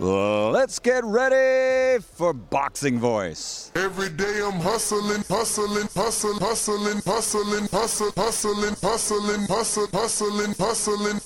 Let's 0.00 0.78
get 0.78 1.04
ready 1.04 2.02
for 2.02 2.32
Boxing 2.32 2.98
Voice. 2.98 3.70
Every 3.74 4.08
day 4.08 4.40
I'm 4.42 4.60
hustling, 4.60 5.22
hustling, 5.28 5.86
hustling, 5.94 6.38
hustling, 6.40 7.00
hustling, 7.04 7.68
hustling, 7.68 7.68
hustling, 7.68 8.74
hustling, 8.76 9.46
hustling, 9.46 9.90
hustling, 9.92 10.54
hustling. 10.56 11.18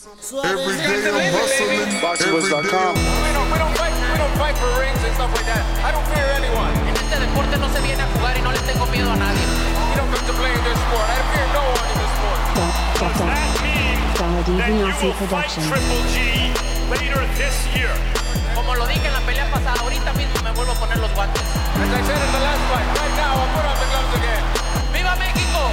Every 0.45 0.77
day 0.77 1.09
I'm 1.09 1.33
hustling. 1.33 1.89
BoxingVoice.com. 2.03 2.95
We 2.97 3.33
don't, 3.33 3.49
we 3.53 3.59
don't 3.59 3.77
fight, 3.79 3.95
we 3.95 4.19
don't 4.19 4.37
fight 4.37 4.57
for 4.59 4.71
rings 4.81 4.99
and 5.05 5.15
stuff 5.15 5.31
like 5.31 5.47
that. 5.47 5.63
I 5.87 5.93
don't 5.95 6.07
fear 6.11 6.27
anyone. 6.37 6.75
En 6.91 6.97
este 6.97 7.21
deporte 7.23 7.57
no 7.59 7.69
se 7.71 7.81
viene 7.81 8.03
a 8.03 8.09
jugar 8.19 8.37
y 8.37 8.43
no 8.43 8.51
le 8.51 8.61
tengo 8.67 8.87
miedo 8.91 9.13
a 9.13 9.17
nadie. 9.17 9.47
We 9.47 9.97
don't 9.97 10.11
come 10.11 10.27
to 10.27 10.35
play 10.35 10.53
in 10.53 10.65
this 10.67 10.79
sport. 10.91 11.07
I 11.07 11.23
fear 11.33 11.47
no 11.55 11.65
one 11.71 11.89
in 11.93 11.99
this 12.03 12.13
sport. 12.19 12.41
Does 12.99 13.19
that 13.31 13.51
mean 13.63 14.59
that 14.59 14.69
you 14.75 15.07
will 15.07 15.15
fight 15.31 15.55
Triple 15.55 16.03
G 16.11 16.51
later 16.91 17.23
this 17.39 17.57
year? 17.77 18.16
Como 18.67 18.79
lo 18.79 18.87
dije 18.89 19.07
en 19.07 19.13
la 19.13 19.21
pelea 19.21 19.49
pasada, 19.49 19.79
ahorita 19.81 20.13
mismo 20.15 20.43
me 20.43 20.51
vuelvo 20.51 20.73
a 20.73 20.75
poner 20.75 20.99
los 20.99 21.15
guantes. 21.15 21.41
As 21.41 21.87
I 21.87 22.03
said 22.03 22.19
in 22.19 22.33
the 22.35 22.43
last 22.43 22.63
fight, 22.67 22.89
right 22.99 23.15
now 23.15 23.39
I'll 23.39 23.53
put 23.55 23.63
on 23.63 23.79
the 23.79 23.87
gloves 23.95 24.13
again. 24.19 24.43
¡Viva 24.91 25.15
México! 25.23 25.71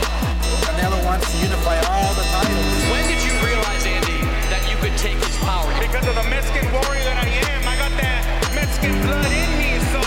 Canelo 0.62 1.02
wants 1.04 1.26
to 1.26 1.38
unify 1.42 1.74
all 1.90 2.14
the 2.14 2.22
titles. 2.30 2.70
When 2.94 3.02
did 3.10 3.18
you 3.26 3.34
realize, 3.42 3.82
Andy, 3.90 4.22
that 4.54 4.62
you 4.70 4.78
could 4.78 4.94
take 5.02 5.18
his 5.18 5.34
power? 5.42 5.66
Because 5.82 6.06
of 6.06 6.14
the 6.14 6.28
Mexican 6.30 6.70
warrior 6.70 7.02
that 7.10 7.18
I 7.18 7.34
am, 7.50 7.66
I 7.66 7.76
got 7.82 7.98
that 7.98 8.22
Mexican 8.54 8.94
blood 9.02 9.26
in 9.26 9.50
me. 9.58 9.82
So, 9.90 10.02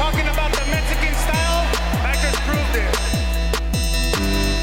talking 0.00 0.24
about 0.32 0.56
the 0.56 0.64
Mexican 0.72 1.12
style, 1.20 1.68
I 2.00 2.16
just 2.24 2.40
proved 2.48 2.80
it. 2.80 2.88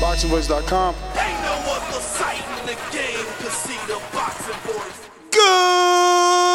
BoxingVoice.com. 0.01 0.97
Ain't 1.21 1.37
no 1.45 1.53
other 1.69 2.01
sight 2.01 2.41
in 2.57 2.65
the 2.65 2.77
game 2.89 3.29
to 3.45 3.49
see 3.53 3.77
the 3.85 4.01
boxing 4.09 4.57
voice. 4.65 5.05
Good 5.29 5.37
morning, 5.37 6.50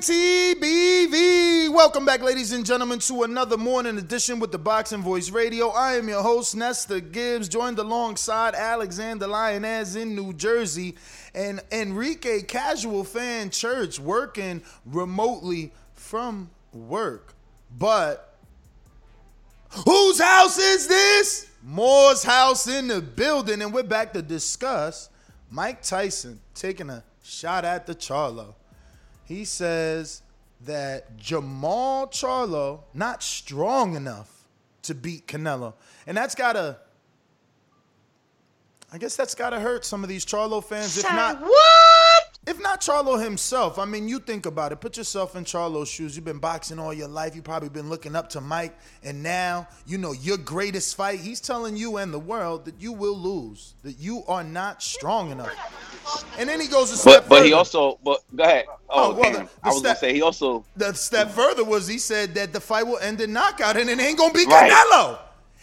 TBV. 0.00 1.68
Welcome 1.68 2.06
back, 2.06 2.22
ladies 2.22 2.52
and 2.52 2.64
gentlemen, 2.64 3.00
to 3.00 3.24
another 3.24 3.58
morning 3.58 3.98
edition 3.98 4.40
with 4.40 4.50
the 4.50 4.58
Boxing 4.58 5.02
Voice 5.02 5.28
Radio. 5.28 5.68
I 5.68 5.96
am 5.96 6.08
your 6.08 6.22
host, 6.22 6.56
Nesta 6.56 7.02
Gibbs, 7.02 7.50
joined 7.50 7.78
alongside 7.78 8.54
Alexander 8.54 9.26
Lioness 9.26 9.96
in 9.96 10.14
New 10.14 10.32
Jersey 10.32 10.96
and 11.34 11.60
Enrique 11.70 12.40
Casual 12.40 13.04
Fan 13.04 13.50
Church 13.50 14.00
working 14.00 14.62
remotely 14.86 15.70
from 15.92 16.50
work. 16.72 17.34
But 17.78 18.34
whose 19.84 20.18
house 20.18 20.58
is 20.58 20.88
this? 20.88 21.50
Moore's 21.62 22.22
house 22.22 22.66
in 22.66 22.88
the 22.88 23.02
building, 23.02 23.60
and 23.60 23.70
we're 23.70 23.82
back 23.82 24.14
to 24.14 24.22
discuss 24.22 25.10
Mike 25.50 25.82
Tyson 25.82 26.40
taking 26.54 26.88
a 26.88 27.04
shot 27.22 27.66
at 27.66 27.86
the 27.86 27.94
Charlo. 27.94 28.54
He 29.30 29.44
says 29.44 30.22
that 30.62 31.16
Jamal 31.16 32.08
Charlo 32.08 32.80
not 32.92 33.22
strong 33.22 33.94
enough 33.94 34.48
to 34.82 34.92
beat 34.92 35.28
Canelo. 35.28 35.74
And 36.04 36.16
that's 36.16 36.34
gotta 36.34 36.78
I 38.92 38.98
guess 38.98 39.14
that's 39.14 39.36
gotta 39.36 39.60
hurt 39.60 39.84
some 39.84 40.02
of 40.02 40.08
these 40.08 40.26
Charlo 40.26 40.64
fans. 40.64 40.98
If 40.98 41.04
not 41.04 41.40
what? 41.40 41.99
If 42.46 42.58
not 42.58 42.80
Charlo 42.80 43.22
himself, 43.22 43.78
I 43.78 43.84
mean, 43.84 44.08
you 44.08 44.18
think 44.18 44.46
about 44.46 44.72
it. 44.72 44.80
Put 44.80 44.96
yourself 44.96 45.36
in 45.36 45.44
Charlo's 45.44 45.88
shoes. 45.90 46.16
You've 46.16 46.24
been 46.24 46.38
boxing 46.38 46.78
all 46.78 46.92
your 46.92 47.06
life. 47.06 47.34
You've 47.36 47.44
probably 47.44 47.68
been 47.68 47.90
looking 47.90 48.16
up 48.16 48.30
to 48.30 48.40
Mike, 48.40 48.76
and 49.04 49.22
now 49.22 49.68
you 49.86 49.98
know 49.98 50.12
your 50.12 50.38
greatest 50.38 50.96
fight. 50.96 51.20
He's 51.20 51.38
telling 51.38 51.76
you 51.76 51.98
and 51.98 52.12
the 52.14 52.18
world 52.18 52.64
that 52.64 52.80
you 52.80 52.92
will 52.92 53.16
lose, 53.16 53.74
that 53.82 53.98
you 53.98 54.24
are 54.26 54.42
not 54.42 54.82
strong 54.82 55.30
enough. 55.32 55.52
And 56.38 56.48
then 56.48 56.60
he 56.62 56.66
goes 56.66 56.90
a 56.90 56.96
step 56.96 57.24
But 57.28 57.28
but 57.28 57.46
he 57.46 57.52
also 57.52 57.98
but 58.02 58.20
go 58.34 58.42
ahead. 58.44 58.64
Oh, 58.88 59.10
Oh, 59.10 59.14
well, 59.14 59.22
damn. 59.22 59.32
the- 59.44 59.50
I 59.62 59.68
the 59.68 59.74
was 59.74 59.82
gonna 59.82 59.96
say 59.96 60.14
he 60.14 60.22
also 60.22 60.64
The 60.76 60.94
step 60.94 61.30
further 61.32 61.62
was 61.62 61.86
he 61.86 61.98
said 61.98 62.34
that 62.36 62.54
the 62.54 62.60
fight 62.60 62.86
will 62.86 62.98
end 62.98 63.20
in 63.20 63.34
knockout 63.34 63.76
and 63.76 63.88
it 63.90 64.00
ain't 64.00 64.16
gonna 64.18 64.32
be 64.32 64.46
Right. 64.46 64.72
Canelo. 64.72 65.18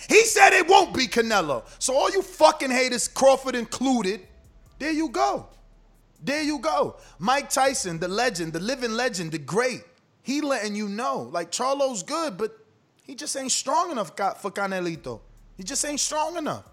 He 0.07 0.23
said 0.25 0.53
it 0.53 0.67
won't 0.67 0.93
be 0.93 1.07
Canelo. 1.07 1.63
So 1.79 1.95
all 1.97 2.11
you 2.11 2.21
fucking 2.21 2.69
haters, 2.69 3.07
Crawford 3.07 3.55
included, 3.55 4.21
there 4.77 4.91
you 4.91 5.09
go. 5.09 5.47
There 6.23 6.41
you 6.41 6.59
go. 6.59 6.97
Mike 7.19 7.49
Tyson, 7.49 7.99
the 7.99 8.07
legend, 8.07 8.53
the 8.53 8.59
living 8.59 8.91
legend, 8.91 9.31
the 9.31 9.37
great. 9.37 9.83
He 10.23 10.41
letting 10.41 10.75
you 10.75 10.89
know, 10.89 11.29
like 11.31 11.51
Charlo's 11.51 12.03
good, 12.03 12.37
but 12.37 12.57
he 13.03 13.15
just 13.15 13.35
ain't 13.37 13.51
strong 13.51 13.91
enough 13.91 14.09
for 14.41 14.51
Canelito. 14.51 15.21
He 15.55 15.63
just 15.63 15.85
ain't 15.85 15.99
strong 15.99 16.37
enough. 16.37 16.65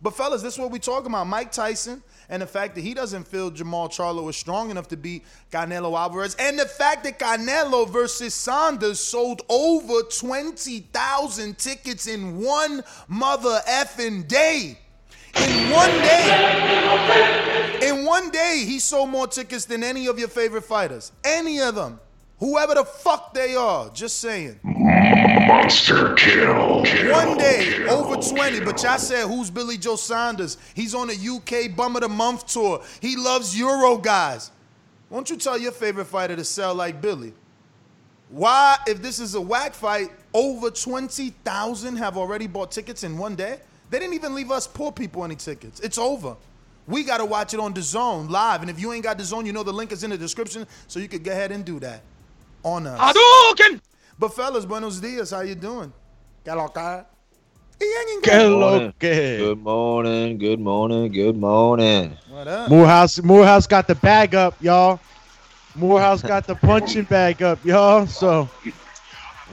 But 0.00 0.14
fellas, 0.14 0.42
this 0.42 0.54
is 0.54 0.60
what 0.60 0.70
we 0.70 0.78
talking 0.78 1.08
about. 1.08 1.26
Mike 1.26 1.50
Tyson 1.50 2.02
and 2.28 2.40
the 2.40 2.46
fact 2.46 2.74
that 2.76 2.82
he 2.82 2.94
doesn't 2.94 3.26
feel 3.26 3.50
Jamal 3.50 3.88
Charlo 3.88 4.28
is 4.30 4.36
strong 4.36 4.70
enough 4.70 4.88
to 4.88 4.96
beat 4.96 5.24
Canelo 5.50 5.98
Alvarez. 5.98 6.36
And 6.38 6.58
the 6.58 6.66
fact 6.66 7.04
that 7.04 7.18
Canelo 7.18 7.88
versus 7.88 8.32
Saunders 8.32 9.00
sold 9.00 9.42
over 9.48 10.02
20,000 10.02 11.58
tickets 11.58 12.06
in 12.06 12.38
one 12.38 12.82
mother 13.08 13.60
effing 13.68 14.28
day. 14.28 14.78
In 15.40 15.70
one 15.70 15.90
day. 16.02 17.88
In 17.88 18.04
one 18.04 18.30
day, 18.30 18.64
he 18.66 18.78
sold 18.78 19.10
more 19.10 19.26
tickets 19.26 19.64
than 19.64 19.82
any 19.84 20.06
of 20.06 20.18
your 20.18 20.28
favorite 20.28 20.64
fighters. 20.64 21.12
Any 21.24 21.60
of 21.60 21.74
them. 21.74 22.00
Whoever 22.38 22.74
the 22.74 22.84
fuck 22.84 23.34
they 23.34 23.54
are. 23.54 23.90
Just 23.90 24.20
saying. 24.20 24.60
Monster 24.62 26.14
kill. 26.14 26.84
kill 26.84 27.12
One 27.12 27.38
day, 27.38 27.72
kill, 27.76 27.90
over 27.90 28.16
20, 28.16 28.60
but 28.60 28.82
y'all 28.82 28.98
said, 28.98 29.26
who's 29.26 29.50
Billy 29.50 29.76
Joe 29.78 29.96
Saunders? 29.96 30.58
He's 30.74 30.94
on 30.94 31.10
a 31.10 31.14
UK 31.14 31.74
Bum 31.74 31.96
of 31.96 32.02
the 32.02 32.08
Month 32.08 32.46
tour. 32.46 32.82
He 33.00 33.16
loves 33.16 33.58
Euro 33.58 33.96
guys. 33.96 34.50
Won't 35.10 35.30
you 35.30 35.36
tell 35.36 35.58
your 35.58 35.72
favorite 35.72 36.04
fighter 36.04 36.36
to 36.36 36.44
sell 36.44 36.74
like 36.74 37.00
Billy? 37.00 37.32
Why, 38.28 38.76
if 38.86 39.00
this 39.00 39.18
is 39.20 39.34
a 39.34 39.40
whack 39.40 39.72
fight, 39.72 40.10
over 40.34 40.70
20,000 40.70 41.96
have 41.96 42.18
already 42.18 42.46
bought 42.46 42.70
tickets 42.70 43.02
in 43.02 43.16
one 43.16 43.34
day? 43.34 43.58
They 43.90 43.98
didn't 43.98 44.14
even 44.14 44.34
leave 44.34 44.50
us 44.50 44.66
poor 44.66 44.92
people 44.92 45.24
any 45.24 45.36
tickets. 45.36 45.80
It's 45.80 45.98
over. 45.98 46.36
We 46.86 47.04
got 47.04 47.18
to 47.18 47.24
watch 47.24 47.52
it 47.54 47.60
on 47.60 47.74
the 47.74 47.82
zone 47.82 48.28
live. 48.28 48.62
And 48.62 48.70
if 48.70 48.80
you 48.80 48.92
ain't 48.92 49.04
got 49.04 49.18
the 49.18 49.24
zone, 49.24 49.44
you 49.46 49.52
know 49.52 49.62
the 49.62 49.72
link 49.72 49.92
is 49.92 50.04
in 50.04 50.10
the 50.10 50.18
description, 50.18 50.66
so 50.86 51.00
you 51.00 51.08
could 51.08 51.22
go 51.22 51.32
ahead 51.32 51.52
and 51.52 51.64
do 51.64 51.78
that 51.80 52.02
on 52.62 52.86
us. 52.86 52.98
Hadouken! 52.98 53.80
But 54.18 54.34
fellas, 54.34 54.64
buenos 54.64 55.00
dias. 55.00 55.30
How 55.30 55.40
you 55.40 55.54
doing? 55.54 55.92
Caloca. 56.44 57.06
Morning. 57.80 58.94
Good 59.00 59.58
morning, 59.62 60.38
good 60.38 60.60
morning, 60.60 61.12
good 61.12 61.36
morning. 61.36 62.16
What 62.28 62.48
up? 62.48 62.68
Morehouse, 62.70 63.22
Morehouse 63.22 63.66
got 63.68 63.86
the 63.86 63.94
bag 63.94 64.34
up, 64.34 64.56
y'all. 64.60 64.98
Morehouse 65.76 66.22
got 66.22 66.46
the 66.46 66.56
punching 66.56 67.04
bag 67.04 67.42
up, 67.42 67.64
y'all. 67.64 68.06
So, 68.06 68.48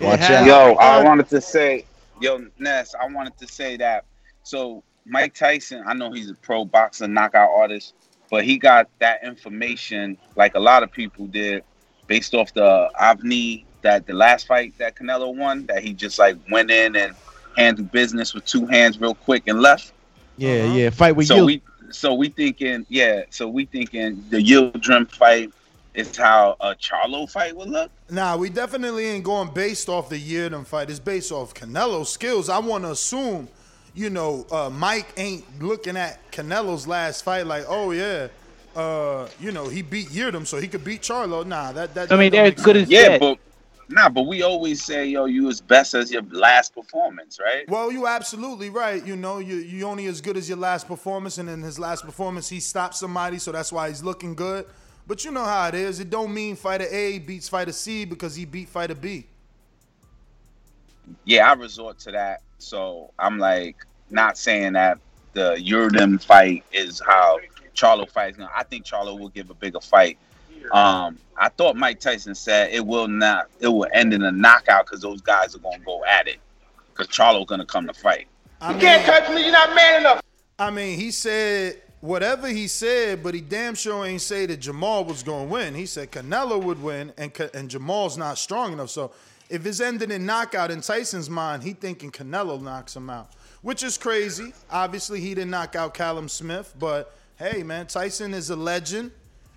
Watch 0.02 0.22
out. 0.22 0.46
Yo, 0.46 0.74
I 0.76 1.04
wanted 1.04 1.30
to 1.30 1.40
say, 1.40 1.86
yo, 2.20 2.46
Ness, 2.58 2.96
I 3.00 3.06
wanted 3.08 3.38
to 3.38 3.48
say 3.48 3.78
that. 3.78 4.06
So 4.46 4.84
Mike 5.06 5.34
Tyson, 5.34 5.84
I 5.88 5.94
know 5.96 6.12
he's 6.12 6.30
a 6.30 6.36
pro 6.36 6.66
boxer, 6.66 7.08
knockout 7.08 7.50
artist, 7.50 7.96
but 8.30 8.46
he 8.46 8.58
got 8.58 8.88
that 9.00 9.24
information 9.24 10.18
like 10.36 10.54
a 10.54 10.60
lot 10.60 10.84
of 10.84 10.92
people 10.92 11.26
did, 11.26 11.64
based 12.08 12.36
off 12.36 12.54
the 12.54 12.90
Avni 13.02 13.66
that 13.82 14.06
the 14.06 14.14
last 14.14 14.46
fight 14.46 14.78
that 14.78 14.96
Canelo 14.96 15.36
won, 15.36 15.66
that 15.66 15.84
he 15.84 15.94
just 15.94 16.20
like 16.20 16.38
went 16.52 16.70
in 16.70 16.96
and 16.96 17.16
handled 17.58 17.92
business 17.92 18.36
with 18.36 18.46
two 18.46 18.68
hands 18.68 19.02
real 19.02 19.16
quick 19.16 19.48
and 19.48 19.62
left. 19.62 19.94
Yeah, 20.38 20.52
uh-huh. 20.52 20.74
yeah. 20.74 20.90
Fight 20.92 21.16
with 21.16 21.28
so 21.28 21.38
you. 21.38 21.46
we 21.46 21.62
so 21.92 22.14
we 22.14 22.30
thinking, 22.30 22.86
yeah. 22.88 23.24
So 23.32 23.48
we 23.48 23.66
thinking 23.66 24.24
the 24.30 24.38
Yildirim 24.38 25.10
fight 25.12 25.52
is 25.96 26.16
how 26.16 26.56
a 26.60 26.76
Charlo 26.76 27.30
fight 27.30 27.56
would 27.56 27.70
look. 27.70 27.90
Nah, 28.12 28.38
we 28.38 28.50
definitely 28.50 29.06
ain't 29.06 29.24
going 29.24 29.50
based 29.54 29.90
off 29.90 30.10
the 30.10 30.20
Yildirim 30.20 30.68
fight. 30.68 30.92
It's 30.92 31.00
based 31.00 31.32
off 31.32 31.56
Canelo's 31.56 32.12
skills. 32.12 32.48
I 32.48 32.60
want 32.60 32.84
to 32.84 32.92
assume, 32.92 33.48
you 33.96 34.10
know, 34.10 34.46
uh, 34.52 34.70
Mike 34.70 35.08
ain't 35.18 35.46
looking 35.62 35.98
at 35.98 36.32
Canelo's 36.32 36.88
last 36.88 37.24
fight 37.24 37.48
like, 37.48 37.66
oh 37.68 37.92
yeah. 37.92 38.28
Uh, 38.76 39.30
you 39.40 39.54
know, 39.54 39.70
he 39.70 39.82
beat 39.82 40.10
Yildirim, 40.10 40.46
so 40.46 40.58
he 40.58 40.68
could 40.68 40.84
beat 40.84 41.02
Charlo. 41.02 41.46
Nah, 41.48 41.72
that 41.72 41.94
that. 41.94 42.12
I 42.12 42.18
mean, 42.18 42.30
they're 42.30 42.54
as 42.54 42.62
good 42.62 42.76
as 42.76 42.90
yeah, 42.90 43.18
but 43.18 43.40
Nah, 43.88 44.10
but 44.10 44.24
we 44.24 44.42
always 44.42 44.84
say, 44.84 45.06
yo, 45.06 45.26
you 45.26 45.48
as 45.50 45.62
best 45.62 45.94
as 45.94 46.12
your 46.12 46.24
last 46.32 46.74
performance, 46.74 47.40
right? 47.40 47.70
Well, 47.70 47.92
you 47.92 48.08
absolutely 48.08 48.70
right. 48.70 49.06
You 49.06 49.16
know, 49.16 49.38
you 49.38 49.58
you 49.58 49.86
only 49.86 50.08
as 50.08 50.22
good 50.22 50.38
as 50.38 50.50
your 50.50 50.58
last 50.58 50.88
performance, 50.88 51.38
and 51.38 51.50
in 51.50 51.62
his 51.62 51.78
last 51.78 52.04
performance, 52.04 52.50
he 52.50 52.60
stopped 52.60 52.96
somebody, 52.96 53.38
so 53.38 53.52
that's 53.52 53.72
why 53.72 53.90
he's 53.90 54.04
looking 54.04 54.34
good. 54.34 54.66
But 55.08 55.24
you 55.24 55.32
know 55.32 55.46
how 55.46 55.68
it 55.68 55.76
is. 55.76 56.00
It 56.00 56.10
don't 56.10 56.34
mean 56.34 56.56
fighter 56.56 56.88
A 56.90 57.20
beats 57.20 57.48
fighter 57.48 57.72
C 57.72 58.06
because 58.06 58.36
he 58.36 58.46
beat 58.46 58.70
fighter 58.70 58.96
B. 58.96 59.28
Yeah, 61.26 61.50
I 61.50 61.54
resort 61.54 62.00
to 62.00 62.12
that. 62.12 62.42
So 62.58 63.12
I'm 63.20 63.38
like 63.38 63.78
not 64.10 64.38
saying 64.38 64.74
that 64.74 65.00
the 65.34 65.56
Yildirim 65.60 66.22
fight 66.24 66.64
is 66.72 67.02
how 67.06 67.40
Charlo 67.76 68.10
fights. 68.10 68.40
I 68.56 68.64
think 68.64 68.86
Charlo 68.86 69.20
will 69.20 69.30
give 69.30 69.50
a 69.50 69.54
bigger 69.54 69.82
fight. 69.82 70.18
Um, 70.72 71.20
I 71.38 71.50
thought 71.50 71.76
Mike 71.76 72.00
Tyson 72.00 72.34
said 72.34 72.72
it 72.74 72.86
will 72.86 73.08
not. 73.08 73.50
It 73.60 73.68
will 73.68 73.88
end 73.94 74.14
in 74.14 74.24
a 74.24 74.32
knockout 74.32 74.86
because 74.86 75.02
those 75.02 75.22
guys 75.22 75.56
are 75.56 75.60
gonna 75.60 75.80
go 75.80 76.04
at 76.06 76.28
it. 76.28 76.38
Because 76.92 77.08
Charlo's 77.08 77.46
gonna 77.46 77.66
come 77.66 77.88
to 77.88 77.94
fight. 77.94 78.28
I 78.62 78.74
you 78.74 78.80
can't 78.80 79.06
touch 79.06 79.30
me. 79.30 79.44
You're 79.44 79.52
not 79.52 79.76
man 79.76 80.00
enough. 80.02 80.22
I 80.58 80.72
mean, 80.72 80.98
he 80.98 81.12
said 81.12 81.82
whatever 82.02 82.48
he 82.48 82.68
said, 82.68 83.24
but 83.24 83.34
he 83.34 83.42
damn 83.42 83.76
sure 83.76 84.06
ain't 84.06 84.22
say 84.22 84.46
that 84.46 84.58
Jamal 84.58 85.04
was 85.04 85.24
gonna 85.24 85.46
win. 85.46 85.76
He 85.76 85.86
said 85.86 86.12
Canelo 86.12 86.62
would 86.64 86.82
win, 86.82 87.14
and 87.18 87.32
and 87.54 87.70
Jamal's 87.70 88.18
not 88.18 88.38
strong 88.38 88.74
enough. 88.74 88.90
So 88.90 89.12
if 89.50 89.66
it's 89.66 89.80
ending 89.80 90.12
in 90.12 90.26
knockout 90.26 90.72
in 90.72 90.82
Tyson's 90.82 91.30
mind, 91.30 91.64
he 91.64 91.74
thinking 91.74 92.12
Canelo 92.12 92.62
knocks 92.62 92.96
him 92.96 93.10
out, 93.10 93.30
which 93.62 93.84
is 93.84 93.98
crazy. 93.98 94.54
Obviously, 94.72 95.20
he 95.22 95.36
didn't 95.36 95.52
knock 95.52 95.76
out 95.76 95.94
Callum 95.94 96.30
Smith, 96.30 96.74
but 96.80 97.16
hey, 97.38 97.64
man, 97.64 97.88
Tyson 97.88 98.34
is 98.34 98.50
a 98.50 98.56
legend. 98.56 99.12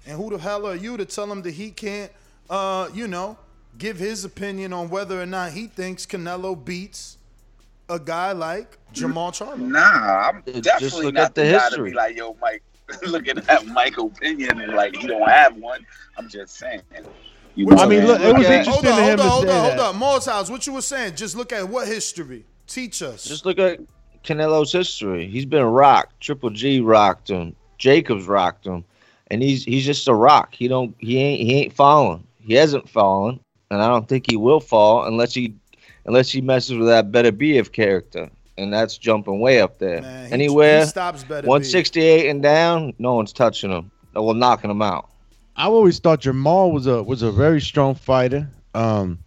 And 0.07 0.17
who 0.17 0.31
the 0.31 0.39
hell 0.39 0.67
are 0.67 0.75
you 0.75 0.97
to 0.97 1.05
tell 1.05 1.31
him 1.31 1.43
that 1.43 1.53
he 1.53 1.71
can't, 1.71 2.11
uh, 2.49 2.89
you 2.95 3.07
know, 3.07 3.37
give 3.77 3.99
his 3.99 4.25
opinion 4.25 4.73
on 4.73 4.89
whether 4.89 5.21
or 5.21 5.27
not 5.27 5.53
he 5.53 5.67
thinks 5.67 6.07
Canelo 6.07 6.63
beats 6.63 7.19
a 7.89 7.99
guy 7.99 8.33
like 8.33 8.79
Jamal 8.93 9.33
Charlo? 9.33 9.59
Nah, 9.59 10.31
I'm 10.31 10.43
definitely 10.61 11.13
not 11.13 11.35
the, 11.35 11.43
the 11.43 11.53
guy 11.53 11.69
to 11.71 11.83
be 11.83 11.93
like, 11.93 12.17
yo, 12.17 12.37
Mike, 12.41 12.63
looking 13.07 13.39
at 13.49 13.67
Mike's 13.67 13.99
opinion 13.99 14.61
and 14.61 14.73
like 14.73 15.01
you 15.03 15.09
don't 15.09 15.29
have 15.29 15.57
one. 15.57 15.87
I'm 16.17 16.29
just 16.29 16.57
saying. 16.57 16.83
You 17.59 17.67
know 17.67 17.77
I 17.77 17.87
mean, 17.87 18.07
look, 18.07 18.21
it 18.21 18.37
was 18.37 18.47
okay. 18.47 18.59
interesting 18.61 18.73
hold 18.73 18.87
on, 18.87 18.97
to 18.97 19.03
him 19.03 19.19
hold 19.19 19.21
on, 19.21 19.29
hold 19.29 19.49
on, 19.49 19.65
hold 19.65 19.81
on. 19.81 19.97
Moore's 19.97 20.27
house, 20.27 20.49
what 20.49 20.67
you 20.67 20.73
were 20.73 20.83
saying? 20.83 21.17
Just 21.17 21.37
look 21.37 21.53
at 21.53 21.69
what 21.69 21.89
history. 21.89 22.45
Teach 22.67 23.03
us. 23.03 23.25
Just 23.25 23.45
look 23.45 23.59
at 23.59 23.81
Canelo's 24.23 24.73
history. 24.73 25.27
He's 25.27 25.47
been 25.47 25.65
rocked. 25.65 26.21
Triple 26.21 26.51
G 26.51 26.81
rocked 26.81 27.31
him. 27.31 27.57
Jacobs 27.79 28.27
rocked 28.27 28.67
him 28.67 28.85
and 29.31 29.43
he's 29.43 29.65
he's 29.65 29.85
just 29.85 30.09
a 30.09 30.15
rock. 30.15 30.55
He 30.55 30.69
don't 30.69 30.95
he 30.99 31.19
ain't 31.19 31.41
he 31.43 31.55
ain't 31.63 31.73
falling. 31.73 32.27
He 32.41 32.55
hasn't 32.55 32.89
fallen, 32.89 33.41
and 33.71 33.83
I 33.83 33.89
don't 33.89 34.09
think 34.09 34.31
he 34.31 34.37
will 34.37 34.61
fall 34.61 35.05
unless 35.07 35.35
he 35.35 35.55
unless 36.07 36.31
he 36.31 36.41
messes 36.41 36.77
with 36.77 36.89
that 36.89 37.13
better 37.13 37.33
be 37.33 37.59
of 37.59 37.73
character, 37.73 38.31
and 38.57 38.73
that's 38.73 38.97
jumping 38.97 39.41
way 39.41 39.61
up 39.61 39.79
there. 39.79 40.01
Man, 40.01 40.33
Anywhere 40.33 40.81
he 40.81 40.87
stops 40.87 41.25
better. 41.25 41.47
168 41.47 42.29
and 42.29 42.43
down, 42.43 42.95
no 42.99 43.15
one's 43.15 43.33
touching 43.33 43.71
him. 43.71 43.91
Well, 44.15 44.35
knocking 44.35 44.71
him 44.71 44.83
out. 44.83 45.11
I 45.59 45.65
always 45.65 45.99
thought 45.99 46.21
Jamal 46.21 46.71
was 46.71 46.87
a 46.87 47.03
was 47.03 47.23
a 47.23 47.33
very 47.33 47.61
strong 47.61 47.97
fighter. 47.97 48.49
Um, 48.75 49.19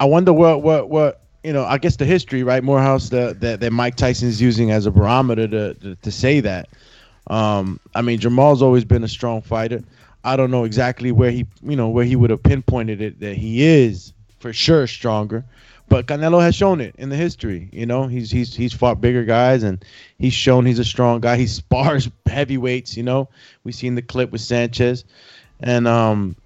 I 0.00 0.04
wonder 0.04 0.32
what 0.32 0.62
what 0.62 0.90
what 0.90 1.22
you 1.44 1.52
know. 1.52 1.64
I 1.64 1.78
guess 1.78 1.96
the 1.96 2.04
history, 2.04 2.42
right? 2.42 2.62
Morehouse 2.62 3.08
that 3.10 3.40
that, 3.40 3.60
that 3.60 3.72
Mike 3.72 3.94
Tyson's 3.94 4.42
using 4.42 4.72
as 4.72 4.86
a 4.86 4.90
barometer 4.90 5.46
to, 5.46 5.74
to 5.74 5.94
to 5.94 6.10
say 6.10 6.40
that. 6.40 6.68
Um, 7.28 7.78
I 7.94 8.02
mean, 8.02 8.18
Jamal's 8.18 8.62
always 8.62 8.84
been 8.84 9.04
a 9.04 9.08
strong 9.08 9.42
fighter. 9.42 9.84
I 10.24 10.36
don't 10.36 10.50
know 10.50 10.64
exactly 10.64 11.12
where 11.12 11.30
he, 11.30 11.46
you 11.62 11.76
know, 11.76 11.88
where 11.88 12.04
he 12.04 12.16
would 12.16 12.30
have 12.30 12.42
pinpointed 12.42 13.00
it 13.00 13.20
that 13.20 13.36
he 13.36 13.62
is 13.62 14.12
for 14.40 14.52
sure 14.52 14.86
stronger. 14.86 15.44
But 15.88 16.06
Canelo 16.06 16.40
has 16.40 16.54
shown 16.54 16.80
it 16.80 16.94
in 16.98 17.08
the 17.08 17.16
history. 17.16 17.68
You 17.72 17.84
know, 17.86 18.06
he's 18.06 18.30
he's 18.30 18.54
he's 18.54 18.72
fought 18.72 19.00
bigger 19.00 19.24
guys 19.24 19.62
and 19.62 19.84
he's 20.18 20.32
shown 20.32 20.66
he's 20.66 20.78
a 20.78 20.84
strong 20.84 21.20
guy. 21.20 21.36
He 21.36 21.46
spars 21.48 22.08
heavyweights. 22.26 22.96
You 22.96 23.02
know, 23.04 23.28
we 23.64 23.72
seen 23.72 23.94
the 23.94 24.02
clip 24.02 24.30
with 24.30 24.40
Sanchez, 24.40 25.04
and 25.62 25.86
um, 25.86 26.36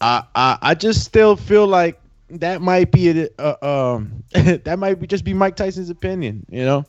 I 0.00 0.22
I, 0.34 0.58
I 0.62 0.74
just 0.74 1.04
still 1.04 1.36
feel 1.36 1.66
like 1.66 2.00
that 2.30 2.60
might 2.60 2.90
be 2.90 3.28
uh, 3.38 3.54
um 3.62 4.22
that 4.32 4.78
might 4.78 5.00
be 5.00 5.06
just 5.06 5.24
be 5.24 5.34
Mike 5.34 5.56
Tyson's 5.56 5.90
opinion. 5.90 6.44
You 6.50 6.64
know, 6.64 6.84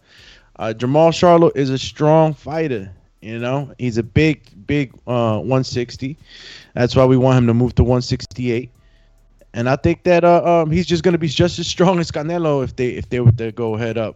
uh, 0.57 0.73
Jamal 0.73 1.11
Charlo 1.11 1.55
is 1.55 1.69
a 1.69 1.77
strong 1.77 2.33
fighter. 2.33 2.91
You 3.21 3.39
know, 3.39 3.73
he's 3.77 3.97
a 3.97 4.03
big, 4.03 4.43
big 4.67 4.93
uh, 5.07 5.39
160. 5.39 6.17
That's 6.75 6.95
why 6.95 7.05
we 7.05 7.17
want 7.17 7.37
him 7.39 7.47
to 7.47 7.53
move 7.53 7.73
to 7.75 7.83
168. 7.83 8.69
And 9.53 9.67
I 9.67 9.75
think 9.75 10.03
that 10.03 10.23
uh, 10.23 10.61
um, 10.61 10.71
he's 10.71 10.85
just 10.85 11.03
going 11.03 11.13
to 11.13 11.17
be 11.17 11.27
just 11.27 11.57
as 11.57 11.67
strong 11.67 11.99
as 11.99 12.11
Canelo 12.11 12.63
if 12.63 12.75
they 12.75 12.89
if 12.89 13.09
they 13.09 13.19
were 13.19 13.31
to 13.33 13.51
go 13.51 13.75
head 13.75 13.97
up. 13.97 14.15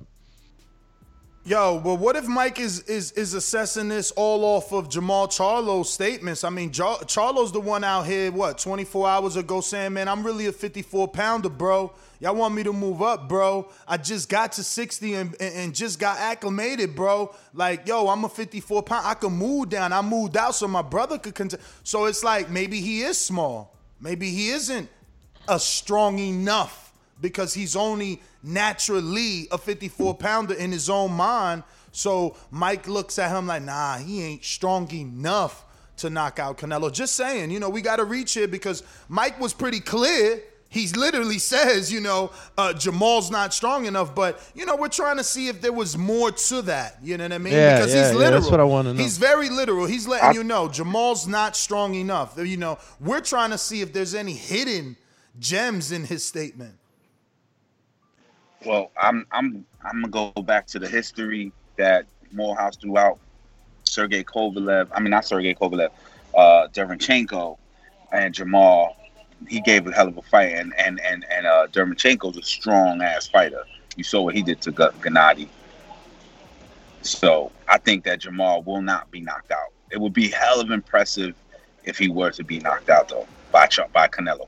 Yo, 1.43 1.79
but 1.83 1.95
what 1.95 2.15
if 2.15 2.27
Mike 2.27 2.59
is 2.59 2.81
is 2.81 3.11
is 3.13 3.33
assessing 3.33 3.87
this 3.87 4.11
all 4.11 4.45
off 4.45 4.71
of 4.71 4.87
Jamal 4.87 5.27
Charlo's 5.27 5.91
statements? 5.91 6.43
I 6.43 6.51
mean, 6.51 6.71
Char- 6.71 7.03
Charlo's 7.05 7.51
the 7.51 7.59
one 7.59 7.83
out 7.83 8.05
here, 8.05 8.31
what, 8.31 8.59
24 8.59 9.09
hours 9.09 9.35
ago 9.37 9.59
saying, 9.59 9.93
man, 9.93 10.07
I'm 10.07 10.23
really 10.23 10.45
a 10.45 10.51
54 10.51 11.07
pounder, 11.07 11.49
bro. 11.49 11.91
Y'all 12.19 12.35
want 12.35 12.53
me 12.53 12.61
to 12.61 12.71
move 12.71 13.01
up, 13.01 13.27
bro. 13.27 13.67
I 13.87 13.97
just 13.97 14.29
got 14.29 14.51
to 14.51 14.63
60 14.63 15.15
and, 15.15 15.35
and, 15.39 15.55
and 15.55 15.75
just 15.75 15.99
got 15.99 16.19
acclimated, 16.19 16.95
bro. 16.95 17.33
Like, 17.55 17.87
yo, 17.87 18.07
I'm 18.07 18.23
a 18.23 18.29
54 18.29 18.83
pound. 18.83 19.07
I 19.07 19.15
can 19.15 19.33
move 19.33 19.69
down. 19.69 19.91
I 19.93 20.03
moved 20.03 20.37
out 20.37 20.53
so 20.53 20.67
my 20.67 20.83
brother 20.83 21.17
could 21.17 21.33
continue. 21.33 21.65
So 21.83 22.05
it's 22.05 22.23
like 22.23 22.51
maybe 22.51 22.79
he 22.81 23.01
is 23.01 23.17
small. 23.17 23.75
Maybe 23.99 24.29
he 24.29 24.49
isn't 24.49 24.87
a 25.47 25.59
strong 25.59 26.19
enough 26.19 26.90
because 27.21 27.53
he's 27.53 27.75
only 27.75 28.21
naturally 28.43 29.47
a 29.51 29.57
54 29.57 30.15
pounder 30.15 30.53
in 30.53 30.71
his 30.71 30.89
own 30.89 31.13
mind. 31.13 31.63
So 31.91 32.35
Mike 32.49 32.87
looks 32.87 33.19
at 33.19 33.35
him 33.35 33.47
like, 33.47 33.63
nah, 33.63 33.97
he 33.97 34.23
ain't 34.23 34.43
strong 34.43 34.91
enough 34.91 35.65
to 35.97 36.09
knock 36.09 36.39
out 36.39 36.57
Canelo. 36.57 36.91
Just 36.91 37.15
saying, 37.15 37.51
you 37.51 37.59
know, 37.59 37.69
we 37.69 37.81
got 37.81 37.97
to 37.97 38.05
reach 38.05 38.33
here 38.33 38.47
because 38.47 38.83
Mike 39.07 39.39
was 39.39 39.53
pretty 39.53 39.79
clear 39.79 40.41
he 40.71 40.87
literally 40.87 41.37
says, 41.37 41.91
you 41.91 41.99
know, 41.99 42.31
uh, 42.57 42.71
Jamal's 42.71 43.29
not 43.29 43.53
strong 43.53 43.85
enough, 43.85 44.15
but 44.15 44.41
you 44.55 44.65
know, 44.65 44.77
we're 44.77 44.87
trying 44.87 45.17
to 45.17 45.23
see 45.23 45.49
if 45.49 45.59
there 45.59 45.73
was 45.73 45.97
more 45.97 46.31
to 46.31 46.61
that. 46.61 46.97
You 47.03 47.17
know 47.17 47.25
what 47.25 47.33
I 47.33 47.37
mean? 47.39 47.53
Yeah, 47.53 47.77
because 47.77 47.93
yeah, 47.93 48.07
he's 48.07 48.15
literal. 48.15 48.31
Yeah, 48.31 48.39
that's 48.39 48.49
what 48.49 48.59
I 48.61 48.63
want 48.63 48.87
to 48.87 48.93
know. 48.93 49.03
He's 49.03 49.17
very 49.17 49.49
literal. 49.49 49.85
He's 49.85 50.07
letting 50.07 50.29
I, 50.29 50.31
you 50.31 50.45
know 50.45 50.69
Jamal's 50.69 51.27
not 51.27 51.57
strong 51.57 51.95
enough. 51.95 52.35
You 52.37 52.55
know, 52.55 52.79
we're 53.01 53.19
trying 53.19 53.49
to 53.51 53.57
see 53.57 53.81
if 53.81 53.91
there's 53.91 54.15
any 54.15 54.31
hidden 54.31 54.95
gems 55.39 55.91
in 55.91 56.05
his 56.05 56.23
statement. 56.23 56.75
Well, 58.65 58.91
I'm 58.97 59.25
I'm 59.31 59.65
I'm 59.83 60.01
gonna 60.03 60.31
go 60.33 60.41
back 60.41 60.67
to 60.67 60.79
the 60.79 60.87
history 60.87 61.51
that 61.77 62.05
Morehouse 62.31 62.77
threw 62.77 62.97
out. 62.97 63.19
Sergey 63.83 64.23
Kovalev, 64.23 64.87
I 64.93 64.99
mean 64.99 65.09
not 65.09 65.25
Sergey 65.25 65.53
Kovalev, 65.53 65.89
uh, 66.37 66.67
and 68.13 68.33
Jamal 68.33 68.95
he 69.47 69.61
gave 69.61 69.87
a 69.87 69.91
hell 69.91 70.07
of 70.07 70.17
a 70.17 70.21
fight, 70.21 70.53
and 70.53 70.73
and 70.77 70.99
and 71.01 71.25
and 71.31 71.47
uh, 71.47 71.67
a 71.73 72.43
strong 72.43 73.01
ass 73.01 73.27
fighter. 73.27 73.63
You 73.95 74.03
saw 74.03 74.21
what 74.21 74.35
he 74.35 74.43
did 74.43 74.61
to 74.61 74.71
Gennady. 74.71 75.47
So 77.01 77.51
I 77.67 77.77
think 77.77 78.03
that 78.05 78.19
Jamal 78.19 78.61
will 78.61 78.81
not 78.81 79.09
be 79.11 79.21
knocked 79.21 79.51
out. 79.51 79.73
It 79.91 79.99
would 79.99 80.13
be 80.13 80.29
hell 80.29 80.61
of 80.61 80.71
impressive 80.71 81.35
if 81.83 81.97
he 81.97 82.09
were 82.09 82.31
to 82.31 82.43
be 82.43 82.59
knocked 82.59 82.89
out 82.89 83.09
though 83.09 83.27
by 83.51 83.67
by 83.91 84.07
Canelo. 84.07 84.47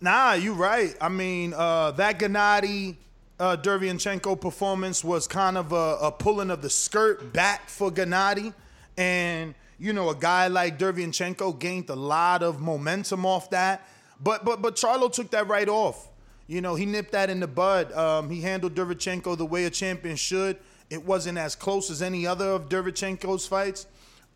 Nah, 0.00 0.32
you're 0.32 0.54
right. 0.54 0.96
I 1.00 1.10
mean, 1.10 1.52
uh, 1.52 1.90
that 1.92 2.18
Gennady 2.18 2.96
uh, 3.40 4.36
performance 4.36 5.02
was 5.02 5.26
kind 5.26 5.56
of 5.56 5.72
a, 5.72 5.96
a, 6.02 6.12
pulling 6.12 6.50
of 6.50 6.60
the 6.62 6.70
skirt 6.70 7.32
back 7.32 7.68
for 7.68 7.90
Gennady, 7.90 8.52
and 8.96 9.54
you 9.78 9.94
know, 9.94 10.10
a 10.10 10.14
guy 10.14 10.48
like 10.48 10.78
Derevyanchenko 10.78 11.58
gained 11.58 11.88
a 11.88 11.96
lot 11.96 12.42
of 12.42 12.60
momentum 12.60 13.24
off 13.24 13.48
that. 13.50 13.88
But 14.22 14.44
but 14.44 14.60
but 14.60 14.76
Charlo 14.76 15.10
took 15.10 15.30
that 15.30 15.48
right 15.48 15.68
off. 15.68 16.08
You 16.46 16.60
know, 16.60 16.74
he 16.74 16.84
nipped 16.84 17.12
that 17.12 17.30
in 17.30 17.40
the 17.40 17.46
bud. 17.46 17.92
Um, 17.92 18.28
he 18.28 18.42
handled 18.42 18.74
Derevyanchenko 18.74 19.38
the 19.38 19.46
way 19.46 19.64
a 19.64 19.70
champion 19.70 20.16
should, 20.16 20.58
It 20.90 21.06
wasn't 21.06 21.38
as 21.38 21.54
close 21.54 21.90
as 21.90 22.02
any 22.02 22.26
other 22.26 22.50
of 22.50 22.68
Derevyanchenko's 22.68 23.46
fights. 23.46 23.86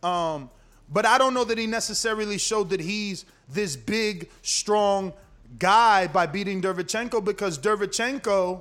Um, 0.03 0.49
but 0.91 1.05
I 1.07 1.19
don't 1.19 1.35
know 1.35 1.45
that 1.45 1.59
he 1.59 1.67
necessarily 1.67 2.39
showed 2.39 2.71
that 2.71 2.81
he's 2.81 3.25
this 3.49 3.75
big, 3.75 4.31
strong 4.43 5.13
guy 5.59 6.07
by 6.07 6.27
beating 6.27 6.63
Derevyanchenko 6.63 7.25
because 7.25 7.59
Derevyanchenko, 7.59 8.61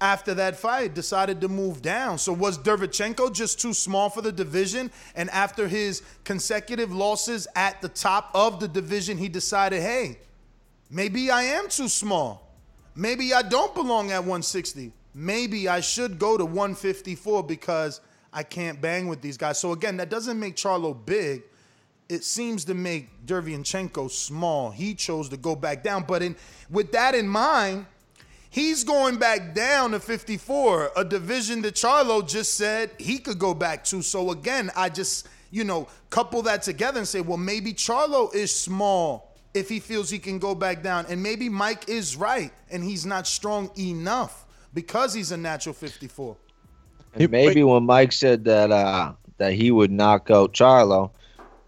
after 0.00 0.34
that 0.34 0.56
fight, 0.56 0.94
decided 0.94 1.40
to 1.40 1.48
move 1.48 1.80
down. 1.80 2.18
So 2.18 2.32
was 2.32 2.58
Derevyanchenko 2.58 3.32
just 3.32 3.60
too 3.60 3.72
small 3.72 4.10
for 4.10 4.20
the 4.20 4.32
division? 4.32 4.90
And 5.14 5.30
after 5.30 5.66
his 5.66 6.02
consecutive 6.24 6.92
losses 6.92 7.48
at 7.56 7.80
the 7.80 7.88
top 7.88 8.30
of 8.34 8.60
the 8.60 8.68
division, 8.68 9.16
he 9.16 9.28
decided, 9.28 9.80
hey, 9.80 10.18
maybe 10.90 11.30
I 11.30 11.42
am 11.42 11.68
too 11.68 11.88
small. 11.88 12.46
Maybe 12.94 13.32
I 13.32 13.42
don't 13.42 13.74
belong 13.74 14.10
at 14.10 14.20
160. 14.20 14.92
Maybe 15.14 15.68
I 15.68 15.80
should 15.80 16.18
go 16.18 16.36
to 16.36 16.44
154 16.44 17.44
because 17.44 18.00
I 18.32 18.42
can't 18.42 18.80
bang 18.80 19.08
with 19.08 19.22
these 19.22 19.38
guys. 19.38 19.58
So 19.58 19.72
again, 19.72 19.96
that 19.96 20.10
doesn't 20.10 20.38
make 20.38 20.56
Charlo 20.56 20.94
big. 21.06 21.42
It 22.08 22.22
seems 22.22 22.66
to 22.66 22.74
make 22.74 23.26
Derevyanchenko 23.26 24.10
small. 24.10 24.70
He 24.70 24.94
chose 24.94 25.30
to 25.30 25.38
go 25.38 25.56
back 25.56 25.82
down. 25.82 26.04
But 26.06 26.22
in 26.22 26.36
with 26.70 26.92
that 26.92 27.14
in 27.14 27.26
mind, 27.26 27.86
he's 28.56 28.84
going 28.84 29.18
back 29.18 29.54
down 29.54 29.90
to 29.90 30.00
54, 30.00 30.92
a 30.96 31.04
division 31.04 31.60
that 31.60 31.74
Charlo 31.74 32.26
just 32.26 32.54
said 32.54 32.90
he 32.98 33.18
could 33.18 33.38
go 33.38 33.52
back 33.52 33.84
to. 33.84 34.00
So 34.00 34.30
again, 34.30 34.70
I 34.74 34.88
just, 34.88 35.28
you 35.50 35.62
know, 35.62 35.88
couple 36.08 36.40
that 36.42 36.62
together 36.62 36.98
and 36.98 37.06
say, 37.06 37.20
well, 37.20 37.36
maybe 37.36 37.74
Charlo 37.74 38.34
is 38.34 38.52
small 38.54 39.36
if 39.52 39.68
he 39.68 39.78
feels 39.78 40.08
he 40.08 40.18
can 40.18 40.38
go 40.38 40.54
back 40.54 40.82
down. 40.82 41.04
And 41.10 41.22
maybe 41.22 41.50
Mike 41.50 41.90
is 41.90 42.16
right 42.16 42.50
and 42.70 42.82
he's 42.82 43.04
not 43.04 43.26
strong 43.26 43.70
enough 43.78 44.46
because 44.72 45.12
he's 45.12 45.32
a 45.32 45.36
natural 45.36 45.74
54. 45.74 46.36
And 47.14 47.30
maybe 47.30 47.62
when 47.62 47.84
Mike 47.84 48.12
said 48.12 48.44
that 48.44 48.72
uh, 48.72 49.12
that 49.36 49.52
he 49.52 49.70
would 49.70 49.90
knock 49.90 50.30
out 50.30 50.54
Charlo, 50.54 51.10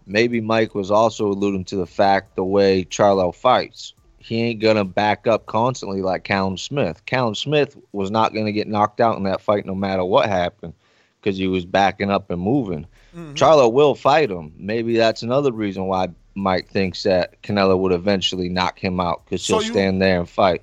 maybe 0.07 0.41
Mike 0.41 0.73
was 0.73 0.89
also 0.89 1.27
alluding 1.27 1.65
to 1.65 1.75
the 1.75 1.87
fact 1.87 2.35
the 2.35 2.43
way 2.43 2.83
Charlo 2.83 3.33
fights. 3.33 3.93
He 4.29 4.43
ain't 4.43 4.59
gonna 4.59 4.85
back 4.85 5.25
up 5.25 5.47
constantly 5.47 6.03
like 6.03 6.23
Callum 6.23 6.55
Smith. 6.55 7.03
Callum 7.07 7.33
Smith 7.33 7.75
was 7.93 8.11
not 8.11 8.31
gonna 8.31 8.51
get 8.51 8.67
knocked 8.67 9.01
out 9.01 9.17
in 9.17 9.23
that 9.23 9.41
fight 9.41 9.65
no 9.65 9.73
matter 9.73 10.05
what 10.05 10.29
happened 10.29 10.73
because 11.19 11.35
he 11.35 11.47
was 11.47 11.65
backing 11.65 12.11
up 12.11 12.29
and 12.29 12.39
moving. 12.39 12.85
Mm-hmm. 13.15 13.33
Charlo 13.33 13.73
will 13.73 13.95
fight 13.95 14.29
him. 14.29 14.53
Maybe 14.55 14.95
that's 14.95 15.23
another 15.23 15.51
reason 15.51 15.85
why 15.87 16.09
Mike 16.35 16.69
thinks 16.69 17.01
that 17.03 17.41
Canelo 17.41 17.79
would 17.79 17.91
eventually 17.91 18.49
knock 18.49 18.77
him 18.77 18.99
out 18.99 19.25
because 19.25 19.47
he'll 19.47 19.63
you- 19.63 19.71
stand 19.71 19.99
there 19.99 20.19
and 20.19 20.29
fight. 20.29 20.61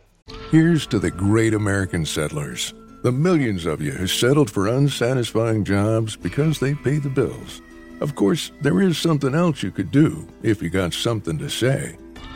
Here's 0.53 0.87
to 0.87 1.01
the 1.01 1.11
great 1.11 1.53
American 1.53 2.07
settlers 2.07 2.73
the 3.03 3.11
millions 3.11 3.67
of 3.67 3.81
you 3.81 3.91
who 3.91 4.07
settled 4.07 4.49
for 4.49 4.69
unsatisfying 4.69 5.65
jobs 5.65 6.15
because 6.15 6.61
they 6.61 6.75
pay 6.75 6.99
the 6.99 7.09
bills. 7.09 7.63
Of 8.01 8.15
course, 8.15 8.53
there 8.63 8.81
is 8.81 8.97
something 8.97 9.35
else 9.35 9.65
you 9.65 9.73
could 9.73 9.91
do 9.91 10.29
if 10.45 10.63
you 10.63 10.71
got 10.71 10.95
something 10.95 11.37
to 11.39 11.51
say. 11.51 11.97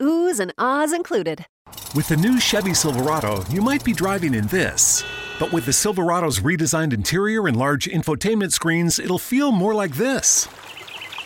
Oohs 0.00 0.38
and 0.38 0.52
ahs 0.58 0.92
included. 0.92 1.46
With 1.94 2.08
the 2.08 2.16
new 2.16 2.40
Chevy 2.40 2.74
Silverado, 2.74 3.44
you 3.50 3.60
might 3.60 3.84
be 3.84 3.92
driving 3.92 4.34
in 4.34 4.46
this. 4.46 5.04
But 5.38 5.52
with 5.52 5.66
the 5.66 5.72
Silverado's 5.72 6.40
redesigned 6.40 6.92
interior 6.92 7.46
and 7.48 7.56
large 7.56 7.86
infotainment 7.86 8.52
screens, 8.52 8.98
it'll 8.98 9.18
feel 9.18 9.52
more 9.52 9.74
like 9.74 9.96
this. 9.96 10.48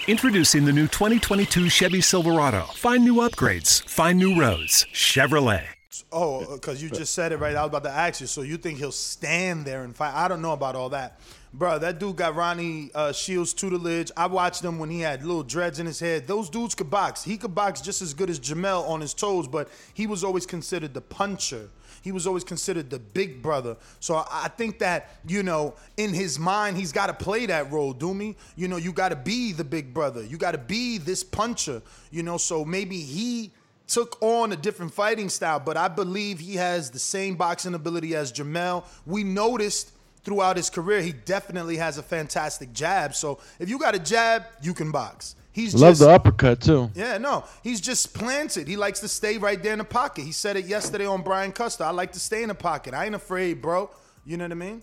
Introducing 0.08 0.64
the 0.64 0.72
new 0.72 0.86
2022 0.86 1.68
Chevy 1.68 2.00
Silverado. 2.00 2.62
Find 2.74 3.04
new 3.04 3.16
upgrades, 3.16 3.86
find 3.88 4.18
new 4.18 4.40
roads. 4.40 4.86
Chevrolet. 4.92 5.66
Oh, 6.12 6.40
uh, 6.40 6.54
because 6.54 6.82
you 6.82 6.88
just 6.90 7.14
said 7.14 7.32
it 7.32 7.38
right. 7.38 7.56
I 7.56 7.62
was 7.62 7.68
about 7.68 7.84
to 7.84 7.90
ask 7.90 8.20
you. 8.20 8.26
So 8.26 8.42
you 8.42 8.56
think 8.56 8.78
he'll 8.78 8.92
stand 8.92 9.64
there 9.64 9.82
and 9.82 9.94
fight? 9.94 10.14
I 10.14 10.28
don't 10.28 10.42
know 10.42 10.52
about 10.52 10.76
all 10.76 10.90
that. 10.90 11.20
Bro, 11.56 11.78
that 11.78 11.98
dude 11.98 12.16
got 12.16 12.34
Ronnie 12.34 12.90
uh, 12.94 13.12
Shields 13.12 13.54
tutelage. 13.54 14.10
I 14.14 14.26
watched 14.26 14.62
him 14.62 14.78
when 14.78 14.90
he 14.90 15.00
had 15.00 15.24
little 15.24 15.42
dreads 15.42 15.78
in 15.78 15.86
his 15.86 15.98
head. 15.98 16.26
Those 16.26 16.50
dudes 16.50 16.74
could 16.74 16.90
box. 16.90 17.24
He 17.24 17.38
could 17.38 17.54
box 17.54 17.80
just 17.80 18.02
as 18.02 18.12
good 18.12 18.28
as 18.28 18.38
Jamel 18.38 18.86
on 18.86 19.00
his 19.00 19.14
toes, 19.14 19.48
but 19.48 19.70
he 19.94 20.06
was 20.06 20.22
always 20.22 20.44
considered 20.44 20.92
the 20.92 21.00
puncher. 21.00 21.70
He 22.02 22.12
was 22.12 22.26
always 22.26 22.44
considered 22.44 22.90
the 22.90 22.98
big 22.98 23.40
brother. 23.40 23.78
So 24.00 24.22
I 24.30 24.48
think 24.48 24.80
that, 24.80 25.16
you 25.26 25.42
know, 25.42 25.76
in 25.96 26.12
his 26.12 26.38
mind, 26.38 26.76
he's 26.76 26.92
got 26.92 27.06
to 27.06 27.14
play 27.14 27.46
that 27.46 27.72
role, 27.72 27.94
Doomy. 27.94 28.36
You 28.54 28.68
know, 28.68 28.76
you 28.76 28.92
got 28.92 29.08
to 29.08 29.16
be 29.16 29.52
the 29.52 29.64
big 29.64 29.94
brother. 29.94 30.22
You 30.22 30.36
got 30.36 30.52
to 30.52 30.58
be 30.58 30.98
this 30.98 31.24
puncher, 31.24 31.80
you 32.10 32.22
know, 32.22 32.36
so 32.36 32.66
maybe 32.66 33.00
he 33.00 33.50
took 33.86 34.20
on 34.20 34.52
a 34.52 34.56
different 34.56 34.92
fighting 34.92 35.30
style, 35.30 35.60
but 35.60 35.78
I 35.78 35.88
believe 35.88 36.38
he 36.38 36.56
has 36.56 36.90
the 36.90 36.98
same 36.98 37.34
boxing 37.34 37.72
ability 37.72 38.14
as 38.14 38.30
Jamel. 38.30 38.84
We 39.06 39.24
noticed 39.24 39.92
throughout 40.26 40.56
his 40.56 40.68
career, 40.68 41.00
he 41.00 41.12
definitely 41.12 41.76
has 41.76 41.98
a 41.98 42.02
fantastic 42.02 42.72
jab. 42.72 43.14
So 43.14 43.38
if 43.60 43.70
you 43.70 43.78
got 43.78 43.94
a 43.94 43.98
jab, 43.98 44.42
you 44.60 44.74
can 44.74 44.90
box. 44.90 45.36
He's 45.52 45.72
love 45.72 45.92
just, 45.92 46.00
the 46.00 46.10
uppercut 46.10 46.60
too. 46.60 46.90
Yeah, 46.94 47.16
no, 47.16 47.44
he's 47.62 47.80
just 47.80 48.12
planted. 48.12 48.66
He 48.66 48.76
likes 48.76 48.98
to 49.00 49.08
stay 49.08 49.38
right 49.38 49.62
there 49.62 49.72
in 49.72 49.78
the 49.78 49.84
pocket. 49.84 50.24
He 50.24 50.32
said 50.32 50.56
it 50.56 50.66
yesterday 50.66 51.06
on 51.06 51.22
Brian 51.22 51.52
Custer. 51.52 51.84
I 51.84 51.90
like 51.90 52.12
to 52.12 52.20
stay 52.20 52.42
in 52.42 52.48
the 52.48 52.56
pocket. 52.56 52.92
I 52.92 53.06
ain't 53.06 53.14
afraid, 53.14 53.62
bro. 53.62 53.88
You 54.26 54.36
know 54.36 54.44
what 54.44 54.50
I 54.52 54.56
mean? 54.56 54.82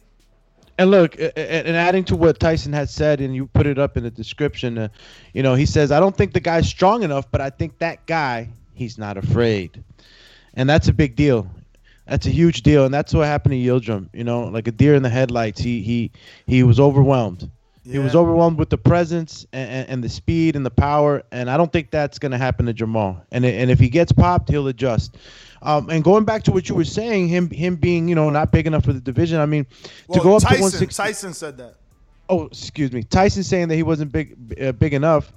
And 0.80 0.90
look, 0.90 1.20
and 1.20 1.36
adding 1.38 2.06
to 2.06 2.16
what 2.16 2.40
Tyson 2.40 2.72
had 2.72 2.90
said, 2.90 3.20
and 3.20 3.36
you 3.36 3.46
put 3.46 3.68
it 3.68 3.78
up 3.78 3.98
in 3.98 4.04
the 4.04 4.10
description, 4.10 4.78
uh, 4.78 4.88
you 5.34 5.44
know, 5.44 5.54
he 5.54 5.68
says, 5.68 5.92
I 5.92 6.00
don't 6.00 6.16
think 6.16 6.34
the 6.34 6.40
guy's 6.40 6.68
strong 6.68 7.04
enough, 7.04 7.30
but 7.30 7.42
I 7.42 7.52
think 7.52 7.78
that 7.80 8.08
guy, 8.08 8.50
he's 8.74 8.98
not 8.98 9.18
afraid. 9.18 9.84
And 10.56 10.68
that's 10.68 10.88
a 10.88 10.94
big 10.94 11.16
deal. 11.16 11.48
That's 12.08 12.26
a 12.26 12.30
huge 12.30 12.64
deal, 12.64 12.86
and 12.86 12.94
that's 12.94 13.14
what 13.14 13.28
happened 13.28 13.54
to 13.54 13.58
Yildirim. 13.58 14.10
You 14.14 14.24
know, 14.24 14.44
like 14.44 14.68
a 14.68 14.72
deer 14.72 14.94
in 14.96 15.04
the 15.04 15.10
headlights. 15.10 15.62
He 15.62 15.82
he 15.82 16.12
he 16.46 16.64
was 16.64 16.80
overwhelmed. 16.80 17.50
Yeah. 17.86 17.94
He 17.94 18.00
was 18.00 18.16
overwhelmed 18.16 18.58
with 18.58 18.70
the 18.70 18.78
presence 18.78 19.46
and, 19.52 19.70
and, 19.70 19.90
and, 19.90 20.04
the 20.04 20.08
speed 20.08 20.56
and 20.56 20.66
the 20.66 20.72
power, 20.72 21.22
and 21.34 21.50
I 21.50 21.58
don't 21.58 21.72
think 21.72 21.92
that's 21.92 22.18
going 22.18 22.32
to 22.32 22.38
happen 22.38 22.66
to 22.68 22.74
Jamal. 22.74 23.22
And 23.32 23.46
and 23.46 23.70
if 23.70 23.80
he 23.80 23.90
gets 23.90 24.12
popped, 24.12 24.50
he'll 24.50 24.68
adjust. 24.68 25.18
Um, 25.62 25.90
and 25.90 26.04
going 26.04 26.26
back 26.26 26.44
to 26.44 26.52
what 26.52 26.68
you 26.68 26.76
were 26.76 26.84
saying, 26.84 27.30
him 27.30 27.50
him 27.50 27.78
being 27.78 28.08
you 28.10 28.16
know 28.16 28.30
not 28.30 28.52
big 28.52 28.68
enough 28.68 28.84
for 28.84 28.94
the 28.94 29.02
division. 29.02 29.40
I 29.40 29.46
mean, 29.46 29.66
well, 30.08 30.20
to 30.20 30.24
go 30.24 30.36
up 30.36 30.42
Tyson, 30.42 30.58
to 30.58 30.64
160. 30.64 31.02
Tyson 31.02 31.34
said 31.34 31.58
that. 31.58 31.76
Oh, 32.28 32.46
excuse 32.46 32.92
me. 32.92 33.04
Tyson 33.04 33.44
saying 33.44 33.70
that 33.70 33.76
he 33.76 33.84
wasn't 33.84 34.12
big 34.12 34.62
uh, 34.62 34.74
big 34.74 34.94
enough. 34.94 35.32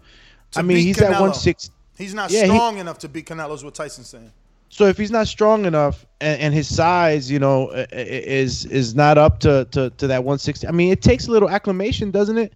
To 0.52 0.60
I 0.60 0.62
mean, 0.62 0.78
he's 0.78 0.96
Canelo. 0.96 1.02
at 1.02 1.20
160. 1.20 1.72
He's 1.96 2.14
not 2.14 2.30
yeah, 2.30 2.44
strong 2.44 2.74
he, 2.74 2.80
enough 2.80 2.98
to 2.98 3.08
beat 3.08 3.26
Canelo's 3.26 3.64
what 3.64 3.74
Tyson's 3.74 4.08
saying. 4.08 4.32
So 4.68 4.86
if 4.86 4.98
he's 4.98 5.10
not 5.10 5.28
strong 5.28 5.64
enough 5.64 6.04
and, 6.20 6.40
and, 6.40 6.54
his 6.54 6.74
size, 6.74 7.30
you 7.30 7.38
know, 7.38 7.70
is 7.92 8.64
is 8.66 8.94
not 8.94 9.16
up 9.16 9.40
to, 9.40 9.66
to, 9.70 9.90
to 9.90 10.06
that 10.08 10.24
160, 10.24 10.66
I 10.66 10.70
mean, 10.72 10.92
it 10.92 11.02
takes 11.02 11.28
a 11.28 11.30
little 11.30 11.48
acclimation, 11.48 12.10
doesn't 12.10 12.38
it? 12.38 12.52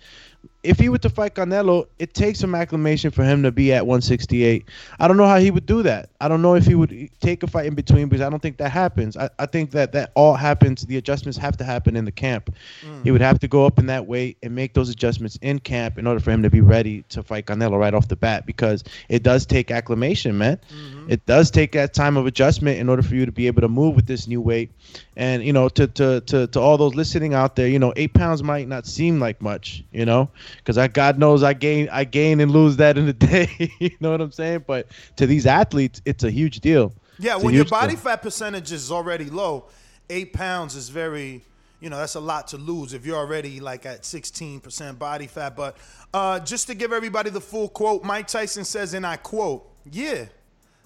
If 0.62 0.78
he 0.78 0.90
were 0.90 0.98
to 0.98 1.08
fight 1.08 1.34
Canelo, 1.34 1.86
it 1.98 2.12
takes 2.12 2.38
some 2.38 2.54
acclimation 2.54 3.10
for 3.10 3.24
him 3.24 3.42
to 3.44 3.50
be 3.50 3.72
at 3.72 3.86
168. 3.86 4.66
I 4.98 5.08
don't 5.08 5.16
know 5.16 5.26
how 5.26 5.38
he 5.38 5.50
would 5.50 5.64
do 5.64 5.82
that. 5.84 6.10
I 6.20 6.28
don't 6.28 6.42
know 6.42 6.54
if 6.54 6.66
he 6.66 6.74
would 6.74 7.08
take 7.20 7.42
a 7.42 7.46
fight 7.46 7.64
in 7.64 7.74
between 7.74 8.08
because 8.08 8.20
I 8.20 8.28
don't 8.28 8.42
think 8.42 8.58
that 8.58 8.70
happens. 8.70 9.16
I, 9.16 9.30
I 9.38 9.46
think 9.46 9.70
that 9.70 9.92
that 9.92 10.12
all 10.14 10.34
happens. 10.34 10.82
The 10.82 10.98
adjustments 10.98 11.38
have 11.38 11.56
to 11.58 11.64
happen 11.64 11.96
in 11.96 12.04
the 12.04 12.12
camp. 12.12 12.54
Mm. 12.82 13.04
He 13.04 13.10
would 13.10 13.22
have 13.22 13.38
to 13.38 13.48
go 13.48 13.64
up 13.64 13.78
in 13.78 13.86
that 13.86 14.06
weight 14.06 14.36
and 14.42 14.54
make 14.54 14.74
those 14.74 14.90
adjustments 14.90 15.38
in 15.40 15.60
camp 15.60 15.96
in 15.96 16.06
order 16.06 16.20
for 16.20 16.30
him 16.30 16.42
to 16.42 16.50
be 16.50 16.60
ready 16.60 17.04
to 17.08 17.22
fight 17.22 17.46
Canelo 17.46 17.78
right 17.78 17.94
off 17.94 18.08
the 18.08 18.16
bat 18.16 18.44
because 18.44 18.84
it 19.08 19.22
does 19.22 19.46
take 19.46 19.70
acclimation, 19.70 20.36
man. 20.36 20.58
Mm-hmm. 20.70 21.10
It 21.10 21.24
does 21.24 21.50
take 21.50 21.72
that 21.72 21.94
time 21.94 22.18
of 22.18 22.26
adjustment 22.26 22.78
in 22.78 22.90
order 22.90 23.02
for 23.02 23.14
you 23.14 23.24
to 23.24 23.32
be 23.32 23.46
able 23.46 23.62
to 23.62 23.68
move 23.68 23.96
with 23.96 24.06
this 24.06 24.28
new 24.28 24.42
weight. 24.42 24.70
And 25.16 25.42
you 25.42 25.54
know, 25.54 25.68
to 25.70 25.86
to 25.86 26.20
to 26.20 26.46
to 26.48 26.60
all 26.60 26.76
those 26.76 26.94
listening 26.94 27.32
out 27.32 27.56
there, 27.56 27.68
you 27.68 27.78
know, 27.78 27.94
eight 27.96 28.12
pounds 28.12 28.42
might 28.42 28.68
not 28.68 28.86
seem 28.86 29.20
like 29.20 29.40
much, 29.40 29.84
you 29.90 30.04
know 30.04 30.28
because 30.58 30.78
I 30.78 30.88
God 30.88 31.18
knows 31.18 31.42
I 31.42 31.52
gain 31.52 31.88
I 31.90 32.04
gain 32.04 32.40
and 32.40 32.50
lose 32.50 32.76
that 32.76 32.98
in 32.98 33.08
a 33.08 33.12
day. 33.30 33.72
you 33.78 33.90
know 34.00 34.10
what 34.10 34.20
I'm 34.20 34.32
saying? 34.32 34.64
But 34.66 34.88
to 35.16 35.26
these 35.26 35.46
athletes, 35.46 36.02
it's 36.04 36.24
a 36.24 36.30
huge 36.30 36.60
deal. 36.60 36.92
Yeah, 37.18 37.36
it's 37.36 37.44
when 37.44 37.54
your 37.54 37.66
body 37.66 37.94
deal. 37.94 38.02
fat 38.02 38.22
percentage 38.22 38.72
is 38.72 38.90
already 38.90 39.26
low, 39.26 39.66
eight 40.08 40.32
pounds 40.32 40.74
is 40.74 40.88
very, 40.88 41.42
you 41.80 41.90
know, 41.90 41.98
that's 41.98 42.14
a 42.14 42.20
lot 42.20 42.48
to 42.48 42.56
lose 42.56 42.94
if 42.94 43.04
you're 43.04 43.18
already 43.18 43.60
like 43.60 43.84
at 43.84 44.02
16% 44.02 44.98
body 44.98 45.26
fat. 45.26 45.54
But 45.54 45.76
uh, 46.14 46.40
just 46.40 46.66
to 46.68 46.74
give 46.74 46.92
everybody 46.92 47.30
the 47.30 47.40
full 47.40 47.68
quote, 47.68 48.04
Mike 48.04 48.26
Tyson 48.26 48.64
says, 48.64 48.94
and 48.94 49.06
I 49.06 49.16
quote, 49.16 49.70
yeah, 49.90 50.26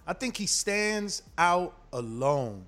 I 0.07 0.13
think 0.13 0.37
he 0.37 0.47
stands 0.47 1.23
out 1.39 1.75
alone. 1.93 2.67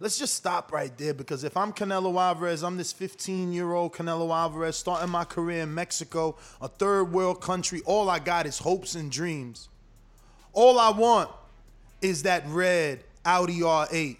Let's 0.00 0.16
just 0.16 0.34
stop 0.34 0.70
right 0.70 0.96
there 0.96 1.12
because 1.12 1.42
if 1.42 1.56
I'm 1.56 1.72
Canelo 1.72 2.14
Alvarez, 2.22 2.62
I'm 2.62 2.76
this 2.76 2.92
15 2.92 3.52
year 3.52 3.72
old 3.72 3.92
Canelo 3.92 4.32
Alvarez 4.32 4.76
starting 4.76 5.10
my 5.10 5.24
career 5.24 5.62
in 5.62 5.74
Mexico, 5.74 6.36
a 6.60 6.68
third 6.68 7.12
world 7.12 7.40
country. 7.40 7.82
All 7.84 8.08
I 8.08 8.20
got 8.20 8.46
is 8.46 8.58
hopes 8.58 8.94
and 8.94 9.10
dreams. 9.10 9.68
All 10.52 10.78
I 10.78 10.90
want 10.90 11.30
is 12.00 12.22
that 12.22 12.44
red 12.46 13.02
Audi 13.24 13.58
R8. 13.58 14.18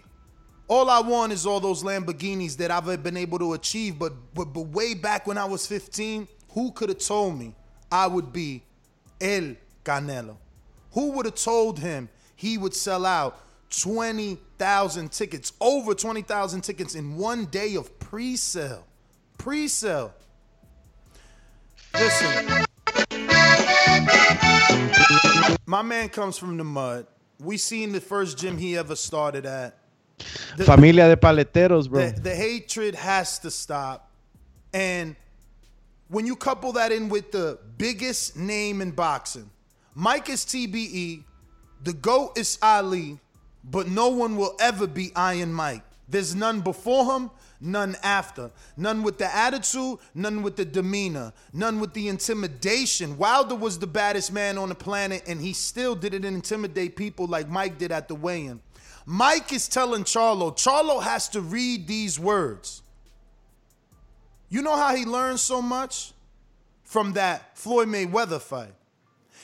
All 0.67 0.89
I 0.89 0.99
want 0.99 1.31
is 1.31 1.45
all 1.45 1.61
those 1.61 1.81
Lamborghinis 1.81 2.57
that 2.57 2.71
I've 2.71 3.01
been 3.01 3.17
able 3.17 3.39
to 3.39 3.53
achieve. 3.53 3.97
But, 3.97 4.13
but, 4.33 4.53
but 4.53 4.67
way 4.67 4.93
back 4.93 5.27
when 5.27 5.37
I 5.37 5.45
was 5.45 5.65
15, 5.65 6.27
who 6.51 6.71
could 6.71 6.89
have 6.89 6.99
told 6.99 7.39
me 7.39 7.55
I 7.89 8.05
would 8.05 8.33
be 8.33 8.63
El 9.21 9.55
Canelo? 9.85 10.35
Who 10.91 11.11
would 11.11 11.25
have 11.25 11.35
told 11.35 11.79
him 11.79 12.09
he 12.35 12.57
would 12.57 12.73
sell 12.73 13.05
out 13.05 13.39
20,000 13.69 15.11
tickets, 15.11 15.53
over 15.61 15.93
20,000 15.93 16.61
tickets 16.61 16.95
in 16.95 17.15
one 17.17 17.45
day 17.45 17.75
of 17.75 17.99
pre 17.99 18.35
sale? 18.35 18.85
Pre 19.37 19.67
sale. 19.67 20.13
Listen, 21.93 22.65
my 25.65 25.81
man 25.81 26.09
comes 26.09 26.37
from 26.37 26.57
the 26.57 26.63
mud. 26.63 27.07
We 27.39 27.57
seen 27.57 27.91
the 27.91 28.01
first 28.01 28.37
gym 28.37 28.57
he 28.57 28.77
ever 28.77 28.95
started 28.95 29.45
at. 29.45 29.77
The, 30.57 30.65
Familia 30.65 31.07
de 31.07 31.15
paleteros, 31.15 31.89
bro. 31.89 32.09
the, 32.09 32.19
the 32.19 32.35
hatred 32.35 32.95
has 32.95 33.39
to 33.39 33.51
stop. 33.51 34.11
And 34.73 35.15
when 36.09 36.25
you 36.25 36.35
couple 36.35 36.73
that 36.73 36.91
in 36.91 37.07
with 37.07 37.31
the 37.31 37.59
biggest 37.77 38.35
name 38.35 38.81
in 38.81 38.91
boxing, 38.91 39.49
Mike 39.95 40.29
is 40.29 40.43
TBE, 40.45 41.23
the 41.83 41.93
GOAT 41.93 42.37
is 42.37 42.59
Ali, 42.61 43.19
but 43.69 43.87
no 43.87 44.09
one 44.09 44.35
will 44.35 44.55
ever 44.59 44.87
be 44.87 45.11
Iron 45.15 45.53
Mike. 45.53 45.83
There's 46.07 46.33
none 46.33 46.61
before 46.61 47.13
him, 47.15 47.29
none 47.61 47.95
after. 48.01 48.49
None 48.75 49.03
with 49.03 49.17
the 49.19 49.33
attitude, 49.33 49.99
none 50.15 50.41
with 50.41 50.55
the 50.55 50.65
demeanor, 50.65 51.33
none 51.53 51.79
with 51.79 51.93
the 51.93 52.07
intimidation. 52.07 53.17
Wilder 53.17 53.55
was 53.55 53.77
the 53.77 53.87
baddest 53.87 54.33
man 54.33 54.57
on 54.57 54.69
the 54.69 54.75
planet, 54.75 55.23
and 55.27 55.39
he 55.39 55.53
still 55.53 55.95
didn't 55.95 56.25
intimidate 56.25 56.95
people 56.95 57.27
like 57.27 57.47
Mike 57.47 57.77
did 57.77 57.91
at 57.91 58.07
the 58.07 58.15
weigh 58.15 58.45
in. 58.45 58.59
Mike 59.05 59.53
is 59.53 59.67
telling 59.67 60.03
Charlo, 60.03 60.51
Charlo 60.55 61.01
has 61.01 61.29
to 61.29 61.41
read 61.41 61.87
these 61.87 62.19
words. 62.19 62.81
You 64.49 64.61
know 64.63 64.75
how 64.75 64.95
he 64.95 65.05
learned 65.05 65.39
so 65.39 65.61
much? 65.61 66.13
From 66.83 67.13
that 67.13 67.55
Floyd 67.55 67.87
Mayweather 67.87 68.41
fight. 68.41 68.73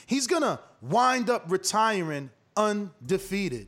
He's 0.08 0.26
gonna 0.26 0.60
wind 0.82 1.30
up 1.30 1.44
retiring 1.48 2.32
undefeated. 2.58 3.68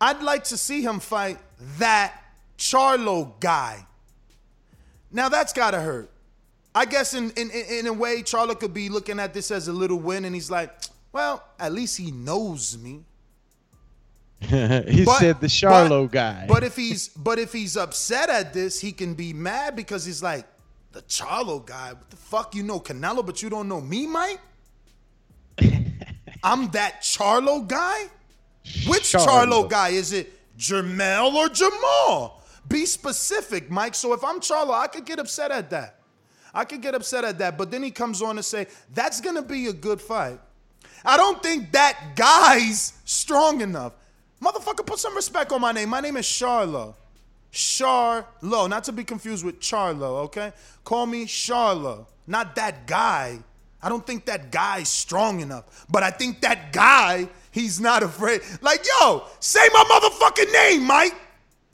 I'd 0.00 0.22
like 0.22 0.44
to 0.44 0.56
see 0.56 0.82
him 0.82 0.98
fight 1.00 1.38
that 1.78 2.14
Charlo 2.58 3.32
guy. 3.40 3.84
Now 5.12 5.28
that's 5.28 5.52
gotta 5.52 5.80
hurt. 5.80 6.10
I 6.74 6.84
guess 6.84 7.14
in, 7.14 7.30
in, 7.32 7.50
in 7.50 7.86
a 7.88 7.92
way, 7.92 8.22
Charlo 8.22 8.58
could 8.58 8.72
be 8.72 8.88
looking 8.88 9.18
at 9.18 9.34
this 9.34 9.50
as 9.50 9.66
a 9.66 9.72
little 9.72 9.98
win, 9.98 10.24
and 10.24 10.34
he's 10.34 10.50
like, 10.52 10.70
well, 11.12 11.42
at 11.58 11.72
least 11.72 11.96
he 11.98 12.12
knows 12.12 12.78
me. 12.78 13.00
he 14.40 15.04
But- 15.04 15.18
said 15.18 15.40
the 15.40 15.48
Charlo 15.48 16.04
but- 16.04 16.12
guy. 16.12 16.46
But 16.48 16.62
if 16.64 16.76
he's 16.76 17.08
but 17.08 17.38
if 17.38 17.52
he's 17.52 17.76
upset 17.76 18.30
at 18.30 18.52
this, 18.54 18.80
he 18.80 18.92
can 18.92 19.14
be 19.14 19.32
mad 19.32 19.74
because 19.76 20.04
he's 20.04 20.22
like, 20.22 20.46
the 20.92 21.02
Charlo 21.02 21.64
guy. 21.64 21.92
What 21.92 22.08
the 22.10 22.16
fuck? 22.16 22.54
You 22.54 22.62
know 22.62 22.80
Canelo, 22.80 23.24
but 23.26 23.42
you 23.42 23.50
don't 23.50 23.68
know 23.68 23.80
me, 23.80 24.06
Mike? 24.06 24.40
I'm 26.42 26.70
that 26.70 27.02
Charlo 27.02 27.66
guy? 27.66 28.04
Which 28.86 29.12
Charlo, 29.12 29.26
Charlo. 29.26 29.70
guy? 29.70 29.88
Is 29.90 30.12
it 30.12 30.32
Jermel 30.58 31.34
or 31.34 31.48
Jamal? 31.48 32.42
Be 32.68 32.86
specific, 32.86 33.70
Mike. 33.70 33.94
So 33.94 34.12
if 34.12 34.22
I'm 34.22 34.40
Charlo, 34.40 34.72
I 34.72 34.86
could 34.86 35.04
get 35.04 35.18
upset 35.18 35.50
at 35.50 35.70
that. 35.70 35.96
I 36.52 36.64
could 36.64 36.82
get 36.82 36.94
upset 36.94 37.24
at 37.24 37.38
that. 37.38 37.56
But 37.56 37.70
then 37.70 37.82
he 37.82 37.90
comes 37.90 38.22
on 38.22 38.36
to 38.36 38.42
say, 38.42 38.66
that's 38.92 39.20
gonna 39.20 39.42
be 39.42 39.66
a 39.68 39.72
good 39.72 40.00
fight. 40.00 40.40
I 41.04 41.16
don't 41.16 41.42
think 41.42 41.72
that 41.72 42.14
guy's 42.14 42.92
strong 43.04 43.60
enough. 43.60 43.94
Motherfucker, 44.42 44.84
put 44.86 44.98
some 44.98 45.14
respect 45.14 45.52
on 45.52 45.60
my 45.60 45.72
name. 45.72 45.88
My 45.88 46.00
name 46.00 46.16
is 46.16 46.26
Charlo. 46.26 46.94
Charlo, 47.52 48.68
not 48.68 48.84
to 48.84 48.92
be 48.92 49.04
confused 49.04 49.44
with 49.44 49.60
Charlo, 49.60 50.24
okay? 50.24 50.52
Call 50.84 51.06
me 51.06 51.26
Charlo, 51.26 52.06
not 52.26 52.54
that 52.54 52.86
guy. 52.86 53.38
I 53.82 53.88
don't 53.88 54.06
think 54.06 54.26
that 54.26 54.52
guy's 54.52 54.88
strong 54.88 55.40
enough, 55.40 55.86
but 55.90 56.02
I 56.02 56.10
think 56.10 56.42
that 56.42 56.72
guy, 56.72 57.28
he's 57.50 57.80
not 57.80 58.02
afraid. 58.02 58.42
Like, 58.60 58.84
yo, 59.00 59.24
say 59.40 59.66
my 59.72 59.84
motherfucking 59.84 60.52
name, 60.52 60.84
Mike. 60.86 61.14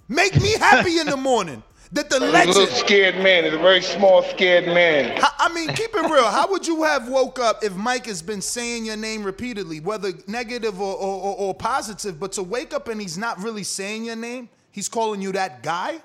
Make 0.08 0.40
me 0.40 0.52
happy 0.58 0.98
in 0.98 1.06
the 1.06 1.16
morning. 1.16 1.62
That 1.92 2.10
the 2.10 2.20
He's 2.20 2.56
a 2.56 2.60
little 2.60 2.66
scared 2.66 3.16
man. 3.16 3.44
He's 3.44 3.54
a 3.54 3.58
very 3.58 3.80
small, 3.80 4.22
scared 4.22 4.66
man. 4.66 5.20
How- 5.20 5.30
I 5.38 5.52
mean, 5.52 5.68
keep 5.74 5.94
it 5.94 6.10
real. 6.10 6.24
How 6.24 6.48
would 6.50 6.66
you 6.66 6.82
have 6.82 7.08
woke 7.08 7.38
up 7.38 7.62
if 7.62 7.74
Mike 7.74 8.06
has 8.06 8.22
been 8.22 8.40
saying 8.42 8.84
your 8.86 8.96
name 8.96 9.22
repeatedly, 9.22 9.80
whether 9.80 10.12
negative 10.26 10.80
or, 10.80 10.94
or, 10.96 11.22
or, 11.22 11.36
or 11.36 11.54
positive, 11.54 12.18
but 12.18 12.32
to 12.32 12.42
wake 12.42 12.74
up 12.74 12.88
and 12.88 13.00
he's 13.00 13.16
not 13.16 13.40
really 13.42 13.62
saying 13.62 14.04
your 14.04 14.16
name, 14.16 14.48
he's 14.72 14.88
calling 14.88 15.22
you 15.22 15.32
that 15.32 15.62
guy? 15.62 16.00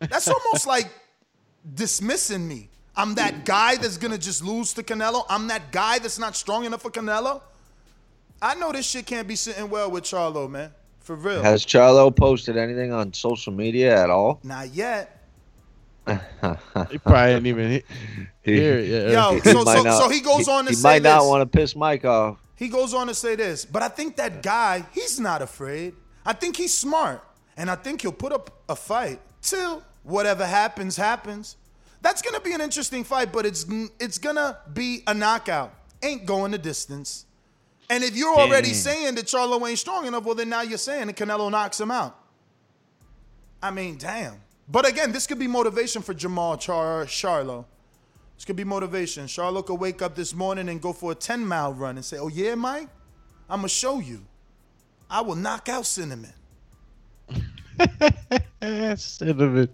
That's 0.00 0.28
almost 0.28 0.66
like 0.74 0.88
dismissing 1.74 2.46
me. 2.48 2.68
I'm 2.96 3.14
that 3.16 3.44
guy 3.44 3.76
that's 3.76 3.96
gonna 3.98 4.18
just 4.18 4.42
lose 4.42 4.72
to 4.74 4.82
Canelo. 4.82 5.24
I'm 5.28 5.46
that 5.48 5.70
guy 5.70 5.98
that's 5.98 6.18
not 6.18 6.34
strong 6.34 6.64
enough 6.64 6.82
for 6.82 6.90
Canelo. 6.90 7.42
I 8.40 8.54
know 8.54 8.72
this 8.72 8.86
shit 8.88 9.06
can't 9.06 9.26
be 9.26 9.36
sitting 9.36 9.68
well 9.68 9.90
with 9.90 10.04
Charlo, 10.04 10.48
man. 10.48 10.72
For 11.00 11.16
real. 11.16 11.42
Has 11.42 11.64
Charlo 11.64 12.14
posted 12.14 12.56
anything 12.56 12.92
on 12.92 13.12
social 13.12 13.52
media 13.52 14.00
at 14.02 14.10
all? 14.10 14.40
Not 14.42 14.74
yet. 14.74 15.14
he 16.06 16.16
probably 16.98 17.34
didn't 17.34 17.46
even 17.46 17.70
he- 17.70 17.82
hear 18.42 18.78
it. 18.78 18.88
Yeah. 19.12 19.30
Yo, 19.30 19.40
He 19.40 19.50
so- 19.50 19.64
might 19.64 19.82
so- 19.82 20.00
so 20.00 20.08
he 20.08 20.20
goes 20.20 20.48
on 20.48 20.64
to 20.64 20.70
he 20.70 20.76
say 20.76 20.82
might 20.88 21.02
not 21.02 21.20
this. 21.20 21.28
want 21.28 21.52
to 21.52 21.58
piss 21.58 21.74
Mike 21.76 22.04
off. 22.04 22.38
He 22.56 22.68
goes 22.68 22.92
on 22.94 23.06
to 23.08 23.14
say 23.14 23.36
this, 23.36 23.64
but 23.64 23.82
I 23.82 23.88
think 23.88 24.16
that 24.16 24.42
guy, 24.42 24.84
he's 24.92 25.20
not 25.20 25.42
afraid. 25.42 25.94
I 26.26 26.32
think 26.32 26.56
he's 26.56 26.76
smart. 26.76 27.22
And 27.56 27.70
I 27.70 27.74
think 27.74 28.02
he'll 28.02 28.12
put 28.12 28.32
up 28.32 28.50
a 28.68 28.76
fight 28.76 29.20
till 29.42 29.82
whatever 30.02 30.46
happens, 30.46 30.96
happens. 30.96 31.56
That's 32.02 32.22
gonna 32.22 32.40
be 32.40 32.52
an 32.52 32.60
interesting 32.60 33.02
fight, 33.04 33.32
but 33.32 33.44
it's 33.46 33.66
it's 33.98 34.18
gonna 34.18 34.58
be 34.72 35.02
a 35.06 35.14
knockout. 35.14 35.72
Ain't 36.02 36.24
going 36.26 36.52
the 36.52 36.58
distance. 36.58 37.26
And 37.90 38.04
if 38.04 38.14
you're 38.16 38.34
already 38.34 38.68
Damn. 38.68 38.76
saying 38.76 39.14
that 39.14 39.24
Charlo 39.26 39.66
ain't 39.68 39.78
strong 39.78 40.06
enough, 40.06 40.24
well 40.24 40.34
then 40.34 40.48
now 40.50 40.60
you're 40.62 40.76
saying 40.78 41.06
that 41.06 41.16
Canelo 41.16 41.50
knocks 41.50 41.80
him 41.80 41.90
out. 41.90 42.18
I 43.62 43.70
mean, 43.70 43.96
damn. 43.96 44.34
But 44.68 44.86
again, 44.86 45.10
this 45.12 45.26
could 45.26 45.38
be 45.38 45.46
motivation 45.46 46.02
for 46.02 46.12
Jamal 46.12 46.58
Char 46.58 47.06
Charlo. 47.06 47.64
This 48.36 48.44
could 48.44 48.56
be 48.56 48.64
motivation. 48.64 49.24
Charlo 49.26 49.64
could 49.64 49.76
wake 49.80 50.02
up 50.02 50.14
this 50.14 50.34
morning 50.34 50.68
and 50.68 50.80
go 50.80 50.92
for 50.92 51.12
a 51.12 51.14
10 51.14 51.44
mile 51.46 51.72
run 51.72 51.96
and 51.96 52.04
say, 52.04 52.18
Oh, 52.18 52.28
yeah, 52.28 52.54
Mike? 52.54 52.88
I'm 53.50 53.60
going 53.60 53.68
to 53.68 53.74
show 53.74 53.98
you. 54.00 54.24
I 55.10 55.22
will 55.22 55.34
knock 55.34 55.68
out 55.70 55.86
Cinnamon. 55.86 56.32
Cinnamon. 58.96 59.68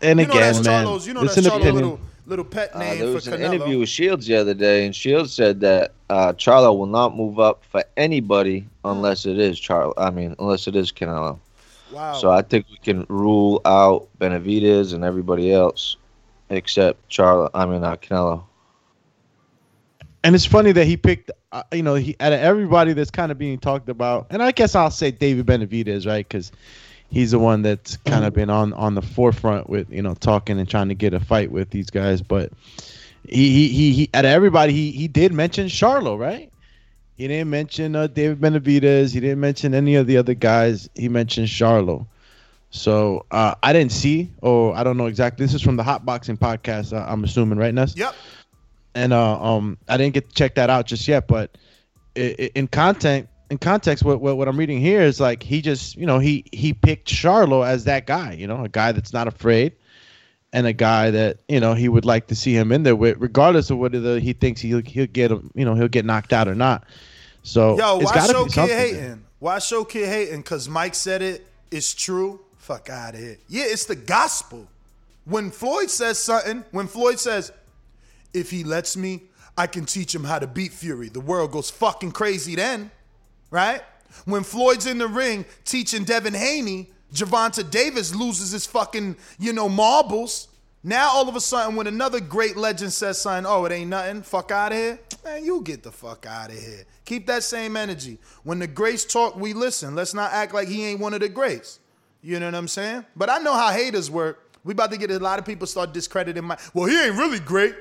And 0.00 0.20
You 0.20 0.26
know 0.26 0.30
again, 0.32 0.40
that's 0.40 0.64
man, 0.64 0.84
Charlo's- 0.86 1.06
you 1.06 1.14
know 1.14 1.22
that's 1.22 1.36
an 1.36 1.44
Charlo's 1.44 1.60
opinion. 1.62 1.74
little, 1.74 2.00
little 2.26 2.44
pet 2.44 2.74
Uh, 2.74 2.78
name 2.78 2.98
there 2.98 3.08
for 3.08 3.14
was 3.14 3.28
an 3.28 3.40
Canelo. 3.40 3.54
interview 3.54 3.78
with 3.80 3.88
Shields 3.88 4.26
the 4.26 4.36
other 4.36 4.54
day, 4.54 4.86
and 4.86 4.94
Shields 4.94 5.32
said 5.34 5.60
that 5.60 5.92
uh, 6.10 6.32
Charlo 6.34 6.76
will 6.76 6.86
not 6.86 7.16
move 7.16 7.38
up 7.38 7.64
for 7.64 7.82
anybody 7.96 8.66
unless 8.84 9.26
it 9.26 9.38
is 9.38 9.60
Charlo. 9.60 9.92
I 9.96 10.10
mean, 10.10 10.34
unless 10.38 10.66
it 10.66 10.76
is 10.76 10.90
Canelo. 10.92 11.38
Wow. 11.92 12.14
So 12.14 12.30
I 12.30 12.42
think 12.42 12.66
we 12.70 12.78
can 12.78 13.06
rule 13.08 13.60
out 13.64 14.08
Benavidez 14.18 14.94
and 14.94 15.04
everybody 15.04 15.52
else 15.52 15.96
except 16.50 17.08
Charlo. 17.08 17.50
I 17.54 17.66
mean, 17.66 17.80
not 17.82 18.02
Canelo. 18.02 18.44
And 20.24 20.34
it's 20.34 20.46
funny 20.46 20.72
that 20.72 20.86
he 20.86 20.96
picked, 20.96 21.30
uh, 21.52 21.62
you 21.72 21.82
know, 21.82 21.96
he 21.96 22.16
out 22.20 22.32
of 22.32 22.40
everybody 22.40 22.94
that's 22.94 23.10
kind 23.10 23.30
of 23.30 23.36
being 23.38 23.58
talked 23.58 23.90
about, 23.90 24.26
and 24.30 24.42
I 24.42 24.52
guess 24.52 24.74
I'll 24.74 24.90
say 24.90 25.10
David 25.10 25.44
Benavidez, 25.46 26.06
right? 26.06 26.26
Because 26.26 26.50
he's 27.14 27.30
the 27.30 27.38
one 27.38 27.62
that's 27.62 27.96
kind 27.98 28.24
of 28.24 28.34
been 28.34 28.50
on 28.50 28.72
on 28.74 28.94
the 28.94 29.02
forefront 29.02 29.70
with 29.70 29.90
you 29.90 30.02
know 30.02 30.14
talking 30.14 30.58
and 30.58 30.68
trying 30.68 30.88
to 30.88 30.94
get 30.94 31.14
a 31.14 31.20
fight 31.20 31.50
with 31.50 31.70
these 31.70 31.88
guys. 31.90 32.20
But 32.20 32.52
he 33.26 33.50
he 33.50 33.68
he, 33.68 33.92
he 33.92 34.10
out 34.12 34.24
of 34.26 34.30
everybody, 34.30 34.72
he 34.72 34.90
he 34.90 35.08
did 35.08 35.32
mention 35.32 35.66
Charlo, 35.68 36.18
right? 36.18 36.50
He 37.16 37.28
didn't 37.28 37.48
mention 37.50 37.94
uh, 37.96 38.08
David 38.08 38.40
Benavidez. 38.40 39.12
He 39.14 39.20
didn't 39.20 39.38
mention 39.40 39.72
any 39.72 39.94
of 39.94 40.06
the 40.08 40.16
other 40.16 40.34
guys. 40.34 40.90
He 40.96 41.08
mentioned 41.08 41.46
Charlo. 41.46 42.06
So 42.70 43.24
uh, 43.30 43.54
I 43.62 43.72
didn't 43.72 43.92
see, 43.92 44.32
or 44.42 44.74
I 44.76 44.82
don't 44.82 44.96
know 44.96 45.06
exactly. 45.06 45.46
This 45.46 45.54
is 45.54 45.62
from 45.62 45.76
the 45.76 45.84
Hot 45.84 46.04
Boxing 46.04 46.36
podcast. 46.36 46.92
Uh, 46.92 47.04
I'm 47.08 47.22
assuming, 47.22 47.56
right, 47.56 47.72
Ness? 47.72 47.96
Yep. 47.96 48.14
and 48.96 49.12
uh, 49.12 49.40
um, 49.40 49.78
I 49.88 49.96
didn't 49.96 50.14
get 50.14 50.28
to 50.28 50.34
check 50.34 50.56
that 50.56 50.70
out 50.70 50.86
just 50.86 51.06
yet. 51.06 51.28
But 51.28 51.56
i- 52.16 52.34
i- 52.36 52.50
in 52.56 52.66
content, 52.66 53.28
in 53.54 53.58
context, 53.58 54.02
what, 54.02 54.20
what 54.20 54.36
what 54.36 54.48
I'm 54.48 54.56
reading 54.56 54.80
here 54.80 55.00
is 55.00 55.20
like 55.20 55.40
he 55.44 55.62
just 55.62 55.96
you 55.96 56.06
know 56.06 56.18
he 56.18 56.44
he 56.50 56.72
picked 56.72 57.06
Charlo 57.08 57.64
as 57.64 57.84
that 57.84 58.04
guy, 58.04 58.32
you 58.32 58.48
know, 58.48 58.64
a 58.64 58.68
guy 58.68 58.90
that's 58.90 59.12
not 59.12 59.28
afraid, 59.28 59.72
and 60.52 60.66
a 60.66 60.72
guy 60.72 61.12
that 61.12 61.38
you 61.48 61.60
know 61.60 61.74
he 61.74 61.88
would 61.88 62.04
like 62.04 62.26
to 62.26 62.34
see 62.34 62.52
him 62.52 62.72
in 62.72 62.82
there 62.82 62.96
with, 62.96 63.16
regardless 63.20 63.70
of 63.70 63.78
whether 63.78 64.18
he 64.18 64.32
thinks 64.32 64.60
he'll 64.60 64.82
he'll 64.82 65.06
get 65.06 65.30
him, 65.30 65.52
you 65.54 65.64
know, 65.64 65.76
he'll 65.76 65.86
get 65.86 66.04
knocked 66.04 66.32
out 66.32 66.48
or 66.48 66.56
not. 66.56 66.82
So 67.44 67.78
Yo, 67.78 67.98
why 67.98 68.26
show 68.26 68.44
kid 68.46 68.70
hating? 68.70 69.00
there. 69.00 69.18
Why 69.38 69.58
show 69.60 69.84
kid 69.84 70.08
hating? 70.08 70.42
Cause 70.42 70.68
Mike 70.68 70.96
said 70.96 71.22
it. 71.22 71.46
It's 71.70 71.94
true. 71.94 72.40
Fuck 72.58 72.90
out 72.90 73.14
of 73.14 73.20
here. 73.20 73.38
Yeah, 73.48 73.64
it's 73.66 73.84
the 73.84 73.94
gospel. 73.94 74.66
When 75.26 75.52
Floyd 75.52 75.90
says 75.90 76.18
something, 76.18 76.64
when 76.72 76.88
Floyd 76.88 77.20
says, 77.20 77.52
"If 78.32 78.50
he 78.50 78.64
lets 78.64 78.96
me, 78.96 79.22
I 79.56 79.68
can 79.68 79.84
teach 79.84 80.12
him 80.12 80.24
how 80.24 80.40
to 80.40 80.48
beat 80.48 80.72
Fury," 80.72 81.08
the 81.08 81.20
world 81.20 81.52
goes 81.52 81.70
fucking 81.70 82.10
crazy. 82.10 82.56
Then, 82.56 82.90
right? 83.54 83.82
When 84.24 84.42
Floyd's 84.42 84.86
in 84.86 84.98
the 84.98 85.06
ring 85.06 85.44
teaching 85.64 86.02
Devin 86.02 86.34
Haney, 86.34 86.90
Gervonta 87.12 87.68
Davis 87.70 88.12
loses 88.12 88.50
his 88.50 88.66
fucking, 88.66 89.16
you 89.38 89.52
know, 89.52 89.68
marbles. 89.68 90.48
Now 90.82 91.10
all 91.10 91.28
of 91.28 91.36
a 91.36 91.40
sudden, 91.40 91.76
when 91.76 91.86
another 91.86 92.18
great 92.18 92.56
legend 92.56 92.92
says 92.92 93.20
something, 93.20 93.46
oh, 93.46 93.64
it 93.64 93.72
ain't 93.72 93.90
nothing, 93.90 94.22
fuck 94.22 94.50
out 94.50 94.72
of 94.72 94.78
here. 94.78 94.98
Man, 95.24 95.44
you 95.44 95.62
get 95.62 95.84
the 95.84 95.92
fuck 95.92 96.26
out 96.26 96.50
of 96.50 96.58
here. 96.58 96.84
Keep 97.04 97.28
that 97.28 97.44
same 97.44 97.76
energy. 97.76 98.18
When 98.42 98.58
the 98.58 98.66
greats 98.66 99.04
talk, 99.04 99.36
we 99.36 99.52
listen. 99.52 99.94
Let's 99.94 100.14
not 100.14 100.32
act 100.32 100.52
like 100.52 100.66
he 100.66 100.84
ain't 100.86 100.98
one 100.98 101.14
of 101.14 101.20
the 101.20 101.28
greats. 101.28 101.78
You 102.22 102.40
know 102.40 102.46
what 102.46 102.56
I'm 102.56 102.68
saying? 102.68 103.04
But 103.14 103.30
I 103.30 103.38
know 103.38 103.54
how 103.54 103.70
haters 103.70 104.10
work. 104.10 104.58
We 104.64 104.72
about 104.72 104.90
to 104.90 104.96
get 104.96 105.12
a 105.12 105.18
lot 105.20 105.38
of 105.38 105.44
people 105.44 105.68
start 105.68 105.92
discrediting 105.92 106.42
my. 106.42 106.58
Well, 106.72 106.86
he 106.86 107.00
ain't 107.00 107.16
really 107.16 107.38
great. 107.38 107.76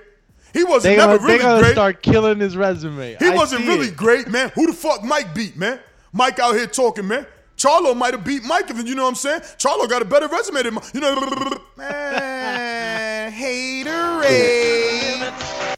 He 0.54 0.64
wasn't 0.64 0.92
They 0.92 0.98
never 0.98 1.18
gonna, 1.18 1.28
really 1.28 1.38
they 1.40 1.44
gonna 1.44 1.62
great. 1.62 1.72
start 1.74 2.04
killing 2.04 2.40
his 2.40 2.56
resume. 2.56 3.18
He 3.20 3.26
I 3.28 3.36
wasn't 3.36 3.66
really 3.68 3.88
it. 3.88 3.98
great, 3.98 4.28
man. 4.28 4.50
Who 4.56 4.68
the 4.68 4.74
fuck 4.74 5.04
Mike 5.04 5.34
beat, 5.34 5.58
man? 5.58 5.80
Mike 6.12 6.40
out 6.40 6.56
here 6.56 6.68
talking, 6.68 7.08
man. 7.08 7.26
Charlo 7.58 7.96
might 7.96 8.14
have 8.14 8.24
beat 8.24 8.44
Mike, 8.44 8.70
and 8.70 8.88
you 8.88 8.96
know 8.96 9.04
what 9.04 9.10
I'm 9.10 9.16
saying? 9.16 9.42
Charlo 9.58 9.88
got 9.90 10.02
a 10.02 10.06
better 10.06 10.28
resume 10.28 10.64
than 10.64 10.74
Mike. 10.76 10.94
You 10.94 11.02
know, 11.02 11.16
man, 11.78 13.32
haterade. 13.84 15.34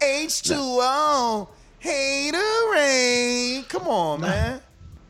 H2O, 0.00 1.48
haterade. 1.82 3.68
Come 3.68 3.88
on, 3.88 4.20
man. 4.20 4.60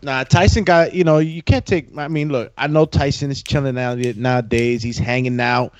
Nah, 0.02 0.24
Tyson 0.24 0.64
got 0.64 0.94
you 0.94 1.04
know 1.04 1.18
you 1.18 1.42
can't 1.42 1.66
take. 1.66 1.96
I 1.98 2.08
mean, 2.08 2.28
look, 2.28 2.52
I 2.56 2.66
know 2.68 2.86
Tyson 2.86 3.30
is 3.30 3.42
chilling 3.42 3.76
out 3.78 3.98
nowadays. 3.98 4.82
He's 4.82 4.98
hanging 4.98 5.40
out, 5.40 5.72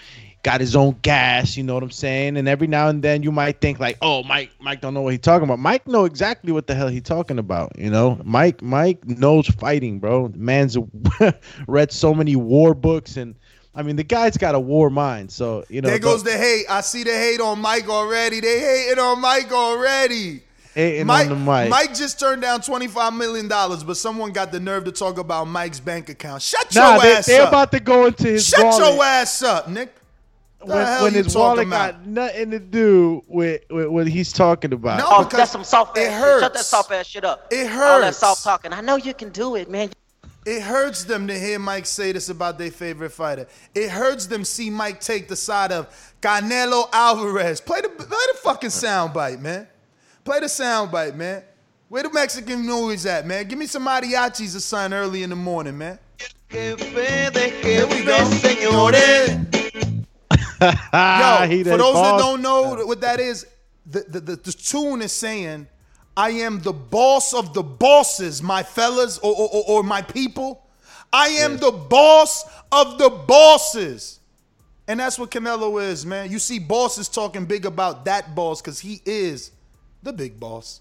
got 0.47 0.61
his 0.61 0.77
own 0.77 0.97
gas. 1.03 1.57
You 1.57 1.65
know 1.65 1.75
what 1.75 1.83
I'm 1.83 1.91
saying? 1.91 2.37
And 2.37 2.47
every 2.47 2.69
now 2.69 2.89
and 2.89 3.03
then 3.03 3.25
you 3.25 3.33
might 3.33 3.61
think 3.61 3.81
like, 3.81 3.99
oh, 4.01 4.23
Mike, 4.23 4.53
Mike 4.61 4.81
don't 4.81 4.95
know 4.95 5.03
what 5.03 5.13
he's 5.13 5.21
talking 5.21 5.43
about. 5.43 5.59
Mike 5.59 5.89
know 5.89 6.05
exactly 6.05 6.53
what 6.53 6.69
the 6.69 6.75
hell 6.75 6.87
he's 6.87 7.03
talking 7.03 7.41
about. 7.41 7.77
You 7.77 7.91
know, 7.91 8.21
Mike, 8.23 8.63
Mike 8.63 9.05
knows 9.05 9.49
fighting, 9.49 9.99
bro. 9.99 10.29
The 10.29 10.39
man's 10.39 10.79
read 11.67 11.91
so 11.91 12.15
many 12.15 12.37
war 12.37 12.75
books 12.75 13.17
and. 13.17 13.35
I 13.79 13.83
mean, 13.83 13.97
the 13.97 14.05
guy's 14.05 14.39
got 14.39 14.55
a 14.55 14.59
war 14.59 14.89
mind, 14.89 15.31
so 15.31 15.63
you 15.69 15.83
know. 15.83 15.91
There 15.91 15.99
goes 15.99 16.23
the 16.25 16.33
hate. 16.33 16.65
I 16.67 16.81
see 16.81 17.05
the 17.05 17.11
hate 17.11 17.43
on 17.43 17.61
Mike 17.61 17.91
already. 17.91 18.41
They 18.41 18.59
hating 18.59 18.99
on 18.99 19.21
Mike 19.21 19.53
already. 19.53 20.41
hating 20.75 21.07
Mike, 21.07 21.31
on 21.31 21.45
mic. 21.45 21.69
Mike 21.69 21.95
just 21.95 22.19
turned 22.19 22.41
down 22.41 22.63
$25 22.63 23.15
million, 23.15 23.49
but 23.49 23.97
someone 23.99 24.33
got 24.33 24.51
the 24.51 24.61
nerve 24.61 24.85
to 24.85 24.93
talk 24.93 25.19
about 25.19 25.45
Mike's 25.45 25.79
bank 25.79 26.09
account. 26.09 26.41
Shut 26.41 26.75
nah, 26.75 26.93
your 26.95 27.03
they, 27.03 27.13
ass 27.17 27.27
they're 27.27 27.43
up. 27.43 27.49
about 27.49 27.73
to 27.73 27.81
go 27.81 28.07
into 28.07 28.29
his 28.29 28.49
Shut 28.49 28.65
wallet. 28.65 28.95
your 28.95 29.05
ass 29.05 29.43
up, 29.43 29.69
Nick. 29.69 29.95
The 30.61 30.67
when, 30.67 30.87
hell 30.87 31.03
when 31.05 31.15
his 31.15 31.37
wallet 31.37 31.67
about? 31.67 31.93
got 31.93 32.07
nothing 32.07 32.51
to 32.51 32.59
do 32.59 33.23
with, 33.29 33.63
with 33.71 33.89
what 33.89 34.09
he's 34.09 34.33
talking 34.33 34.73
about. 34.73 34.99
No, 34.99 35.07
Oh, 35.09 35.25
that's 35.25 35.51
some 35.53 35.65
soft 35.65 35.99
ass 35.99 36.05
it 36.07 36.11
shit. 36.11 36.41
Shut 36.41 36.55
that 36.55 36.65
soft 36.65 36.93
ass 36.93 37.07
shit 37.07 37.25
up. 37.25 37.47
It 37.51 37.67
hurts. 37.69 37.83
All 37.91 38.01
that 38.01 38.15
soft 38.15 38.43
talking. 38.43 38.73
I 38.73 38.81
know 38.81 38.97
you 38.97 39.15
can 39.15 39.31
do 39.31 39.55
it, 39.57 39.71
man. 39.71 39.91
It 40.47 40.63
hurts 40.63 41.05
them 41.05 41.27
to 41.27 41.37
hear 41.39 41.59
Mike 41.59 41.87
say 41.87 42.13
this 42.13 42.29
about 42.29 42.57
their 42.57 42.71
favorite 42.71 43.11
fighter. 43.11 43.49
It 43.75 43.91
hurts 43.91 44.27
them 44.27 44.45
see 44.45 44.71
Mike 44.71 45.01
take 45.01 45.27
the 45.29 45.35
side 45.37 45.73
of 45.73 45.89
Canelo 46.23 46.89
Alvarez. 46.93 47.61
Play 47.61 47.81
the 47.81 47.89
play 47.89 48.07
the 48.07 48.39
fucking 48.43 48.71
soundbite, 48.71 49.41
man. 49.41 49.67
Play 50.25 50.39
the 50.41 50.47
soundbite, 50.47 51.17
man. 51.17 51.43
Where 51.89 52.03
the 52.05 52.13
Mexican 52.13 52.65
noise 52.67 53.07
at, 53.07 53.27
man? 53.27 53.47
Give 53.47 53.59
me 53.59 53.67
some 53.67 53.87
mariachis 53.87 54.57
or 54.57 54.61
something 54.61 54.97
early 54.97 55.23
in 55.25 55.31
the 55.31 55.37
morning, 55.37 55.77
man. 55.79 55.99
Here 56.49 56.77
we 56.77 58.05
go. 58.05 58.17
Yo, 60.61 60.69
for 61.65 61.77
those 61.77 61.95
that 61.95 62.17
don't 62.19 62.43
know 62.43 62.75
what 62.85 63.01
that 63.01 63.21
is, 63.21 63.47
the, 63.85 64.01
the, 64.09 64.21
the, 64.21 64.37
the 64.37 64.53
tune 64.53 65.03
is 65.03 65.13
saying, 65.13 65.67
I 66.17 66.31
am 66.31 66.61
the 66.61 66.73
boss 66.73 67.35
of 67.35 67.53
the 67.53 67.63
bosses, 67.63 68.43
my 68.43 68.63
fellas, 68.63 69.19
or, 69.19 69.35
or, 69.35 69.49
or, 69.53 69.65
or 69.69 69.83
my 69.83 70.03
people. 70.03 70.67
I 71.13 71.29
am 71.29 71.59
the 71.59 71.71
boss 71.71 72.45
of 72.73 72.99
the 72.99 73.11
bosses. 73.11 74.21
And 74.89 75.01
that's 75.01 75.19
what 75.19 75.31
Canelo 75.31 75.83
is, 75.83 76.07
man. 76.07 76.31
You 76.31 76.39
see 76.39 76.59
bosses 76.59 77.09
talking 77.09 77.45
big 77.45 77.67
about 77.67 78.05
that 78.07 78.35
boss 78.35 78.61
because 78.61 78.79
he 78.79 79.03
is 79.05 79.51
the 80.03 80.13
big 80.13 80.39
boss. 80.39 80.81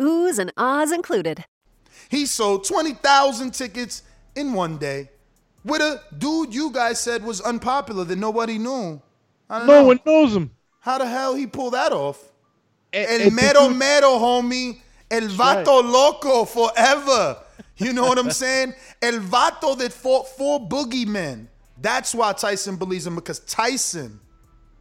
Oohs 0.00 0.38
and 0.38 0.52
ahs 0.56 0.92
included. 0.92 1.44
He 2.08 2.26
sold 2.26 2.64
20,000 2.64 3.52
tickets 3.52 4.02
in 4.34 4.52
one 4.52 4.76
day 4.78 5.10
with 5.64 5.80
a 5.80 6.00
dude 6.16 6.54
you 6.54 6.70
guys 6.70 7.00
said 7.00 7.24
was 7.24 7.40
unpopular 7.40 8.04
that 8.04 8.16
nobody 8.18 8.58
knew. 8.58 9.00
I 9.48 9.58
don't 9.58 9.66
No 9.66 9.80
know. 9.80 9.86
one 9.86 10.00
knows 10.04 10.36
him. 10.36 10.50
How 10.80 10.98
the 10.98 11.06
hell 11.06 11.34
he 11.34 11.46
pull 11.46 11.70
that 11.70 11.92
off? 11.92 12.22
El 12.92 13.22
and 13.26 13.34
mero 13.34 13.68
dude- 13.68 13.76
mero, 13.78 14.10
homie. 14.18 14.80
El 15.10 15.22
vato 15.28 15.82
loco 15.82 16.44
forever. 16.44 17.38
You 17.78 17.92
know 17.92 18.04
what 18.04 18.18
I'm 18.18 18.30
saying? 18.30 18.74
El 19.02 19.14
vato 19.20 19.76
that 19.78 19.92
fought 19.92 20.28
four 20.28 20.60
boogeymen. 20.68 21.46
That's 21.80 22.14
why 22.14 22.32
Tyson 22.32 22.76
believes 22.76 23.06
him 23.06 23.14
because 23.16 23.40
Tyson, 23.40 24.18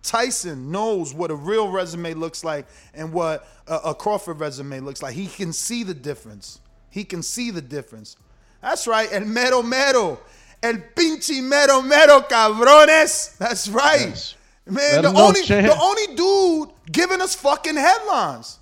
Tyson 0.06 0.72
knows 0.72 1.14
what 1.14 1.32
a 1.32 1.36
real 1.36 1.70
resume 1.70 2.14
looks 2.14 2.44
like 2.44 2.66
and 2.94 3.12
what 3.12 3.48
a, 3.68 3.76
a 3.76 3.96
Crawford 3.96 4.40
resume 4.40 4.80
looks 4.82 5.02
like. 5.02 5.14
He 5.14 5.28
can 5.28 5.54
see 5.54 5.84
the 5.84 5.94
difference. 5.94 6.60
He 6.90 7.04
can 7.04 7.24
see 7.24 7.52
the 7.52 7.62
difference. 7.62 8.18
That's 8.62 8.88
right. 8.88 9.10
El 9.12 9.26
mero 9.26 9.62
mero. 9.62 10.20
El 10.64 10.76
pinche 10.96 11.42
mero 11.44 11.82
mero 11.82 12.22
cabrones. 12.22 13.38
That's 13.38 13.68
right. 13.68 14.36
Man, 14.66 15.04
Let 15.04 15.14
the 15.14 15.20
only 15.20 15.42
the 15.42 15.78
only 15.80 16.16
dude 16.16 16.70
giving 16.92 17.22
us 17.22 17.36
fucking 17.36 17.76
headlines. 17.76 18.60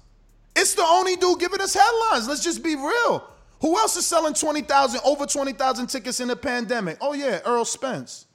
It's 0.55 0.73
the 0.75 0.83
only 0.83 1.15
dude 1.15 1.39
giving 1.39 1.61
us 1.61 1.73
headlines. 1.73 2.27
Let's 2.27 2.43
just 2.43 2.63
be 2.63 2.75
real. 2.75 3.23
Who 3.61 3.77
else 3.77 3.95
is 3.95 4.05
selling 4.05 4.33
20,000 4.33 4.99
over 5.05 5.25
20,000 5.25 5.87
tickets 5.87 6.19
in 6.19 6.27
the 6.27 6.35
pandemic? 6.35 6.97
Oh 6.99 7.13
yeah, 7.13 7.39
Errol 7.45 7.63
Spence. 7.63 8.25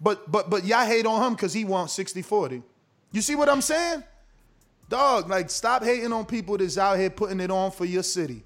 But 0.00 0.30
but 0.30 0.48
but 0.50 0.64
y'all 0.64 0.86
hate 0.86 1.06
on 1.06 1.24
him 1.26 1.36
cuz 1.36 1.52
he 1.52 1.64
wants 1.64 1.96
60/40. 1.96 2.62
You 3.12 3.22
see 3.22 3.34
what 3.34 3.48
I'm 3.48 3.62
saying? 3.62 4.02
Dog, 4.88 5.28
like 5.28 5.50
stop 5.50 5.82
hating 5.84 6.12
on 6.12 6.24
people 6.24 6.56
that's 6.56 6.78
out 6.78 6.98
here 6.98 7.10
putting 7.10 7.40
it 7.40 7.50
on 7.50 7.70
for 7.70 7.84
your 7.84 8.02
city. 8.02 8.44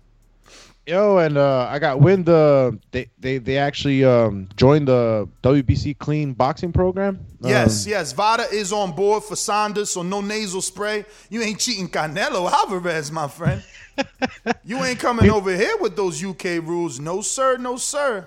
Yo, 0.84 1.18
and 1.18 1.38
uh, 1.38 1.68
I 1.70 1.78
got 1.78 2.00
wind. 2.00 2.28
Uh, 2.28 2.72
they 2.90 3.08
they 3.20 3.38
they 3.38 3.56
actually 3.56 4.04
um, 4.04 4.48
joined 4.56 4.88
the 4.88 5.28
WBC 5.44 5.96
clean 5.98 6.32
boxing 6.32 6.72
program. 6.72 7.20
Yes, 7.40 7.86
Um, 7.86 7.90
yes. 7.92 8.12
Vada 8.12 8.48
is 8.52 8.72
on 8.72 8.90
board 8.90 9.22
for 9.22 9.36
Saunders, 9.36 9.90
so 9.90 10.02
no 10.02 10.20
nasal 10.20 10.60
spray. 10.60 11.04
You 11.30 11.40
ain't 11.42 11.60
cheating 11.60 11.88
Canelo 11.88 12.50
Alvarez, 12.50 13.12
my 13.12 13.28
friend. 13.28 13.62
you 14.64 14.82
ain't 14.82 14.98
coming 14.98 15.30
over 15.30 15.54
here 15.54 15.76
with 15.76 15.94
those 15.94 16.24
UK 16.24 16.44
rules. 16.64 16.98
No, 16.98 17.20
sir. 17.20 17.58
No, 17.58 17.76
sir. 17.76 18.26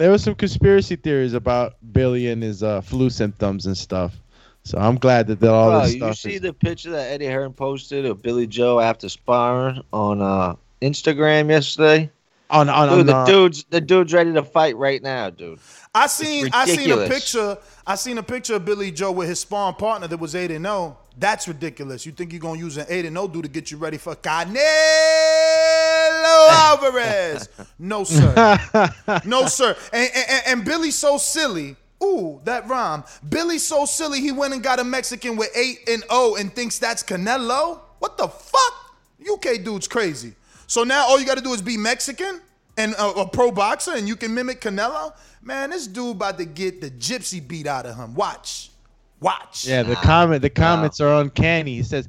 There 0.00 0.10
was 0.10 0.24
some 0.24 0.34
conspiracy 0.34 0.96
theories 0.96 1.34
about 1.34 1.74
Billy 1.92 2.30
and 2.30 2.42
his 2.42 2.62
uh, 2.62 2.80
flu 2.80 3.10
symptoms 3.10 3.66
and 3.66 3.76
stuff. 3.76 4.14
So 4.62 4.78
I'm 4.78 4.96
glad 4.96 5.26
that 5.26 5.40
that 5.40 5.50
all 5.50 5.68
Bro, 5.68 5.80
this 5.82 5.94
you 5.94 6.14
see 6.14 6.34
is. 6.36 6.40
the 6.40 6.54
picture 6.54 6.90
that 6.90 7.10
Eddie 7.10 7.26
Hearn 7.26 7.52
posted 7.52 8.06
of 8.06 8.22
Billy 8.22 8.46
Joe 8.46 8.80
after 8.80 9.10
sparring 9.10 9.82
on 9.92 10.22
uh, 10.22 10.54
Instagram 10.80 11.50
yesterday? 11.50 12.10
On 12.48 12.70
on, 12.70 12.88
dude, 12.88 13.00
on 13.00 13.06
the 13.06 13.14
uh, 13.14 13.26
dude's 13.26 13.64
the 13.64 13.80
dude's 13.80 14.14
ready 14.14 14.32
to 14.32 14.42
fight 14.42 14.74
right 14.78 15.02
now, 15.02 15.28
dude. 15.28 15.58
I 15.94 16.06
seen 16.06 16.48
I 16.54 16.64
seen 16.64 16.90
a 16.92 17.06
picture. 17.06 17.58
I 17.86 17.94
seen 17.96 18.16
a 18.16 18.22
picture 18.22 18.54
of 18.54 18.64
Billy 18.64 18.90
Joe 18.90 19.12
with 19.12 19.28
his 19.28 19.38
sparring 19.38 19.74
partner 19.74 20.08
that 20.08 20.18
was 20.18 20.34
8 20.34 20.50
and 20.50 20.64
0. 20.64 20.96
That's 21.18 21.46
ridiculous. 21.46 22.06
You 22.06 22.12
think 22.12 22.32
you're 22.32 22.40
gonna 22.40 22.58
use 22.58 22.78
an 22.78 22.86
8 22.88 23.04
and 23.04 23.16
0 23.16 23.28
dude 23.28 23.42
to 23.42 23.50
get 23.50 23.70
you 23.70 23.76
ready 23.76 23.98
for 23.98 24.16
Canelo? 24.16 25.79
Alvarez. 26.50 27.48
No, 27.78 28.04
sir. 28.04 28.58
no, 29.24 29.46
sir. 29.46 29.76
And, 29.92 30.10
and, 30.14 30.42
and 30.46 30.64
Billy 30.64 30.90
so 30.90 31.18
silly. 31.18 31.76
Ooh, 32.02 32.40
that 32.44 32.66
rhyme. 32.68 33.04
Billy 33.28 33.58
so 33.58 33.84
silly 33.84 34.20
he 34.20 34.32
went 34.32 34.54
and 34.54 34.62
got 34.62 34.78
a 34.78 34.84
Mexican 34.84 35.36
with 35.36 35.50
8 35.54 35.88
and 35.88 36.02
0 36.10 36.36
and 36.36 36.52
thinks 36.54 36.78
that's 36.78 37.02
Canelo? 37.02 37.80
What 37.98 38.16
the 38.16 38.28
fuck? 38.28 38.96
UK 39.30 39.62
dude's 39.62 39.86
crazy. 39.86 40.32
So 40.66 40.84
now 40.84 41.04
all 41.06 41.20
you 41.20 41.26
got 41.26 41.36
to 41.36 41.44
do 41.44 41.52
is 41.52 41.60
be 41.60 41.76
Mexican 41.76 42.40
and 42.78 42.94
a, 42.94 43.08
a 43.08 43.28
pro 43.28 43.50
boxer 43.52 43.92
and 43.92 44.08
you 44.08 44.16
can 44.16 44.32
mimic 44.34 44.60
Canelo? 44.60 45.12
Man, 45.42 45.70
this 45.70 45.86
dude 45.86 46.16
about 46.16 46.38
to 46.38 46.44
get 46.44 46.80
the 46.80 46.90
gypsy 46.90 47.46
beat 47.46 47.66
out 47.66 47.86
of 47.86 47.96
him. 47.96 48.14
Watch. 48.14 48.70
Watch. 49.20 49.66
Yeah, 49.66 49.82
the 49.82 49.96
comment 49.96 50.40
the 50.40 50.50
comments 50.50 51.00
are 51.00 51.20
uncanny. 51.20 51.74
He 51.76 51.82
says, 51.82 52.08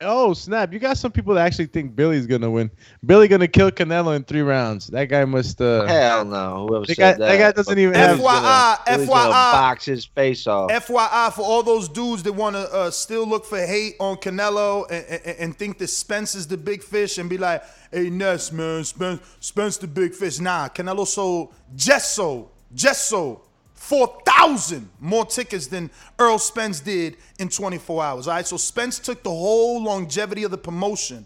"Oh 0.00 0.32
snap! 0.32 0.72
You 0.72 0.78
got 0.78 0.96
some 0.96 1.10
people 1.10 1.34
that 1.34 1.44
actually 1.44 1.66
think 1.66 1.96
Billy's 1.96 2.26
gonna 2.26 2.48
win. 2.50 2.70
Billy 3.04 3.26
gonna 3.26 3.48
kill 3.48 3.70
Canelo 3.70 4.14
in 4.14 4.22
three 4.24 4.42
rounds. 4.42 4.86
That 4.88 5.06
guy 5.06 5.24
must. 5.24 5.60
uh 5.60 5.84
Hell 5.86 6.24
no. 6.24 6.66
Whoever 6.68 6.86
That 6.86 6.94
said 6.96 6.96
guy- 6.96 7.12
that, 7.12 7.18
that 7.18 7.38
guy 7.38 7.52
doesn't 7.52 7.78
even 7.78 7.94
have- 7.94 8.18
FYI, 8.20 8.78
Billy's 8.86 9.08
gonna 9.08 9.30
FYI. 9.30 9.52
box 9.52 9.84
his 9.86 10.04
face 10.04 10.46
off. 10.46 10.70
FYI 10.70 11.32
for 11.32 11.42
all 11.42 11.62
those 11.62 11.88
dudes 11.88 12.22
that 12.22 12.32
want 12.32 12.54
to 12.54 12.72
uh, 12.72 12.90
still 12.92 13.26
look 13.26 13.44
for 13.44 13.58
hate 13.58 13.94
on 13.98 14.16
Canelo 14.18 14.86
and, 14.90 15.04
and, 15.06 15.36
and 15.38 15.58
think 15.58 15.78
that 15.78 15.88
Spence 15.88 16.34
is 16.36 16.46
the 16.46 16.56
big 16.56 16.82
fish 16.84 17.18
and 17.18 17.28
be 17.28 17.38
like, 17.38 17.62
hey, 17.90 18.08
Ness, 18.08 18.52
man, 18.52 18.84
Spence, 18.84 19.20
Spence 19.40 19.78
the 19.78 19.88
big 19.88 20.14
fish. 20.14 20.38
Nah, 20.38 20.68
Canelo 20.68 21.06
sold, 21.06 21.52
just 21.74 22.14
sold, 22.14 22.50
just 22.72 23.08
sold 23.08 23.40
4,000 23.88 24.86
more 25.00 25.24
tickets 25.24 25.66
than 25.66 25.90
Errol 26.20 26.38
Spence 26.38 26.78
did 26.80 27.16
in 27.38 27.48
24 27.48 28.04
hours. 28.04 28.28
All 28.28 28.34
right, 28.34 28.46
so 28.46 28.58
Spence 28.58 28.98
took 28.98 29.22
the 29.22 29.30
whole 29.30 29.82
longevity 29.82 30.44
of 30.44 30.50
the 30.50 30.58
promotion 30.58 31.24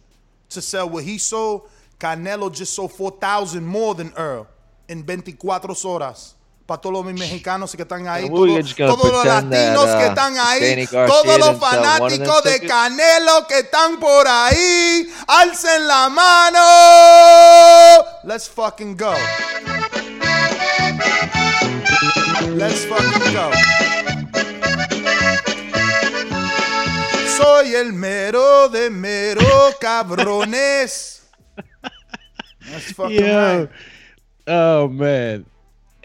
to 0.51 0.63
sell 0.63 0.89
what 0.89 1.03
he 1.03 1.19
sold. 1.19 1.69
Canelo 1.99 2.55
just 2.55 2.75
sold 2.75 2.93
4,000 2.93 3.65
more 3.67 3.97
than 3.97 4.13
Errol 4.17 4.47
in 4.89 5.03
24 5.03 5.75
horas. 5.85 6.35
Para 6.65 6.81
todos 6.81 7.05
los 7.05 7.13
mexicanos 7.13 7.75
que 7.75 7.83
están 7.83 8.07
ahí, 8.07 8.29
todos, 8.29 8.77
todos 8.77 9.11
los 9.11 9.27
pretend 9.27 9.27
that, 9.27 9.45
latinos 9.51 9.85
que 9.97 10.05
uh, 10.05 10.11
están 10.11 10.39
ahí, 10.39 10.87
todos 10.87 11.27
los 11.27 11.27
didn't 11.27 11.41
sell 11.41 11.41
one 11.41 11.43
of 11.43 11.61
fanáticos 11.61 12.43
de? 12.45 12.61
Canelo 12.61 13.47
que 13.49 13.59
están 13.59 13.99
por 13.99 14.29
ahí, 14.29 15.13
alcen 15.27 15.89
la 15.89 16.09
mano. 16.09 16.61
Let's 18.23 18.49
fucking 18.49 18.97
go. 18.97 19.13
Let's 22.55 22.85
fucking 22.85 23.33
go. 23.33 23.51
Soy 27.27 27.75
el 27.75 27.93
mero 27.93 28.69
de 28.69 28.91
mero 28.91 29.73
cabrones. 29.81 31.23
That's 32.71 32.93
fucking 32.93 33.19
Yo, 33.21 33.61
right. 33.61 33.71
oh 34.47 34.89
man, 34.89 35.47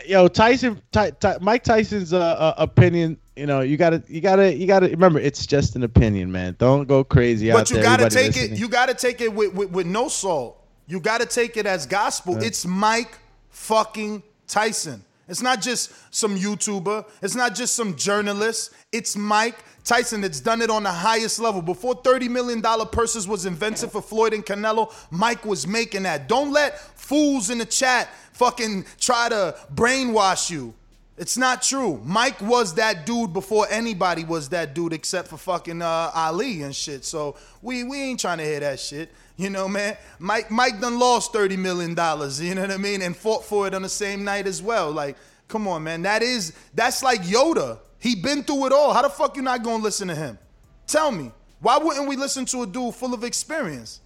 yo, 0.06 0.28
Tyson, 0.30 0.82
Ty, 0.92 1.12
Ty, 1.12 1.38
Mike 1.42 1.64
Tyson's 1.64 2.14
uh, 2.14 2.20
uh, 2.20 2.54
opinion. 2.58 3.18
You 3.36 3.46
know, 3.46 3.60
you 3.62 3.78
gotta, 3.78 4.02
you 4.08 4.22
gotta, 4.22 4.56
you 4.56 4.66
gotta 4.66 4.88
remember, 4.88 5.20
it's 5.20 5.46
just 5.46 5.76
an 5.76 5.84
opinion, 5.84 6.32
man. 6.32 6.56
Don't 6.58 6.88
go 6.88 7.04
crazy 7.04 7.52
out 7.52 7.56
there. 7.56 7.64
But 7.64 7.72
you 7.72 7.82
gotta 7.82 8.10
take 8.10 8.38
it. 8.38 8.58
You 8.58 8.70
gotta 8.70 8.94
take 8.94 9.22
it 9.22 9.34
with, 9.34 9.54
with, 9.54 9.70
with 9.70 9.86
no 9.86 10.08
salt. 10.08 10.66
You 10.88 11.00
gotta 11.00 11.26
take 11.26 11.58
it 11.58 11.66
as 11.66 11.86
gospel. 11.86 12.42
It's 12.42 12.66
Mike 12.66 13.20
fucking 13.50 14.24
Tyson. 14.48 15.04
It's 15.28 15.42
not 15.42 15.62
just 15.62 15.92
some 16.14 16.38
YouTuber. 16.38 17.06
It's 17.22 17.36
not 17.36 17.56
just 17.56 17.76
some 17.76 17.96
journalist. 17.96 18.74
It's 18.92 19.16
Mike 19.18 19.58
Tyson 19.84 20.22
that's 20.22 20.40
done 20.40 20.62
it 20.62 20.70
on 20.70 20.84
the 20.84 20.92
highest 20.92 21.40
level. 21.40 21.62
Before 21.62 21.96
$30 21.96 22.30
million 22.30 22.62
purses 22.92 23.28
was 23.28 23.46
invented 23.46 23.92
for 23.92 24.02
Floyd 24.02 24.34
and 24.34 24.46
Canelo, 24.46 24.94
Mike 25.12 25.46
was 25.46 25.68
making 25.68 26.04
that. 26.04 26.28
Don't 26.28 26.52
let 26.52 26.80
fools 26.80 27.50
in 27.50 27.58
the 27.58 27.66
chat 27.66 28.10
fucking 28.34 28.86
try 29.00 29.30
to 29.30 29.56
brainwash 29.74 30.50
you. 30.50 30.74
It's 31.18 31.36
not 31.36 31.64
true. 31.64 32.00
Mike 32.04 32.40
was 32.42 32.76
that 32.76 33.08
dude 33.08 33.34
before 33.34 33.66
anybody 33.72 34.24
was 34.24 34.50
that 34.50 34.76
dude 34.76 34.94
except 34.94 35.30
for 35.30 35.38
fucking 35.38 35.82
uh, 35.82 36.12
Ali 36.14 36.62
and 36.62 36.76
shit. 36.76 37.04
So 37.06 37.36
we 37.64 37.84
we 37.84 37.98
ain't 38.02 38.20
trying 38.20 38.38
to 38.38 38.44
hear 38.44 38.60
that 38.60 38.80
shit. 38.80 39.12
You 39.36 39.50
know, 39.50 39.68
man. 39.68 39.98
Mike 40.20 40.52
Mike 40.52 40.80
done 40.80 41.00
lost 41.00 41.34
thirty 41.34 41.58
million 41.58 41.96
dollars. 41.96 42.40
You 42.40 42.54
know 42.54 42.62
what 42.62 42.72
I 42.72 42.78
mean, 42.78 43.02
and 43.02 43.18
fought 43.18 43.44
for 43.44 43.66
it 43.66 43.74
on 43.74 43.82
the 43.82 43.90
same 43.90 44.24
night 44.24 44.46
as 44.46 44.62
well. 44.62 44.92
Like, 44.92 45.18
come 45.48 45.68
on, 45.68 45.84
man. 45.84 46.04
That 46.04 46.22
is 46.22 46.54
that's 46.76 47.02
like 47.02 47.24
Yoda. 47.24 47.80
He 48.00 48.16
been 48.16 48.44
through 48.44 48.68
it 48.68 48.72
all. 48.72 48.94
How 48.94 49.02
the 49.02 49.10
fuck 49.10 49.36
you 49.36 49.42
not 49.42 49.64
gonna 49.64 49.84
listen 49.84 50.08
to 50.10 50.16
him? 50.16 50.38
Tell 50.86 51.12
me. 51.12 51.32
Why 51.60 51.80
wouldn't 51.80 52.08
we 52.08 52.16
listen 52.16 52.46
to 52.46 52.62
a 52.62 52.68
dude 52.68 52.94
full 52.94 53.16
of 53.16 53.24
experience? 53.24 54.02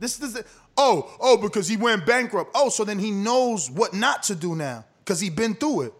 This 0.00 0.20
is 0.20 0.42
oh 0.76 1.14
oh 1.20 1.36
because 1.36 1.68
he 1.68 1.76
went 1.76 2.04
bankrupt. 2.04 2.50
Oh, 2.56 2.68
so 2.68 2.84
then 2.84 2.98
he 2.98 3.12
knows 3.12 3.70
what 3.70 3.94
not 3.94 4.24
to 4.24 4.34
do 4.34 4.56
now 4.56 4.84
because 5.04 5.20
he 5.20 5.30
been 5.30 5.54
through 5.54 5.82
it. 5.82 5.94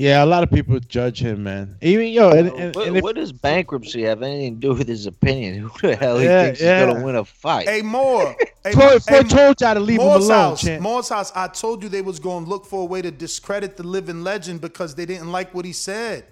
Yeah, 0.00 0.24
a 0.24 0.26
lot 0.26 0.42
of 0.42 0.50
people 0.50 0.80
judge 0.80 1.20
him, 1.20 1.42
man. 1.42 1.76
Even 1.82 2.08
yo, 2.08 2.30
and, 2.30 2.48
and, 2.52 2.74
What, 2.74 2.86
and 2.88 2.96
if, 2.96 3.02
what 3.02 3.16
does 3.16 3.32
bankruptcy 3.32 4.00
have 4.04 4.22
anything 4.22 4.54
to 4.54 4.60
do 4.68 4.72
with 4.74 4.88
his 4.88 5.04
opinion? 5.04 5.58
Who 5.82 5.88
the 5.88 5.94
hell 5.96 6.16
he 6.18 6.24
Yeah, 6.24 6.44
thinks 6.44 6.60
yeah. 6.62 6.86
he's 6.86 6.94
gonna 6.94 7.04
win 7.04 7.16
a 7.16 7.24
fight? 7.26 7.68
Hey, 7.68 7.82
Moore. 7.82 8.34
Hey, 8.64 8.72
Floyd- 8.72 9.02
hey, 9.08 9.18
Floyd 9.22 9.30
told 9.30 9.60
y'all 9.62 9.72
to 9.74 9.80
leave 9.80 10.00
him 10.00 10.06
Moore's 10.06 10.26
alone, 10.26 10.38
house. 10.38 10.60
champ. 10.62 10.82
Moore's 10.82 11.08
house. 11.08 11.32
I 11.34 11.48
told 11.48 11.82
you 11.82 11.88
they 11.88 12.02
was 12.02 12.18
going 12.20 12.44
to 12.44 12.50
look 12.50 12.66
for 12.66 12.82
a 12.82 12.84
way 12.84 13.00
to 13.00 13.10
discredit 13.10 13.78
the 13.78 13.82
living 13.82 14.22
legend 14.22 14.60
because 14.60 14.94
they 14.94 15.06
didn't 15.06 15.32
like 15.32 15.54
what 15.54 15.64
he 15.64 15.72
said. 15.72 16.24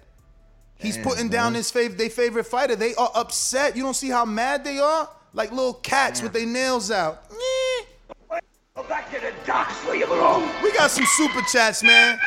He's 0.77 0.95
Damn, 0.95 1.03
putting 1.05 1.29
down 1.29 1.55
his 1.55 1.71
fav- 1.71 1.97
their 1.97 2.11
favorite 2.11 2.43
fighter. 2.45 2.75
They 2.75 2.93
are 2.95 3.09
upset. 3.15 3.75
You 3.75 3.81
don't 3.81 3.95
see 3.95 4.09
how 4.09 4.25
mad 4.25 4.63
they 4.63 4.77
are? 4.77 5.09
Like 5.33 5.49
little 5.51 5.73
cats 5.73 6.21
with 6.21 6.33
their 6.33 6.45
nails 6.45 6.91
out. 6.91 7.23
Go 8.75 8.83
back 8.83 9.11
to 9.11 9.19
the 9.19 9.33
docks 9.45 9.73
where 9.85 9.95
you 9.95 10.05
belong. 10.05 10.47
We 10.63 10.71
got 10.73 10.91
some 10.91 11.05
super 11.05 11.41
chats, 11.51 11.81
man. 11.83 12.19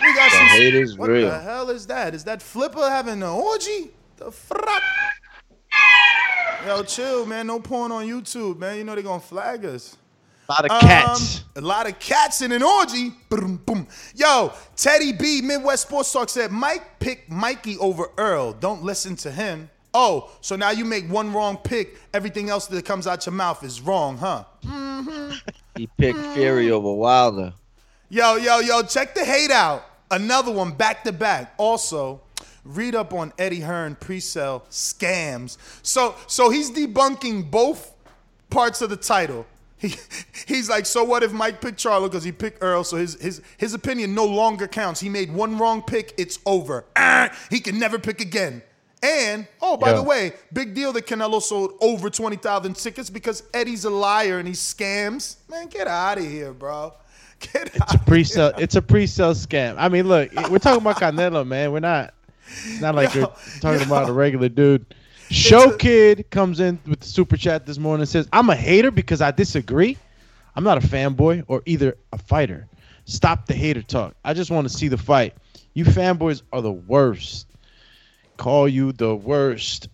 We 0.00 0.14
got 0.14 0.30
The 0.30 0.36
some. 0.36 0.46
hate 0.48 0.74
is 0.74 0.96
what 0.96 1.10
real. 1.10 1.28
the 1.30 1.38
hell 1.40 1.70
is 1.70 1.86
that? 1.88 2.14
Is 2.14 2.24
that 2.24 2.40
Flipper 2.42 2.88
having 2.88 3.14
an 3.14 3.22
orgy? 3.22 3.90
The 4.16 4.30
fuck? 4.30 4.82
Yo, 6.66 6.82
chill, 6.82 7.26
man. 7.26 7.46
No 7.46 7.58
porn 7.60 7.90
on 7.92 8.06
YouTube, 8.06 8.58
man. 8.58 8.76
You 8.76 8.84
know 8.84 8.94
they're 8.94 9.02
gonna 9.04 9.20
flag 9.20 9.64
us. 9.64 9.96
a 10.48 10.52
lot 10.52 10.64
of 10.64 10.70
Um, 10.72 10.80
cats. 10.80 11.44
a 11.56 11.60
lot 11.60 11.88
of 11.88 11.98
cats 12.00 12.42
in 12.42 12.50
an 12.52 12.62
orgy. 12.62 13.10
Boom, 13.28 13.56
boom. 13.64 13.86
Yo, 14.14 14.52
Teddy 14.76 15.12
B, 15.12 15.40
Midwest 15.42 15.86
Sports 15.86 16.12
Talk 16.12 16.28
said 16.28 16.50
Mike 16.50 16.98
picked 16.98 17.30
Mikey 17.30 17.78
over 17.78 18.10
Errol. 18.18 18.52
Don't 18.52 18.82
listen 18.82 19.14
to 19.16 19.30
him. 19.30 19.70
Oh, 19.94 20.30
so 20.40 20.56
now 20.56 20.70
you 20.70 20.84
make 20.84 21.08
one 21.10 21.32
wrong 21.32 21.56
pick. 21.56 21.96
Everything 22.12 22.50
else 22.50 22.66
that 22.66 22.84
comes 22.84 23.06
out 23.06 23.26
your 23.26 23.32
mouth 23.32 23.62
is 23.64 23.80
wrong, 23.80 24.18
huh? 24.18 24.44
He 25.76 25.86
picked 25.98 26.18
Fury 26.34 26.70
over 26.70 26.92
Wilder. 26.92 27.54
Yo, 28.08 28.34
yo, 28.36 28.58
yo, 28.58 28.82
check 28.82 29.14
the 29.14 29.24
hate 29.24 29.50
out. 29.52 29.84
Another 30.10 30.50
one 30.52 30.72
back 30.72 31.04
to 31.04 31.12
back. 31.12 31.54
Also, 31.56 32.20
read 32.64 32.94
up 32.94 33.12
on 33.14 33.32
Eddie 33.38 33.60
Hearn 33.60 33.96
pre-sale 33.96 34.64
scams. 34.70 35.56
So 35.82 36.14
so 36.26 36.50
he's 36.50 36.70
debunking 36.70 37.50
both 37.50 37.92
parts 38.50 38.82
of 38.82 38.90
the 38.90 38.96
title. 38.96 39.46
He, 39.78 39.94
he's 40.46 40.68
like, 40.68 40.84
so 40.84 41.04
what 41.04 41.22
if 41.22 41.32
Mike 41.32 41.60
picked 41.60 41.78
Charlo 41.78 42.02
because 42.04 42.24
he 42.24 42.32
picked 42.32 42.62
Errol, 42.62 42.84
so 42.84 42.96
his, 42.96 43.14
his 43.20 43.40
his 43.56 43.72
opinion 43.72 44.14
no 44.14 44.26
longer 44.26 44.66
counts. 44.68 45.00
He 45.00 45.08
made 45.08 45.32
one 45.32 45.56
wrong 45.58 45.80
pick, 45.82 46.12
it's 46.18 46.38
over. 46.44 46.84
Ah, 46.96 47.30
he 47.48 47.60
can 47.60 47.78
never 47.78 47.98
pick 47.98 48.20
again. 48.20 48.62
And 49.02 49.46
oh, 49.62 49.78
by 49.78 49.90
Yeah. 49.90 49.94
the 49.96 50.02
way, 50.02 50.32
big 50.52 50.74
deal 50.74 50.92
that 50.92 51.06
Canelo 51.06 51.40
sold 51.40 51.72
over 51.80 52.10
twenty 52.10 52.36
thousand 52.36 52.74
tickets 52.76 53.08
because 53.08 53.42
Eddie's 53.54 53.86
a 53.86 53.90
liar 53.90 54.38
and 54.38 54.46
he 54.46 54.52
scams. 54.52 55.36
Man, 55.48 55.68
get 55.68 55.86
out 55.86 56.18
of 56.18 56.24
here, 56.24 56.52
bro. 56.52 56.92
Get 57.40 57.74
It's 57.74 57.94
a 57.94 57.98
pre-sale. 57.98 58.52
It's 58.58 58.76
a 58.76 58.82
pre-sale 58.82 59.34
scam. 59.34 59.76
I 59.78 59.88
mean, 59.88 60.06
look, 60.06 60.30
we're 60.50 60.58
talking 60.58 60.80
about 60.80 60.96
Canelo, 60.96 61.46
man. 61.46 61.72
We're 61.72 61.80
not. 61.80 62.14
It's 62.46 62.80
not 62.80 62.94
like 62.94 63.14
Yo, 63.14 63.22
we're 63.22 63.60
talking 63.60 63.80
yo. 63.80 63.86
about 63.86 64.08
a 64.08 64.12
regular 64.12 64.48
dude. 64.48 64.84
Show 65.30 65.76
Kid 65.76 66.28
comes 66.30 66.58
in 66.60 66.78
with 66.86 67.00
the 67.00 67.06
super 67.06 67.36
chat 67.36 67.64
this 67.64 67.78
morning 67.78 68.02
and 68.02 68.08
says, 68.08 68.28
"I'm 68.32 68.50
a 68.50 68.56
hater 68.56 68.90
because 68.90 69.20
I 69.22 69.30
disagree. 69.30 69.96
I'm 70.56 70.64
not 70.64 70.82
a 70.82 70.86
fanboy 70.86 71.44
or 71.46 71.62
either 71.66 71.96
a 72.12 72.18
fighter. 72.18 72.66
Stop 73.04 73.46
the 73.46 73.54
hater 73.54 73.82
talk. 73.82 74.14
I 74.24 74.34
just 74.34 74.50
want 74.50 74.68
to 74.68 74.76
see 74.76 74.88
the 74.88 74.98
fight. 74.98 75.34
You 75.74 75.84
fanboys 75.84 76.42
are 76.52 76.60
the 76.60 76.72
worst. 76.72 77.46
Call 78.36 78.68
you 78.68 78.92
the 78.92 79.14
worst." 79.14 79.88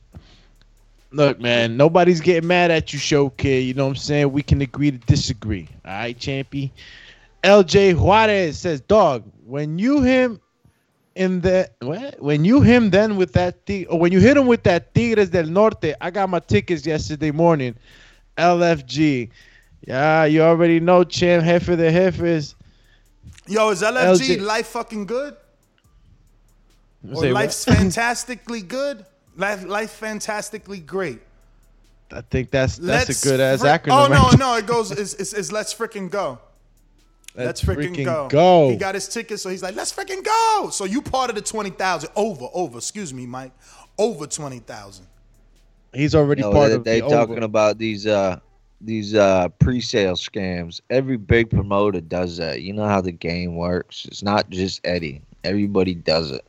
Look, 1.12 1.40
man, 1.40 1.76
nobody's 1.76 2.20
getting 2.20 2.48
mad 2.48 2.70
at 2.70 2.92
you, 2.92 2.98
show 2.98 3.30
kid. 3.30 3.64
You 3.64 3.74
know 3.74 3.84
what 3.84 3.90
I'm 3.90 3.96
saying? 3.96 4.32
We 4.32 4.42
can 4.42 4.60
agree 4.60 4.90
to 4.90 4.98
disagree. 4.98 5.68
All 5.84 5.92
right, 5.92 6.18
champy. 6.18 6.70
LJ 7.42 7.94
Juarez 7.94 8.58
says, 8.58 8.80
"Dog, 8.80 9.24
when 9.44 9.78
you 9.78 10.02
him 10.02 10.40
in 11.14 11.40
the 11.40 11.68
when 12.18 12.44
you 12.44 12.60
him 12.60 12.90
then 12.90 13.16
with 13.16 13.32
that 13.32 13.64
tig- 13.66 13.86
or 13.88 13.98
when 13.98 14.12
you 14.12 14.20
hit 14.20 14.36
him 14.36 14.46
with 14.46 14.62
that 14.64 14.94
Tigres 14.94 15.30
del 15.30 15.46
Norte, 15.46 15.94
I 16.00 16.10
got 16.10 16.28
my 16.28 16.40
tickets 16.40 16.86
yesterday 16.86 17.30
morning. 17.30 17.74
LFG, 18.36 19.30
yeah, 19.86 20.24
you 20.24 20.42
already 20.42 20.78
know, 20.78 21.04
champ, 21.04 21.44
Jefe 21.44 21.66
the 21.66 21.90
Jefes. 21.90 22.54
Yo, 23.46 23.70
is 23.70 23.82
LFG 23.82 24.38
LJ 24.38 24.42
life 24.42 24.66
fucking 24.66 25.06
good? 25.06 25.36
Or 27.10 27.22
Say 27.22 27.32
life's 27.32 27.64
fantastically 27.76 28.62
good? 28.62 29.06
Life, 29.36 29.64
life 29.64 29.92
fantastically 29.92 30.80
great. 30.80 31.20
I 32.12 32.20
think 32.20 32.50
that's 32.50 32.76
that's 32.76 33.08
Let's 33.08 33.24
a 33.24 33.28
good 33.28 33.40
ass 33.40 33.60
fri- 33.60 33.70
acronym. 33.70 34.08
Oh 34.08 34.36
no, 34.36 34.36
no, 34.36 34.56
it 34.56 34.66
goes. 34.66 34.90
It's, 34.90 35.14
it's, 35.14 35.32
it's 35.32 35.52
let's 35.52 35.74
freaking 35.74 36.10
go. 36.10 36.38
Let's, 37.36 37.62
Let's 37.66 37.78
freaking 37.78 37.94
freaking 37.94 38.04
go. 38.04 38.28
go. 38.28 38.70
He 38.70 38.76
got 38.76 38.94
his 38.94 39.08
ticket, 39.08 39.38
so 39.40 39.50
he's 39.50 39.62
like, 39.62 39.76
let's 39.76 39.92
freaking 39.92 40.24
go. 40.24 40.70
So 40.72 40.84
you 40.84 41.02
part 41.02 41.28
of 41.30 41.36
the 41.36 41.42
twenty 41.42 41.70
thousand 41.70 42.10
over, 42.16 42.46
over. 42.54 42.78
Excuse 42.78 43.12
me, 43.12 43.26
Mike, 43.26 43.52
over 43.98 44.26
twenty 44.26 44.60
thousand. 44.60 45.06
He's 45.92 46.14
already 46.14 46.42
No, 46.42 46.50
part 46.52 46.70
they, 46.70 46.74
of 46.76 46.84
they 46.84 47.00
the 47.00 47.08
talking 47.08 47.36
over. 47.36 47.44
about 47.44 47.78
these 47.78 48.06
uh 48.06 48.38
these 48.80 49.14
uh 49.14 49.48
pre-sale 49.58 50.14
scams. 50.14 50.80
Every 50.90 51.16
big 51.18 51.50
promoter 51.50 52.00
does 52.00 52.38
that. 52.38 52.62
You 52.62 52.72
know 52.72 52.86
how 52.86 53.00
the 53.02 53.12
game 53.12 53.54
works. 53.56 54.06
It's 54.06 54.22
not 54.22 54.48
just 54.50 54.80
Eddie. 54.84 55.20
Everybody 55.44 55.94
does 55.94 56.30
it. 56.30 56.44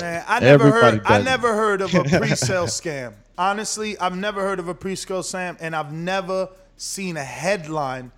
Man, 0.00 0.24
I 0.26 0.40
never 0.40 0.66
Everybody 0.68 0.96
heard. 0.98 1.06
I 1.06 1.18
it. 1.18 1.24
never 1.24 1.54
heard 1.54 1.80
of 1.82 1.94
a 1.94 2.04
pre-sale 2.18 2.66
scam. 2.66 3.14
Honestly, 3.36 3.98
I've 3.98 4.16
never 4.16 4.40
heard 4.42 4.58
of 4.58 4.68
a 4.68 4.74
pre-sale 4.74 5.22
scam, 5.22 5.56
and 5.60 5.74
I've 5.76 5.92
never 5.92 6.48
seen 6.76 7.16
a 7.16 7.24
headline 7.24 8.12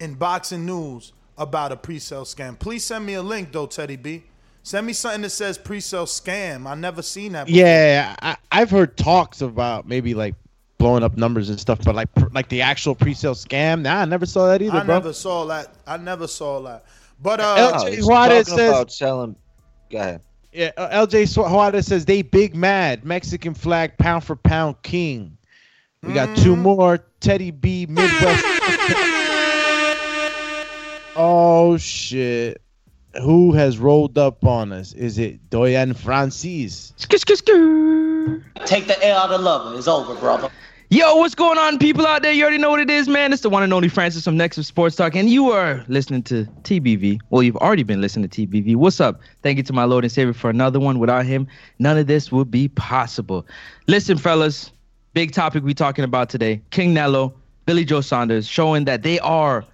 in 0.00 0.14
boxing 0.14 0.66
news 0.66 1.12
about 1.38 1.72
a 1.72 1.76
pre-sale 1.76 2.24
scam. 2.24 2.58
Please 2.58 2.84
send 2.84 3.06
me 3.06 3.14
a 3.14 3.22
link, 3.22 3.52
though, 3.52 3.66
Teddy 3.66 3.96
B. 3.96 4.24
Send 4.62 4.86
me 4.86 4.92
something 4.92 5.22
that 5.22 5.30
says 5.30 5.56
pre-sale 5.56 6.04
scam. 6.06 6.66
I 6.66 6.74
never 6.74 7.00
seen 7.02 7.32
that. 7.32 7.46
Before. 7.46 7.58
Yeah, 7.60 8.14
I, 8.20 8.36
I've 8.52 8.70
heard 8.70 8.96
talks 8.96 9.40
about 9.40 9.88
maybe 9.88 10.12
like 10.14 10.34
blowing 10.78 11.02
up 11.02 11.16
numbers 11.16 11.48
and 11.50 11.58
stuff, 11.58 11.78
but 11.84 11.94
like 11.94 12.08
like 12.32 12.48
the 12.50 12.60
actual 12.62 12.94
pre-sale 12.94 13.34
scam. 13.34 13.82
Nah, 13.82 14.00
I 14.00 14.04
never 14.04 14.26
saw 14.26 14.46
that 14.48 14.60
either, 14.60 14.76
I 14.78 14.84
bro. 14.84 14.96
never 14.96 15.12
saw 15.14 15.46
that. 15.46 15.74
I 15.86 15.96
never 15.96 16.26
saw 16.26 16.60
that. 16.62 16.84
But 17.22 17.40
Uh, 17.40 17.72
LJ 17.74 17.94
he's 17.94 18.06
Juarez 18.06 18.48
says- 18.48 18.68
about 18.70 18.92
selling. 18.92 19.36
Go 19.90 19.98
ahead. 19.98 20.20
Yeah, 20.52 20.72
uh, 20.76 21.06
LJ 21.06 21.28
Sw- 21.28 21.36
Juarez 21.48 21.86
says 21.86 22.04
they 22.04 22.22
big 22.22 22.54
mad 22.56 23.04
Mexican 23.04 23.54
flag 23.54 23.96
pound 23.98 24.24
for 24.24 24.34
pound 24.36 24.82
king. 24.82 25.36
We 26.02 26.12
got 26.12 26.34
two 26.38 26.52
Mm-hmm. 26.54 26.62
more 26.62 26.98
Teddy 27.20 27.50
B 27.50 27.86
Midwest. 27.86 28.44
Oh 31.16 31.76
shit! 31.76 32.62
Who 33.20 33.52
has 33.52 33.78
rolled 33.78 34.16
up 34.16 34.44
on 34.44 34.72
us? 34.72 34.92
Is 34.92 35.18
it 35.18 35.50
Doyan 35.50 35.96
Francis? 35.96 36.92
Take 38.66 38.86
the 38.86 38.96
L 39.04 39.18
out 39.18 39.30
of 39.32 39.40
lover. 39.40 39.76
It's 39.76 39.88
over, 39.88 40.14
brother. 40.14 40.50
Yo, 40.92 41.16
what's 41.16 41.34
going 41.34 41.58
on, 41.58 41.78
people 41.78 42.06
out 42.06 42.22
there? 42.22 42.32
You 42.32 42.42
already 42.42 42.58
know 42.58 42.70
what 42.70 42.80
it 42.80 42.90
is, 42.90 43.08
man. 43.08 43.32
It's 43.32 43.42
the 43.42 43.50
one 43.50 43.62
and 43.62 43.72
only 43.72 43.88
Francis 43.88 44.24
from 44.24 44.36
Nexus 44.36 44.66
Sports 44.66 44.96
Talk, 44.96 45.14
and 45.14 45.30
you 45.30 45.50
are 45.50 45.84
listening 45.88 46.22
to 46.24 46.46
TBV. 46.62 47.20
Well, 47.30 47.42
you've 47.42 47.56
already 47.56 47.84
been 47.84 48.00
listening 48.00 48.28
to 48.28 48.46
TBV. 48.46 48.76
What's 48.76 49.00
up? 49.00 49.20
Thank 49.42 49.56
you 49.56 49.62
to 49.64 49.72
my 49.72 49.84
Lord 49.84 50.04
and 50.04 50.12
Savior 50.12 50.32
for 50.32 50.50
another 50.50 50.80
one. 50.80 50.98
Without 50.98 51.26
him, 51.26 51.46
none 51.78 51.98
of 51.98 52.06
this 52.06 52.32
would 52.32 52.50
be 52.50 52.68
possible. 52.68 53.46
Listen, 53.86 54.16
fellas, 54.16 54.72
big 55.12 55.32
topic 55.32 55.64
we 55.64 55.74
talking 55.74 56.04
about 56.04 56.28
today: 56.28 56.60
Canelo, 56.70 57.34
Billy 57.66 57.84
Joe 57.84 58.00
Saunders, 58.00 58.48
showing 58.48 58.84
that 58.84 59.02
they 59.02 59.20
are 59.20 59.64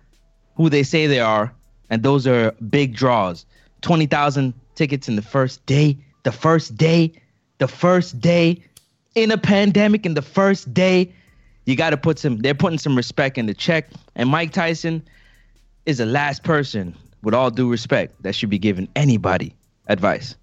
who 0.56 0.68
they 0.68 0.82
say 0.82 1.06
they 1.06 1.20
are, 1.20 1.52
and 1.90 2.02
those 2.02 2.26
are 2.26 2.52
big 2.70 2.94
draws. 2.94 3.46
Twenty 3.82 4.06
thousand 4.06 4.54
tickets 4.74 5.08
in 5.08 5.16
the 5.16 5.22
first 5.22 5.64
day. 5.66 5.96
The 6.24 6.32
first 6.32 6.76
day. 6.76 7.12
The 7.58 7.68
first 7.68 8.20
day 8.20 8.62
in 9.14 9.30
a 9.30 9.38
pandemic 9.38 10.04
in 10.04 10.12
the 10.12 10.20
first 10.20 10.74
day, 10.74 11.10
you 11.64 11.74
got 11.74 11.90
to 11.90 11.96
put 11.96 12.18
some. 12.18 12.36
They're 12.36 12.54
putting 12.54 12.78
some 12.78 12.94
respect 12.94 13.38
in 13.38 13.46
the 13.46 13.54
check. 13.54 13.88
And 14.14 14.28
Mike 14.28 14.52
Tyson 14.52 15.02
is 15.86 15.98
the 15.98 16.06
last 16.06 16.42
person, 16.42 16.94
with 17.22 17.34
all 17.34 17.50
due 17.50 17.70
respect, 17.70 18.22
that 18.22 18.34
should 18.34 18.50
be 18.50 18.58
giving 18.58 18.88
anybody 18.94 19.54
advice. 19.88 20.36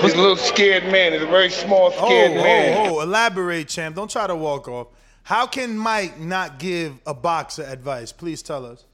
He's 0.00 0.14
a 0.14 0.16
little 0.16 0.36
scared 0.36 0.84
man. 0.84 1.12
He's 1.12 1.22
a 1.22 1.26
very 1.26 1.50
small, 1.50 1.92
oh, 1.96 2.06
scared 2.06 2.32
oh, 2.32 2.42
man. 2.42 2.88
oh, 2.88 2.98
oh, 2.98 3.02
elaborate, 3.02 3.68
champ. 3.68 3.96
Don't 3.96 4.10
try 4.10 4.26
to 4.26 4.36
walk 4.36 4.68
off. 4.68 4.88
How 5.24 5.46
can 5.46 5.76
Mike 5.76 6.18
not 6.20 6.58
give 6.58 6.94
a 7.06 7.14
boxer 7.14 7.64
advice? 7.64 8.12
Please 8.12 8.42
tell 8.42 8.64
us. 8.64 8.84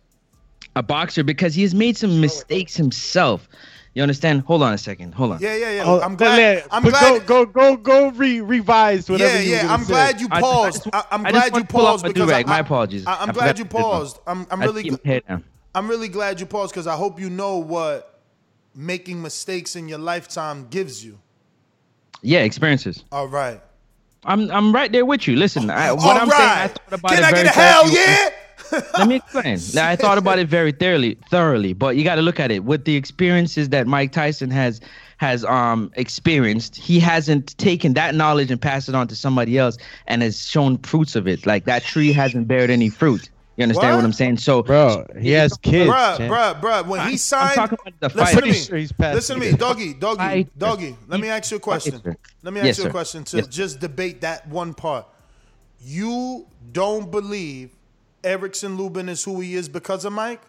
A 0.77 0.83
boxer 0.83 1.25
because 1.25 1.55
he 1.55 1.63
has 1.63 1.75
made 1.75 1.97
some 1.97 2.21
mistakes 2.21 2.77
himself. 2.77 3.49
You 3.95 4.03
understand? 4.03 4.43
Hold 4.43 4.63
on 4.63 4.75
a 4.75 4.79
second. 4.79 5.15
Hold 5.15 5.33
on. 5.33 5.41
Yeah, 5.41 5.57
yeah, 5.57 5.71
yeah. 5.77 5.83
Oh, 5.87 6.01
I'm 6.03 6.17
glad. 6.17 6.65
but 6.65 6.69
I'm 6.77 6.83
glad. 6.83 7.27
Go, 7.27 7.47
go, 7.47 7.77
go, 7.77 7.77
go. 7.79 8.11
re- 8.11 8.43
revise 8.43 9.09
whatever. 9.09 9.37
Yeah, 9.37 9.41
you 9.41 9.51
yeah. 9.53 9.63
gonna 9.63 9.73
I'm 9.73 9.85
say. 9.85 9.93
glad 9.95 10.21
you 10.21 10.29
I- 10.31 10.37
I 10.37 10.41
paused. 10.43 10.89
I, 10.93 11.05
am 11.13 11.27
I 11.27 11.31
glad 11.31 11.55
you 11.55 11.61
to 11.63 11.67
pull 11.67 11.87
off 11.87 12.03
paused 12.03 12.15
because. 12.15 12.31
I, 12.31 12.43
My 12.45 12.59
apologies. 12.59 13.07
I, 13.07 13.15
I 13.15 13.23
am 13.23 13.29
forgot 13.29 13.35
glad 13.35 13.59
you 13.59 13.65
to 13.65 13.71
do 13.71 13.77
that. 13.77 13.83
paused. 13.83 14.19
I'm, 14.27 14.47
I'm 14.51 14.61
really. 14.61 14.85
gl- 14.85 15.05
head 15.07 15.23
down. 15.27 15.45
I'm 15.75 15.89
really 15.89 16.09
glad 16.09 16.41
you 16.41 16.47
paused 16.47 16.75
because 16.75 16.87
I 16.87 16.95
hope 16.95 17.19
you 17.19 17.31
know 17.31 17.57
what 17.57 18.21
making 18.75 19.23
mistakes 19.23 19.77
in 19.77 19.89
your 19.89 19.99
lifetime 19.99 20.67
gives 20.69 21.03
you. 21.03 21.19
Yeah, 22.21 22.41
experiences. 22.41 23.03
All 23.11 23.29
right. 23.29 23.63
I'm 24.25 24.51
I'm 24.51 24.75
right 24.75 24.93
there 24.93 25.07
with 25.07 25.27
you. 25.27 25.37
Listen, 25.37 25.71
I, 25.71 25.93
what 25.93 26.05
All 26.05 26.23
I'm 26.23 26.29
saying, 26.29 26.43
I 26.43 26.67
thought 26.69 26.93
about 26.93 27.11
Can 27.13 27.19
it 27.21 27.25
I 27.25 27.31
get 27.33 27.47
a 27.47 27.49
hell 27.49 27.89
yeah? 27.91 28.29
Let 28.73 29.07
me 29.09 29.17
explain. 29.17 29.59
Now, 29.75 29.89
I 29.89 29.97
thought 29.97 30.19
about 30.19 30.39
it 30.39 30.49
very 30.49 30.73
thoroughly, 30.73 31.17
thoroughly, 31.31 31.73
but 31.73 31.97
you 31.97 32.05
got 32.05 32.17
to 32.17 32.23
look 32.23 32.41
at 32.41 32.51
it 32.51 32.65
with 32.65 32.85
the 32.85 32.97
experiences 32.97 33.69
that 33.71 33.87
Mike 33.87 34.13
Tyson 34.13 34.51
has 34.51 34.81
has 35.19 35.45
um 35.47 35.91
experienced. 35.97 36.77
He 36.77 37.01
hasn't 37.01 37.57
taken 37.59 37.95
that 37.95 38.15
knowledge 38.15 38.51
and 38.51 38.61
passed 38.61 38.89
it 38.89 38.95
on 38.95 39.09
to 39.09 39.17
somebody 39.17 39.57
else 39.59 39.79
and 40.07 40.23
has 40.23 40.47
shown 40.47 40.79
fruits 40.79 41.17
of 41.17 41.27
it. 41.27 41.47
Like 41.47 41.65
that 41.65 41.83
tree 41.83 42.13
hasn't 42.13 42.49
bared 42.49 42.71
any 42.71 42.89
fruit. 42.91 43.31
You 43.57 43.63
understand 43.63 43.93
what, 43.93 43.97
What? 44.01 44.05
I'm 44.05 44.13
saying? 44.13 44.37
So, 44.37 44.63
Bro, 44.63 45.07
he 45.19 45.31
has 45.31 45.57
kids. 45.63 45.89
Bro, 45.89 46.17
bro, 46.19 46.29
bruh, 46.29 46.61
bruh. 46.61 46.87
When 46.87 47.01
I- 47.01 47.05
he 47.07 47.13
I'm 47.13 47.17
signed, 47.19 47.55
talking 47.55 47.79
about 47.81 48.13
the 48.13 48.19
listen 48.19 48.41
to 48.43 48.47
me. 48.47 48.53
Sure 48.53 48.77
he's 48.77 48.93
past 48.93 49.15
Listen 49.15 49.41
to 49.41 49.47
me, 49.51 49.57
doggy, 49.57 49.95
doggy, 49.95 50.19
Fighter. 50.19 50.51
doggy. 50.59 50.97
Let 51.09 51.21
me 51.21 51.29
ask 51.31 51.51
you 51.51 51.57
a 51.57 51.61
question. 51.61 52.03
Let 52.43 52.53
me 52.53 52.61
ask 52.61 52.67
Yes, 52.67 52.79
you 52.79 52.85
a 52.85 52.91
question 52.91 53.25
to 53.25 53.37
Yes. 53.39 53.47
just 53.47 53.81
debate 53.81 54.21
that 54.21 54.47
one 54.49 54.75
part. 54.75 55.07
You 55.81 56.47
don't 56.73 57.11
believe 57.11 57.71
Erickson 58.27 58.77
Lubin 58.77 59.09
is 59.09 59.23
who 59.25 59.41
he 59.41 59.55
is 59.55 59.69
because 59.69 60.05
of 60.05 60.13
Mike? 60.13 60.41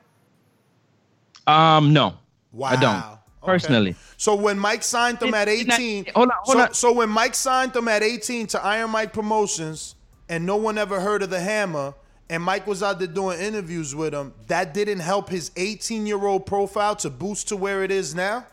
um, 1.45 1.93
no, 1.93 2.15
Wow. 2.51 2.69
I 2.69 2.75
don't 2.75 3.03
personally. 3.43 3.95
So 4.17 4.35
when 4.35 4.57
Mike 4.59 4.83
signed 4.83 5.19
them 5.19 5.33
at 5.33 5.47
It's 5.47 5.67
not- 5.67 5.79
18, 5.79 6.07
hold 6.15 6.29
on, 6.29 6.35
hold 6.41 6.57
so, 6.57 6.63
on. 6.63 6.73
so 6.73 6.91
when 6.91 7.09
Mike 7.09 7.35
signed 7.35 7.71
them 7.73 7.87
at 7.87 8.03
18 8.03 8.47
to 8.47 8.63
Iron 8.65 8.89
Mike 8.89 9.13
Promotions, 9.13 9.95
and 10.27 10.45
no 10.45 10.57
one 10.57 10.77
ever 10.77 10.99
heard 10.99 11.23
of 11.23 11.29
the 11.29 11.39
Hammer, 11.39 11.93
and 12.29 12.43
Mike 12.43 12.67
was 12.67 12.83
out 12.83 12.99
there 12.99 13.07
doing 13.07 13.39
interviews 13.39 13.95
with 13.95 14.13
him, 14.13 14.33
that 14.47 14.73
didn't 14.73 14.99
help 14.99 15.29
his 15.29 15.51
18 15.55 16.05
year 16.05 16.25
old 16.25 16.45
profile 16.45 16.95
to 16.97 17.09
boost 17.09 17.47
to 17.49 17.55
where 17.55 17.83
it 17.83 17.91
is 17.91 18.13
now. 18.13 18.45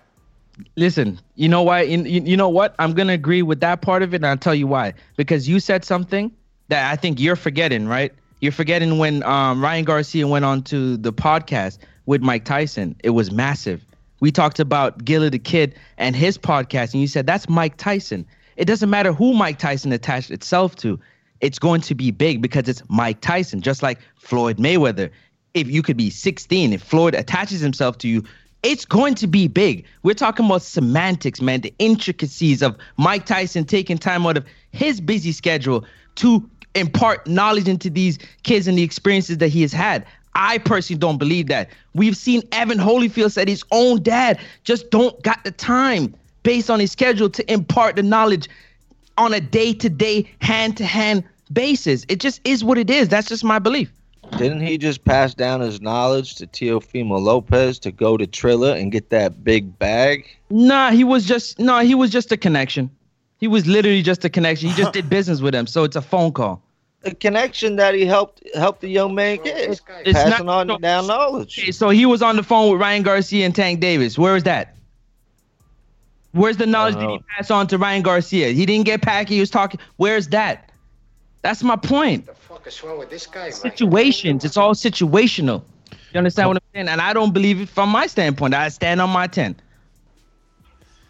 Listen, 0.77 1.19
you 1.35 1.49
know 1.49 1.63
why? 1.63 1.83
You 1.83 2.01
you 2.05 2.37
know 2.37 2.49
what? 2.49 2.77
I'm 2.79 2.93
gonna 2.93 3.15
agree 3.15 3.43
with 3.43 3.59
that 3.61 3.81
part 3.83 4.05
of 4.05 4.15
it, 4.15 4.19
and 4.19 4.27
I'll 4.27 4.37
tell 4.37 4.55
you 4.55 4.69
why. 4.69 4.95
Because 5.17 5.49
you 5.49 5.59
said 5.59 5.85
something 5.85 6.31
that 6.69 6.93
I 6.93 6.95
think 6.95 7.19
you're 7.19 7.35
forgetting, 7.35 7.89
right? 7.89 8.13
You're 8.45 8.53
forgetting 8.53 8.99
when 8.99 9.23
um, 9.23 9.65
Ryan 9.65 9.87
Garcia 9.87 10.29
went 10.29 10.45
on 10.45 10.61
to 10.65 10.99
the 10.99 11.15
podcast 11.15 11.79
with 12.05 12.21
Mike 12.21 12.45
Tyson. 12.45 12.95
It 13.03 13.09
was 13.09 13.33
massive. 13.33 13.83
We 14.21 14.31
talked 14.31 14.61
about 14.61 15.03
Gillie 15.03 15.31
Da 15.31 15.39
Kid 15.39 15.75
and 15.97 16.15
his 16.15 16.37
podcast, 16.37 16.93
and 16.93 17.01
you 17.01 17.07
said 17.07 17.27
that's 17.27 17.49
Mike 17.49 17.79
Tyson. 17.79 18.27
It 18.59 18.67
doesn't 18.67 18.91
matter 18.91 19.15
who 19.15 19.33
Mike 19.33 19.59
Tyson 19.59 19.93
attached 19.93 20.31
itself 20.31 20.77
to. 20.77 21.01
It's 21.41 21.59
going 21.59 21.81
to 21.81 21.95
be 21.95 22.11
big 22.11 22.43
because 22.43 22.69
it's 22.69 22.83
Mike 22.91 23.23
Tyson, 23.23 23.63
just 23.63 23.83
like 23.83 23.99
Floyd 24.17 24.59
Mayweather. 24.59 25.09
If 25.55 25.71
you 25.71 25.81
could 25.81 25.97
be 25.97 26.11
16, 26.11 26.75
if 26.75 26.83
Floyd 26.83 27.15
attaches 27.15 27.63
himself 27.63 27.97
to 27.99 28.09
you, 28.09 28.25
it's 28.63 28.85
going 28.85 29.15
to 29.15 29.27
be 29.27 29.49
big. 29.49 29.87
We're 30.03 30.13
talking 30.13 30.45
about 30.45 30.61
semantics, 30.61 31.41
man, 31.41 31.63
the 31.63 31.73
intricacies 31.79 32.61
of 32.61 32.77
Mike 32.99 33.25
Tyson 33.25 33.65
taking 33.65 33.97
time 33.97 34.27
out 34.27 34.37
of 34.37 34.45
his 34.71 35.01
busy 35.01 35.33
schedule 35.33 35.87
to 36.17 36.49
impart 36.75 37.27
knowledge 37.27 37.69
into 37.69 37.91
these 37.91 38.19
kids 38.43 38.67
and 38.67 38.77
the 38.79 38.83
experiences 38.83 39.39
that 39.39 39.49
he 39.49 39.63
has 39.63 39.73
had. 39.73 40.07
I 40.35 40.59
personally 40.59 40.99
don't 40.99 41.19
believe 41.19 41.47
that. 41.49 41.71
We've 41.95 42.17
seen 42.17 42.43
Evan 42.53 42.79
Holyfield 42.79 43.33
said 43.33 43.49
his 43.49 43.65
own 43.71 44.03
dad 44.03 44.41
just 44.65 44.91
don't 44.91 45.21
got 45.23 45.45
the 45.45 45.53
time 45.53 46.15
based 46.43 46.71
on 46.71 46.81
his 46.81 46.91
schedule 46.93 47.31
to 47.31 47.53
impart 47.53 47.97
the 47.97 48.03
knowledge 48.03 48.49
on 49.17 49.33
a 49.33 49.41
day-to-day, 49.41 50.29
hand-to-hand 50.41 51.23
basis. 51.53 52.05
It 52.09 52.21
just 52.21 52.41
is 52.45 52.65
what 52.65 52.79
it 52.79 52.91
is. 52.91 53.09
That's 53.09 53.29
just 53.29 53.45
my 53.45 53.61
belief. 53.61 53.93
Didn't 54.37 54.61
he 54.63 54.79
just 54.79 55.05
pass 55.05 55.35
down 55.35 55.61
his 55.61 55.81
knowledge 55.81 56.35
to 56.37 56.47
Teofimo 56.47 57.21
Lopez 57.21 57.79
to 57.81 57.93
go 57.93 58.17
to 58.17 58.27
Triller 58.27 58.75
and 58.75 58.91
get 58.91 59.11
that 59.11 59.45
big 59.45 59.79
bag? 59.79 60.27
Nah, 60.51 60.91
he 60.91 61.05
was 61.05 61.25
just 61.25 61.59
no, 61.61 61.79
he 61.79 61.95
was 61.95 62.11
just 62.11 62.33
a 62.33 62.37
connection. 62.37 62.91
He 63.45 63.49
was 63.49 63.67
literally 63.67 64.01
just 64.01 64.25
a 64.25 64.31
connection. 64.31 64.71
He 64.71 64.75
just 64.75 64.95
did 64.95 65.11
business 65.17 65.43
with 65.43 65.55
him, 65.55 65.67
so 65.67 65.85
it's 65.85 65.97
a 65.97 66.01
phone 66.01 66.33
call. 66.33 66.63
The 67.03 67.15
connection 67.15 67.77
that 67.77 67.95
he 67.95 68.07
helped 68.07 68.43
helped 68.55 68.81
the 68.81 68.89
young 68.89 69.15
man 69.15 69.37
get, 69.45 69.69
It's 69.69 69.83
passing 69.83 70.47
not- 70.47 70.71
on 70.71 70.81
down 70.81 71.07
knowledge. 71.07 71.59
Okay, 71.59 71.71
so 71.71 71.91
he 71.91 72.07
was 72.07 72.23
on 72.23 72.37
the 72.37 72.43
phone 72.43 72.73
with 72.73 72.81
Ryan 72.81 73.03
Garcia 73.03 73.45
and 73.45 73.55
Tank 73.55 73.81
Davis. 73.81 74.17
Where 74.19 74.35
is 74.35 74.45
that? 74.45 74.77
Where's 76.33 76.57
the 76.57 76.65
knowledge 76.65 76.95
that 76.95 77.03
he 77.03 77.07
know. 77.19 77.23
passed 77.37 77.51
on 77.51 77.67
to 77.67 77.77
Ryan 77.77 78.01
Garcia? 78.01 78.49
He 78.49 78.65
didn't 78.65 78.87
get 78.87 79.03
packy. 79.03 79.35
He 79.35 79.41
was 79.41 79.51
talking. 79.51 79.79
Where's 79.97 80.29
that? 80.29 80.71
That's 81.43 81.63
my 81.63 81.77
point. 81.77 82.27
What 82.27 82.37
The 82.37 82.41
fuck 82.41 82.67
is 82.67 82.83
wrong 82.83 82.99
with 82.99 83.11
this 83.11 83.27
guy, 83.27 83.43
man? 83.43 83.53
Situations. 83.53 84.43
It's 84.47 84.57
all 84.57 84.73
situational. 84.73 85.61
You 86.15 86.17
understand 86.19 86.49
what 86.49 86.57
I'm 86.57 86.63
saying? 86.73 86.89
And 86.89 87.03
I 87.03 87.13
don't 87.13 87.35
believe 87.35 87.61
it 87.61 87.69
from 87.69 87.91
my 87.91 88.07
standpoint. 88.07 88.55
I 88.55 88.71
stand 88.71 89.03
on 89.03 89.11
my 89.11 89.27
ten. 89.27 89.55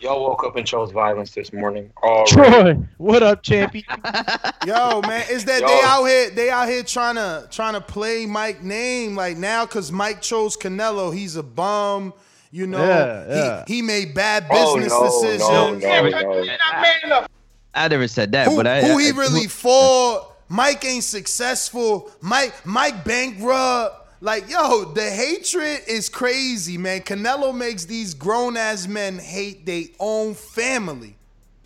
Y'all 0.04 0.20
woke 0.22 0.44
up 0.44 0.54
and 0.56 0.66
chose 0.66 0.90
violence 0.92 1.30
this 1.30 1.50
morning. 1.50 1.90
Already. 2.02 2.30
Troy, 2.30 2.74
what 2.98 3.22
up, 3.22 3.42
champion? 3.42 3.84
Yo, 4.66 5.00
man, 5.00 5.24
is 5.30 5.46
that 5.46 5.62
Yo. 5.62 5.66
they 5.66 5.80
out 5.82 6.04
here? 6.04 6.28
They 6.30 6.50
out 6.50 6.68
here 6.68 6.82
trying 6.82 7.14
to 7.14 7.48
trying 7.50 7.72
to 7.72 7.80
play 7.80 8.26
Mike 8.26 8.62
name 8.62 9.16
like 9.16 9.38
now 9.38 9.64
because 9.64 9.90
Mike 9.90 10.20
chose 10.20 10.58
Canelo. 10.58 11.14
He's 11.14 11.36
a 11.36 11.42
bum. 11.42 12.12
You 12.50 12.66
know, 12.66 12.84
Yeah, 12.84 13.24
yeah. 13.34 13.64
He, 13.66 13.76
he 13.76 13.82
made 13.82 14.12
bad 14.14 14.46
Oh, 14.50 14.74
business 14.76 14.92
no, 14.92 15.04
decisions. 15.06 15.40
no, 15.40 15.74
no, 15.74 17.20
no. 17.22 17.26
I 17.74 17.88
never 17.88 18.06
said 18.06 18.30
that, 18.32 18.48
who, 18.48 18.56
but 18.56 18.66
I, 18.66 18.82
who 18.82 18.98
he 18.98 19.08
I- 19.08 19.12
really 19.12 19.48
for? 19.48 20.30
Mike 20.50 20.84
ain't 20.84 21.02
successful. 21.02 22.12
Mike 22.20 22.54
Mike 22.66 23.04
bankrupt. 23.06 24.02
Like 24.24 24.48
yo, 24.48 24.86
the 24.86 25.10
hatred 25.10 25.80
is 25.86 26.08
crazy, 26.08 26.78
man. 26.78 27.02
Canelo 27.02 27.54
makes 27.54 27.84
these 27.84 28.14
grown 28.14 28.56
ass 28.56 28.86
men 28.86 29.18
hate 29.18 29.66
their 29.66 29.82
own 30.00 30.32
family 30.32 31.14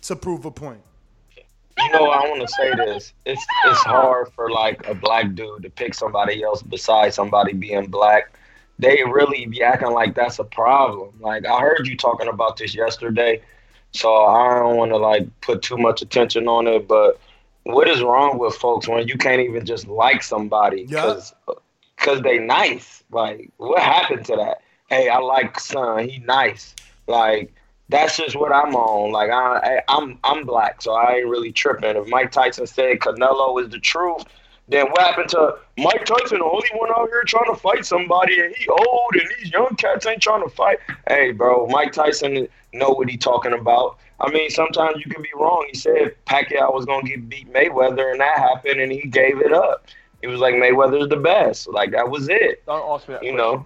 to 0.01 0.17
prove 0.17 0.43
a 0.43 0.51
point. 0.51 0.81
You 1.37 1.89
know, 1.93 2.09
I 2.09 2.27
want 2.27 2.41
to 2.41 2.49
say 2.49 2.75
this. 2.75 3.13
It's 3.25 3.45
it's 3.65 3.79
hard 3.83 4.33
for 4.33 4.51
like 4.51 4.85
a 4.89 4.93
black 4.93 5.35
dude 5.35 5.63
to 5.63 5.69
pick 5.69 5.93
somebody 5.93 6.43
else 6.43 6.61
besides 6.61 7.15
somebody 7.15 7.53
being 7.53 7.85
black. 7.85 8.37
They 8.77 9.05
really 9.05 9.45
be 9.45 9.63
acting 9.63 9.91
like 9.91 10.13
that's 10.13 10.39
a 10.39 10.43
problem. 10.43 11.13
Like 11.21 11.45
I 11.45 11.61
heard 11.61 11.87
you 11.87 11.95
talking 11.95 12.27
about 12.27 12.57
this 12.57 12.75
yesterday, 12.75 13.41
so 13.91 14.25
I 14.25 14.59
don't 14.59 14.75
want 14.75 14.91
to 14.91 14.97
like 14.97 15.29
put 15.39 15.61
too 15.61 15.77
much 15.77 16.01
attention 16.01 16.49
on 16.49 16.67
it. 16.67 16.89
But 16.89 17.21
what 17.63 17.87
is 17.87 18.01
wrong 18.01 18.37
with 18.37 18.55
folks 18.55 18.85
when 18.85 19.07
you 19.07 19.17
can't 19.17 19.39
even 19.39 19.65
just 19.65 19.87
like 19.87 20.23
somebody 20.23 20.85
because 20.85 21.33
uh, 21.47 21.53
because 21.99 22.21
they 22.21 22.39
nice? 22.39 23.03
Like 23.11 23.51
what 23.57 23.81
happened 23.81 24.25
to 24.25 24.35
that? 24.37 24.61
Hey, 24.89 25.09
I 25.09 25.19
like 25.19 25.59
son. 25.59 26.07
He 26.07 26.19
nice. 26.19 26.75
Like 27.07 27.53
that's 27.89 28.17
just 28.17 28.35
what 28.35 28.51
I'm 28.51 28.75
on. 28.75 29.11
Like 29.11 29.29
I, 29.29 29.57
I 29.57 29.81
I'm 29.89 30.19
I'm 30.23 30.45
black, 30.45 30.81
so 30.81 30.93
I 30.93 31.15
ain't 31.15 31.27
really 31.27 31.51
tripping. 31.51 31.95
If 31.95 32.07
Mike 32.07 32.31
Tyson 32.31 32.67
said 32.67 32.99
Canelo 32.99 33.61
is 33.63 33.69
the 33.69 33.79
truth, 33.79 34.23
then 34.67 34.85
what 34.91 35.01
happened 35.01 35.29
to 35.29 35.57
Mike 35.77 36.05
Tyson, 36.05 36.39
the 36.39 36.45
only 36.45 36.69
one 36.75 36.91
out 36.91 37.09
here 37.09 37.23
trying 37.25 37.51
to 37.53 37.59
fight 37.59 37.85
somebody, 37.85 38.39
and 38.39 38.55
he 38.55 38.67
old, 38.67 39.13
and 39.13 39.27
these 39.37 39.51
young 39.51 39.75
cats 39.75 40.05
ain't 40.05 40.21
trying 40.21 40.43
to 40.43 40.49
fight? 40.49 40.77
Hey, 41.07 41.31
bro, 41.31 41.67
Mike 41.67 41.91
Tyson 41.91 42.47
know 42.73 42.89
what 42.89 43.09
he 43.09 43.17
talking 43.17 43.53
about. 43.53 43.97
I 44.21 44.29
mean, 44.31 44.49
sometimes 44.49 45.03
you 45.03 45.09
can 45.09 45.23
be 45.23 45.29
wrong. 45.33 45.65
He 45.71 45.77
said 45.77 46.15
Pacquiao 46.25 46.73
was 46.73 46.85
gonna 46.85 47.07
get 47.07 47.27
beat 47.27 47.51
Mayweather, 47.51 48.11
and 48.11 48.19
that 48.19 48.37
happened, 48.37 48.79
and 48.79 48.91
he 48.91 49.07
gave 49.07 49.41
it 49.41 49.53
up. 49.53 49.87
He 50.21 50.27
was 50.27 50.39
like 50.39 50.55
Mayweather's 50.55 51.09
the 51.09 51.17
best. 51.17 51.67
Like 51.67 51.91
that 51.91 52.09
was 52.09 52.29
it. 52.29 52.65
Don't 52.65 52.87
ask 52.89 53.07
me 53.07 53.15
that. 53.15 53.23
You 53.23 53.35
know. 53.35 53.65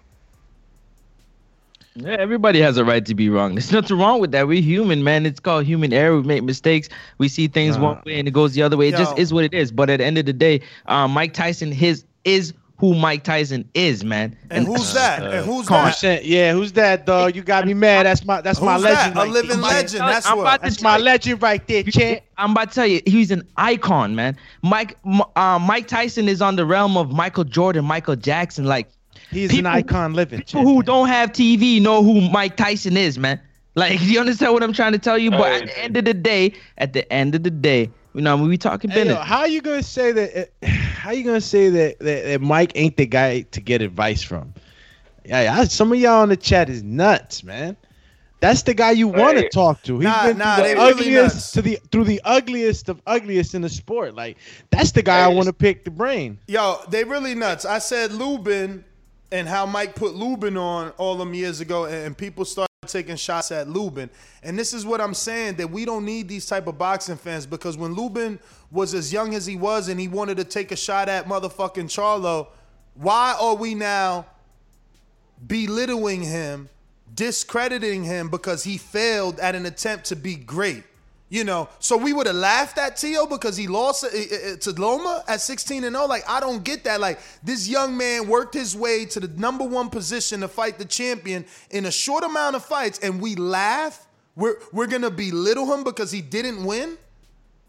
Yeah, 1.95 2.15
everybody 2.17 2.59
has 2.59 2.77
a 2.77 2.83
right 2.83 3.05
to 3.05 3.13
be 3.13 3.29
wrong. 3.29 3.53
There's 3.53 3.71
nothing 3.71 3.99
wrong 3.99 4.19
with 4.19 4.31
that. 4.31 4.47
We're 4.47 4.63
human, 4.63 5.03
man. 5.03 5.27
It's 5.27 5.39
called 5.39 5.65
human 5.65 5.93
error. 5.93 6.15
We 6.17 6.23
make 6.23 6.43
mistakes. 6.43 6.89
We 7.19 7.29
see 7.29 7.47
things 7.47 7.77
one 7.77 8.01
way 8.03 8.17
and 8.17 8.27
it 8.27 8.31
goes 8.31 8.53
the 8.53 8.63
other 8.63 8.77
way. 8.77 8.87
It 8.87 8.95
just 8.95 9.15
is 9.17 9.31
what 9.31 9.43
it 9.43 9.53
is. 9.53 9.71
But 9.71 9.91
at 9.91 9.97
the 9.97 10.05
end 10.05 10.17
of 10.17 10.25
the 10.25 10.33
day, 10.33 10.61
um, 10.87 11.11
Mike 11.11 11.33
Tyson 11.33 11.71
his 11.71 12.03
is 12.23 12.53
who 12.83 12.93
Mike 12.93 13.23
Tyson 13.23 13.63
is, 13.73 14.03
man. 14.03 14.37
And 14.51 14.67
who's 14.67 14.93
that? 14.93 15.23
And 15.23 15.45
who's 15.45 15.69
Come 15.69 15.85
that? 15.85 15.93
Percent. 15.93 16.25
Yeah, 16.25 16.51
who's 16.51 16.73
that, 16.73 17.05
dog? 17.05 17.33
You 17.33 17.41
got 17.41 17.65
me 17.65 17.73
mad. 17.73 18.05
That's 18.05 18.25
my 18.25 18.41
that's 18.41 18.59
my 18.59 18.73
Who's 18.73 18.83
that? 18.83 19.15
legend. 19.15 19.17
A 19.17 19.31
living 19.31 19.49
there. 19.61 19.71
legend. 19.71 20.01
That's 20.01 20.27
I'm 20.27 20.37
what. 20.37 20.61
That's 20.61 20.81
my 20.81 20.97
legend 20.97 21.41
right 21.41 21.65
there, 21.65 21.83
champ. 21.83 22.23
I'm 22.37 22.51
about 22.51 22.67
to 22.69 22.75
tell 22.75 22.85
you, 22.85 22.99
he's 23.05 23.31
an 23.31 23.47
icon, 23.55 24.15
man. 24.15 24.35
Mike 24.63 24.97
uh, 25.37 25.59
Mike 25.59 25.87
Tyson 25.87 26.27
is 26.27 26.41
on 26.41 26.57
the 26.57 26.65
realm 26.65 26.97
of 26.97 27.09
Michael 27.13 27.45
Jordan, 27.45 27.85
Michael 27.85 28.17
Jackson. 28.17 28.65
Like 28.65 28.89
He's 29.31 29.49
People- 29.51 29.67
an 29.71 29.77
icon 29.77 30.13
living. 30.13 30.39
people 30.39 30.63
who 30.63 30.83
don't 30.83 31.07
have 31.07 31.31
TV 31.31 31.81
know 31.81 32.03
who 32.03 32.19
Mike 32.31 32.57
Tyson 32.57 32.97
is, 32.97 33.17
man. 33.17 33.39
Like, 33.75 33.97
do 33.97 34.05
you 34.11 34.19
understand 34.19 34.51
what 34.51 34.61
I'm 34.61 34.73
trying 34.73 34.91
to 34.91 34.99
tell 34.99 35.17
you? 35.17 35.31
But 35.31 35.53
at 35.53 35.65
the 35.67 35.79
end 35.79 35.95
of 35.97 36.03
the 36.05 36.13
day, 36.13 36.53
at 36.79 36.91
the 36.91 37.11
end 37.13 37.33
of 37.33 37.43
the 37.43 37.49
day, 37.49 37.89
you 38.13 38.21
know, 38.21 38.37
when 38.37 38.49
we 38.49 38.57
talking 38.57 38.89
Hey, 38.89 39.07
yo, 39.07 39.15
business. 39.15 39.25
how 39.25 39.45
you 39.45 39.61
gonna 39.61 39.83
say 39.83 40.11
that? 40.11 40.49
uh, 40.63 40.67
How 40.67 41.11
you 41.11 41.23
gonna 41.23 41.41
say 41.41 41.69
that, 41.69 41.99
that 41.99 42.23
that 42.25 42.41
Mike 42.41 42.71
ain't 42.75 42.97
the 42.97 43.05
guy 43.05 43.41
to 43.41 43.61
get 43.61 43.81
advice 43.81 44.21
from? 44.23 44.53
Yeah, 45.25 45.55
I, 45.59 45.65
some 45.65 45.91
of 45.91 45.97
y'all 45.99 46.23
in 46.23 46.29
the 46.29 46.37
chat 46.37 46.69
is 46.69 46.83
nuts, 46.83 47.43
man. 47.43 47.77
That's 48.39 48.63
the 48.63 48.73
guy 48.73 48.91
you 48.91 49.07
want 49.07 49.37
to 49.37 49.43
Hey. 49.43 49.49
talk 49.49 49.83
to. 49.83 49.99
He's 49.99 50.09
Nah, 50.09 50.21
been 50.21 50.37
nah, 50.37 50.55
through 50.55 50.63
they 50.63 50.75
the 50.75 50.81
really 50.81 51.09
ugliest 51.09 51.35
nuts. 51.35 51.51
to 51.53 51.61
the 51.61 51.79
through 51.91 52.03
the 52.05 52.21
ugliest 52.25 52.89
of 52.89 53.01
ugliest 53.07 53.53
in 53.55 53.61
the 53.61 53.69
sport. 53.69 54.15
Like 54.15 54.37
that's 54.69 54.91
the 54.91 55.01
guy 55.01 55.19
I 55.23 55.27
want 55.29 55.47
to 55.47 55.53
pick 55.53 55.85
the 55.85 55.91
brain. 55.91 56.39
Yo, 56.47 56.79
they 56.89 57.03
really 57.03 57.35
nuts. 57.35 57.65
I 57.65 57.79
said 57.79 58.11
Lubin 58.11 58.83
and 59.31 59.47
how 59.47 59.65
Mike 59.65 59.95
put 59.95 60.13
Lubin 60.13 60.57
on 60.57 60.91
all 60.97 61.15
them 61.15 61.33
years 61.33 61.61
ago, 61.61 61.85
and, 61.85 61.95
and 61.95 62.17
people 62.17 62.43
started 62.45 62.67
taking 62.87 63.15
shots 63.15 63.51
at 63.51 63.67
Lubin. 63.69 64.09
And 64.43 64.57
this 64.57 64.73
is 64.73 64.85
what 64.85 65.01
I'm 65.01 65.13
saying 65.13 65.55
that 65.55 65.69
we 65.69 65.85
don't 65.85 66.05
need 66.05 66.27
these 66.27 66.45
type 66.45 66.67
of 66.67 66.77
boxing 66.77 67.17
fans 67.17 67.45
because 67.45 67.77
when 67.77 67.93
Lubin 67.93 68.39
was 68.71 68.93
as 68.93 69.11
young 69.11 69.33
as 69.35 69.45
he 69.45 69.55
was 69.55 69.89
and 69.89 69.99
he 69.99 70.07
wanted 70.07 70.37
to 70.37 70.43
take 70.43 70.71
a 70.71 70.75
shot 70.75 71.09
at 71.09 71.25
motherfucking 71.25 71.85
Charlo, 71.85 72.47
why 72.95 73.35
are 73.39 73.55
we 73.55 73.75
now 73.75 74.25
belittling 75.45 76.21
him, 76.23 76.69
discrediting 77.13 78.03
him 78.03 78.29
because 78.29 78.63
he 78.63 78.77
failed 78.77 79.39
at 79.39 79.55
an 79.55 79.65
attempt 79.65 80.05
to 80.05 80.15
be 80.15 80.35
great? 80.35 80.83
You 81.33 81.43
know, 81.43 81.67
so 81.79 81.97
we 81.97 82.13
would 82.13 82.27
have 82.27 82.35
laughed 82.35 82.77
at 82.77 82.95
Tio 82.95 83.25
because 83.25 83.57
he 83.57 83.65
lost 83.65 84.03
uh, 84.03 84.07
uh, 84.07 84.55
to 84.57 84.71
Loma 84.79 85.23
at 85.27 85.41
16 85.41 85.83
and 85.83 85.95
0. 85.95 86.05
Like, 86.05 86.29
I 86.29 86.39
don't 86.39 86.63
get 86.63 86.83
that. 86.83 87.01
Like, 87.01 87.17
this 87.41 87.67
young 87.67 87.97
man 87.97 88.27
worked 88.27 88.53
his 88.53 88.77
way 88.77 89.05
to 89.05 89.19
the 89.19 89.27
number 89.29 89.63
one 89.63 89.89
position 89.89 90.41
to 90.41 90.47
fight 90.47 90.77
the 90.77 90.85
champion 90.85 91.43
in 91.71 91.87
a 91.87 91.91
short 91.91 92.23
amount 92.23 92.55
of 92.55 92.63
fights, 92.63 92.99
and 92.99 93.19
we 93.19 93.33
laugh. 93.33 94.05
We're 94.35 94.57
we're 94.71 94.85
gonna 94.85 95.09
belittle 95.09 95.73
him 95.73 95.83
because 95.83 96.11
he 96.11 96.21
didn't 96.21 96.63
win. 96.63 96.99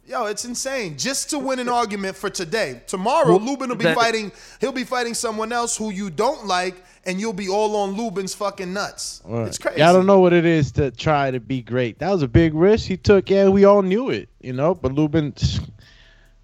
Yo, 0.07 0.27
it's 0.27 0.45
insane. 0.45 0.99
Just 0.99 1.31
to 1.31 1.39
win 1.39 1.59
an 1.59 1.71
argument 1.71 2.17
for 2.17 2.29
today. 2.29 2.83
Tomorrow, 2.87 3.39
Lubin 3.39 3.71
will 3.71 3.77
be 3.77 3.95
fighting. 3.95 4.31
He'll 4.61 4.73
be 4.73 4.85
fighting 4.85 5.15
someone 5.15 5.53
else 5.53 5.75
who 5.75 5.89
you 5.89 6.11
don't 6.11 6.47
like, 6.47 6.85
and 7.07 7.21
you'll 7.21 7.33
be 7.33 7.49
all 7.49 7.77
on 7.77 7.97
Lubin's 7.97 8.35
fucking 8.35 8.73
nuts. 8.73 9.23
It's 9.27 9.59
crazy. 9.59 9.81
Y'all 9.81 9.93
don't 9.93 10.07
know 10.07 10.21
what 10.21 10.33
it 10.33 10.45
is 10.45 10.73
to 10.73 10.91
try 10.91 11.31
to 11.31 11.41
be 11.41 11.63
great. 11.63 11.99
That 11.99 12.11
was 12.11 12.23
a 12.23 12.29
big 12.29 12.55
risk 12.55 12.87
he 12.87 12.97
took. 12.97 13.31
Yeah, 13.31 13.49
we 13.49 13.65
all 13.65 13.83
knew 13.83 14.11
it, 14.11 14.29
you 14.41 14.53
know. 14.53 14.75
But 14.75 14.93
Lubin, 14.93 15.35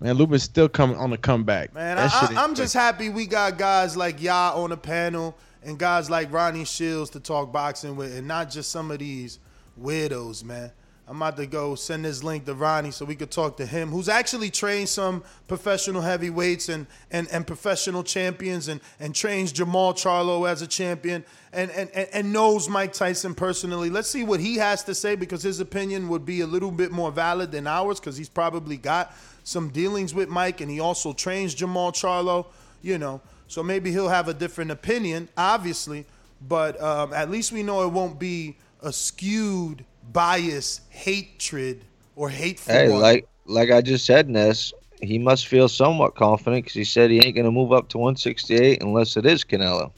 man, 0.00 0.16
Lubin's 0.16 0.42
still 0.42 0.68
coming 0.68 0.96
on 0.96 1.10
the 1.10 1.18
comeback. 1.18 1.74
Man, 1.74 1.96
That 1.96 2.12
I, 2.12 2.34
I, 2.34 2.44
I'm 2.44 2.54
just 2.54 2.74
happy 2.74 3.08
we 3.08 3.26
got 3.26 3.58
guys 3.58 3.96
like 3.96 4.22
Ya 4.22 4.52
on 4.54 4.70
the 4.70 4.76
panel 4.76 5.36
and 5.62 5.78
guys 5.78 6.10
like 6.10 6.32
Ronnie 6.32 6.64
Shields 6.64 7.10
to 7.10 7.20
talk 7.20 7.52
boxing 7.52 7.96
with, 7.96 8.16
and 8.16 8.26
not 8.26 8.50
just 8.50 8.70
some 8.70 8.90
of 8.90 8.98
these 8.98 9.38
weirdos, 9.80 10.44
man. 10.44 10.72
I'm 11.10 11.16
about 11.16 11.36
to 11.38 11.46
go 11.46 11.74
send 11.74 12.04
this 12.04 12.22
link 12.22 12.44
to 12.44 12.54
Ronnie 12.54 12.92
so 12.92 13.04
we 13.04 13.16
could 13.16 13.32
talk 13.32 13.56
to 13.56 13.66
him, 13.66 13.88
who's 13.88 14.08
actually 14.08 14.48
trained 14.48 14.88
some 14.88 15.24
professional 15.48 16.02
heavyweights 16.02 16.68
and 16.68 16.86
and, 17.10 17.26
and 17.32 17.44
professional 17.44 18.04
champions 18.04 18.68
and, 18.68 18.80
and 19.00 19.12
trains 19.12 19.50
Jamal 19.50 19.92
Charlo 19.92 20.48
as 20.48 20.62
a 20.62 20.68
champion 20.68 21.24
and, 21.52 21.68
and, 21.72 21.90
and, 21.90 22.32
knows 22.32 22.68
Mike 22.68 22.92
Tyson 22.92 23.34
personally. 23.34 23.90
Let's 23.90 24.08
see 24.08 24.22
what 24.22 24.38
he 24.38 24.54
has 24.58 24.84
to 24.84 24.94
say 24.94 25.16
because 25.16 25.42
his 25.42 25.58
opinion 25.58 26.08
would 26.10 26.24
be 26.24 26.42
a 26.42 26.46
little 26.46 26.70
bit 26.70 26.92
more 26.92 27.10
valid 27.10 27.50
than 27.50 27.66
ours 27.66 27.98
because 27.98 28.16
he's 28.16 28.28
probably 28.28 28.76
got 28.76 29.12
some 29.42 29.70
dealings 29.70 30.14
with 30.14 30.28
Mike 30.28 30.60
and 30.60 30.70
he 30.70 30.78
also 30.78 31.12
trains 31.12 31.54
Jamal 31.54 31.90
Charlo, 31.90 32.46
you 32.82 32.98
know. 32.98 33.20
So 33.48 33.64
maybe 33.64 33.90
he'll 33.90 34.08
have 34.08 34.28
a 34.28 34.34
different 34.34 34.70
opinion, 34.70 35.28
obviously, 35.36 36.06
but 36.40 36.80
um, 36.80 37.12
at 37.12 37.32
least 37.32 37.50
we 37.50 37.64
know 37.64 37.82
it 37.82 37.90
won't 37.90 38.20
be 38.20 38.58
a 38.80 38.92
skewed, 38.92 39.84
biased 40.12 40.82
hatred 40.90 41.84
or 42.16 42.28
hateful. 42.28 42.72
Hey, 42.72 42.88
one. 42.88 43.00
like 43.00 43.26
like 43.46 43.70
I 43.70 43.80
just 43.80 44.06
said, 44.06 44.28
Ness, 44.28 44.72
he 45.02 45.18
must 45.18 45.46
feel 45.46 45.68
somewhat 45.68 46.14
confident 46.14 46.64
because 46.64 46.74
he 46.74 46.84
said 46.84 47.10
he 47.10 47.24
ain't 47.24 47.36
gonna 47.36 47.50
move 47.50 47.72
up 47.72 47.88
to 47.90 47.98
168 47.98 48.82
unless 48.82 49.16
it 49.16 49.26
is 49.26 49.44
Canelo. 49.44 49.92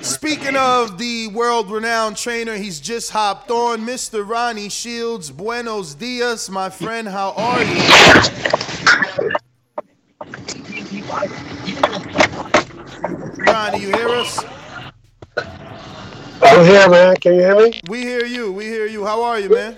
Speaking 0.00 0.56
of 0.56 0.98
the 0.98 1.28
world 1.28 1.70
renowned 1.70 2.16
trainer, 2.16 2.56
he's 2.56 2.80
just 2.80 3.10
hopped 3.10 3.50
on. 3.50 3.80
Mr. 3.80 4.26
Ronnie 4.26 4.68
Shields, 4.68 5.30
buenos 5.30 5.94
dias, 5.94 6.48
my 6.48 6.70
friend. 6.70 7.06
How 7.06 7.32
are 7.36 7.62
you? 7.62 7.80
Ronnie, 13.46 13.82
you 13.82 13.92
hear 13.92 14.08
us? 14.08 14.63
I'm 16.42 16.64
here, 16.64 16.88
man. 16.88 17.16
Can 17.16 17.34
you 17.34 17.40
hear 17.40 17.56
me? 17.56 17.80
We 17.88 18.02
hear 18.02 18.24
you. 18.24 18.52
We 18.52 18.64
hear 18.64 18.86
you. 18.86 19.04
How 19.04 19.22
are 19.22 19.40
you, 19.40 19.50
man? 19.50 19.76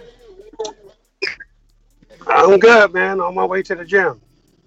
I'm 2.26 2.58
good, 2.58 2.92
man. 2.92 3.20
On 3.20 3.34
my 3.34 3.44
way 3.44 3.62
to 3.62 3.74
the 3.74 3.84
gym. 3.84 4.20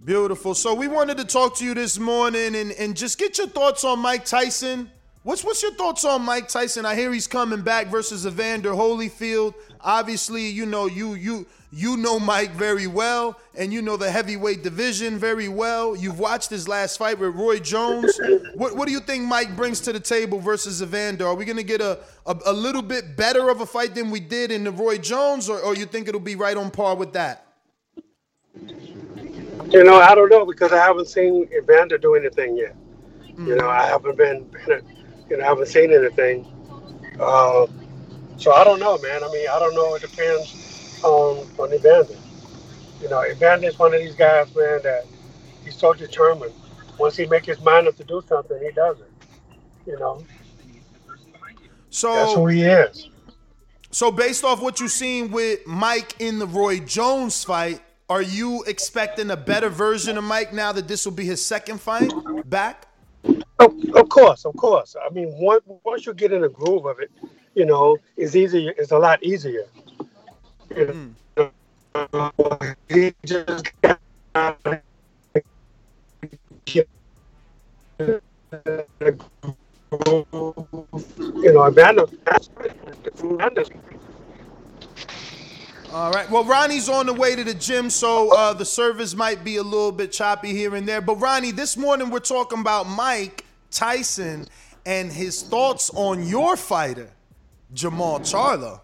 Beautiful. 0.05 0.55
So 0.55 0.73
we 0.73 0.87
wanted 0.87 1.17
to 1.17 1.25
talk 1.25 1.55
to 1.57 1.65
you 1.65 1.73
this 1.73 1.99
morning 1.99 2.55
and, 2.55 2.71
and 2.73 2.95
just 2.97 3.19
get 3.19 3.37
your 3.37 3.47
thoughts 3.47 3.83
on 3.83 3.99
Mike 3.99 4.25
Tyson. 4.25 4.91
What 5.29 5.33
What's 5.33 5.43
what's 5.43 5.61
your 5.61 5.73
thoughts 5.73 6.05
on 6.05 6.23
Mike 6.23 6.47
Tyson? 6.47 6.87
I 6.87 6.95
hear 6.95 7.13
he's 7.13 7.27
coming 7.27 7.61
back 7.61 7.85
versus 7.85 8.25
Evander 8.25 8.71
Holyfield. 8.71 9.53
Obviously, 9.79 10.47
you 10.47 10.65
know 10.65 10.87
you 10.87 11.13
you 11.13 11.45
you 11.71 11.97
know 11.97 12.19
Mike 12.19 12.53
very 12.53 12.87
well, 12.87 13.39
and 13.53 13.71
you 13.71 13.83
know 13.83 13.95
the 13.95 14.09
heavyweight 14.09 14.63
division 14.63 15.19
very 15.19 15.47
well. 15.47 15.95
You've 15.95 16.17
watched 16.17 16.49
his 16.49 16.67
last 16.67 16.97
fight 16.97 17.19
with 17.19 17.35
Roy 17.35 17.59
Jones. 17.59 18.19
What 18.55 18.75
what 18.75 18.87
do 18.87 18.91
you 18.91 18.99
think 19.01 19.23
Mike 19.23 19.55
brings 19.55 19.79
to 19.81 19.93
the 19.93 19.99
table 19.99 20.39
versus 20.39 20.81
Evander? 20.81 21.27
Are 21.27 21.35
we 21.35 21.45
gonna 21.45 21.61
get 21.61 21.79
a 21.79 21.99
a, 22.25 22.35
a 22.47 22.53
little 22.53 22.81
bit 22.81 23.15
better 23.15 23.51
of 23.51 23.61
a 23.61 23.67
fight 23.67 23.93
than 23.93 24.09
we 24.09 24.19
did 24.19 24.49
in 24.49 24.63
the 24.63 24.71
Roy 24.71 24.97
Jones, 24.97 25.47
or, 25.47 25.59
or 25.59 25.75
you 25.75 25.85
think 25.85 26.07
it'll 26.07 26.19
be 26.19 26.37
right 26.37 26.57
on 26.57 26.71
par 26.71 26.95
with 26.95 27.13
that? 27.13 27.45
You 28.55 29.83
know, 29.83 29.97
I 30.01 30.15
don't 30.15 30.29
know 30.29 30.43
because 30.43 30.73
I 30.73 30.83
haven't 30.83 31.07
seen 31.07 31.47
Evander 31.55 31.99
do 31.99 32.15
anything 32.15 32.57
yet. 32.57 32.75
You 33.37 33.53
mm. 33.53 33.57
know, 33.59 33.69
I 33.69 33.85
haven't 33.85 34.17
been, 34.17 34.49
been 34.65 34.81
you 35.29 35.37
know, 35.37 35.43
I 35.43 35.47
haven't 35.47 35.67
seen 35.67 35.93
anything. 35.93 36.45
Uh, 37.19 37.67
so 38.37 38.53
I 38.53 38.63
don't 38.63 38.79
know, 38.79 38.97
man. 38.99 39.23
I 39.23 39.31
mean, 39.31 39.47
I 39.49 39.59
don't 39.59 39.75
know. 39.75 39.95
It 39.95 40.01
depends 40.01 41.01
on 41.03 41.45
on 41.57 41.73
Evander. 41.73 42.15
You 43.01 43.09
know, 43.09 43.23
Evander 43.25 43.67
is 43.67 43.79
one 43.79 43.93
of 43.93 43.99
these 43.99 44.15
guys, 44.15 44.53
man, 44.55 44.81
that 44.83 45.05
he's 45.63 45.75
so 45.75 45.93
determined. 45.93 46.53
Once 46.97 47.15
he 47.15 47.25
make 47.25 47.45
his 47.45 47.61
mind 47.61 47.87
up 47.87 47.95
to 47.97 48.03
do 48.03 48.21
something, 48.27 48.59
he 48.61 48.71
does 48.71 48.97
it. 48.99 49.11
You 49.85 49.97
know, 49.99 50.23
So 51.89 52.13
that's 52.13 52.33
who 52.33 52.47
he 52.47 52.63
is. 52.63 53.09
So 53.91 54.11
based 54.11 54.43
off 54.43 54.61
what 54.61 54.79
you've 54.79 54.91
seen 54.91 55.31
with 55.31 55.65
Mike 55.65 56.15
in 56.19 56.39
the 56.39 56.45
Roy 56.45 56.79
Jones 56.79 57.43
fight, 57.43 57.81
are 58.09 58.21
you 58.21 58.63
expecting 58.63 59.31
a 59.31 59.37
better 59.37 59.69
version 59.69 60.17
of 60.17 60.23
Mike 60.23 60.53
now 60.53 60.71
that 60.71 60.87
this 60.87 61.05
will 61.05 61.13
be 61.13 61.25
his 61.25 61.43
second 61.43 61.81
fight 61.81 62.11
back? 62.45 62.88
Of, 63.59 63.73
of 63.95 64.09
course, 64.09 64.45
of 64.45 64.55
course. 64.55 64.95
I 65.03 65.11
mean, 65.13 65.33
once 65.39 65.63
once 65.83 66.05
you 66.05 66.13
get 66.13 66.31
in 66.31 66.41
the 66.41 66.49
groove 66.49 66.85
of 66.85 66.99
it, 66.99 67.11
you 67.55 67.65
know, 67.65 67.97
it's 68.17 68.35
easier. 68.35 68.73
It's 68.77 68.91
a 68.91 68.99
lot 68.99 69.23
easier. 69.23 69.65
You 70.75 71.15
know, 71.37 71.51
he 72.89 73.13
just 73.25 73.71
got 73.81 73.99
you 76.73 76.85
know, 81.53 81.63
Amanda. 81.63 82.07
All 85.91 86.11
right. 86.11 86.29
Well, 86.29 86.43
Ronnie's 86.45 86.87
on 86.87 87.07
the 87.07 87.13
way 87.13 87.35
to 87.35 87.43
the 87.43 87.53
gym, 87.55 87.89
so 87.89 88.31
uh, 88.35 88.53
the 88.53 88.65
service 88.65 89.15
might 89.15 89.43
be 89.43 89.55
a 89.57 89.63
little 89.63 89.91
bit 89.91 90.11
choppy 90.11 90.53
here 90.53 90.75
and 90.75 90.87
there. 90.87 91.01
But 91.01 91.15
Ronnie, 91.15 91.49
this 91.51 91.75
morning 91.77 92.11
we're 92.11 92.19
talking 92.19 92.59
about 92.61 92.87
Mike 92.87 93.43
Tyson 93.71 94.47
and 94.85 95.11
his 95.11 95.43
thoughts 95.43 95.91
on 95.93 96.27
your 96.27 96.55
fighter, 96.55 97.11
Jamal 97.73 98.19
Charlo. 98.21 98.81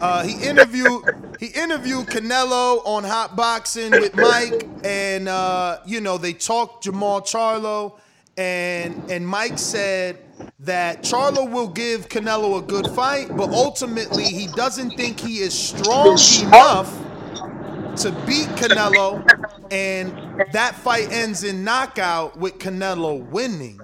Uh, 0.00 0.24
he 0.24 0.46
interviewed 0.46 1.02
he 1.40 1.46
interviewed 1.46 2.06
Canelo 2.06 2.84
on 2.84 3.04
Hot 3.04 3.36
Boxing 3.36 3.90
with 3.90 4.14
Mike, 4.14 4.68
and 4.84 5.28
uh, 5.28 5.78
you 5.84 6.00
know 6.00 6.18
they 6.18 6.32
talked 6.32 6.84
Jamal 6.84 7.20
Charlo, 7.20 7.98
and 8.36 9.10
and 9.10 9.26
Mike 9.26 9.58
said 9.58 10.18
that 10.60 11.02
Charlo 11.02 11.50
will 11.50 11.68
give 11.68 12.08
Canelo 12.08 12.58
a 12.58 12.62
good 12.62 12.86
fight, 12.88 13.36
but 13.36 13.50
ultimately 13.50 14.24
he 14.24 14.46
doesn't 14.48 14.92
think 14.92 15.18
he 15.18 15.38
is 15.38 15.56
strong 15.56 16.18
enough 16.42 16.90
to 17.96 18.10
beat 18.26 18.48
Canelo, 18.56 19.22
and 19.72 20.12
that 20.52 20.74
fight 20.74 21.10
ends 21.10 21.42
in 21.44 21.64
knockout 21.64 22.36
with 22.36 22.58
Canelo 22.58 23.26
winning. 23.30 23.80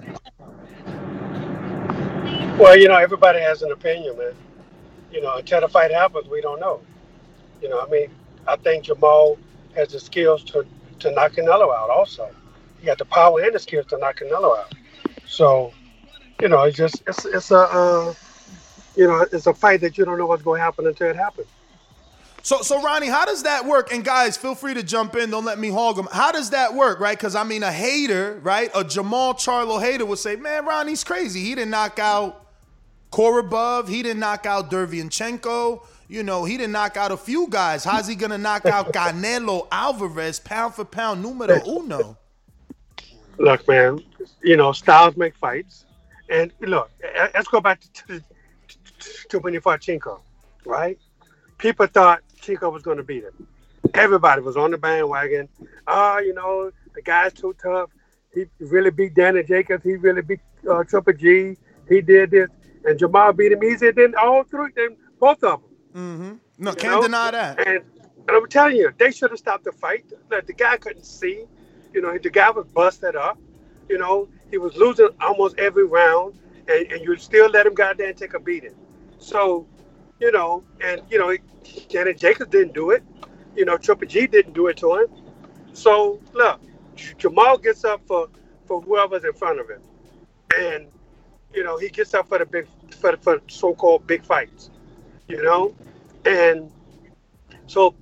Well, 2.59 2.77
you 2.77 2.87
know, 2.87 2.95
everybody 2.95 3.39
has 3.39 3.63
an 3.63 3.71
opinion, 3.71 4.15
man. 4.15 4.33
You 5.11 5.21
know, 5.21 5.37
until 5.37 5.61
the 5.61 5.67
fight 5.67 5.89
happens, 5.89 6.27
we 6.27 6.41
don't 6.41 6.59
know. 6.59 6.81
You 7.59 7.69
know, 7.69 7.81
I 7.81 7.89
mean, 7.89 8.11
I 8.47 8.55
think 8.57 8.83
Jamal 8.83 9.39
has 9.75 9.91
the 9.91 9.99
skills 9.99 10.43
to, 10.45 10.63
to 10.99 11.11
knock 11.11 11.31
Canelo 11.31 11.75
out 11.75 11.89
also. 11.89 12.29
He 12.79 12.85
got 12.85 12.99
the 12.99 13.05
power 13.05 13.41
and 13.41 13.55
the 13.55 13.59
skills 13.59 13.87
to 13.87 13.97
knock 13.97 14.19
Canelo 14.19 14.59
out. 14.59 14.73
So, 15.25 15.73
you 16.39 16.49
know, 16.49 16.63
it's 16.63 16.77
just 16.77 17.01
it's 17.07 17.25
it's 17.25 17.49
a 17.49 17.57
uh, 17.57 18.13
you 18.95 19.07
know 19.07 19.25
it's 19.31 19.47
a 19.47 19.53
fight 19.55 19.81
that 19.81 19.97
you 19.97 20.05
don't 20.05 20.19
know 20.19 20.27
what's 20.27 20.43
going 20.43 20.59
to 20.59 20.63
happen 20.63 20.85
until 20.85 21.09
it 21.09 21.15
happens. 21.15 21.47
So, 22.41 22.61
so 22.61 22.81
Ronnie, 22.81 23.07
how 23.07 23.25
does 23.25 23.43
that 23.43 23.65
work? 23.65 23.91
And 23.91 24.03
guys, 24.03 24.37
feel 24.37 24.55
free 24.55 24.73
to 24.73 24.83
jump 24.83 25.15
in. 25.15 25.29
Don't 25.29 25.45
let 25.45 25.59
me 25.59 25.69
hog 25.69 25.95
them. 25.95 26.07
How 26.11 26.31
does 26.31 26.51
that 26.51 26.73
work, 26.73 26.99
right? 26.99 27.17
Because 27.17 27.35
I 27.35 27.43
mean, 27.43 27.63
a 27.63 27.71
hater, 27.71 28.39
right? 28.41 28.71
A 28.73 28.83
Jamal 28.83 29.33
Charlo 29.33 29.81
hater 29.81 30.05
would 30.05 30.19
say, 30.19 30.35
"Man, 30.35 30.65
Ronnie's 30.65 31.03
crazy. 31.03 31.43
He 31.43 31.55
didn't 31.55 31.71
knock 31.71 31.99
out 31.99 32.45
Korobov. 33.11 33.87
He 33.87 34.03
didn't 34.03 34.19
knock 34.19 34.45
out 34.45 34.71
Derevyanchenko. 34.71 35.85
You 36.07 36.23
know, 36.23 36.45
he 36.45 36.57
didn't 36.57 36.71
knock 36.71 36.97
out 36.97 37.11
a 37.11 37.17
few 37.17 37.47
guys. 37.49 37.83
How's 37.83 38.07
he 38.07 38.15
gonna 38.15 38.37
knock 38.37 38.65
out 38.65 38.93
Canelo 38.93 39.67
Alvarez, 39.71 40.39
pound 40.39 40.73
for 40.73 40.85
pound, 40.85 41.21
numero 41.21 41.59
uno?" 41.67 42.17
Look, 43.37 43.67
man, 43.67 44.03
you 44.43 44.57
know, 44.57 44.71
styles 44.71 45.15
make 45.15 45.35
fights. 45.35 45.85
And 46.29 46.51
look, 46.59 46.91
let's 47.33 47.47
go 47.47 47.59
back 47.59 47.81
to, 47.81 48.19
to, 48.19 48.23
to 49.29 49.39
when 49.39 49.53
he 49.53 49.59
fought 49.59 49.81
Chinko, 49.81 50.19
right? 50.65 50.97
People 51.57 51.87
thought 51.87 52.21
Chinko 52.41 52.71
was 52.71 52.83
going 52.83 52.97
to 52.97 53.03
beat 53.03 53.23
him. 53.23 53.47
Everybody 53.93 54.41
was 54.41 54.57
on 54.57 54.71
the 54.71 54.77
bandwagon. 54.77 55.49
Oh, 55.87 56.19
you 56.19 56.33
know, 56.33 56.71
the 56.93 57.01
guy's 57.01 57.33
too 57.33 57.55
tough. 57.61 57.89
He 58.33 58.45
really 58.59 58.91
beat 58.91 59.15
Danny 59.15 59.43
Jacobs. 59.43 59.83
He 59.83 59.95
really 59.95 60.21
beat 60.21 60.39
uh, 60.69 60.83
Triple 60.83 61.13
G. 61.13 61.55
He 61.87 62.01
did 62.01 62.31
this. 62.31 62.49
And 62.85 62.97
Jamal 62.97 63.33
beat 63.33 63.51
him 63.51 63.63
easier 63.63 63.91
than 63.91 64.15
all 64.15 64.43
three, 64.43 64.71
than 64.75 64.95
both 65.19 65.43
of 65.43 65.61
them. 65.61 65.69
Mm-hmm. 65.95 66.63
No, 66.63 66.71
You 66.71 66.75
can't 66.77 66.93
know? 66.95 67.01
deny 67.01 67.31
that. 67.31 67.59
And, 67.67 67.77
and 68.27 68.29
I'm 68.29 68.47
telling 68.47 68.77
you, 68.77 68.91
they 68.97 69.11
should 69.11 69.31
have 69.31 69.39
stopped 69.39 69.63
the 69.65 69.71
fight. 69.71 70.05
Like, 70.29 70.45
the 70.45 70.53
guy 70.53 70.77
couldn't 70.77 71.05
see. 71.05 71.45
You 71.93 72.01
know, 72.01 72.17
the 72.17 72.29
guy 72.29 72.51
was 72.51 72.67
busted 72.67 73.15
up. 73.15 73.37
You 73.89 73.97
know, 73.97 74.29
he 74.51 74.57
was 74.57 74.75
losing 74.77 75.09
almost 75.19 75.57
every 75.57 75.85
round, 75.85 76.35
and, 76.67 76.91
and 76.91 77.01
you 77.01 77.15
still 77.17 77.49
let 77.49 77.65
him 77.65 77.73
goddamn 77.73 78.13
take 78.13 78.33
a 78.35 78.39
beating. 78.39 78.75
So, 79.17 79.65
you 80.19 80.31
know, 80.31 80.63
and 80.83 81.01
you 81.09 81.17
know, 81.17 81.35
Janet 81.89 82.17
Jacobs 82.17 82.51
didn't 82.51 82.73
do 82.73 82.91
it. 82.91 83.03
You 83.55 83.65
know, 83.65 83.77
Triple 83.77 84.07
G 84.07 84.27
didn't 84.27 84.53
do 84.53 84.67
it 84.67 84.77
to 84.77 84.95
him. 84.95 85.07
So 85.73 86.19
look, 86.33 86.61
Jamal 87.17 87.57
gets 87.57 87.83
up 87.83 88.01
for 88.05 88.27
for 88.65 88.81
whoever's 88.81 89.23
in 89.23 89.33
front 89.33 89.59
of 89.59 89.69
him, 89.69 89.81
and 90.57 90.87
you 91.53 91.63
know 91.63 91.77
he 91.77 91.89
gets 91.89 92.13
up 92.13 92.27
for 92.27 92.37
the 92.37 92.45
big 92.45 92.67
for 92.99 93.15
for 93.17 93.41
so-called 93.47 94.05
big 94.07 94.23
fights. 94.23 94.69
You 95.27 95.43
know, 95.43 95.75
and 96.25 96.71
so 97.67 97.95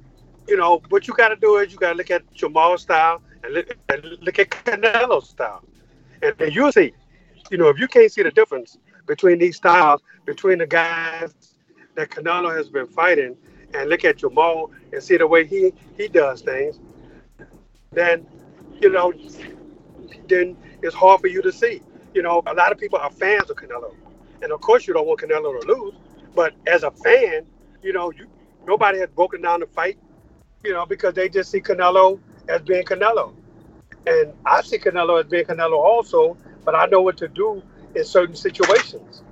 you 0.47 0.57
know 0.57 0.81
what 0.89 1.07
you 1.07 1.13
got 1.13 1.29
to 1.29 1.35
do 1.35 1.57
is 1.57 1.71
you 1.71 1.77
got 1.77 1.91
to 1.91 1.97
look 1.97 2.11
at 2.11 2.31
Jamal's 2.33 2.81
style 2.81 3.21
and 3.43 3.53
look, 3.53 3.77
and 3.89 4.03
look 4.21 4.39
at 4.39 4.49
Canelo's 4.49 5.29
style, 5.29 5.63
and, 6.21 6.33
and 6.39 6.53
you'll 6.53 6.71
see. 6.71 6.93
You 7.51 7.57
know, 7.57 7.69
if 7.69 7.79
you 7.79 7.87
can't 7.87 8.11
see 8.11 8.23
the 8.23 8.31
difference 8.31 8.77
between 9.05 9.39
these 9.39 9.55
styles, 9.55 10.01
between 10.25 10.57
the 10.57 10.67
guys 10.67 11.33
that 11.97 12.11
Canelo 12.11 12.55
has 12.55 12.69
been 12.69 12.87
fighting, 12.87 13.35
and 13.73 13.89
look 13.89 14.05
at 14.05 14.17
Jamal 14.17 14.71
and 14.93 15.03
see 15.03 15.17
the 15.17 15.27
way 15.27 15.45
he 15.45 15.73
he 15.97 16.07
does 16.07 16.41
things, 16.41 16.79
then 17.91 18.25
you 18.79 18.89
know, 18.91 19.11
then 20.27 20.55
it's 20.83 20.95
hard 20.95 21.19
for 21.19 21.27
you 21.27 21.41
to 21.41 21.51
see. 21.51 21.81
You 22.13 22.21
know, 22.21 22.43
a 22.45 22.53
lot 22.53 22.71
of 22.71 22.77
people 22.77 22.99
are 22.99 23.09
fans 23.09 23.49
of 23.49 23.57
Canelo, 23.57 23.93
and 24.43 24.51
of 24.51 24.61
course 24.61 24.87
you 24.87 24.93
don't 24.93 25.07
want 25.07 25.19
Canelo 25.19 25.59
to 25.59 25.67
lose. 25.67 25.95
But 26.35 26.53
as 26.67 26.83
a 26.83 26.91
fan, 26.91 27.45
you 27.81 27.93
know, 27.93 28.11
you 28.11 28.27
nobody 28.67 28.99
has 28.99 29.09
broken 29.09 29.41
down 29.41 29.59
the 29.59 29.67
fight, 29.67 29.97
you 30.63 30.73
know, 30.73 30.85
because 30.85 31.15
they 31.15 31.27
just 31.27 31.49
see 31.49 31.61
Canelo 31.61 32.19
as 32.47 32.61
being 32.61 32.85
Canelo, 32.85 33.33
and 34.05 34.33
I 34.45 34.61
see 34.61 34.77
Canelo 34.77 35.19
as 35.19 35.27
being 35.27 35.45
Canelo 35.45 35.79
also. 35.79 36.37
But 36.63 36.75
I 36.75 36.85
know 36.85 37.01
what 37.01 37.17
to 37.17 37.27
do 37.27 37.63
in 37.95 38.05
certain 38.05 38.35
situations, 38.35 39.23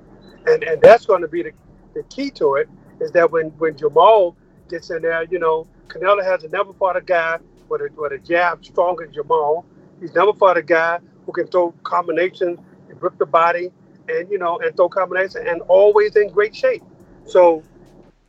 and 0.47 0.63
and 0.63 0.81
that's 0.81 1.05
going 1.05 1.21
to 1.21 1.27
be 1.27 1.43
the, 1.43 1.51
the 1.95 2.03
key 2.03 2.29
to 2.31 2.55
it. 2.55 2.69
Is 3.01 3.11
that 3.11 3.31
when 3.31 3.47
when 3.57 3.75
Jamal 3.75 4.37
gets 4.69 4.89
in 4.91 5.01
there, 5.01 5.23
you 5.23 5.39
know, 5.39 5.67
Canelo 5.87 6.23
has 6.23 6.43
never 6.51 6.71
fought 6.73 6.95
a 6.95 7.01
guy 7.01 7.39
with 7.67 7.81
a 7.81 7.89
with 7.97 8.11
a 8.13 8.19
jab 8.19 8.63
stronger 8.63 9.05
than 9.05 9.13
Jamal. 9.13 9.65
He's 9.99 10.13
never 10.13 10.33
fought 10.33 10.57
a 10.57 10.61
guy 10.61 10.99
who 11.25 11.31
can 11.31 11.47
throw 11.47 11.71
combinations, 11.83 12.59
and 12.89 13.01
rip 13.01 13.17
the 13.17 13.25
body, 13.25 13.71
and 14.07 14.29
you 14.29 14.37
know, 14.37 14.59
and 14.59 14.75
throw 14.77 14.87
combinations, 14.89 15.45
and 15.47 15.61
always 15.63 16.15
in 16.15 16.29
great 16.29 16.55
shape. 16.55 16.83
So, 17.25 17.63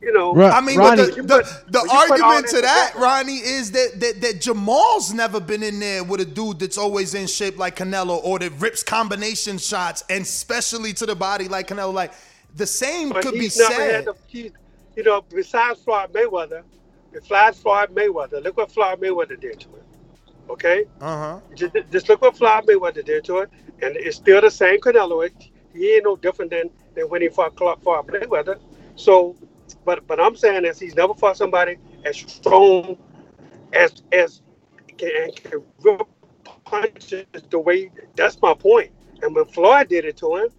you 0.01 0.11
know, 0.11 0.35
I 0.41 0.61
mean, 0.61 0.77
but 0.77 0.95
the, 0.95 1.15
you 1.15 1.21
the, 1.23 1.37
put- 1.43 1.71
the 1.71 1.79
when 1.79 1.89
you 1.89 2.07
put 2.07 2.21
all 2.21 2.31
argument 2.31 2.47
to 2.47 2.61
that, 2.61 2.87
together- 2.93 3.05
Ronnie, 3.05 3.37
is 3.37 3.71
that, 3.71 3.99
that 3.99 4.21
that 4.21 4.41
Jamal's 4.41 5.13
never 5.13 5.39
been 5.39 5.63
in 5.63 5.79
there 5.79 6.03
with 6.03 6.19
a 6.21 6.25
dude 6.25 6.59
that's 6.59 6.77
always 6.77 7.13
in 7.13 7.27
shape 7.27 7.57
like 7.57 7.75
Canelo 7.77 8.19
or 8.23 8.39
that 8.39 8.51
rips 8.59 8.83
combination 8.83 9.57
shots 9.59 10.03
and 10.09 10.23
especially 10.23 10.93
to 10.93 11.05
the 11.05 11.15
body 11.15 11.47
like 11.47 11.67
Canelo. 11.67 11.93
Like 11.93 12.13
the 12.57 12.67
same 12.67 13.13
But 13.13 13.23
could 13.23 13.33
be 13.35 13.49
said. 13.49 14.05
the, 14.05 14.15
he, 14.27 14.51
you 14.95 15.03
know, 15.03 15.21
besides 15.29 15.81
Floyd 15.81 16.11
Mayweather, 16.13 16.63
besides 17.11 17.59
Floyd 17.61 17.89
Mayweather, 17.95 18.43
look 18.43 18.57
what 18.57 18.71
Floyd 18.71 18.99
Mayweather 18.99 19.39
did 19.39 19.59
to 19.61 19.67
him. 19.69 19.81
Okay, 20.49 20.85
Uh 21.01 21.17
huh. 21.17 21.39
just, 21.55 21.75
just 21.91 22.09
look 22.09 22.21
what 22.21 22.37
Floyd 22.37 22.65
Mayweather 22.65 23.05
did 23.05 23.23
to 23.25 23.39
it, 23.39 23.49
and 23.81 23.95
it's 23.95 24.17
still 24.17 24.41
the 24.41 24.51
same 24.51 24.79
Canelo. 24.79 25.29
He 25.73 25.93
ain't 25.95 26.05
no 26.05 26.15
different 26.15 26.51
than, 26.51 26.69
than 26.95 27.09
when 27.09 27.21
he 27.21 27.29
fought 27.29 27.55
Clark 27.55 27.81
fought 27.83 28.07
Mayweather. 28.07 28.59
So, 28.95 29.35
but 29.85 30.05
but 30.07 30.19
I'm 30.19 30.35
saying 30.35 30.65
is 30.65 30.79
he's 30.79 30.95
never 30.95 31.13
fought 31.13 31.37
somebody 31.37 31.77
as 32.05 32.17
strong 32.17 32.97
as 33.73 34.01
as 34.11 34.41
can, 34.97 35.31
can 35.33 35.63
rip 35.83 36.01
punches 36.65 37.25
the 37.49 37.59
way. 37.59 37.91
That's 38.15 38.41
my 38.41 38.53
point. 38.53 38.91
And 39.21 39.35
when 39.35 39.45
Floyd 39.45 39.89
did 39.89 40.05
it 40.05 40.17
to 40.17 40.35
him, 40.37 40.49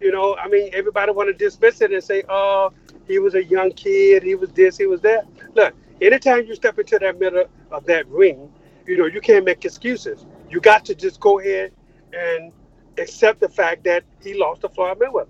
you 0.00 0.10
know, 0.10 0.36
I 0.36 0.48
mean, 0.48 0.70
everybody 0.72 1.12
want 1.12 1.28
to 1.28 1.34
dismiss 1.34 1.80
it 1.80 1.92
and 1.92 2.02
say, 2.02 2.22
"Oh, 2.28 2.72
he 3.06 3.18
was 3.18 3.34
a 3.34 3.44
young 3.44 3.70
kid. 3.72 4.22
He 4.22 4.34
was 4.34 4.50
this. 4.50 4.78
He 4.78 4.86
was 4.86 5.00
that." 5.02 5.26
Look, 5.54 5.74
anytime 6.00 6.46
you 6.46 6.54
step 6.54 6.78
into 6.78 6.98
that 6.98 7.18
middle 7.18 7.44
of 7.70 7.84
that 7.86 8.08
ring, 8.08 8.50
you 8.86 8.96
know, 8.96 9.06
you 9.06 9.20
can't 9.20 9.44
make 9.44 9.64
excuses. 9.64 10.24
You 10.48 10.60
got 10.60 10.84
to 10.86 10.94
just 10.94 11.20
go 11.20 11.38
ahead 11.38 11.72
and 12.12 12.52
accept 12.98 13.40
the 13.40 13.48
fact 13.48 13.84
that 13.84 14.04
he 14.20 14.34
lost 14.34 14.62
to 14.62 14.68
Floyd 14.68 14.98
Mayweather. 14.98 15.28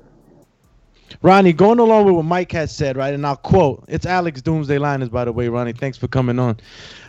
Ronnie, 1.22 1.52
going 1.52 1.80
along 1.80 2.06
with 2.06 2.14
what 2.14 2.24
Mike 2.24 2.52
has 2.52 2.74
said, 2.74 2.96
right, 2.96 3.12
and 3.12 3.26
I'll 3.26 3.36
quote. 3.36 3.84
It's 3.88 4.06
Alex 4.06 4.40
Doomsday 4.40 4.78
Liners, 4.78 5.08
by 5.08 5.24
the 5.24 5.32
way, 5.32 5.48
Ronnie. 5.48 5.72
Thanks 5.72 5.98
for 5.98 6.06
coming 6.08 6.38
on. 6.38 6.56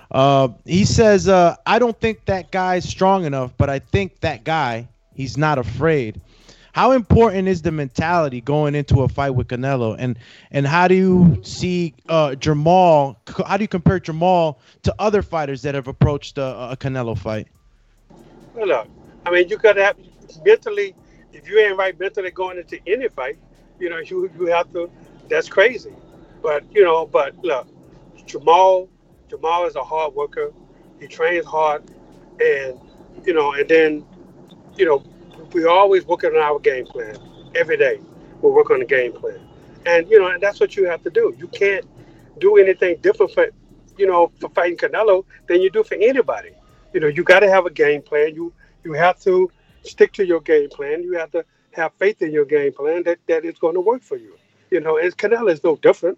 Uh, 0.10 0.50
he 0.66 0.84
says, 0.84 1.30
uh, 1.30 1.56
"I 1.66 1.80
don't 1.80 1.98
think 2.00 2.26
that 2.26 2.52
guy's 2.52 2.88
strong 2.88 3.26
enough, 3.26 3.54
but 3.58 3.70
I 3.70 3.80
think 3.80 4.20
that 4.22 4.44
guy, 4.44 4.88
he's 5.14 5.38
not 5.38 5.58
afraid." 5.60 6.20
How 6.74 6.92
important 6.92 7.48
is 7.48 7.62
the 7.62 7.72
mentality 7.72 8.42
going 8.42 8.76
into 8.76 9.02
a 9.02 9.10
fight 9.10 9.32
with 9.32 9.48
Canelo, 9.48 9.96
and 9.98 10.18
and 10.52 10.66
how 10.66 10.88
do 10.88 10.96
you 10.96 11.40
see 11.44 11.94
uh, 12.08 12.36
Jamal? 12.36 13.20
How 13.46 13.58
do 13.58 13.64
you 13.64 13.68
compare 13.68 14.00
Jamal 14.00 14.60
to 14.84 14.96
other 14.98 15.22
fighters 15.22 15.62
that 15.64 15.76
have 15.76 15.88
approached 15.88 16.38
a, 16.38 16.72
a 16.72 16.78
Canelo 16.78 17.18
fight? 17.18 17.48
Well, 18.56 18.68
look, 18.68 18.88
I 19.26 19.32
mean, 19.32 19.50
you 19.50 19.58
got 19.58 19.74
to 19.74 19.84
have 19.84 19.98
mentally. 20.46 20.96
If 21.34 21.48
you 21.48 21.60
ain't 21.60 21.78
right 21.78 21.98
mentally 22.00 22.32
going 22.32 22.58
into 22.58 22.80
any 22.88 23.08
fight, 23.08 23.38
you 23.80 23.90
know, 23.90 24.00
you 24.00 24.30
you 24.38 24.46
have 24.48 24.72
to. 24.74 24.90
That's 25.30 25.50
crazy, 25.50 25.94
but 26.42 26.64
you 26.74 26.84
know, 26.84 27.06
but 27.06 27.38
look, 27.44 27.68
Jamal, 28.26 28.90
Jamal 29.30 29.66
is 29.66 29.76
a 29.76 29.84
hard 29.84 30.14
worker. 30.14 30.54
He 31.00 31.08
trains 31.08 31.46
hard, 31.46 31.84
and 32.40 32.80
you 33.26 33.34
know, 33.34 33.54
and 33.54 33.68
then, 33.68 34.06
you 34.78 34.86
know, 34.86 35.04
we 35.54 35.66
always 35.66 36.06
working 36.06 36.32
on 36.32 36.38
our 36.38 36.60
game 36.60 36.86
plan 36.86 37.18
every 37.56 37.78
day. 37.78 38.00
We're 38.42 38.52
working 38.52 38.76
on 38.76 38.80
the 38.80 38.86
game 38.86 39.14
plan, 39.14 39.40
and 39.86 40.10
you 40.10 40.20
know, 40.20 40.28
and 40.28 40.42
that's 40.42 40.60
what 40.60 40.76
you 40.76 40.86
have 40.88 41.04
to 41.04 41.10
do. 41.10 41.36
You 41.38 41.48
can't 41.48 41.86
do 42.40 42.58
anything 42.58 42.98
different 43.02 43.32
for, 43.34 43.48
you 43.98 44.08
know, 44.08 44.32
for 44.40 44.50
fighting 44.50 44.78
Canelo 44.78 45.26
than 45.48 45.62
you 45.62 45.70
do 45.70 45.84
for 45.84 45.96
anybody. 45.96 46.52
You 46.94 47.00
know, 47.00 47.08
you 47.08 47.24
got 47.24 47.42
to 47.42 47.50
have 47.50 47.66
a 47.66 47.70
game 47.70 48.02
plan. 48.02 48.34
You 48.36 48.52
you 48.84 48.94
have 48.94 49.20
to 49.22 49.52
stick 49.84 50.14
to 50.14 50.26
your 50.26 50.42
game 50.42 50.70
plan. 50.70 51.04
You 51.04 51.18
have 51.18 51.32
to 51.32 51.46
have 51.72 51.94
faith 52.00 52.22
in 52.22 52.32
your 52.32 52.46
game 52.46 52.74
plan 52.74 53.04
that, 53.04 53.20
that 53.28 53.46
it's 53.46 53.60
going 53.60 53.76
to 53.76 53.82
work 53.82 54.04
for 54.04 54.18
you. 54.18 54.36
You 54.70 54.80
know, 54.80 54.98
and 54.98 55.16
Canelo 55.16 55.52
is 55.52 55.64
no 55.64 55.76
different. 55.78 56.18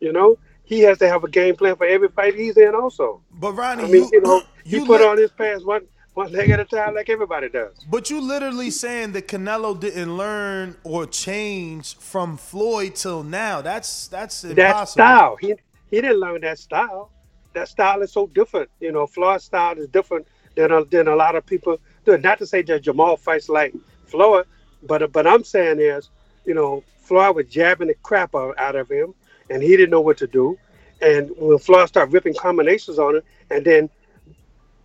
You 0.00 0.12
know, 0.12 0.38
he 0.64 0.80
has 0.80 0.98
to 0.98 1.08
have 1.08 1.24
a 1.24 1.28
game 1.28 1.56
plan 1.56 1.76
for 1.76 1.86
every 1.86 2.08
fight 2.08 2.34
he's 2.34 2.56
in 2.56 2.74
also. 2.74 3.20
But 3.32 3.52
Ronnie, 3.52 3.84
I 3.84 3.86
mean, 3.86 4.04
you, 4.04 4.10
you 4.12 4.20
know, 4.22 4.42
you 4.64 4.80
he 4.80 4.86
put 4.86 5.02
on 5.02 5.18
his 5.18 5.30
pants 5.30 5.64
one 5.64 5.86
one 6.14 6.32
leg 6.32 6.50
at 6.50 6.60
a 6.60 6.64
time 6.64 6.94
like 6.94 7.10
everybody 7.10 7.48
does. 7.48 7.74
But 7.90 8.08
you 8.08 8.20
literally 8.20 8.70
saying 8.70 9.12
that 9.12 9.28
Canelo 9.28 9.78
didn't 9.78 10.16
learn 10.16 10.76
or 10.84 11.06
change 11.06 11.96
from 11.96 12.36
Floyd 12.36 12.94
till 12.94 13.22
now. 13.22 13.60
That's 13.60 14.08
that's 14.08 14.44
impossible. 14.44 14.72
That 14.72 14.88
style, 14.88 15.36
he 15.36 15.54
he 15.90 16.00
didn't 16.00 16.20
learn 16.20 16.40
that 16.42 16.58
style. 16.58 17.10
That 17.52 17.68
style 17.68 18.02
is 18.02 18.12
so 18.12 18.28
different. 18.28 18.70
You 18.80 18.92
know, 18.92 19.06
Floyd's 19.06 19.44
style 19.44 19.76
is 19.78 19.88
different 19.88 20.26
than 20.54 20.72
a, 20.72 20.84
than 20.84 21.08
a 21.08 21.16
lot 21.16 21.34
of 21.36 21.44
people 21.44 21.78
do. 22.04 22.16
Not 22.18 22.38
to 22.38 22.46
say 22.46 22.62
that 22.62 22.82
Jamal 22.82 23.16
fights 23.16 23.48
like 23.48 23.74
Floyd, 24.06 24.46
but 24.84 25.12
but 25.12 25.26
I'm 25.26 25.44
saying 25.44 25.80
is, 25.80 26.10
you 26.44 26.54
know, 26.54 26.84
Floyd 26.98 27.36
was 27.36 27.46
jabbing 27.46 27.88
the 27.88 27.94
crap 27.94 28.34
out, 28.34 28.76
of 28.76 28.88
him, 28.88 29.14
and 29.50 29.62
he 29.62 29.76
didn't 29.76 29.90
know 29.90 30.00
what 30.00 30.18
to 30.18 30.26
do. 30.26 30.58
And 31.02 31.30
when 31.36 31.58
Floyd 31.58 31.88
started 31.88 32.12
ripping 32.12 32.34
combinations 32.34 32.98
on 32.98 33.16
him, 33.16 33.22
and 33.50 33.64
then 33.64 33.90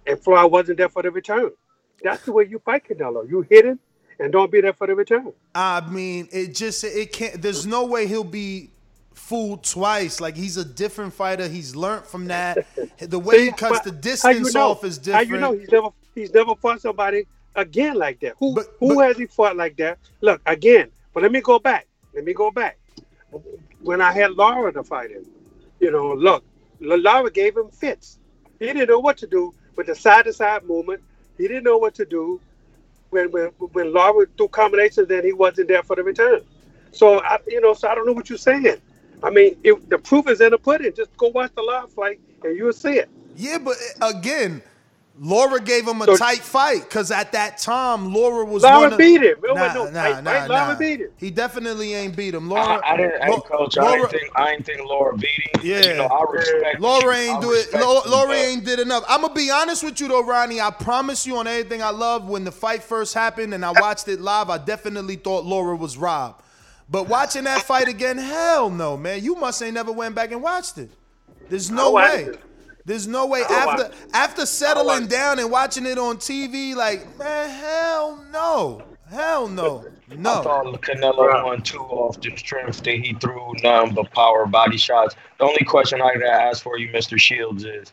and 0.10 0.20
Floyd 0.20 0.52
wasn't 0.52 0.78
there 0.78 0.90
for 0.90 1.04
the 1.04 1.12
return. 1.12 1.52
That's 2.04 2.24
the 2.26 2.34
way 2.34 2.48
you 2.50 2.60
fight 2.60 2.88
Canelo. 2.88 3.30
You 3.30 3.42
hit 3.42 3.66
him 3.66 3.80
and 4.20 4.32
don't 4.32 4.52
be 4.52 4.62
there 4.62 4.74
for 4.74 4.88
the 4.88 4.96
return. 4.96 5.32
I 5.54 5.82
mean, 5.88 6.28
it 6.32 6.56
just 6.56 6.84
it 6.84 7.14
can't. 7.14 7.42
There's 7.42 7.66
no 7.66 7.86
way 7.86 8.08
he'll 8.08 8.24
be 8.24 8.72
fooled 9.14 9.64
twice. 9.64 10.20
Like 10.20 10.36
he's 10.36 10.58
a 10.58 10.66
different 10.66 11.14
fighter. 11.14 11.48
He's 11.48 11.76
learned 11.76 12.06
from 12.06 12.26
that. 12.28 12.66
The 13.00 13.20
way 13.20 13.46
he 13.46 13.52
cuts 13.52 13.82
the 13.82 13.92
How 13.92 13.96
you 13.96 14.02
distance 14.02 14.54
know? 14.56 14.72
off 14.72 14.84
is 14.84 14.98
How 14.98 15.04
different. 15.04 15.30
you 15.30 15.38
know 15.38 15.52
he's 15.54 15.72
never 15.72 15.90
he's 16.16 16.34
never 16.34 16.56
fought 16.56 16.82
somebody 16.82 17.26
again 17.56 17.96
like 17.96 18.20
that? 18.22 18.34
Who 18.40 18.60
who 18.80 19.00
has 19.02 19.18
he 19.18 19.28
fought 19.28 19.56
like 19.56 19.78
that? 19.78 20.00
Look 20.22 20.42
again. 20.46 20.90
But 21.14 21.24
let 21.24 21.32
me 21.32 21.42
go 21.42 21.60
back. 21.60 21.88
Let 22.16 22.24
me 22.24 22.34
go 22.34 22.50
back. 22.50 22.78
When 23.82 24.02
I 24.02 24.12
had 24.12 24.32
Lara 24.32 24.74
to 24.74 24.84
fight 24.84 25.12
him, 25.12 25.26
you 25.80 25.92
know, 25.92 26.14
look, 26.14 26.44
Lara 26.80 27.30
gave 27.32 27.56
him 27.56 27.70
fits. 27.70 28.18
He 28.58 28.66
didn't 28.66 28.90
know 28.90 29.00
what 29.00 29.18
to 29.20 29.28
do 29.28 29.54
with 29.80 29.88
the 29.88 29.96
side 29.96 30.26
to 30.26 30.34
side 30.34 30.66
movement. 30.66 31.02
He 31.38 31.48
didn't 31.48 31.64
know 31.64 31.78
what 31.78 31.96
to 31.96 32.06
do 32.06 32.42
when 33.12 33.32
when 33.32 33.46
when 33.72 33.94
Lara 33.94 34.26
threw 34.36 34.50
combinations. 34.50 35.08
Then 35.08 35.24
he 35.24 35.32
wasn't 35.32 35.70
there 35.70 35.84
for 35.84 35.96
the 35.96 36.04
return. 36.04 36.42
So 36.92 37.22
I, 37.22 37.38
you 37.48 37.62
know, 37.62 37.74
so 37.74 37.88
I 37.88 37.96
don't 37.96 38.06
know 38.06 38.12
what 38.12 38.28
you're 38.28 38.38
saying. 38.38 38.76
I 39.24 39.30
mean, 39.30 39.56
it, 39.64 39.90
the 39.90 39.98
proof 39.98 40.28
is 40.28 40.42
in 40.42 40.52
the 40.52 40.58
pudding. 40.58 40.94
Just 40.94 41.16
go 41.16 41.30
watch 41.30 41.52
the 41.56 41.62
live 41.62 41.90
fight 41.94 42.20
and 42.44 42.58
you'll 42.58 42.74
see 42.74 42.96
it. 42.96 43.10
Yeah, 43.38 43.58
but 43.58 43.78
uh, 44.02 44.12
again, 44.18 44.62
Lara 45.22 45.60
gave 45.60 45.86
him 45.86 46.02
a 46.02 46.06
So- 46.06 46.16
tight 46.16 46.40
fight 46.40 46.84
because 46.84 47.12
at 47.12 47.34
that 47.34 47.58
time 47.58 48.14
Lara 48.14 48.46
was 48.46 48.64
Lara 48.64 48.80
one 48.80 48.94
of- 48.94 48.98
beat 48.98 49.22
him. 49.22 49.36
It 49.38 49.40
Nah, 49.44 49.54
wasn't 49.54 49.94
no 49.94 50.02
nah, 50.04 50.22
nah, 50.22 50.32
fight. 50.32 50.50
Lara 50.50 50.76
beat 50.78 51.02
him. 51.02 51.10
He 51.18 51.30
definitely 51.30 51.94
ain't 51.94 52.16
beat 52.16 52.34
him. 52.34 52.50
Lara, 52.50 52.80
I, 52.86 52.94
I 52.94 52.98
didn't, 52.98 53.22
hey, 53.24 53.30
Lo- 53.32 53.42
coach. 53.42 53.78
I 53.78 53.82
Lara- 53.84 53.98
didn't 54.00 54.12
think 54.12 54.32
I 54.36 54.52
didn't 54.52 54.66
think 54.66 54.82
Lara 54.88 55.18
beat 55.18 55.30
him. 55.30 55.62
Yeah, 55.62 55.86
you 55.86 55.94
know, 55.98 56.06
I 56.06 56.32
respect. 56.32 56.80
Lara 56.80 57.04
you. 57.04 57.12
ain't 57.12 57.38
I 57.38 57.42
do 57.42 57.52
it. 57.52 57.56
respect 57.56 57.84
Lara, 57.84 58.10
Lara 58.10 58.28
but- 58.30 58.38
ain't 58.38 58.64
did 58.66 58.80
enough. 58.80 59.04
I'm 59.10 59.22
gonna 59.22 59.34
be 59.34 59.52
honest 59.52 59.84
with 59.84 60.00
you 60.00 60.08
though, 60.08 60.24
Ronnie. 60.24 60.62
I 60.62 60.72
promise 60.72 61.28
you 61.28 61.36
on 61.38 61.48
everything 61.48 61.84
I 61.84 61.90
love. 61.90 62.30
When 62.30 62.46
the 62.46 62.52
fight 62.52 62.82
first 62.82 63.14
happened 63.14 63.54
and 63.54 63.66
I 63.66 63.72
watched 63.72 64.08
it 64.08 64.22
live, 64.22 64.50
I 64.50 64.58
definitely 64.58 65.18
thought 65.18 65.44
Lara 65.46 65.76
was 65.76 65.98
robbed. 65.98 66.42
But 66.90 67.10
watching 67.10 67.44
that 67.44 67.64
fight 67.64 67.88
again, 67.90 68.18
hell 68.18 68.70
no, 68.70 68.96
man. 68.96 69.22
You 69.22 69.36
must 69.36 69.62
ain't 69.62 69.74
never 69.74 69.92
went 69.92 70.16
back 70.16 70.32
and 70.32 70.42
watched 70.42 70.78
it. 70.78 70.90
There's 71.50 71.70
no 71.70 71.92
way. 71.92 72.24
it. 72.30 72.40
There's 72.90 73.06
no 73.06 73.28
way 73.28 73.44
after 73.44 73.84
watched 73.84 73.96
after 74.16 74.46
settling 74.48 75.06
down 75.06 75.38
and 75.38 75.52
watching 75.52 75.86
it 75.86 76.00
on 76.00 76.18
TV, 76.18 76.74
like 76.74 77.20
man, 77.20 77.48
hell 77.48 78.26
no, 78.34 78.82
hell 79.08 79.48
no, 79.48 79.86
I 80.10 80.16
no. 80.16 80.42
thought 80.42 80.82
Canelo 80.82 81.46
won 81.46 81.62
two 81.62 81.78
off 81.78 82.20
the 82.20 82.36
strength 82.36 82.82
that 82.82 82.96
he 82.96 83.14
threw 83.14 83.54
none 83.62 83.94
but 83.94 84.10
power 84.10 84.48
body 84.48 84.78
shots. 84.78 85.16
The 85.38 85.44
only 85.44 85.64
question 85.66 86.02
I 86.02 86.16
gotta 86.16 86.32
ask 86.32 86.64
for 86.64 86.80
you, 86.80 86.90
Mr. 86.90 87.20
Shields, 87.20 87.64
is 87.64 87.92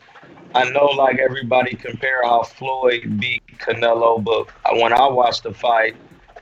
I 0.55 0.67
know 0.71 0.85
like 0.85 1.19
everybody 1.19 1.75
compare 1.75 2.23
how 2.23 2.41
Floyd 2.41 3.19
beat 3.19 3.43
Canelo, 3.59 4.23
but 4.23 4.47
when 4.81 4.93
I 4.93 5.07
watched 5.09 5.43
the 5.43 5.53
fight, 5.53 5.95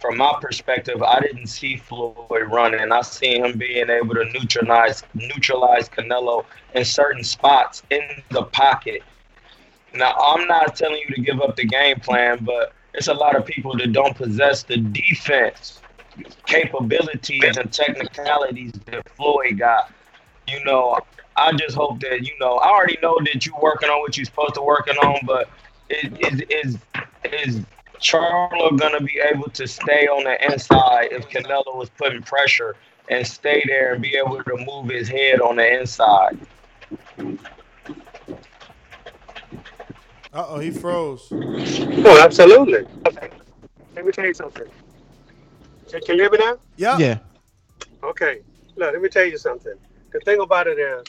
from 0.06 0.18
my 0.18 0.38
perspective, 0.40 1.02
I 1.02 1.20
didn't 1.20 1.48
see 1.48 1.78
Floyd 1.78 2.52
running. 2.52 2.92
I 2.92 3.02
seen 3.02 3.44
him 3.44 3.58
being 3.58 3.90
able 3.90 4.14
to 4.14 4.26
neutralize 4.26 5.02
neutralize 5.16 5.90
Canelo 5.90 6.46
in 6.76 6.86
certain 6.86 7.24
spots 7.24 7.82
in 7.90 8.02
the 8.30 8.44
pocket. 8.44 9.02
Now, 9.96 10.14
I'm 10.14 10.48
not 10.48 10.76
telling 10.76 11.02
you 11.08 11.16
to 11.16 11.22
give 11.22 11.42
up 11.42 11.56
the 11.56 11.66
game 11.66 12.00
plan, 12.00 12.44
but 12.44 12.74
it's 12.94 13.08
a 13.08 13.14
lot 13.14 13.36
of 13.36 13.46
people 13.46 13.76
that 13.78 13.94
don't 13.94 14.16
possess 14.16 14.62
the 14.64 14.78
defense 14.78 15.82
capabilities 16.46 17.58
and 17.58 17.74
technicalities 17.74 18.74
that 18.86 19.10
Floyd 19.16 19.58
got. 19.58 19.92
You 20.48 20.64
know, 20.66 21.00
I 21.36 21.52
just 21.54 21.76
hope 21.76 22.00
that 22.02 22.22
you 22.22 22.34
know. 22.40 22.58
I 22.58 22.70
already 22.70 22.98
know 23.02 23.18
that 23.22 23.44
you're 23.44 23.60
working 23.60 23.90
on 23.90 24.02
what 24.02 24.18
you're 24.18 24.26
supposed 24.26 24.54
to 24.54 24.62
working 24.62 24.98
on, 24.98 25.20
but 25.26 25.50
is 25.90 26.12
is 26.20 26.42
is 26.50 26.78
is 27.24 27.66
Charlo 28.00 28.78
gonna 28.78 29.02
be 29.02 29.20
able 29.20 29.50
to 29.52 29.68
stay 29.68 30.08
on 30.08 30.24
the 30.24 30.52
inside 30.52 31.10
if 31.12 31.28
Canelo 31.30 31.76
was 31.76 31.90
putting 31.90 32.22
pressure 32.22 32.76
and 33.10 33.26
stay 33.26 33.64
there 33.68 33.94
and 33.94 34.02
be 34.02 34.16
able 34.16 34.44
to 34.44 34.58
move 34.58 34.90
his 34.90 35.08
head 35.08 35.42
on 35.42 35.56
the 35.56 35.80
inside? 35.80 36.38
Uh 40.34 40.46
oh, 40.50 40.60
he 40.60 40.72
froze. 40.72 41.30
Oh, 41.32 42.20
absolutely. 42.22 42.86
Let 43.96 44.06
me 44.06 44.12
tell 44.12 44.26
you 44.26 44.34
something. 44.34 44.68
Can, 45.90 46.02
can 46.02 46.16
you 46.18 46.24
hear 46.24 46.32
me 46.32 46.38
now? 46.40 46.58
Yeah. 46.76 46.98
Yeah. 46.98 47.18
Okay. 48.04 48.42
Look, 48.76 48.92
let 48.92 49.02
me 49.02 49.08
tell 49.08 49.26
you 49.26 49.38
something. 49.38 49.76
The 50.12 50.20
thing 50.22 50.42
about 50.42 50.68
it 50.68 50.78
is, 50.78 51.04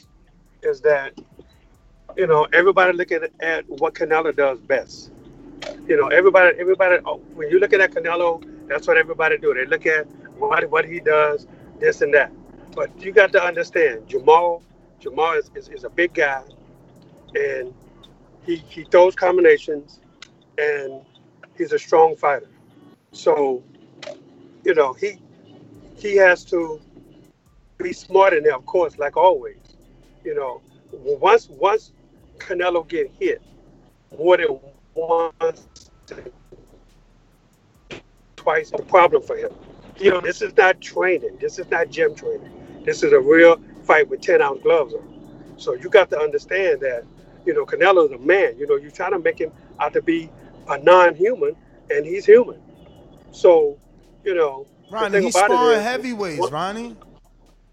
is 0.62 0.80
that, 0.82 1.18
you 2.16 2.26
know, 2.26 2.47
everybody 2.53 2.93
looking 2.97 3.20
at 3.41 3.68
what 3.68 3.95
Canelo 3.95 4.34
does 4.34 4.61
best. 4.61 5.11
You 5.88 5.96
know, 5.96 6.08
everybody, 6.08 6.56
everybody. 6.58 6.98
oh, 7.06 7.18
When 7.34 7.50
you 7.50 7.60
looking 7.60 7.80
at 7.80 7.92
Canelo, 7.92 8.44
that's 8.68 8.86
what 8.88 8.96
everybody 8.98 9.38
do. 9.38 9.54
They 9.54 9.66
look 9.66 9.86
at 9.86 10.06
what 10.38 10.68
what 10.70 10.84
he 10.84 11.00
does, 11.00 11.46
this 11.80 12.02
and 12.02 12.14
that. 12.14 12.32
But 12.74 12.90
you 13.00 13.12
got 13.12 13.32
to 13.32 13.42
understand, 13.42 14.08
Jamal, 14.08 14.62
Jamal 15.00 15.34
is, 15.34 15.50
is, 15.54 15.68
is 15.68 15.84
a 15.84 15.90
big 15.90 16.14
guy, 16.14 16.42
and 17.34 17.74
he 18.44 18.56
he 18.56 18.84
throws 18.84 19.14
combinations, 19.16 20.00
and 20.58 21.02
he's 21.56 21.72
a 21.72 21.78
strong 21.78 22.16
fighter. 22.16 22.50
So 23.12 23.62
you 24.64 24.74
know, 24.74 24.94
he 24.94 25.18
he 25.96 26.16
has 26.16 26.44
to 26.46 26.80
be 27.78 27.92
smart 27.92 28.34
in 28.34 28.44
there, 28.44 28.56
of 28.56 28.66
course, 28.66 28.98
like 28.98 29.16
always. 29.16 29.58
You 30.24 30.34
know, 30.34 30.62
once 30.92 31.48
once 31.48 31.92
Canelo 32.38 32.86
get 32.88 33.10
hit 33.20 33.42
more 34.18 34.36
than 34.38 34.60
once, 34.97 35.90
twice, 38.36 38.72
a 38.72 38.82
problem 38.82 39.22
for 39.22 39.36
him. 39.36 39.51
You 39.99 40.11
know, 40.11 40.20
this 40.20 40.42
is 40.42 40.57
not 40.57 40.80
training. 40.80 41.38
This 41.40 41.59
is 41.59 41.70
not 41.70 41.90
gym 41.90 42.14
training. 42.14 42.51
This 42.84 43.03
is 43.03 43.12
a 43.12 43.20
real 43.20 43.61
fight 43.84 44.09
with 44.09 44.20
10 44.20 44.42
ounce 44.42 44.62
gloves 44.62 44.94
on. 44.94 45.55
So 45.57 45.74
you 45.74 45.88
got 45.88 46.11
to 46.11 46.18
understand 46.18 46.80
that, 46.80 47.05
you 47.44 47.55
know, 47.55 47.64
Canelo's 47.64 48.12
a 48.12 48.18
man. 48.18 48.59
You 48.59 48.66
know, 48.66 48.76
you're 48.76 48.90
trying 48.90 49.12
to 49.12 49.18
make 49.18 49.40
him 49.40 49.53
out 49.80 49.92
to 49.94 50.03
be 50.03 50.30
a 50.68 50.78
non-human, 50.78 51.57
and 51.90 52.05
he's 52.05 52.26
human. 52.26 52.61
So, 53.32 53.78
you 54.24 54.34
know, 54.34 54.66
Ronnie, 54.90 55.22
he's 55.22 55.34
sparring 55.36 55.80
heavyweights, 55.82 56.40
What- 56.40 56.53
Ronnie. 56.53 56.97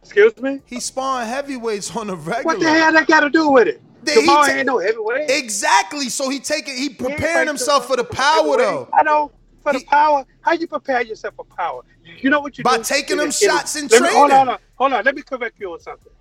Excuse 0.01 0.35
me? 0.37 0.61
He's 0.65 0.85
sparring 0.85 1.29
heavyweights 1.29 1.95
on 1.95 2.07
the 2.07 2.15
regular. 2.15 2.43
What 2.43 2.59
the 2.59 2.69
hell 2.69 2.91
that 2.91 3.07
got 3.07 3.21
to 3.21 3.29
do 3.29 3.49
with 3.49 3.67
it? 3.69 3.81
He 4.05 4.21
Jamal 4.21 4.45
ain't 4.45 4.65
no 4.65 4.77
heavyweight. 4.79 5.29
Exactly. 5.29 6.09
So 6.09 6.29
he 6.29 6.39
taking 6.39 6.75
he 6.75 6.89
preparing 6.89 7.47
himself 7.47 7.87
for 7.87 7.95
the 7.95 8.03
power 8.03 8.57
though. 8.57 8.89
I 8.93 9.03
know 9.03 9.31
for 9.61 9.73
the 9.73 9.83
power. 9.85 10.25
How 10.41 10.53
you 10.53 10.67
prepare 10.67 11.01
yourself 11.03 11.35
for 11.35 11.45
power? 11.45 11.81
You 12.19 12.29
know 12.29 12.41
what 12.41 12.57
you 12.57 12.63
do? 12.63 12.69
By 12.69 12.77
do? 12.77 12.83
taking 12.83 13.17
them 13.17 13.31
shots 13.31 13.75
in 13.75 13.87
let 13.87 14.01
me- 14.01 14.09
Hold 14.09 14.17
on, 14.17 14.29
training. 14.29 14.37
hold 14.37 14.49
on, 14.49 14.57
hold 14.75 14.93
on. 14.93 15.05
Let 15.05 15.15
me 15.15 15.21
correct 15.21 15.59
you 15.59 15.73
on 15.73 15.79
something. 15.79 16.11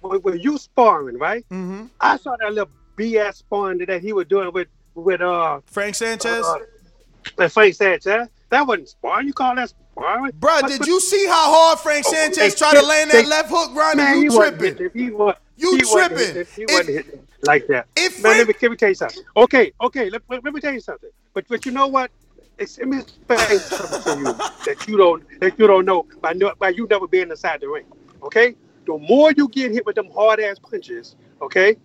When, 0.00 0.20
when 0.22 0.40
you 0.40 0.58
sparring, 0.58 1.18
right? 1.18 1.44
Mm-hmm. 1.50 1.86
I 2.00 2.16
saw 2.16 2.36
that 2.36 2.52
little 2.52 2.70
BS 2.96 3.36
sparring 3.36 3.78
that 3.86 4.02
he 4.02 4.12
was 4.12 4.26
doing 4.26 4.52
with 4.52 4.68
with 4.94 5.20
uh 5.20 5.60
Frank 5.66 5.94
Sanchez. 5.94 6.44
uh, 6.44 6.58
and 7.38 7.52
Frank 7.52 7.74
Sanchez. 7.74 8.28
That 8.48 8.66
wasn't 8.66 8.88
sparring. 8.88 9.26
You 9.26 9.32
call 9.32 9.54
that 9.54 9.72
sparring? 9.92 10.32
Bruh, 10.32 10.62
What- 10.62 10.68
did 10.68 10.80
what- 10.80 10.88
you 10.88 11.00
see 11.00 11.26
how 11.26 11.52
hard 11.52 11.78
Frank 11.80 12.04
Oh, 12.06 12.12
Sanchez 12.12 12.36
hey, 12.38 12.50
tried 12.58 12.74
to 12.74 12.82
land 12.82 13.10
that 13.10 13.22
hey, 13.24 13.28
left 13.28 13.48
hook, 13.50 13.74
Ronnie? 13.74 13.96
Man, 13.96 14.14
you 14.16 14.22
he 14.22 14.28
wasn't 14.36 14.58
tripping. 14.58 14.90
He 14.94 15.10
was, 15.10 15.36
You 15.56 15.70
he 15.76 15.76
wasn't 15.84 16.08
tripping. 16.16 16.34
hitting- 16.34 16.46
He 16.56 16.66
wasn't 16.66 16.88
hitting 16.96 17.20
like 17.42 17.66
that. 17.68 17.86
if 17.96 18.22
Man, 18.22 18.38
let 18.38 18.48
me, 18.48 18.54
let 18.60 18.70
me 18.70 18.76
tell 18.76 18.88
you 18.88 18.94
something. 18.94 19.22
Okay, 19.36 19.72
okay, 19.80 20.10
let, 20.10 20.22
let, 20.28 20.44
let 20.44 20.54
me 20.54 20.60
tell 20.60 20.72
you 20.72 20.80
something. 20.80 21.10
But 21.34 21.46
but 21.48 21.64
you 21.64 21.72
know 21.72 21.86
what? 21.86 22.10
It's, 22.58 22.78
let 22.78 22.88
me 22.88 22.98
explain 22.98 23.58
something 23.60 24.02
to 24.02 24.18
you 24.18 24.24
that 24.66 24.86
you 24.86 24.96
don't 24.96 25.22
that 25.40 25.58
you 25.58 25.66
don't 25.66 25.84
know 25.86 26.06
by 26.20 26.32
no, 26.34 26.52
by 26.58 26.70
you 26.70 26.86
never 26.90 27.06
being 27.08 27.30
inside 27.30 27.60
the 27.60 27.68
ring. 27.68 27.86
Okay, 28.22 28.54
the 28.84 28.98
more 28.98 29.32
you 29.32 29.48
get 29.48 29.70
hit 29.70 29.86
with 29.86 29.94
them 29.96 30.10
hard 30.10 30.40
ass 30.40 30.58
punches, 30.58 31.16
okay, 31.40 31.76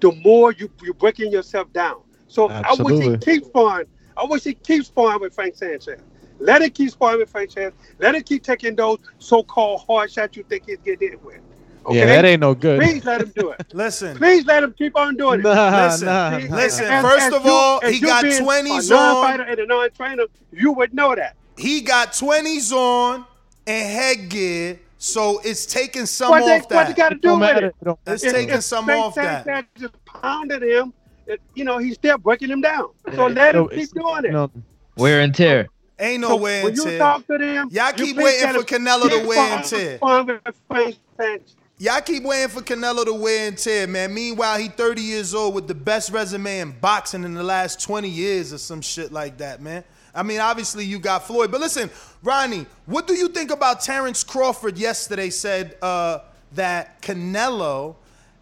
the 0.00 0.12
more 0.24 0.52
you 0.52 0.70
you're 0.82 0.94
breaking 0.94 1.32
yourself 1.32 1.72
down. 1.72 2.00
So 2.28 2.48
I 2.48 2.74
wish 2.78 3.02
he 3.02 3.16
keeps 3.18 3.46
sparring. 3.48 3.86
I 4.16 4.24
wish 4.24 4.44
he 4.44 4.54
keeps 4.54 4.86
sparring 4.88 5.20
with 5.20 5.34
Frank 5.34 5.56
Sanchez. 5.56 6.00
Let 6.38 6.62
it 6.62 6.74
keep 6.74 6.90
sparring 6.90 7.20
with 7.20 7.30
Frank 7.30 7.50
Sanchez. 7.50 7.72
Let 7.98 8.14
it 8.14 8.26
keep 8.26 8.42
taking 8.42 8.76
those 8.76 8.98
so-called 9.18 9.82
hard 9.86 10.10
shots 10.12 10.36
you 10.36 10.42
think 10.44 10.64
he's 10.66 10.78
getting 10.84 11.08
hit 11.10 11.24
with. 11.24 11.38
Okay? 11.86 11.98
Yeah, 11.98 12.06
that 12.06 12.24
ain't 12.24 12.40
no 12.40 12.54
good. 12.54 12.80
Please 12.80 13.04
let 13.04 13.20
him 13.22 13.32
do 13.36 13.50
it. 13.50 13.64
Listen, 13.72 14.16
Please 14.16 14.44
let 14.44 14.62
him 14.64 14.74
keep 14.76 14.96
on 14.96 15.16
doing 15.16 15.40
it. 15.40 15.42
Nah, 15.44 15.86
listen, 15.86 16.06
nah, 16.06 16.38
See, 16.38 16.48
nah. 16.48 16.56
listen. 16.56 16.84
as- 16.86 17.04
First 17.04 17.26
as 17.26 17.32
of 17.34 17.44
you- 17.44 17.50
all, 17.52 17.80
as 17.82 17.90
he 17.94 18.00
you 18.00 18.06
got 18.06 18.24
20s 18.24 18.90
on. 18.90 18.96
non-fighter 18.96 19.42
and 19.44 19.58
a 19.60 19.66
non-trainer, 19.66 20.24
you 20.52 20.72
would 20.72 20.92
know 20.92 21.14
that. 21.14 21.36
He 21.56 21.80
got 21.80 22.12
20s 22.12 22.72
on 22.72 23.24
and 23.68 23.88
headgear, 23.88 24.80
so 24.98 25.40
it's 25.44 25.64
taking 25.64 26.06
some 26.06 26.30
What 26.30 26.44
they, 26.44 26.58
off 26.58 26.70
what 26.70 26.88
you 26.88 26.94
got 26.94 27.10
to 27.10 27.14
do 27.14 27.20
don't 27.22 27.40
with 27.40 27.48
matter. 27.50 27.66
it? 27.68 27.74
It 27.86 27.96
It's 28.08 28.24
If- 28.24 28.32
taking 28.32 28.54
if 28.56 28.62
some 28.64 28.84
Frank 28.84 29.04
off 29.04 29.14
that. 29.14 29.44
Sanchez 29.44 29.68
just 29.78 30.04
pounded 30.04 30.62
him. 30.64 30.92
It, 31.28 31.40
you 31.54 31.64
know, 31.64 31.78
he's 31.78 31.94
still 31.94 32.18
breaking 32.18 32.50
him 32.50 32.60
down. 32.60 32.88
So 33.14 33.26
let 33.28 33.54
him 33.54 33.68
keep 33.68 33.90
doing 33.92 34.24
it. 34.24 34.32
no, 34.32 34.50
Wear 34.96 35.20
and 35.20 35.34
tear. 35.34 35.68
Ain't 35.98 36.20
no 36.20 36.28
So 36.28 36.36
way 36.36 36.62
when 36.62 36.68
and 36.70 36.76
you 36.78 36.84
tear. 36.84 36.98
talk 36.98 37.26
to 37.26 37.38
them, 37.38 37.68
Y'all 37.70 37.92
keep 37.92 38.16
waiting 38.16 38.52
for 38.52 38.62
Canelo 38.64 39.08
to 39.08 39.26
wear 39.26 39.56
and 39.56 39.64
tear. 39.64 39.96
sparring 39.96 40.26
with 40.44 40.56
Frank 40.68 40.96
Sanchez. 41.18 41.54
Y'all 41.78 42.00
keep 42.00 42.22
waiting 42.22 42.48
for 42.48 42.60
Canelo 42.62 43.04
to 43.04 43.12
wear 43.14 43.48
and 43.48 43.56
tear, 43.58 43.86
man. 43.86 44.12
Meanwhile, 44.14 44.58
he 44.58 44.68
30 44.68 45.02
years 45.02 45.34
old 45.34 45.54
with 45.54 45.68
the 45.68 45.74
best 45.74 46.10
resume 46.10 46.60
in 46.60 46.72
boxing 46.80 47.24
in 47.24 47.34
the 47.34 47.42
last 47.42 47.80
20 47.82 48.08
years 48.08 48.52
or 48.52 48.58
some 48.58 48.80
shit 48.80 49.12
like 49.12 49.38
that, 49.38 49.60
man. 49.62 49.84
I 50.14 50.22
mean, 50.22 50.40
obviously 50.40 50.84
you 50.86 50.98
got 50.98 51.26
Floyd, 51.26 51.50
but 51.50 51.60
listen, 51.60 51.90
Ronnie, 52.22 52.64
what 52.86 53.06
do 53.06 53.14
you 53.14 53.28
think 53.28 53.50
about 53.50 53.82
Terrence 53.82 54.24
Crawford 54.24 54.78
yesterday 54.78 55.28
said 55.28 55.76
uh, 55.82 56.20
that 56.52 57.02
Canelo 57.02 57.96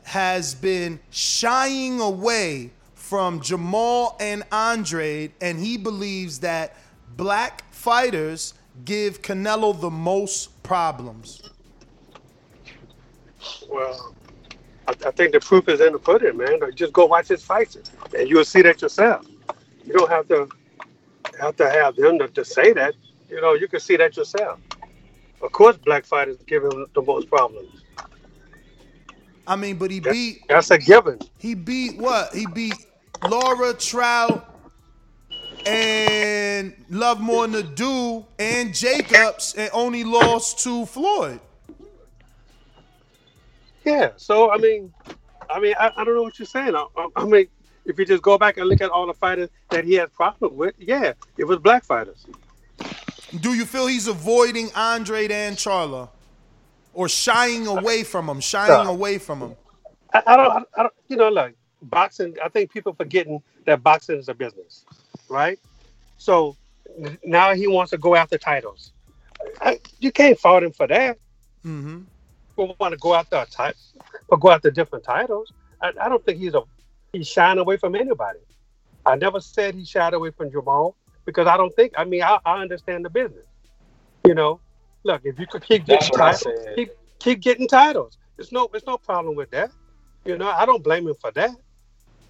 has 0.04 0.54
been 0.54 1.00
shying 1.10 2.00
away 2.00 2.70
from 2.94 3.40
Jamal 3.40 4.16
and 4.20 4.44
Andre, 4.52 5.32
and 5.40 5.58
he 5.58 5.76
believes 5.76 6.38
that 6.40 6.76
black 7.16 7.72
fighters 7.72 8.54
give 8.84 9.22
Canelo 9.22 9.78
the 9.80 9.90
most 9.90 10.62
problems. 10.62 11.42
Well, 13.68 14.14
I, 14.88 14.92
I 14.92 15.10
think 15.12 15.32
the 15.32 15.40
proof 15.40 15.68
is 15.68 15.80
in 15.80 15.92
the 15.92 15.98
pudding, 15.98 16.36
man. 16.36 16.60
Like, 16.60 16.74
Just 16.74 16.92
go 16.92 17.06
watch 17.06 17.28
his 17.28 17.42
fights, 17.44 17.76
and 18.16 18.28
you'll 18.28 18.44
see 18.44 18.62
that 18.62 18.82
yourself. 18.82 19.26
You 19.84 19.92
don't 19.92 20.10
have 20.10 20.28
to 20.28 20.48
have 21.40 21.56
to 21.56 21.70
have 21.70 21.96
them 21.96 22.18
to, 22.18 22.28
to 22.28 22.44
say 22.44 22.72
that. 22.72 22.94
You 23.28 23.40
know, 23.40 23.54
you 23.54 23.68
can 23.68 23.80
see 23.80 23.96
that 23.96 24.16
yourself. 24.16 24.60
Of 25.42 25.52
course, 25.52 25.76
black 25.76 26.06
fighters 26.06 26.38
give 26.46 26.62
him 26.64 26.86
the 26.94 27.02
most 27.02 27.28
problems. 27.28 27.82
I 29.46 29.56
mean, 29.56 29.76
but 29.76 29.90
he 29.90 30.00
That's, 30.00 30.14
beat 30.16 30.38
that's 30.48 30.70
a 30.70 30.78
given. 30.78 31.18
he 31.38 31.54
beat 31.54 31.98
what? 31.98 32.34
He 32.34 32.46
beat 32.46 32.74
Lara 33.28 33.74
Trout 33.74 34.48
and 35.66 36.33
Lovemore 36.90 37.46
N'dou 37.46 38.24
and 38.38 38.74
Jacobs 38.74 39.54
and 39.56 39.70
only 39.72 40.04
lost 40.04 40.60
to 40.64 40.86
Floyd. 40.86 41.40
Yeah. 43.84 44.10
So 44.16 44.50
I 44.50 44.58
mean, 44.58 44.92
I 45.50 45.60
mean, 45.60 45.74
I, 45.78 45.90
I 45.96 46.04
don't 46.04 46.14
know 46.14 46.22
what 46.22 46.38
you're 46.38 46.46
saying. 46.46 46.74
I, 46.74 46.86
I, 46.96 47.08
I 47.16 47.24
mean, 47.24 47.46
if 47.84 47.98
you 47.98 48.04
just 48.04 48.22
go 48.22 48.38
back 48.38 48.56
and 48.56 48.68
look 48.68 48.80
at 48.80 48.90
all 48.90 49.06
the 49.06 49.14
fighters 49.14 49.50
that 49.70 49.84
he 49.84 49.94
has 49.94 50.08
problems 50.10 50.54
with, 50.56 50.74
yeah, 50.78 51.12
it 51.36 51.44
was 51.44 51.58
black 51.58 51.84
fighters. 51.84 52.26
Do 53.40 53.54
you 53.54 53.64
feel 53.64 53.86
he's 53.86 54.08
avoiding 54.08 54.70
Andre 54.74 55.26
and 55.28 55.56
Charlo? 55.56 56.08
Or 56.92 57.08
shying 57.08 57.66
away 57.66 58.04
from 58.04 58.28
him, 58.28 58.40
shying 58.40 58.86
away 58.86 59.18
from 59.18 59.40
him. 59.40 59.56
I, 60.12 60.22
I 60.26 60.36
don't, 60.36 60.68
I 60.76 60.82
don't, 60.82 60.94
you 61.08 61.16
know, 61.16 61.28
like 61.28 61.56
boxing. 61.82 62.36
I 62.42 62.48
think 62.48 62.72
people 62.72 62.92
forgetting 62.94 63.42
that 63.66 63.82
boxing 63.82 64.16
is 64.16 64.28
a 64.28 64.34
business, 64.34 64.84
right? 65.28 65.58
So 66.16 66.56
now 67.24 67.54
he 67.54 67.66
wants 67.66 67.90
to 67.90 67.98
go 67.98 68.14
after 68.14 68.38
titles. 68.38 68.92
I, 69.60 69.80
you 69.98 70.12
can't 70.12 70.38
fault 70.38 70.62
him 70.62 70.72
for 70.72 70.86
that. 70.86 71.18
Mm-hmm. 71.64 72.02
People 72.50 72.76
want 72.78 72.92
to 72.92 72.98
go 72.98 73.14
after 73.14 73.36
a 73.36 73.46
title, 73.46 73.80
but 74.28 74.36
go 74.40 74.50
after 74.50 74.70
different 74.70 75.04
titles. 75.04 75.52
I, 75.82 75.92
I 76.00 76.08
don't 76.08 76.24
think 76.24 76.38
he's 76.38 76.54
a 76.54 76.62
he's 77.12 77.28
shying 77.28 77.58
away 77.58 77.76
from 77.76 77.94
anybody. 77.94 78.38
I 79.06 79.16
never 79.16 79.40
said 79.40 79.74
he 79.74 79.84
shied 79.84 80.14
away 80.14 80.30
from 80.30 80.50
Jamal 80.50 80.96
because 81.24 81.46
I 81.46 81.56
don't 81.56 81.74
think. 81.74 81.92
I 81.96 82.04
mean, 82.04 82.22
I, 82.22 82.38
I 82.44 82.60
understand 82.60 83.04
the 83.04 83.10
business. 83.10 83.46
You 84.26 84.34
know, 84.34 84.60
look, 85.04 85.22
if 85.24 85.38
you 85.38 85.46
could 85.46 85.64
keep 85.64 85.84
getting 85.84 86.10
titles, 86.10 86.42
said. 86.42 86.76
keep 86.76 86.90
keep 87.18 87.40
getting 87.40 87.68
titles. 87.68 88.18
There's 88.36 88.52
no 88.52 88.68
there's 88.70 88.86
no 88.86 88.98
problem 88.98 89.34
with 89.34 89.50
that. 89.50 89.70
You 90.24 90.38
know, 90.38 90.48
I 90.48 90.64
don't 90.64 90.82
blame 90.82 91.06
him 91.06 91.14
for 91.20 91.30
that. 91.32 91.50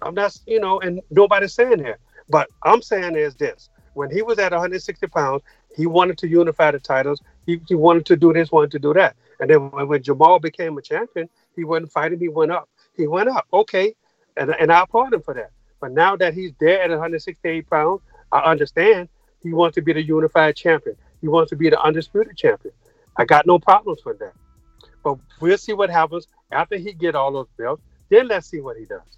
I'm 0.01 0.13
not, 0.13 0.37
you 0.45 0.59
know, 0.59 0.79
and 0.81 1.01
nobody's 1.09 1.53
saying 1.53 1.83
that. 1.83 1.99
But 2.29 2.49
I'm 2.63 2.81
saying 2.81 3.15
is 3.15 3.35
this: 3.35 3.69
when 3.95 4.11
he 4.11 4.21
was 4.21 4.37
at 4.39 4.51
160 4.51 5.07
pounds, 5.07 5.41
he 5.75 5.87
wanted 5.87 6.17
to 6.19 6.27
unify 6.27 6.71
the 6.71 6.79
titles. 6.79 7.21
He, 7.45 7.59
he 7.67 7.75
wanted 7.75 8.05
to 8.07 8.15
do 8.15 8.33
this, 8.33 8.51
wanted 8.51 8.71
to 8.71 8.79
do 8.79 8.93
that. 8.93 9.15
And 9.39 9.49
then 9.49 9.71
when, 9.71 9.87
when 9.87 10.03
Jamal 10.03 10.39
became 10.39 10.77
a 10.77 10.81
champion, 10.81 11.29
he 11.55 11.63
wasn't 11.63 11.91
fighting. 11.91 12.19
He 12.19 12.29
went 12.29 12.51
up. 12.51 12.69
He 12.95 13.07
went 13.07 13.29
up. 13.29 13.47
Okay, 13.51 13.95
and 14.37 14.51
and 14.59 14.71
I 14.71 14.83
applaud 14.83 15.13
him 15.13 15.21
for 15.21 15.33
that. 15.33 15.51
But 15.81 15.91
now 15.91 16.15
that 16.17 16.33
he's 16.33 16.51
there 16.59 16.81
at 16.81 16.89
168 16.89 17.69
pounds, 17.69 18.01
I 18.31 18.39
understand 18.39 19.09
he 19.41 19.53
wants 19.53 19.75
to 19.75 19.81
be 19.81 19.93
the 19.93 20.01
unified 20.01 20.55
champion. 20.55 20.95
He 21.21 21.27
wants 21.27 21.49
to 21.49 21.55
be 21.55 21.69
the 21.69 21.81
undisputed 21.81 22.37
champion. 22.37 22.73
I 23.17 23.25
got 23.25 23.45
no 23.45 23.59
problems 23.59 24.03
with 24.05 24.19
that. 24.19 24.33
But 25.03 25.17
we'll 25.39 25.57
see 25.57 25.73
what 25.73 25.89
happens 25.89 26.27
after 26.51 26.77
he 26.77 26.93
get 26.93 27.15
all 27.15 27.31
those 27.31 27.47
belts. 27.57 27.81
Then 28.09 28.27
let's 28.27 28.47
see 28.47 28.61
what 28.61 28.77
he 28.77 28.85
does. 28.85 29.17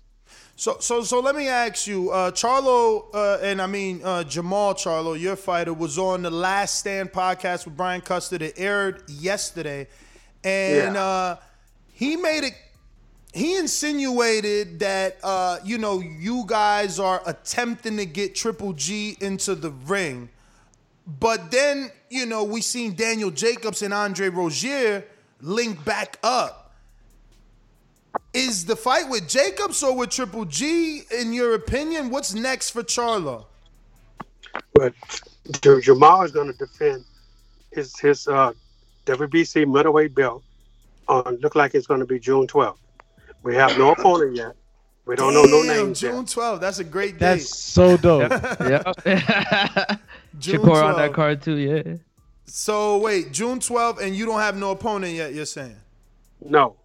So, 0.56 0.78
so, 0.80 1.04
so 1.04 1.20
let 1.20 1.36
me 1.36 1.48
ask 1.48 1.86
you, 1.86 2.10
uh, 2.10 2.32
Charlo, 2.32 3.06
uh, 3.14 3.38
and 3.44 3.62
I 3.62 3.68
mean 3.68 4.02
uh, 4.04 4.24
Jamal 4.24 4.74
Charlo, 4.74 5.20
your 5.20 5.36
fighter, 5.36 5.72
was 5.74 6.00
on 6.00 6.24
the 6.24 6.32
Last 6.32 6.80
Stand 6.80 7.12
podcast 7.12 7.66
with 7.66 7.78
Brian 7.78 8.02
Custer. 8.02 8.38
It 8.44 8.54
aired 8.58 9.04
yesterday, 9.08 9.88
and 10.44 10.96
Yeah. 10.96 11.04
uh, 11.04 11.36
he 11.94 12.16
made 12.16 12.44
it. 12.44 12.54
He 13.34 13.56
insinuated 13.58 14.80
that 14.80 15.18
uh, 15.24 15.60
you 15.64 15.78
know 15.78 16.00
you 16.00 16.44
guys 16.48 16.98
are 17.00 17.22
attempting 17.28 17.98
to 17.98 18.06
get 18.08 18.34
Triple 18.34 18.74
G 18.74 19.16
into 19.22 19.54
the 19.54 19.70
ring, 19.70 20.30
but 21.06 21.52
then 21.52 21.92
you 22.10 22.26
know 22.26 22.44
we 22.44 22.62
seen 22.62 22.96
Daniel 22.96 23.30
Jacobs 23.30 23.84
and 23.84 23.94
Andre 23.94 24.30
Rozier 24.30 25.04
link 25.42 25.86
back 25.86 26.18
up. 26.24 26.67
Is 28.38 28.66
the 28.66 28.76
fight 28.76 29.10
with 29.10 29.28
Jacobs 29.28 29.82
or 29.82 29.96
with 29.96 30.12
Triple 30.12 30.46
G, 30.46 31.02
in 31.12 31.34
your 31.34 31.56
opinion? 31.56 32.12
What's 32.12 32.36
next 32.36 32.70
for 32.70 32.84
Charlo? 32.84 33.46
But 34.74 34.94
J- 35.62 35.82
Jamal 35.82 36.22
is 36.22 36.32
going 36.32 36.52
to 36.52 36.58
defend 36.58 37.04
his 37.72 37.98
his 38.00 38.28
uh, 38.28 38.54
WBC 39.08 39.72
middleweight 39.72 40.14
belt 40.14 40.44
on 41.08 41.38
look 41.38 41.56
like 41.56 41.74
it's 41.74 41.88
going 41.88 42.00
to 42.00 42.06
be 42.06 42.20
June 42.20 42.46
12th. 42.46 42.78
We 43.42 43.56
have 43.56 43.78
no 43.78 43.92
opponent 43.92 44.36
yet. 44.36 44.54
We 45.06 45.16
don't 45.16 45.34
know 45.34 45.44
no 45.44 45.64
name. 45.64 45.94
June 45.96 46.18
yet. 46.18 46.26
12th. 46.26 46.60
That's 46.60 46.80
a 46.80 46.84
great 46.84 47.14
date. 47.14 47.20
That's 47.20 47.58
so 47.58 47.98
dope. 47.98 48.30
yeah. 48.30 48.84
June 50.38 50.62
Shakur 50.62 50.84
on 50.84 50.98
that 50.98 51.14
card 51.14 51.42
too. 51.42 51.56
Yeah. 51.56 51.96
So 52.46 52.98
wait, 53.00 53.32
June 53.32 53.60
12th, 53.60 54.00
and 54.02 54.16
you 54.16 54.26
don't 54.26 54.42
have 54.42 54.58
no 54.58 54.72
opponent 54.72 55.14
yet. 55.14 55.34
You're 55.34 55.46
saying, 55.46 55.76
No. 56.44 56.76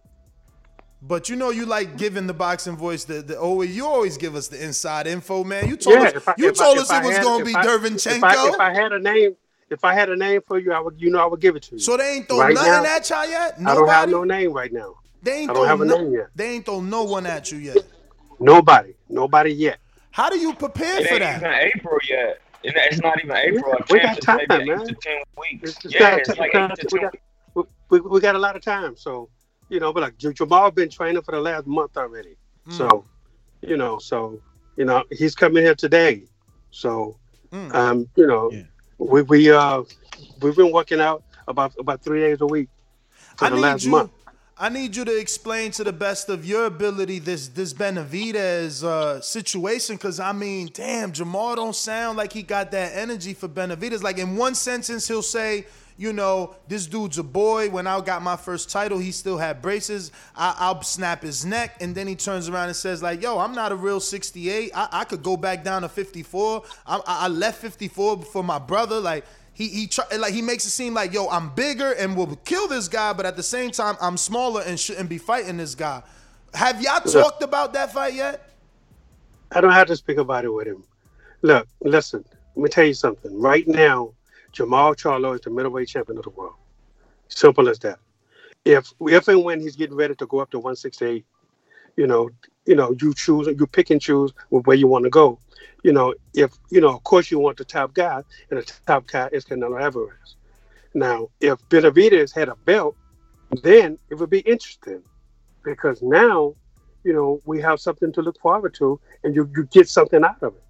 But 1.05 1.27
you 1.27 1.35
know 1.35 1.49
you 1.49 1.65
like 1.65 1.97
giving 1.97 2.27
the 2.27 2.33
boxing 2.33 2.77
voice 2.77 3.03
the 3.03 3.21
the 3.21 3.37
always 3.39 3.75
you 3.75 3.85
always 3.85 4.15
give 4.17 4.35
us 4.35 4.47
the 4.47 4.63
inside 4.63 5.05
info, 5.05 5.43
man. 5.43 5.67
You 5.67 5.75
told 5.75 5.97
yeah, 5.97 6.03
us 6.15 6.27
I, 6.27 6.33
you 6.37 6.47
if 6.49 6.59
I- 6.61 6.63
told 6.63 6.77
us 6.77 6.89
I 6.89 7.01
it 7.01 7.05
was 7.05 7.15
had- 7.17 7.23
gonna 7.23 7.43
be 7.45 7.53
I- 7.55 7.65
Derevyanchenko. 7.65 8.17
If 8.17 8.23
I, 8.23 8.47
if 8.49 8.59
I 8.59 8.73
had 8.73 8.91
a 8.93 8.99
name, 8.99 9.35
if 9.69 9.83
I 9.83 9.93
had 9.93 10.09
a 10.09 10.15
name 10.15 10.39
for 10.47 10.59
you, 10.59 10.71
I 10.71 10.79
would, 10.79 10.95
you 11.01 11.09
know, 11.11 11.19
I 11.19 11.25
would 11.25 11.41
give 11.41 11.55
it 11.57 11.63
to 11.63 11.75
you. 11.75 11.79
so 11.79 11.97
they 11.97 12.13
ain't 12.15 12.27
throw 12.29 12.39
Right 12.39 12.53
nothing 12.53 12.71
now, 12.83 12.95
at 12.95 13.09
y'all 13.09 13.27
yet. 13.27 13.59
Nobody? 13.59 13.71
I 13.71 13.75
don't 13.75 13.89
have 13.89 14.09
no 14.11 14.23
name 14.23 14.53
right 14.53 14.71
now. 14.71 14.95
they 15.21 15.33
ain't 15.41 15.51
I 15.51 15.53
don't 15.53 15.67
have 15.67 15.81
a 15.81 15.85
no, 15.85 15.97
name 15.97 16.13
yet. 16.13 16.27
They 16.35 16.49
ain't 16.51 16.65
throw 16.65 16.79
no 16.79 17.03
one 17.03 17.25
at 17.25 17.51
you 17.51 17.57
yet. 17.57 17.77
Nobody, 18.39 18.93
nobody 19.09 19.51
yet. 19.51 19.79
How 20.11 20.29
do 20.29 20.37
you 20.37 20.53
prepare 20.53 20.99
It 21.01 21.07
for 21.07 21.13
ain't 21.15 21.19
that? 21.21 21.37
even 21.37 21.53
April 21.75 21.97
yet. 22.09 22.39
It's 22.63 23.01
not 23.01 23.21
even 23.21 23.35
April. 23.35 23.75
we 23.89 23.99
got 23.99 24.21
time, 24.21 24.39
man. 24.47 24.61
eight 24.61 24.67
to 24.87 24.95
ten 25.01 25.17
weeks. 25.37 25.77
It's 25.83 25.93
yeah, 25.93 26.15
it's 26.15 26.29
like 26.37 26.53
got- 26.53 26.71
eight 26.71 26.87
to 26.87 26.87
we 26.93 26.99
ten 26.99 27.09
got- 27.09 27.19
we, 27.89 27.99
we, 27.99 28.09
we 28.09 28.19
got 28.21 28.35
a 28.35 28.39
lot 28.39 28.55
of 28.55 28.61
time. 28.61 28.95
So, 28.95 29.27
you 29.73 29.79
know, 29.79 29.91
but 29.91 30.03
like 30.03 30.35
Jamal 30.35 30.69
been 30.69 30.89
training 30.89 31.23
for 31.23 31.31
the 31.31 31.41
last 31.41 31.65
month 31.65 31.97
already. 31.97 32.35
Mm. 32.67 32.73
So, 32.77 33.05
you 33.61 33.75
know, 33.75 33.97
so 33.97 34.39
you 34.77 34.85
know, 34.85 35.03
he's 35.11 35.35
coming 35.35 35.63
here 35.63 35.75
today. 35.75 36.23
So, 36.71 37.17
Mm. 37.51 37.73
um, 37.75 38.09
you 38.15 38.27
know, 38.27 38.51
we 38.99 39.21
we 39.23 39.51
uh 39.51 39.83
we've 40.41 40.55
been 40.55 40.71
working 40.71 40.99
out 41.01 41.23
about 41.47 41.73
about 41.79 42.03
three 42.03 42.21
days 42.21 42.41
a 42.41 42.45
week 42.45 42.69
for 43.37 43.45
I 43.45 43.49
the 43.49 43.57
last 43.57 43.83
you. 43.83 43.91
month. 43.91 44.11
I 44.55 44.69
need 44.69 44.95
you 44.95 45.03
to 45.05 45.19
explain 45.19 45.71
to 45.71 45.83
the 45.83 45.91
best 45.91 46.29
of 46.29 46.45
your 46.45 46.65
ability 46.67 47.17
this 47.19 47.47
this 47.47 47.73
Benavidez 47.73 48.83
uh, 48.83 49.19
situation, 49.21 49.95
because 49.95 50.19
I 50.19 50.31
mean, 50.31 50.69
damn, 50.71 51.11
Jamal 51.11 51.55
don't 51.55 51.75
sound 51.75 52.17
like 52.17 52.31
he 52.31 52.43
got 52.43 52.71
that 52.71 52.91
energy 52.95 53.33
for 53.33 53.47
Benavidez. 53.47 54.03
Like 54.03 54.19
in 54.19 54.35
one 54.35 54.53
sentence, 54.55 55.07
he'll 55.07 55.23
say, 55.23 55.65
you 55.97 56.13
know, 56.13 56.55
this 56.67 56.87
dude's 56.87 57.17
a 57.17 57.23
boy. 57.23 57.69
When 57.69 57.87
I 57.87 57.99
got 58.01 58.21
my 58.21 58.35
first 58.35 58.69
title, 58.69 58.97
he 58.97 59.11
still 59.11 59.37
had 59.37 59.61
braces. 59.61 60.11
I, 60.35 60.55
I'll 60.57 60.81
snap 60.81 61.21
his 61.21 61.45
neck, 61.45 61.77
and 61.81 61.93
then 61.95 62.07
he 62.07 62.15
turns 62.15 62.49
around 62.49 62.67
and 62.67 62.75
says, 62.75 63.03
like, 63.03 63.21
yo, 63.21 63.39
I'm 63.39 63.53
not 63.53 63.71
a 63.71 63.75
real 63.75 63.99
68. 63.99 64.71
I, 64.73 64.87
I 64.91 65.03
could 65.05 65.23
go 65.23 65.37
back 65.37 65.63
down 65.63 65.83
to 65.83 65.89
54. 65.89 66.63
I, 66.85 66.95
I 66.97 67.01
I 67.05 67.27
left 67.27 67.61
54 67.61 68.23
for 68.23 68.43
my 68.43 68.59
brother. 68.59 68.99
Like. 68.99 69.25
He 69.55 69.67
he 69.67 69.85
try, 69.85 70.03
like 70.17 70.33
he 70.33 70.41
makes 70.41 70.65
it 70.65 70.71
seem 70.71 70.95
like 70.95 71.13
yo 71.13 71.29
I'm 71.29 71.53
bigger 71.53 71.91
and 71.91 72.17
will 72.17 72.37
kill 72.37 72.67
this 72.67 72.87
guy, 72.87 73.13
but 73.13 73.27
at 73.27 73.35
the 73.35 73.43
same 73.43 73.69
time 73.69 73.95
I'm 74.01 74.17
smaller 74.17 74.63
and 74.63 74.79
shouldn't 74.79 75.09
be 75.09 75.19
fighting 75.19 75.57
this 75.57 75.75
guy. 75.75 76.01
Have 76.55 76.81
y'all 76.81 77.01
talked 77.01 77.43
about 77.43 77.73
that 77.73 77.93
fight 77.93 78.15
yet? 78.15 78.49
I 79.51 79.61
don't 79.61 79.71
have 79.71 79.87
to 79.87 79.95
speak 79.95 80.17
about 80.17 80.45
it 80.45 80.49
with 80.49 80.67
him. 80.67 80.83
Look, 81.43 81.67
listen, 81.81 82.25
let 82.55 82.63
me 82.63 82.69
tell 82.69 82.85
you 82.85 82.93
something. 82.93 83.39
Right 83.39 83.67
now, 83.67 84.13
Jamal 84.53 84.95
Charlo 84.95 85.35
is 85.35 85.41
the 85.41 85.49
middleweight 85.49 85.87
champion 85.89 86.17
of 86.17 86.23
the 86.23 86.29
world. 86.29 86.55
Simple 87.27 87.67
as 87.67 87.79
that. 87.79 87.99
If 88.63 88.93
if 89.01 89.27
and 89.27 89.43
when 89.43 89.59
he's 89.59 89.75
getting 89.75 89.97
ready 89.97 90.15
to 90.15 90.25
go 90.27 90.39
up 90.39 90.51
to 90.51 90.59
168, 90.59 91.25
you 91.97 92.07
know, 92.07 92.29
you 92.65 92.75
know, 92.75 92.95
you 93.01 93.13
choose 93.13 93.47
you 93.47 93.67
pick 93.67 93.89
and 93.89 94.01
choose 94.01 94.31
where 94.49 94.77
you 94.77 94.87
want 94.87 95.03
to 95.03 95.09
go. 95.09 95.39
You 95.83 95.91
know, 95.91 96.13
if 96.33 96.53
you 96.69 96.79
know, 96.79 96.95
of 96.95 97.03
course 97.03 97.29
you 97.29 97.39
want 97.39 97.57
the 97.57 97.65
top 97.65 97.93
guy, 97.93 98.23
and 98.49 98.59
the 98.59 98.73
top 98.85 99.07
guy 99.07 99.29
is 99.33 99.43
Canelo 99.43 99.81
Alvarez. 99.81 100.35
Now, 100.93 101.29
if 101.41 101.59
Benavidez 101.69 102.33
had 102.33 102.49
a 102.49 102.55
belt, 102.55 102.95
then 103.63 103.97
it 104.09 104.15
would 104.15 104.29
be 104.29 104.39
interesting 104.39 105.01
because 105.63 106.01
now, 106.01 106.53
you 107.03 107.13
know, 107.13 107.41
we 107.45 107.59
have 107.61 107.79
something 107.79 108.13
to 108.13 108.21
look 108.21 108.39
forward 108.39 108.73
to, 108.75 108.99
and 109.23 109.35
you, 109.35 109.49
you 109.55 109.63
get 109.65 109.89
something 109.89 110.23
out 110.23 110.41
of 110.41 110.55
it. 110.55 110.62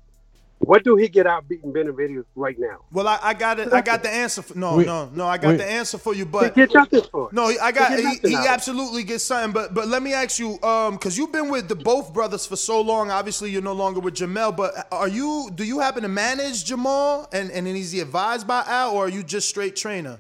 What 0.66 0.84
do 0.86 0.96
he 0.96 1.10
get 1.10 1.28
out 1.28 1.48
beating 1.50 1.74
Benavidez 1.74 2.24
right 2.36 2.58
now? 2.58 2.80
Well, 2.92 3.08
I, 3.08 3.20
I 3.22 3.34
got 3.34 3.60
it. 3.60 3.74
I 3.74 3.82
got 3.82 4.02
the 4.02 4.10
answer. 4.10 4.42
For, 4.42 4.58
no, 4.58 4.78
We- 4.78 4.86
no, 4.86 5.10
no. 5.14 5.28
I 5.28 5.38
got 5.38 5.50
we- 5.52 5.58
the 5.58 5.70
answer 5.70 5.98
for 5.98 6.14
you, 6.14 6.24
He 6.26 6.32
but 6.32 6.56
get 6.56 6.74
nothing 6.74 7.04
for 7.12 7.30
no, 7.34 7.46
I 7.62 7.72
got. 7.74 7.92
He 7.92 7.98
He, 7.98 8.04
he 8.30 8.36
out 8.36 8.40
of 8.42 8.46
it. 8.46 8.50
absolutely 8.50 9.04
gets 9.04 9.24
something. 9.26 9.52
But 9.52 9.74
but 9.74 9.88
let 9.90 10.02
me 10.02 10.14
ask 10.14 10.40
you, 10.40 10.62
um, 10.64 10.94
because 10.96 11.18
you've 11.18 11.32
been 11.34 11.50
with 11.50 11.68
the 11.68 11.76
both 11.76 12.14
brothers 12.14 12.46
for 12.46 12.56
so 12.56 12.80
long. 12.82 13.12
Obviously, 13.12 13.52
you're 13.52 13.62
no 13.62 13.74
longer 13.74 14.00
with 14.00 14.14
Jermell. 14.16 14.56
But 14.56 14.88
are 14.92 15.08
you? 15.10 15.50
Do 15.54 15.64
you 15.66 15.80
happen 15.80 16.04
to 16.04 16.10
manage 16.10 16.64
Jamal? 16.66 17.28
And 17.34 17.52
and 17.52 17.68
is 17.68 17.92
he 17.92 18.00
advised 18.00 18.48
by 18.48 18.64
Al, 18.66 18.92
or 18.96 19.06
are 19.06 19.10
you 19.10 19.24
just 19.24 19.50
straight 19.50 19.76
trainer? 19.76 20.20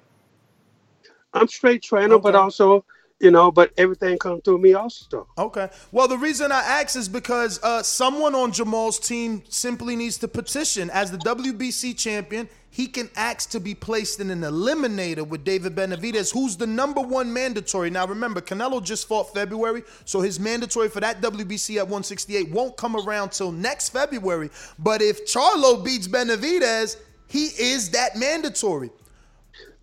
I'm 1.33 1.47
straight 1.47 1.81
trainer, 1.81 2.19
but 2.19 2.35
also, 2.35 2.85
you 3.23 3.31
know, 3.31 3.49
but 3.49 3.71
everything 3.77 4.17
comes 4.17 4.41
through 4.43 4.57
me 4.57 4.73
also. 4.73 5.27
Okay. 5.37 5.69
Well, 5.93 6.09
the 6.09 6.17
reason 6.17 6.51
I 6.51 6.59
ask 6.59 6.97
is 6.97 7.07
because 7.07 7.57
uh, 7.63 7.81
someone 7.81 8.35
on 8.35 8.51
Jamal's 8.51 8.99
team 8.99 9.43
simply 9.47 9.95
needs 9.95 10.17
to 10.17 10.27
petition 10.27 10.89
as 10.89 11.09
the 11.09 11.17
WBC 11.19 11.97
champion. 11.97 12.49
He 12.69 12.87
can 12.87 13.09
ask 13.15 13.49
to 13.51 13.61
be 13.61 13.75
placed 13.75 14.19
in 14.19 14.29
an 14.29 14.41
eliminator 14.41 15.25
with 15.25 15.45
David 15.45 15.75
Benavidez, 15.75 16.33
who's 16.33 16.57
the 16.57 16.67
number 16.67 16.99
one 16.99 17.31
mandatory. 17.31 17.89
Now, 17.89 18.05
remember, 18.05 18.41
Canelo 18.41 18.83
just 18.83 19.07
fought 19.07 19.33
February, 19.33 19.83
so 20.05 20.19
his 20.21 20.39
mandatory 20.39 20.89
for 20.89 20.99
that 20.99 21.21
WBC 21.21 21.77
at 21.77 21.83
168 21.83 22.51
won't 22.51 22.75
come 22.75 22.95
around 22.97 23.31
till 23.31 23.51
next 23.51 23.89
February. 23.89 24.49
But 24.79 25.01
if 25.01 25.25
Charlo 25.25 25.85
beats 25.85 26.07
Benavidez, 26.07 26.97
he 27.27 27.45
is 27.45 27.91
that 27.91 28.17
mandatory. 28.17 28.89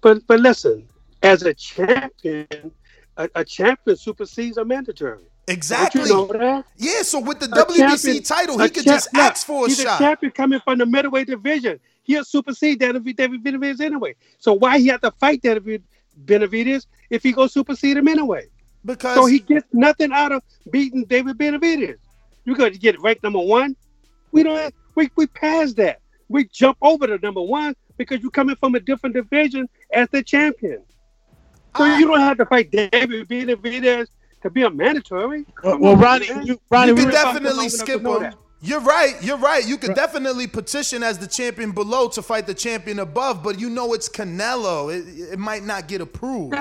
But 0.03 0.26
but 0.26 0.41
listen, 0.41 0.86
as 1.22 1.43
a 1.43 1.55
champion, 1.55 2.72
a, 3.20 3.28
a 3.40 3.44
champion 3.44 3.96
supersedes 3.96 4.56
a 4.56 4.64
mandatory. 4.64 5.24
Exactly. 5.48 6.02
You 6.02 6.28
know? 6.32 6.64
Yeah, 6.76 7.02
so 7.02 7.18
with 7.20 7.40
the 7.40 7.46
A 7.46 7.64
WBC 7.66 7.76
champion- 7.76 8.22
title, 8.22 8.58
he 8.58 8.68
could 8.68 8.84
champ- 8.84 8.96
just 8.96 9.14
ask 9.14 9.46
for 9.46 9.66
a 9.66 9.68
he's 9.68 9.80
shot. 9.80 9.92
He's 9.92 9.96
a 9.96 9.98
champion 9.98 10.32
coming 10.32 10.60
from 10.60 10.78
the 10.78 10.86
middleweight 10.86 11.26
division. 11.26 11.80
He'll 12.04 12.24
supersede 12.24 12.78
David 12.78 13.04
David 13.16 13.42
Benavidez 13.44 13.80
anyway. 13.80 14.14
So 14.38 14.52
why 14.54 14.78
he 14.78 14.86
have 14.88 15.00
to 15.02 15.10
fight 15.12 15.42
David 15.42 15.82
Benavidez 16.24 16.86
if 17.10 17.22
he 17.22 17.32
goes 17.32 17.52
supersede 17.52 17.96
him 17.96 18.08
anyway? 18.08 18.46
Because 18.84 19.14
so 19.16 19.26
he 19.26 19.40
gets 19.40 19.66
nothing 19.72 20.12
out 20.12 20.32
of 20.32 20.42
beating 20.70 21.04
David 21.04 21.36
Benavidez. 21.36 21.96
You're 22.44 22.56
going 22.56 22.72
to 22.72 22.78
get 22.78 23.00
ranked 23.00 23.22
number 23.22 23.40
one. 23.40 23.76
We 24.32 24.42
don't. 24.42 24.74
We 24.94 25.10
we 25.16 25.26
passed 25.26 25.76
that. 25.76 26.00
We 26.28 26.44
jump 26.46 26.78
over 26.80 27.06
to 27.06 27.18
number 27.18 27.42
one 27.42 27.74
because 27.98 28.20
you're 28.22 28.30
coming 28.30 28.56
from 28.56 28.74
a 28.76 28.80
different 28.80 29.14
division 29.16 29.68
as 29.92 30.08
the 30.10 30.22
champion. 30.22 30.82
So 31.76 31.84
you 31.96 32.06
don't 32.06 32.20
have 32.20 32.38
to 32.38 32.46
fight 32.46 32.70
David 32.70 33.28
Benavidez 33.28 34.08
to 34.42 34.50
be 34.50 34.62
a 34.62 34.70
mandatory. 34.70 35.44
Well, 35.62 35.72
Come 35.72 35.80
well, 35.80 35.92
on, 35.92 36.00
Ronnie, 36.00 36.26
you, 36.44 36.60
Ronnie, 36.70 36.88
you 36.88 36.94
we 36.94 37.04
could 37.04 37.12
definitely 37.12 37.50
long 37.50 37.58
enough 37.60 37.72
to 37.72 37.78
skip 37.78 38.02
know 38.02 38.20
him. 38.20 38.34
You're 38.62 38.80
right. 38.80 39.16
You're 39.22 39.38
right. 39.38 39.66
You 39.66 39.78
could 39.78 39.94
definitely 39.94 40.46
petition 40.46 41.02
as 41.02 41.18
the 41.18 41.26
champion 41.26 41.72
below 41.72 42.08
to 42.08 42.20
fight 42.20 42.46
the 42.46 42.54
champion 42.54 42.98
above, 42.98 43.42
but 43.42 43.58
you 43.58 43.70
know 43.70 43.94
it's 43.94 44.08
Canelo. 44.08 44.94
It, 44.94 45.32
it 45.32 45.38
might 45.38 45.62
not 45.62 45.88
get 45.88 46.02
approved. 46.02 46.54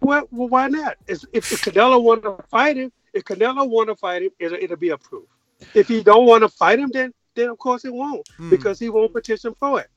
Well, 0.00 0.28
well 0.32 0.48
why 0.48 0.68
not? 0.68 0.96
It's, 1.06 1.24
if, 1.32 1.52
if 1.52 1.62
Canelo 1.62 2.02
want 2.02 2.24
to 2.24 2.36
fight 2.50 2.76
him, 2.76 2.90
if 3.12 3.24
Canelo 3.24 3.68
want 3.68 3.90
to 3.90 3.96
fight 3.96 4.22
him, 4.22 4.30
it'll, 4.40 4.58
it'll 4.58 4.76
be 4.76 4.90
approved. 4.90 5.28
If 5.72 5.86
he 5.86 6.02
don't 6.02 6.26
want 6.26 6.42
to 6.42 6.48
fight 6.48 6.80
him, 6.80 6.90
then 6.92 7.14
then 7.34 7.48
of 7.48 7.58
course 7.58 7.84
it 7.84 7.92
won't 7.92 8.26
hmm. 8.36 8.50
because 8.50 8.78
he 8.78 8.88
won't 8.88 9.12
petition 9.12 9.54
for 9.58 9.80
it. 9.80 9.88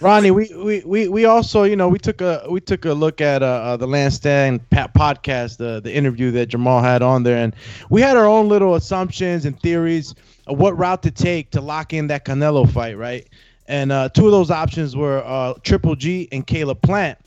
Ronnie, 0.00 0.30
we, 0.30 0.52
we, 0.54 0.82
we, 0.84 1.08
we 1.08 1.24
also, 1.24 1.64
you 1.64 1.74
know, 1.74 1.88
we 1.88 1.98
took 1.98 2.20
a 2.20 2.46
we 2.48 2.60
took 2.60 2.84
a 2.84 2.92
look 2.92 3.20
at 3.20 3.42
uh, 3.42 3.46
uh, 3.46 3.76
the 3.76 3.86
Last 3.88 4.16
Stand 4.16 4.68
podcast, 4.70 5.56
the 5.56 5.80
the 5.80 5.92
interview 5.92 6.30
that 6.32 6.46
Jamal 6.46 6.80
had 6.80 7.02
on 7.02 7.24
there, 7.24 7.36
and 7.36 7.54
we 7.90 8.00
had 8.00 8.16
our 8.16 8.26
own 8.26 8.48
little 8.48 8.76
assumptions 8.76 9.44
and 9.44 9.58
theories 9.60 10.14
of 10.46 10.56
what 10.56 10.78
route 10.78 11.02
to 11.02 11.10
take 11.10 11.50
to 11.50 11.60
lock 11.60 11.92
in 11.92 12.06
that 12.08 12.24
Canelo 12.24 12.70
fight, 12.70 12.96
right? 12.96 13.28
And 13.66 13.90
uh, 13.90 14.08
two 14.10 14.26
of 14.26 14.30
those 14.30 14.52
options 14.52 14.94
were 14.94 15.22
uh, 15.26 15.54
Triple 15.64 15.96
G 15.96 16.28
and 16.30 16.46
Caleb 16.46 16.80
Plant, 16.80 17.18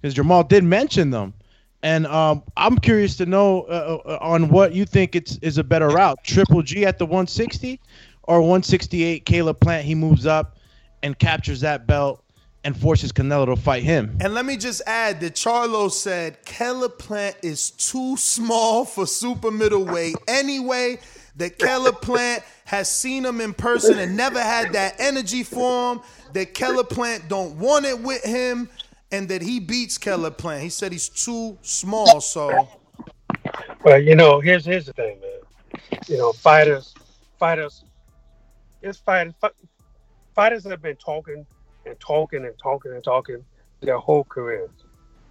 because 0.00 0.14
Jamal 0.14 0.44
did 0.44 0.64
mention 0.64 1.10
them. 1.10 1.34
And 1.82 2.06
um, 2.06 2.42
I'm 2.56 2.78
curious 2.78 3.18
to 3.18 3.26
know 3.26 3.64
uh, 3.64 3.98
uh, 4.06 4.18
on 4.22 4.48
what 4.48 4.72
you 4.72 4.86
think 4.86 5.14
it's 5.14 5.36
is 5.42 5.58
a 5.58 5.64
better 5.64 5.88
route: 5.88 6.24
Triple 6.24 6.62
G 6.62 6.86
at 6.86 6.96
the 6.96 7.04
160 7.04 7.78
or 8.22 8.40
168 8.40 9.26
Caleb 9.26 9.60
Plant. 9.60 9.84
He 9.84 9.94
moves 9.94 10.24
up 10.24 10.56
and 11.04 11.18
captures 11.18 11.60
that 11.60 11.86
belt 11.86 12.24
and 12.64 12.74
forces 12.76 13.12
Canelo 13.12 13.46
to 13.46 13.56
fight 13.56 13.82
him. 13.82 14.16
And 14.20 14.32
let 14.34 14.46
me 14.46 14.56
just 14.56 14.80
add 14.86 15.20
that 15.20 15.34
Charlo 15.34 15.90
said 15.90 16.44
Caleb 16.46 16.98
Plant 16.98 17.36
is 17.42 17.70
too 17.70 18.16
small 18.16 18.86
for 18.86 19.06
super 19.06 19.50
middleweight 19.50 20.16
anyway. 20.26 20.98
That 21.36 21.58
Caleb 21.58 22.00
Plant 22.00 22.42
has 22.64 22.90
seen 22.90 23.24
him 23.24 23.40
in 23.40 23.52
person 23.52 23.98
and 23.98 24.16
never 24.16 24.40
had 24.40 24.72
that 24.72 24.96
energy 24.98 25.42
for 25.42 25.92
him. 25.92 26.00
That 26.32 26.54
Caleb 26.54 26.88
Plant 26.88 27.28
don't 27.28 27.58
want 27.58 27.84
it 27.84 28.00
with 28.00 28.24
him, 28.24 28.70
and 29.12 29.28
that 29.28 29.42
he 29.42 29.60
beats 29.60 29.98
Caleb 29.98 30.38
Plant. 30.38 30.62
He 30.62 30.70
said 30.70 30.90
he's 30.90 31.08
too 31.08 31.58
small. 31.62 32.20
So 32.20 32.68
Well, 33.84 34.00
you 34.00 34.16
know, 34.16 34.40
here's 34.40 34.64
here's 34.64 34.86
the 34.86 34.94
thing, 34.94 35.20
man. 35.20 36.00
You 36.08 36.16
know, 36.16 36.32
fighters, 36.32 36.94
fighters, 37.38 37.84
it's 38.80 38.98
fighters. 38.98 39.34
Fi- 40.34 40.44
Fighters 40.44 40.64
have 40.64 40.82
been 40.82 40.96
talking 40.96 41.46
and 41.86 41.98
talking 42.00 42.44
and 42.44 42.54
talking 42.58 42.92
and 42.92 43.02
talking 43.02 43.44
their 43.80 43.98
whole 43.98 44.24
careers, 44.24 44.70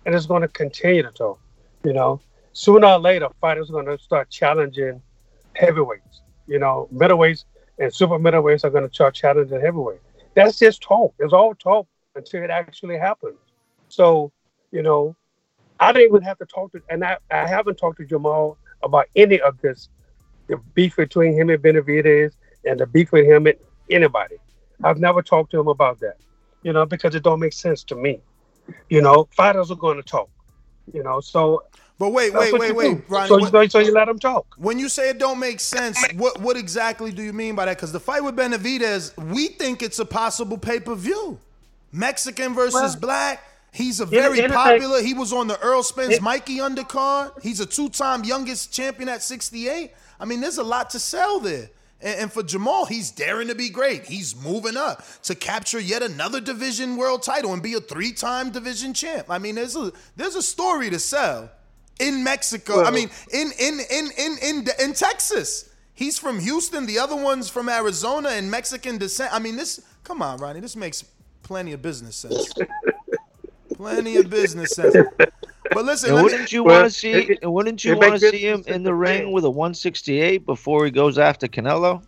and 0.06 0.16
it's 0.16 0.26
going 0.26 0.42
to 0.42 0.48
continue 0.48 1.04
to 1.04 1.12
talk. 1.12 1.40
You 1.84 1.94
know, 1.94 2.22
sooner 2.54 2.88
or 2.88 3.00
later, 3.00 3.28
fighters 3.42 3.70
are 3.70 3.74
going 3.74 3.86
to 3.86 3.98
start 4.02 4.30
challenging 4.30 5.02
heavyweights. 5.56 6.22
You 6.48 6.60
know, 6.60 6.88
middleweights 6.94 7.46
and 7.80 7.94
super 7.94 8.20
middleweights 8.20 8.64
are 8.64 8.70
going 8.70 8.88
to 8.88 8.94
start 8.94 9.16
challenging 9.16 9.60
heavyweight. 9.60 10.00
That's 10.36 10.60
just 10.60 10.82
talk. 10.82 11.14
It's 11.20 11.34
all 11.34 11.54
talk 11.56 11.88
until 12.16 12.44
it 12.44 12.50
actually 12.50 12.98
happens. 12.98 13.38
So, 13.90 14.32
you 14.72 14.82
know, 14.82 15.16
I 15.80 15.92
didn't 15.92 16.10
even 16.10 16.22
have 16.24 16.38
to 16.40 16.46
talk 16.46 16.72
to, 16.74 16.82
and 16.90 17.04
I, 17.04 17.18
I 17.30 17.48
haven't 17.48 17.78
talked 17.78 17.98
to 17.98 18.06
Jamal 18.06 18.58
about 18.84 19.08
any 19.16 19.40
of 19.42 19.60
this, 19.62 19.90
the 20.48 20.58
beef 20.74 20.96
between 20.96 21.34
him 21.34 21.50
and 21.50 21.62
Benavidez 21.62 22.34
and 22.66 22.80
the 22.80 22.88
beef 22.88 23.12
with 23.12 23.26
him 23.26 23.48
and 23.48 23.58
anybody. 23.90 24.38
I've 24.84 25.00
never 25.00 25.22
talked 25.22 25.52
to 25.52 25.60
him 25.60 25.68
about 25.68 26.00
that, 26.00 26.18
you 26.64 26.74
know, 26.74 26.86
because 26.86 27.16
it 27.16 27.24
don't 27.24 27.40
make 27.40 27.54
sense 27.54 27.84
to 27.86 27.96
me. 27.96 28.22
You 28.90 29.02
know, 29.02 29.28
fighters 29.36 29.72
are 29.72 29.76
going 29.76 29.98
to 29.98 30.04
talk, 30.04 30.30
you 30.94 31.04
know, 31.04 31.20
so. 31.20 31.64
But 32.00 32.10
wait, 32.10 32.34
wait, 32.34 32.54
wait, 32.54 32.76
wait. 32.76 33.04
Ronnie. 33.08 33.28
So, 33.28 33.38
what- 33.38 33.64
you, 33.64 33.70
so 33.70 33.80
you 33.80 33.92
let 33.94 34.06
them 34.08 34.20
talk. 34.20 34.56
When 34.58 34.80
you 34.80 34.90
say 34.90 35.10
it 35.10 35.20
don't 35.20 35.40
make 35.40 35.60
sense, 35.60 35.98
what 36.16 36.40
what 36.42 36.58
exactly 36.58 37.12
do 37.12 37.22
you 37.22 37.34
mean 37.34 37.56
by 37.56 37.66
that? 37.66 37.78
Because 37.78 37.92
the 37.92 38.00
fight 38.00 38.24
with 38.24 38.36
Benavidez, 38.36 39.16
we 39.32 39.50
think 39.50 39.84
it's 39.84 40.00
a 40.00 40.06
possible 40.06 40.58
pay 40.58 40.80
per 40.80 40.96
view. 40.96 41.40
Mexican 41.92 42.54
versus 42.56 42.74
Well, 42.74 42.96
black. 43.00 43.42
He's 43.72 44.00
a 44.00 44.06
very 44.06 44.42
popular. 44.50 45.02
He 45.02 45.14
was 45.14 45.34
on 45.34 45.48
the 45.48 45.64
Errol 45.64 45.84
Spence 45.84 46.20
Mikey 46.22 46.58
undercard. 46.58 47.42
He's 47.42 47.60
a 47.60 47.66
two 47.66 47.90
time 47.90 48.24
youngest 48.24 48.74
champion 48.74 49.10
at 49.10 49.24
68. 49.24 49.92
I 50.20 50.26
mean, 50.26 50.42
there's 50.42 50.58
a 50.60 50.64
lot 50.64 50.90
to 50.92 51.00
sell 51.00 51.40
there. 51.40 51.70
And, 52.04 52.20
and 52.20 52.32
for 52.32 52.44
Jamal, 52.44 52.86
he's 52.86 53.10
daring 53.10 53.48
to 53.48 53.56
be 53.56 53.70
great. 53.70 54.06
He's 54.06 54.36
moving 54.36 54.78
up 54.78 55.04
to 55.24 55.34
capture 55.34 55.80
yet 55.80 56.04
another 56.04 56.40
division 56.40 56.98
world 56.98 57.24
title 57.24 57.54
and 57.54 57.64
be 57.64 57.74
a 57.74 57.80
three 57.82 58.12
time 58.12 58.52
division 58.52 58.94
champ. 58.94 59.28
I 59.30 59.40
mean, 59.40 59.56
there's 59.56 59.76
a 59.76 59.92
there's 60.16 60.36
a 60.36 60.44
story 60.44 60.90
to 60.90 61.00
sell 61.00 61.50
in 62.00 62.24
Mexico. 62.24 62.84
I 62.84 62.92
mean, 62.92 63.10
in 63.32 63.52
in 63.60 63.80
in 63.90 64.10
in 64.18 64.38
in 64.42 64.68
in 64.80 64.94
Texas. 64.94 65.70
He's 65.96 66.18
from 66.18 66.40
Houston. 66.40 66.88
The 66.88 66.98
other 66.98 67.16
one's 67.16 67.50
from 67.50 67.70
Arizona 67.70 68.30
and 68.30 68.50
Mexican 68.50 68.98
descent. 68.98 69.32
I 69.34 69.40
mean, 69.40 69.56
this. 69.56 69.80
Come 70.04 70.22
on, 70.22 70.40
Ronnie. 70.40 70.60
This 70.60 70.76
makes 70.76 71.06
plenty 71.44 71.72
of 71.74 71.82
business 71.82 72.16
sense. 72.16 72.52
plenty 73.76 74.18
of 74.18 74.30
business 74.30 74.72
sense. 74.72 74.96
But 75.76 75.86
listen, 75.86 76.14
And 76.14 76.24
wouldn't 76.24 76.52
you 76.52 76.64
Well, 76.64 76.82
want 76.82 76.94
to 76.94 77.00
see? 77.00 77.12
it- 77.12 77.40
it- 77.42 77.48
wouldn't 77.48 77.84
you 77.84 77.98
want 77.98 78.20
to 78.20 78.30
see 78.32 78.38
him 78.48 78.64
in 78.68 78.84
the 78.84 78.94
ring 78.94 79.32
with 79.32 79.44
a 79.46 79.50
168 79.50 80.46
before 80.46 80.86
he 80.86 80.92
goes 80.92 81.18
after 81.18 81.48
Canelo? 81.48 82.04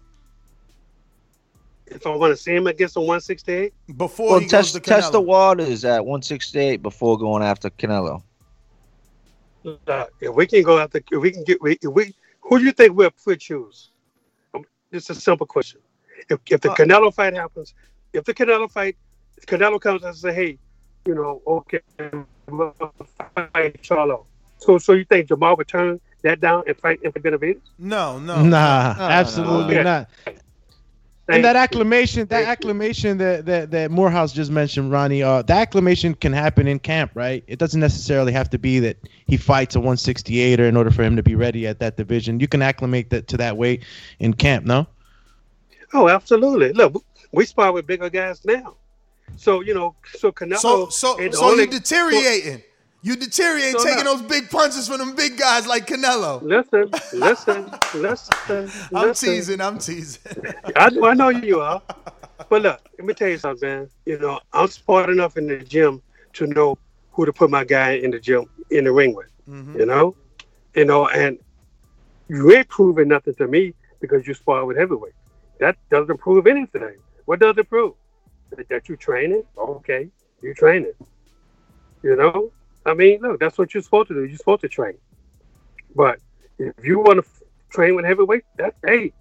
If 1.88 2.06
I 2.08 2.16
want 2.16 2.32
to 2.36 2.38
see 2.38 2.56
him 2.56 2.68
against 2.68 2.96
a 2.98 3.00
168, 3.02 3.74
before 3.96 4.32
Well, 4.32 4.40
he 4.40 4.48
test 4.48 4.74
goes 4.74 4.82
to 4.82 4.90
test 4.90 5.12
the 5.12 5.22
Canelo. 5.22 5.26
waters 5.26 5.86
at 5.86 6.04
168 6.06 6.82
before 6.82 7.18
going 7.18 7.44
after 7.44 7.70
Canelo. 7.70 8.24
uh, 9.88 10.06
if 10.22 10.34
we 10.36 10.46
can 10.46 10.62
go 10.64 10.78
after, 10.80 11.00
if 11.12 11.22
we 11.22 11.32
can 11.32 11.44
get, 11.44 11.62
we, 11.62 11.74
if 11.82 11.92
we, 11.92 12.14
who 12.42 12.60
do 12.60 12.66
you 12.66 12.72
think 12.72 12.96
we'll 12.96 13.10
put 13.12 13.40
choose? 13.40 13.92
Um, 14.54 14.64
This 14.92 15.10
a 15.10 15.16
simple 15.16 15.48
question. 15.48 15.80
If, 16.30 16.40
if 16.50 16.62
the 16.62 16.72
Uh, 16.72 16.76
Canelo 16.76 17.14
fight 17.14 17.34
happens, 17.34 17.74
if 18.14 18.24
the 18.26 18.34
Canelo 18.34 18.70
fight, 18.70 18.96
if 19.38 19.46
Canelo 19.46 19.80
comes 19.82 20.04
and 20.04 20.16
say, 20.16 20.34
hey, 20.34 20.58
you 21.06 21.16
know, 21.16 21.42
okay, 21.48 21.80
fight 22.48 23.82
Charlo. 23.82 24.26
So, 24.60 24.78
so 24.78 24.94
you 24.94 25.06
think 25.06 25.28
Jamal 25.28 25.56
would 25.58 25.68
turn 25.68 26.00
that 26.24 26.40
down 26.42 26.64
and 26.68 26.78
fight 26.78 27.00
Infant 27.04 27.26
Benavidez? 27.26 27.60
No, 27.78 28.18
no. 28.20 28.42
Nah, 28.44 28.96
no, 28.98 29.04
absolutely 29.04 29.76
no. 29.76 29.84
not. 29.84 30.10
Thank 31.28 31.38
And 31.38 31.46
that 31.46 31.56
you. 31.56 31.62
acclamation, 31.62 32.20
that 32.28 32.30
Thank 32.30 32.46
you. 32.46 32.52
acclamation 32.52 33.18
that, 33.18 33.46
that 33.48 33.72
that 33.72 33.90
Morehouse 33.90 34.32
just 34.32 34.52
mentioned, 34.52 34.92
Ronnie, 34.92 35.24
uh, 35.24 35.42
that 35.44 35.58
acclamation 35.58 36.14
can 36.14 36.34
happen 36.34 36.68
in 36.68 36.78
camp, 36.78 37.12
right? 37.16 37.44
It 37.48 37.58
doesn't 37.58 37.80
necessarily 37.80 38.32
have 38.32 38.48
to 38.52 38.60
be 38.60 38.80
that 38.80 38.98
he 39.26 39.36
fights 39.38 39.76
a 39.76 39.80
168er 39.80 40.60
in 40.60 40.78
order 40.78 40.92
for 40.92 41.02
him 41.04 41.16
to 41.16 41.24
be 41.24 41.34
ready 41.34 41.66
at 41.66 41.80
that 41.80 41.98
division. 41.98 42.40
You 42.40 42.48
can 42.48 42.62
acclimate 42.62 43.10
that 43.10 43.28
to 43.30 43.38
that 43.38 43.58
weight 43.58 43.84
in 44.20 44.36
camp, 44.36 44.66
no? 44.66 44.86
Oh, 45.94 46.10
absolutely. 46.10 46.74
Look, 46.74 47.04
we 47.32 47.46
spar 47.46 47.72
with 47.72 47.88
bigger 47.88 48.10
guys 48.10 48.46
now. 48.46 48.76
So, 49.38 49.62
you 49.62 49.74
know, 49.74 49.96
so 50.18 50.32
Canelo. 50.32 50.58
So 50.58 50.90
so 50.90 51.30
so 51.32 51.46
only- 51.46 51.64
you 51.66 51.70
deteriorating. 51.70 52.62
You 53.02 53.16
deteriorating, 53.16 53.78
So 53.80 53.86
taking 53.86 54.04
now- 54.04 54.16
those 54.16 54.24
big 54.24 54.50
punches 54.50 54.88
from 54.88 54.98
them 54.98 55.16
big 55.16 55.38
guys 55.38 55.68
like 55.68 55.86
Canelo. 55.86 56.42
Listen, 56.42 56.90
listen, 57.14 57.72
listen. 57.94 58.72
I'm 58.96 59.10
listen. 59.10 59.30
teasing. 59.30 59.62
I'm 59.62 59.78
teasing. 59.78 60.22
I, 60.76 60.90
I 61.04 61.14
know 61.14 61.30
you 61.30 61.62
are. 61.62 61.84
But 62.50 62.64
look, 62.64 62.82
let 62.98 63.06
me 63.06 63.14
tell 63.14 63.28
you 63.30 63.38
something, 63.38 63.68
man. 63.70 63.90
You 64.08 64.18
know, 64.18 64.40
I'm 64.54 64.68
smart 64.70 65.12
enough 65.12 65.38
in 65.38 65.46
the 65.48 65.58
gym 65.60 66.02
to 66.34 66.48
know 66.48 66.78
who 67.12 67.26
to 67.28 67.32
put 67.34 67.50
my 67.52 67.64
guy 67.64 67.92
in 67.92 68.10
the 68.10 68.20
gym 68.20 68.46
in 68.72 68.86
the 68.86 68.92
ring 68.92 69.14
with. 69.14 69.28
Mhm. 69.48 69.78
You 69.80 69.86
know, 69.86 70.16
you 70.74 70.86
know, 70.86 71.08
and 71.08 71.38
you 72.28 72.52
ain't 72.56 72.68
proving 72.70 73.08
nothing 73.10 73.36
to 73.36 73.48
me 73.48 73.76
because 74.00 74.26
you 74.26 74.34
spar 74.34 74.66
with 74.66 74.78
heavyweight. 74.78 75.14
That 75.60 75.78
doesn't 75.92 76.18
prove 76.18 76.48
anything. 76.48 76.98
What 77.26 77.40
does 77.40 77.56
it 77.60 77.70
prove? 77.70 77.94
That, 78.56 78.70
that 78.70 78.90
you 78.90 78.96
training? 78.96 79.44
Oh, 79.58 79.76
okay, 79.76 80.10
you 80.42 80.54
training. 80.54 80.94
You 82.04 82.16
know, 82.16 82.52
I 82.86 82.94
mean, 82.94 83.22
look, 83.22 83.40
that's 83.40 83.58
what 83.58 83.74
you're 83.74 83.84
supposed 83.84 84.10
to 84.10 84.14
do. 84.14 84.26
You're 84.26 84.38
supposed 84.38 84.62
to 84.62 84.70
train. 84.70 84.98
But 85.96 86.20
if 86.60 86.74
you 86.84 87.00
want 87.00 87.24
to 87.24 87.32
train 87.70 87.96
with 87.96 88.06
heavyweight, 88.06 88.44
that's 88.58 88.78
hey, 88.86 89.14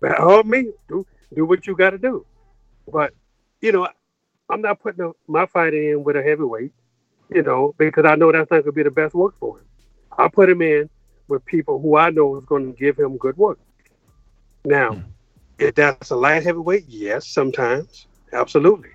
by 0.00 0.14
all 0.14 0.42
means, 0.42 0.74
do 0.88 1.06
do 1.34 1.44
what 1.44 1.66
you 1.66 1.76
got 1.76 1.90
to 1.90 1.98
do. 1.98 2.26
But 2.90 3.14
you 3.60 3.72
know, 3.72 3.88
I'm 4.50 4.60
not 4.60 4.80
putting 4.80 5.04
a, 5.04 5.12
my 5.26 5.46
fight 5.46 5.74
in 5.74 6.04
with 6.04 6.16
a 6.16 6.22
heavyweight, 6.22 6.72
you 7.30 7.42
know, 7.42 7.74
because 7.78 8.04
I 8.04 8.16
know 8.16 8.32
that's 8.32 8.50
not 8.50 8.64
going 8.64 8.64
to 8.64 8.72
be 8.72 8.82
the 8.82 8.90
best 8.90 9.14
work 9.14 9.38
for 9.38 9.58
him. 9.58 9.64
I 10.18 10.28
put 10.28 10.50
him 10.50 10.60
in 10.60 10.90
with 11.28 11.44
people 11.46 11.80
who 11.80 11.96
I 11.96 12.10
know 12.10 12.36
is 12.36 12.44
going 12.44 12.70
to 12.70 12.78
give 12.78 12.98
him 12.98 13.16
good 13.16 13.36
work. 13.36 13.58
Now, 14.64 14.94
hmm. 14.94 15.00
if 15.58 15.74
that's 15.74 16.10
a 16.10 16.16
light 16.16 16.42
heavyweight, 16.42 16.84
yes, 16.86 17.26
sometimes, 17.26 18.06
absolutely. 18.32 18.90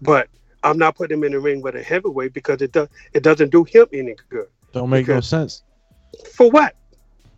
But 0.00 0.28
I'm 0.62 0.78
not 0.78 0.96
putting 0.96 1.18
him 1.18 1.24
in 1.24 1.32
the 1.32 1.40
ring 1.40 1.60
with 1.62 1.76
a 1.76 1.82
heavyweight 1.82 2.32
because 2.32 2.62
it 2.62 2.72
does 2.72 2.88
it 3.12 3.22
doesn't 3.22 3.50
do 3.50 3.64
him 3.64 3.86
any 3.92 4.14
good. 4.28 4.48
Don't 4.72 4.90
make 4.90 5.08
no 5.08 5.20
sense. 5.20 5.62
For 6.34 6.50
what? 6.50 6.74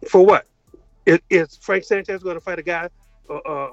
For 0.09 0.25
what? 0.25 0.47
Is, 1.07 1.19
is 1.31 1.57
Frank 1.57 1.85
Sanchez 1.85 2.23
going 2.23 2.37
to 2.37 2.41
fight 2.41 2.59
a 2.59 2.63
guy 2.63 2.89
uh, 3.29 3.35
uh, 3.35 3.71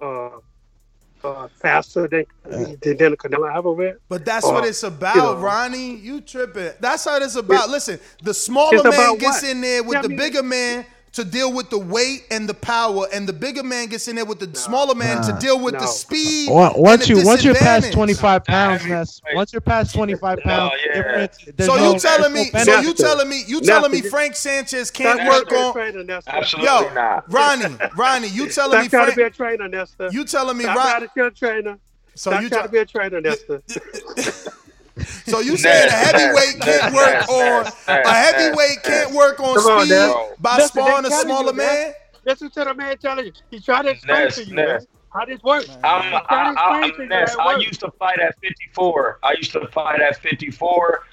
uh, 1.23 1.27
uh, 1.27 1.47
faster 1.49 2.07
than 2.07 2.25
than, 2.45 2.77
than 2.97 3.15
Canelo 3.15 3.53
Alvarez? 3.53 3.97
But 4.09 4.25
that's 4.25 4.45
Or, 4.45 4.53
what 4.53 4.65
it's 4.65 4.83
about, 4.83 5.15
you 5.15 5.21
know, 5.21 5.35
Ronnie. 5.37 5.95
You 5.95 6.21
tripping. 6.21 6.71
That's 6.79 7.05
how 7.05 7.17
it's 7.17 7.35
about. 7.35 7.69
Listen, 7.69 7.99
the 8.23 8.33
smaller 8.33 8.83
man 8.83 9.17
gets 9.17 9.41
what? 9.43 9.51
in 9.51 9.61
there 9.61 9.83
with 9.83 9.93
Yeah, 9.93 9.99
I 9.99 10.01
the 10.03 10.09
mean- 10.09 10.17
bigger 10.17 10.43
man 10.43 10.85
to 11.13 11.23
deal 11.23 11.51
with 11.51 11.69
the 11.71 11.79
weight 11.79 12.25
and 12.29 12.47
the 12.47 12.53
power, 12.53 13.07
and 13.11 13.27
the 13.27 13.33
bigger 13.33 13.63
man 13.63 13.87
gets 13.87 14.07
in 14.07 14.15
there 14.17 14.25
with 14.25 14.39
the 14.39 14.55
smaller 14.59 14.93
man 14.93 15.23
to 15.23 15.33
deal 15.39 15.59
with 15.59 15.73
the 15.73 15.79
No. 15.81 15.85
speed. 15.87 16.49
Once 16.49 16.75
and 16.75 16.83
once 16.83 17.07
the 17.07 17.13
you 17.15 17.25
once 17.25 17.43
you're 17.43 17.55
past 17.55 17.91
25 17.91 18.43
pounds, 18.45 18.85
that's 18.87 19.21
once 19.33 19.51
you're 19.51 19.61
past 19.61 19.95
25 19.95 20.39
pounds. 20.39 20.73
yeah. 20.85 20.93
difference- 20.93 21.37
there's 21.55 21.69
So 21.69 21.75
no- 21.75 21.93
you 21.93 21.99
telling 21.99 22.33
me? 22.33 22.49
there's 22.53 22.65
So 22.65 22.79
you 22.81 22.93
telling 22.93 23.29
me? 23.29 23.43
You 23.47 23.61
telling 23.61 23.91
me 23.91 24.01
Frank 24.01 24.35
Sanchez 24.35 24.91
can't 24.91 25.27
work 25.27 25.49
to 25.49 25.55
be 25.55 25.55
a 25.55 25.63
on? 25.65 25.73
trainer, 25.73 26.03
Nestor. 26.03 26.31
Absolutely 26.31 26.71
Yo, 26.71 26.93
not. 26.93 27.31
Ronnie, 27.33 27.75
Ronnie, 27.95 28.27
you 28.27 28.47
telling 28.51 28.81
me 28.81 28.87
trying 28.89 29.09
to 29.09 29.15
be 29.15 29.21
a 29.23 29.31
Frank? 29.31 29.57
trainer, 29.57 29.67
Nestor. 29.69 30.09
You 30.11 30.23
telling 30.25 30.57
me 30.57 30.65
Stop 30.65 30.77
Ron? 30.77 30.87
trying 30.87 31.01
to 31.01 31.09
be 31.15 31.21
a 31.21 31.31
trainer. 31.31 31.77
So 32.15 32.31
Stop 32.31 32.41
you 32.43 32.49
trying 32.49 32.59
try- 32.61 32.67
to 32.67 32.71
be 32.71 32.77
a 32.79 32.85
trainer, 32.85 33.21
Nestor. 33.21 33.61
So 35.05 35.39
you 35.39 35.57
saying 35.57 35.89
a 35.89 35.91
heavyweight 35.91 36.61
can't 36.61 36.93
work 36.93 37.27
Nas, 37.27 37.29
on 37.29 37.67
a 37.87 38.13
heavyweight 38.13 38.83
can't 38.83 39.13
work 39.13 39.39
on 39.39 39.55
Come 39.55 39.71
on, 39.71 39.85
speed 39.85 40.41
by 40.41 40.57
Listen, 40.57 40.83
sparring 40.83 41.05
a 41.05 41.11
smaller 41.11 41.51
you, 41.51 41.57
man? 41.57 41.93
Listen 42.25 42.49
to 42.51 42.63
the 42.65 42.73
man 42.73 42.97
telling 42.97 43.25
you. 43.27 43.31
He 43.49 43.59
trying 43.59 43.83
to 43.85 43.91
explain 43.91 44.25
Ness, 44.25 44.35
to 44.35 44.43
you, 44.45 44.55
Ness. 44.55 44.67
man, 44.67 44.87
how 45.13 45.25
this 45.25 45.41
works. 45.43 45.69
I'm, 45.83 46.13
I, 46.13 46.21
trying 46.27 46.55
to 46.55 46.61
I, 46.61 46.87
explain 46.87 46.91
to 46.91 46.95
I'm 46.95 47.01
you 47.01 47.07
Ness. 47.07 47.35
I 47.39 47.57
used 47.57 47.79
to 47.79 47.91
fight 47.91 48.19
at 48.19 48.37
54. 48.39 49.19
I 49.23 49.33
used 49.33 49.51
to 49.53 49.67
fight 49.67 50.01
at 50.01 50.17
54, 50.17 51.03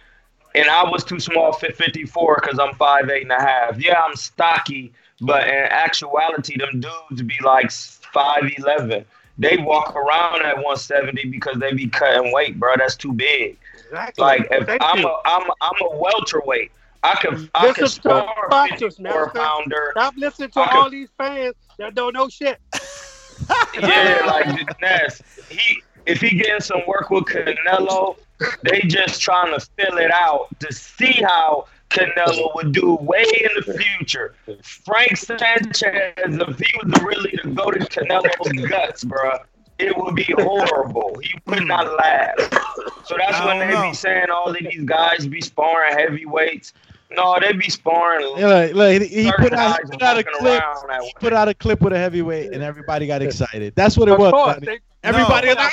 and 0.57 0.69
I 0.69 0.89
was 0.91 1.05
too 1.05 1.21
small 1.21 1.53
for 1.53 1.71
54 1.71 2.39
because 2.41 2.59
I'm 2.59 2.75
five 2.75 3.09
eight 3.11 3.23
and 3.23 3.33
a 3.33 3.41
half. 3.41 3.81
Yeah, 3.81 4.01
I'm 4.01 4.17
stocky, 4.17 4.93
but 5.21 5.47
in 5.47 5.55
actuality, 5.55 6.57
them 6.59 6.81
dudes 6.81 7.23
be 7.23 7.37
like 7.45 7.67
5'11. 7.67 9.05
They 9.39 9.57
walk 9.57 9.95
around 9.97 10.43
at 10.43 10.57
170 10.57 11.29
because 11.29 11.59
they 11.59 11.73
be 11.73 11.89
cutting 11.89 12.33
weight, 12.33 12.59
bro. 12.59 12.75
That's 12.77 12.97
too 12.97 13.13
big. 13.13 13.59
Exactly. 13.95 14.23
Like 14.25 14.49
if 14.51 14.67
Thank 14.67 14.83
I'm 14.83 14.99
you. 14.99 15.09
a 15.09 15.21
I'm 15.25 15.43
a, 15.49 15.53
I'm 15.61 15.93
a 15.93 15.97
welterweight. 15.97 16.73
I 17.03 17.15
can 17.17 17.51
I 17.55 17.73
can 17.73 17.85
Listen 17.85 18.01
spar 18.03 18.49
boxers, 18.49 18.97
54 18.97 19.03
Nestor. 19.27 19.39
pounder. 19.39 19.89
Stop 19.93 20.15
listening 20.17 20.51
to 20.51 20.61
I 20.61 20.77
all 20.77 20.91
these 20.91 21.09
fans 21.19 21.55
that 21.79 21.95
don't 21.95 22.15
know 22.15 22.29
shit. 22.29 22.59
Yeah, 23.81 24.23
like 24.27 24.81
Ness. 24.81 25.21
He 25.51 25.83
if 26.07 26.21
he 26.21 26.31
getting 26.37 26.61
some 26.61 26.83
work 26.87 27.11
with 27.11 27.25
Canelo, 27.25 28.17
they 28.63 28.81
just 28.83 29.21
trying 29.21 29.53
to 29.59 29.67
fill 29.77 29.99
it 29.99 30.11
out 30.13 30.49
to 30.61 30.73
see 30.73 31.21
how 31.23 31.67
Canelo 31.91 32.55
would 32.55 32.73
do 32.73 32.95
way 32.95 33.25
in 33.41 33.51
the 33.67 33.75
future. 33.79 34.35
Frank 34.63 35.17
Sanchez, 35.17 35.73
if 35.83 36.59
he 36.59 36.79
was 36.83 37.03
really 37.03 37.33
to 37.43 37.49
go 37.51 37.71
to 37.73 37.81
Canelo's 37.81 38.69
guts, 38.69 39.05
bruh, 39.05 39.41
it 39.85 39.97
would 39.97 40.15
be 40.15 40.27
horrible. 40.39 41.19
He 41.23 41.35
would 41.47 41.61
hmm. 41.61 41.67
not 41.67 41.97
last. 41.97 42.53
So 43.07 43.17
that's 43.19 43.39
I 43.39 43.47
when 43.47 43.59
they 43.69 43.75
know. 43.75 43.91
be 43.91 43.95
saying 43.95 44.31
all 44.31 44.51
of 44.51 44.57
these 44.59 44.85
guys 44.85 45.27
be 45.27 45.41
sparring 45.41 45.97
heavyweights. 45.97 46.73
No, 47.11 47.37
they 47.41 47.53
be 47.53 47.71
sparring. 47.71 48.33
Yeah, 48.37 48.47
look, 48.47 48.75
look, 48.75 49.03
he, 49.03 49.25
he 49.25 49.33
put 49.33 49.53
out, 49.53 49.79
he 49.85 49.91
put 49.91 50.03
out 50.03 50.19
a 50.19 50.25
clip. 50.25 50.63
He 51.03 51.13
put 51.21 51.33
out 51.33 51.49
a 51.49 51.55
clip 51.55 51.81
with 51.81 51.93
a 51.93 51.99
heavyweight, 51.99 52.53
and 52.53 52.63
everybody 52.63 53.07
got 53.07 53.23
excited. 53.23 53.75
That's 53.77 53.97
what 53.97 54.09
it 54.09 54.13
Of 54.13 54.19
was. 54.19 54.33
course, 54.33 54.59
they- 54.63 54.81
Everybody 55.05 55.49
No. 55.49 55.55
was 55.55 55.57
like, 55.59 55.73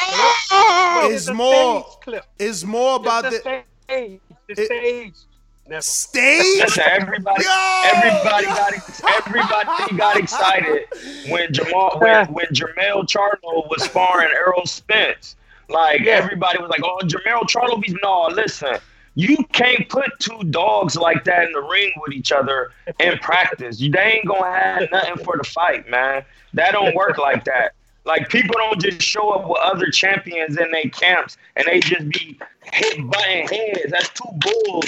"Oh!" 0.52 1.10
It's 1.10 1.28
a 1.30 1.34
more. 1.34 1.86
clip. 2.04 2.26
It's 2.38 2.66
more 2.66 2.98
about 2.98 3.26
It's 3.26 3.42
the 3.42 3.64
the 3.88 4.56
stage. 4.56 5.14
The 5.16 5.31
stage. 5.80 6.60
That's 6.60 6.74
stage. 6.74 6.78
Listen, 6.78 6.84
everybody, 6.88 7.46
everybody 7.86 8.46
got 8.46 8.74
everybody 9.20 9.98
got 9.98 10.18
excited 10.18 10.86
when 11.30 11.54
Jamal 11.54 11.98
when, 12.00 12.28
when 12.34 12.46
Jermell 12.48 13.08
Charlo 13.08 13.70
was 13.70 13.84
sparring 13.84 14.30
Errol 14.34 14.66
Spence. 14.66 15.36
Like 15.70 16.06
everybody 16.06 16.60
was 16.60 16.70
like, 16.70 16.82
"Oh, 16.84 17.00
Jermell 17.04 17.44
Charlo 17.44 17.82
be 17.82 17.96
no." 18.04 18.28
Listen, 18.34 18.78
you 19.16 19.38
can't 19.54 19.88
put 19.90 20.10
two 20.20 20.44
dogs 20.50 20.96
like 20.96 21.24
that 21.26 21.46
in 21.46 21.52
the 21.54 21.62
ring 21.62 21.94
with 22.02 22.14
each 22.14 22.32
other 22.32 22.72
in 23.00 23.18
practice. 23.20 23.80
They 23.80 24.00
ain't 24.00 24.28
gonna 24.28 24.52
have 24.52 24.92
nothing 24.92 25.24
for 25.24 25.38
the 25.38 25.44
fight, 25.44 25.90
man. 25.90 26.24
That 26.54 26.72
don't 26.72 26.96
work 26.96 27.18
like 27.18 27.46
that. 27.46 27.74
Like 28.06 28.30
people 28.30 28.56
don't 28.58 28.82
just 28.82 29.02
show 29.02 29.30
up 29.30 29.48
with 29.48 29.60
other 29.62 29.88
champions 29.88 30.58
in 30.58 30.72
their 30.72 30.90
camps 30.90 31.38
and 31.56 31.68
they 31.68 31.80
just 31.80 32.10
be 32.10 32.40
hit 32.64 33.10
butting 33.10 33.48
heads. 33.48 33.92
That's 33.92 34.10
two 34.10 34.30
bulls. 34.40 34.86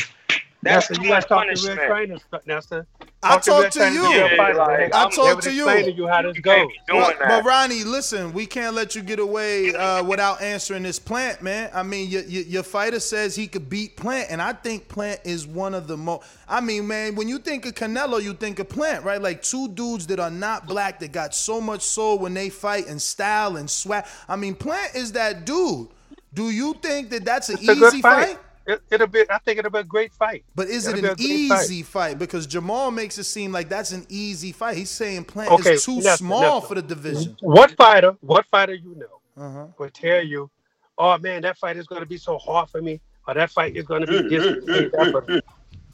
That's 0.64 0.88
That's 0.88 1.00
you 1.02 1.10
guys 1.10 1.24
much 1.24 1.28
talk 1.28 1.44
to 1.44 1.48
real 1.50 1.76
punishment. 1.78 1.82
trainers, 1.90 2.22
Nesta. 2.46 2.86
I 3.22 3.30
real 3.32 3.40
talk 3.40 3.72
to 3.72 3.80
trainers, 3.80 3.96
you. 3.96 4.02
real 4.04 4.12
Yeah, 4.12 4.38
fighters. 4.38 4.58
like, 4.58 4.96
I 4.96 5.00
I'm- 5.00 5.12
talk 5.12 5.42
to 5.42 5.52
you. 5.54 5.66
to 5.66 5.92
you 5.92 6.08
how 6.08 6.22
this 6.22 6.36
You 6.36 6.42
can't 6.42 6.70
goes. 6.70 6.72
But, 6.88 7.20
that. 7.20 7.28
but 7.30 7.46
Ronnie, 7.46 7.84
listen, 7.84 8.34
we 8.34 8.46
can't 8.46 8.74
let 8.76 8.96
you 8.96 9.02
get 9.02 9.20
away 9.20 9.74
uh, 9.76 10.04
without 10.04 10.42
answering 10.42 10.84
this 10.84 11.00
Plant, 11.00 11.42
man. 11.42 11.70
I 11.74 11.84
mean, 11.84 12.10
your, 12.10 12.24
your, 12.24 12.44
your 12.44 12.64
fighter 12.64 13.00
says 13.00 13.36
he 13.36 13.48
could 13.48 13.70
beat 13.70 13.96
Plant, 13.98 14.32
and 14.32 14.42
I 14.42 14.54
think 14.54 14.88
Plant 14.90 15.20
is 15.26 15.46
one 15.48 15.74
of 15.74 15.88
the 15.88 15.98
most. 15.98 16.28
I 16.48 16.60
mean, 16.62 16.88
man, 16.88 17.16
when 17.16 17.28
you 17.28 17.40
think 17.40 17.66
of 17.66 17.74
Canelo, 17.76 18.22
you 18.22 18.34
think 18.34 18.60
of 18.60 18.70
Plant, 18.70 19.04
right? 19.04 19.22
Like 19.22 19.42
two 19.42 19.68
dudes 19.70 20.08
that 20.08 20.20
are 20.20 20.32
not 20.32 20.66
black 20.68 21.00
that 21.00 21.12
got 21.12 21.34
so 21.36 21.60
much 21.62 21.82
soul 21.82 22.20
when 22.20 22.34
they 22.34 22.50
fight 22.50 22.88
and 22.88 23.02
style 23.02 23.58
and 23.58 23.70
swag. 23.70 24.06
I 24.30 24.36
mean, 24.38 24.56
Plant 24.56 24.96
is 24.96 25.12
that 25.14 25.46
dude. 25.46 25.88
Do 26.34 26.50
you 26.50 26.74
think 26.82 27.10
that 27.12 27.26
that's 27.26 27.50
an 27.50 27.58
It's 27.62 27.70
a 27.70 27.88
easy 27.88 28.02
fight. 28.02 28.28
fight? 28.30 28.40
It, 28.68 28.82
it'll 28.92 29.08
be. 29.08 29.24
I 29.30 29.40
think 29.40 29.60
it'll 29.60 29.72
be 29.72 29.80
a 29.80 29.84
great 29.84 30.14
fight. 30.14 30.46
But 30.56 30.70
is 30.70 30.88
it 30.88 30.96
It'll 30.96 31.00
an 31.00 31.08
be 31.08 31.10
a 31.10 31.16
great 31.18 31.44
fight. 31.48 31.72
easy 31.72 31.84
fight? 31.84 32.20
Because 32.20 32.48
Jamal 32.48 32.92
makes 32.92 33.18
it 33.18 33.26
seem 33.26 33.52
like 33.52 33.70
that's 33.70 33.92
an 33.92 34.06
easy 34.10 34.52
fight. 34.52 34.78
He's 34.78 34.90
saying 34.92 35.26
Plant 35.26 35.56
Okay, 35.56 35.60
is 35.60 35.84
too 35.86 36.02
Nesta, 36.02 36.36
small 36.36 36.38
Nesta. 36.38 36.62
for 36.62 36.76
the 36.76 36.84
division. 36.84 37.38
What 37.42 37.72
fighter? 37.72 38.16
What 38.22 38.46
fighter 38.48 38.74
you 38.76 38.96
know 38.96 39.22
Uh-huh. 39.38 39.68
will 39.80 39.90
tell 39.92 40.24
you, 40.24 40.50
"Oh 40.98 41.18
man, 41.20 41.44
that 41.44 41.58
fight 41.58 41.78
is 41.78 41.88
going 41.88 42.02
to 42.02 42.08
be 42.08 42.18
so 42.18 42.38
hard 42.40 42.70
for 42.70 42.82
me," 42.82 43.02
or 43.28 43.36
"That 43.36 43.52
fight 43.52 43.76
is 43.76 43.86
going 43.86 44.02
to 44.02 44.08
be 44.08 44.24
mm, 44.24 44.30
this." 44.30 44.48
Mm, 44.48 44.62
and 44.74 44.92
that 44.94 45.10
mm, 45.10 45.12
for 45.12 45.22
me." 45.24 45.40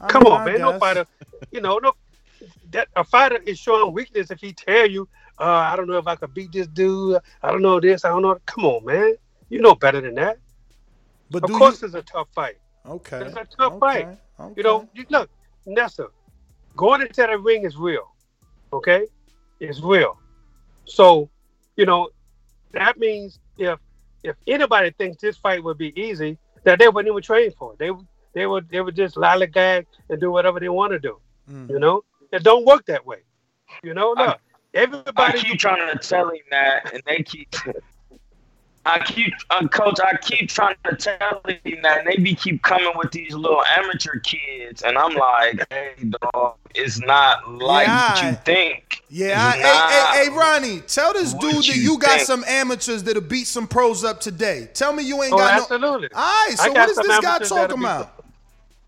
Come 0.08 0.24
on, 0.26 0.44
I 0.44 0.44
man. 0.44 0.62
No 0.62 0.72
fighter. 0.74 1.06
You 1.52 1.60
know, 1.62 1.78
no. 1.78 1.92
That 2.70 2.88
a 2.96 3.04
fighter 3.04 3.38
is 3.46 3.58
showing 3.58 3.94
weakness 3.94 4.30
if 4.30 4.40
he 4.40 4.52
tell 4.54 4.88
you, 4.88 5.08
uh, 5.40 5.44
"I 5.72 5.76
don't 5.76 5.88
know 5.88 5.98
if 5.98 6.06
I 6.08 6.16
could 6.16 6.34
beat 6.34 6.52
this 6.52 6.68
dude. 6.68 7.20
I 7.42 7.50
don't 7.52 7.62
know 7.62 7.80
this. 7.80 8.04
I 8.04 8.10
don't 8.10 8.22
know." 8.22 8.38
Come 8.46 8.66
on, 8.66 8.84
man. 8.86 9.14
You 9.50 9.60
know 9.62 9.74
better 9.76 10.00
than 10.00 10.16
that. 10.16 10.38
But 11.30 11.44
of 11.44 11.50
course, 11.52 11.80
you- 11.82 11.86
it's 11.86 11.94
a 11.94 12.02
tough 12.02 12.28
fight. 12.34 12.58
Okay. 12.86 13.18
It's 13.24 13.36
a 13.36 13.46
tough 13.56 13.74
okay, 13.74 13.78
fight. 13.80 14.18
okay. 14.40 14.54
You 14.56 14.62
know, 14.62 14.88
you, 14.94 15.04
look, 15.10 15.30
Nessa, 15.66 16.08
going 16.76 17.02
into 17.02 17.22
the 17.22 17.38
ring 17.38 17.64
is 17.64 17.76
real. 17.76 18.10
Okay, 18.72 19.06
it's 19.60 19.80
real. 19.80 20.18
So, 20.86 21.28
you 21.76 21.84
know, 21.86 22.08
that 22.72 22.98
means 22.98 23.38
if 23.58 23.78
if 24.22 24.36
anybody 24.46 24.90
thinks 24.92 25.20
this 25.20 25.36
fight 25.36 25.62
would 25.62 25.78
be 25.78 25.92
easy, 26.00 26.38
that 26.64 26.78
they 26.78 26.88
wouldn't 26.88 27.12
even 27.12 27.22
train 27.22 27.50
for 27.58 27.72
it. 27.74 27.78
They 27.78 27.90
they 28.32 28.46
would 28.46 28.68
they 28.70 28.80
would 28.80 28.96
just 28.96 29.16
lollygag 29.16 29.86
and 30.08 30.20
do 30.20 30.30
whatever 30.30 30.58
they 30.60 30.68
want 30.68 30.92
to 30.92 30.98
do. 30.98 31.20
Mm. 31.50 31.68
You 31.70 31.78
know, 31.80 32.02
it 32.32 32.42
don't 32.42 32.64
work 32.64 32.86
that 32.86 33.04
way. 33.04 33.22
You 33.82 33.92
know, 33.94 34.14
I- 34.16 34.26
look, 34.26 34.36
I 34.36 34.38
everybody. 34.74 35.40
keep 35.40 35.58
trying 35.58 35.90
to 35.92 35.98
tell 35.98 36.28
him 36.30 36.40
that, 36.50 36.92
and 36.94 37.02
they 37.06 37.22
keep. 37.22 37.54
I 38.86 38.98
keep, 39.04 39.32
uh, 39.50 39.68
coach. 39.68 39.98
I 40.02 40.16
keep 40.16 40.48
trying 40.48 40.74
to 40.88 40.96
tell 40.96 41.42
him 41.46 41.82
that, 41.82 41.98
and 41.98 42.06
they 42.06 42.16
be 42.16 42.34
keep 42.34 42.62
coming 42.62 42.92
with 42.96 43.10
these 43.12 43.34
little 43.34 43.62
amateur 43.76 44.18
kids, 44.20 44.82
and 44.82 44.96
I'm 44.96 45.14
like, 45.14 45.66
hey, 45.70 45.92
dog, 46.32 46.54
it's 46.74 46.98
not 47.00 47.52
like 47.52 47.86
Yeah, 47.86 48.12
what 48.14 48.22
you 48.22 48.32
think. 48.44 49.02
Yeah, 49.10 49.38
I- 49.54 49.56
hey, 49.58 50.22
hey, 50.22 50.30
hey, 50.30 50.36
Ronnie, 50.36 50.80
tell 50.80 51.12
this 51.12 51.34
what 51.34 51.42
dude 51.42 51.54
that 51.56 51.66
you 51.76 51.82
you 51.82 51.98
got 51.98 52.20
some 52.22 52.42
amateurs 52.48 53.02
that'll 53.02 53.20
beat 53.22 53.46
some 53.46 53.68
pros 53.68 54.02
up 54.02 54.20
today. 54.20 54.70
Tell 54.72 54.92
me 54.94 55.02
you 55.02 55.22
ain't 55.22 55.34
Oh, 55.34 55.38
got 55.38 55.60
absolutely. 55.60 56.08
no. 56.12 56.18
All 56.18 56.46
right, 56.46 56.54
so 56.56 56.64
I 56.64 56.68
what 56.68 56.74
got 56.76 56.88
is 56.88 56.94
some 56.96 57.06
this 57.06 57.20
guy 57.20 57.28
amateurs 57.28 57.48
that'll 57.50 57.66
talking 57.68 57.80
be- 57.80 57.84
about? 57.86 58.14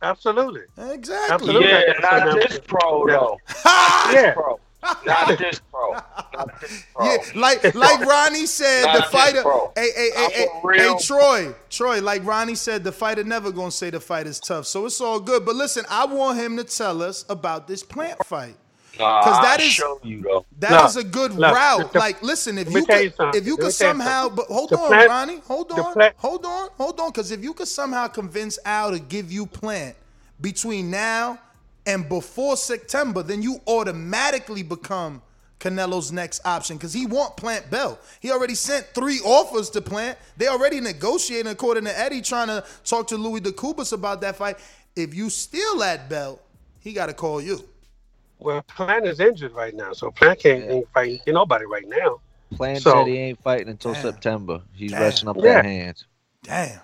Absolutely. 0.04 0.62
Exactly. 0.90 1.34
Absolutely. 1.34 1.68
Yeah, 1.68 1.82
I 1.96 2.00
got 2.00 2.18
some 2.18 2.28
not 2.40 2.48
this 2.48 2.60
pro 2.66 3.06
though. 3.06 3.38
Not 3.64 4.06
this 4.12 4.14
Yeah. 4.22 4.32
pro. 4.32 4.58
Not 5.04 5.38
this 5.38 5.60
pro. 5.70 5.92
Not 5.92 6.60
this 6.60 6.84
pro. 6.94 7.04
Yeah, 7.06 7.16
like 7.36 7.74
like 7.74 8.00
Ronnie 8.00 8.46
said, 8.46 8.84
Not 8.86 8.96
the 8.96 9.02
fighter. 9.10 9.42
Hey, 9.76 9.88
hey, 9.94 10.10
hey, 10.14 10.28
hey, 10.32 10.46
hey, 10.78 10.94
Troy, 11.00 11.54
Troy. 11.70 12.00
Like 12.00 12.24
Ronnie 12.24 12.54
said, 12.54 12.82
the 12.84 12.92
fighter 12.92 13.24
never 13.24 13.52
gonna 13.52 13.70
say 13.70 13.90
the 13.90 14.00
fight 14.00 14.26
is 14.26 14.40
tough, 14.40 14.66
so 14.66 14.86
it's 14.86 15.00
all 15.00 15.20
good. 15.20 15.44
But 15.44 15.54
listen, 15.56 15.84
I 15.88 16.06
want 16.06 16.38
him 16.38 16.56
to 16.56 16.64
tell 16.64 17.02
us 17.02 17.24
about 17.28 17.68
this 17.68 17.82
plant 17.82 18.24
fight. 18.26 18.56
Because 18.92 19.40
that 19.42 19.58
is- 19.60 19.72
show 19.72 19.98
you 20.02 20.20
though. 20.20 20.44
That 20.58 20.84
is 20.84 20.96
Look, 20.96 21.06
a 21.06 21.08
good 21.08 21.32
look, 21.34 21.54
route. 21.54 21.92
the- 21.94 21.98
like, 21.98 22.22
listen, 22.22 22.58
if 22.58 22.70
you 22.70 22.84
could, 22.84 23.04
you 23.04 23.06
if 23.06 23.18
you 23.18 23.20
Let 23.20 23.32
could 23.32 23.46
me 23.46 23.56
tell 23.56 23.64
you 23.64 23.70
somehow, 23.70 24.28
but 24.28 24.46
hold 24.48 24.68
The 24.70 24.78
on, 24.78 24.88
plant- 24.88 25.08
Ronnie, 25.08 25.40
hold 25.46 25.72
on, 25.72 25.92
plant- 25.94 26.14
hold 26.18 26.44
on, 26.44 26.68
hold 26.76 27.00
on, 27.00 27.08
because 27.10 27.30
if 27.30 27.42
you 27.42 27.54
could 27.54 27.68
somehow 27.68 28.08
convince 28.08 28.58
Al 28.66 28.90
to 28.90 28.98
give 28.98 29.32
you 29.32 29.46
plant 29.46 29.96
between 30.42 30.90
now 30.90 31.38
and 31.86 32.08
before 32.08 32.56
September, 32.56 33.22
then 33.22 33.42
you 33.42 33.60
automatically 33.66 34.62
become 34.62 35.22
Canelo's 35.60 36.10
next 36.12 36.44
option 36.44 36.76
because 36.76 36.92
he 36.92 37.06
want 37.06 37.36
Plant 37.36 37.70
belt. 37.70 38.00
He 38.20 38.30
already 38.30 38.54
sent 38.54 38.86
three 38.94 39.20
offers 39.20 39.70
to 39.70 39.80
Plant. 39.80 40.18
They 40.36 40.48
already 40.48 40.80
negotiating 40.80 41.50
according 41.50 41.84
to 41.84 41.98
Eddie, 41.98 42.20
trying 42.22 42.48
to 42.48 42.64
talk 42.84 43.06
to 43.08 43.16
Louis 43.16 43.40
DeCubas 43.40 43.92
about 43.92 44.20
that 44.22 44.36
fight. 44.36 44.58
If 44.96 45.14
you 45.14 45.30
steal 45.30 45.78
that 45.78 46.08
belt, 46.08 46.42
he 46.80 46.92
got 46.92 47.06
to 47.06 47.14
call 47.14 47.40
you. 47.40 47.60
Well, 48.38 48.62
Plant 48.62 49.06
is 49.06 49.20
injured 49.20 49.52
right 49.52 49.74
now, 49.74 49.92
so 49.92 50.10
Plant 50.10 50.40
can't 50.40 50.64
ain't 50.68 50.88
fighting 50.92 51.20
nobody 51.28 51.64
right 51.64 51.86
now. 51.86 52.20
Plant 52.56 52.82
So- 52.82 52.90
said 52.92 53.06
he 53.06 53.16
ain't 53.18 53.40
fighting 53.42 53.68
until 53.68 53.92
Damn. 53.92 54.02
September. 54.02 54.62
He's 54.74 54.90
Damn. 54.90 55.00
resting 55.00 55.28
up 55.28 55.36
Yeah. 55.38 55.42
that 55.54 55.64
hand. 55.64 56.04
Damn. 56.42 56.80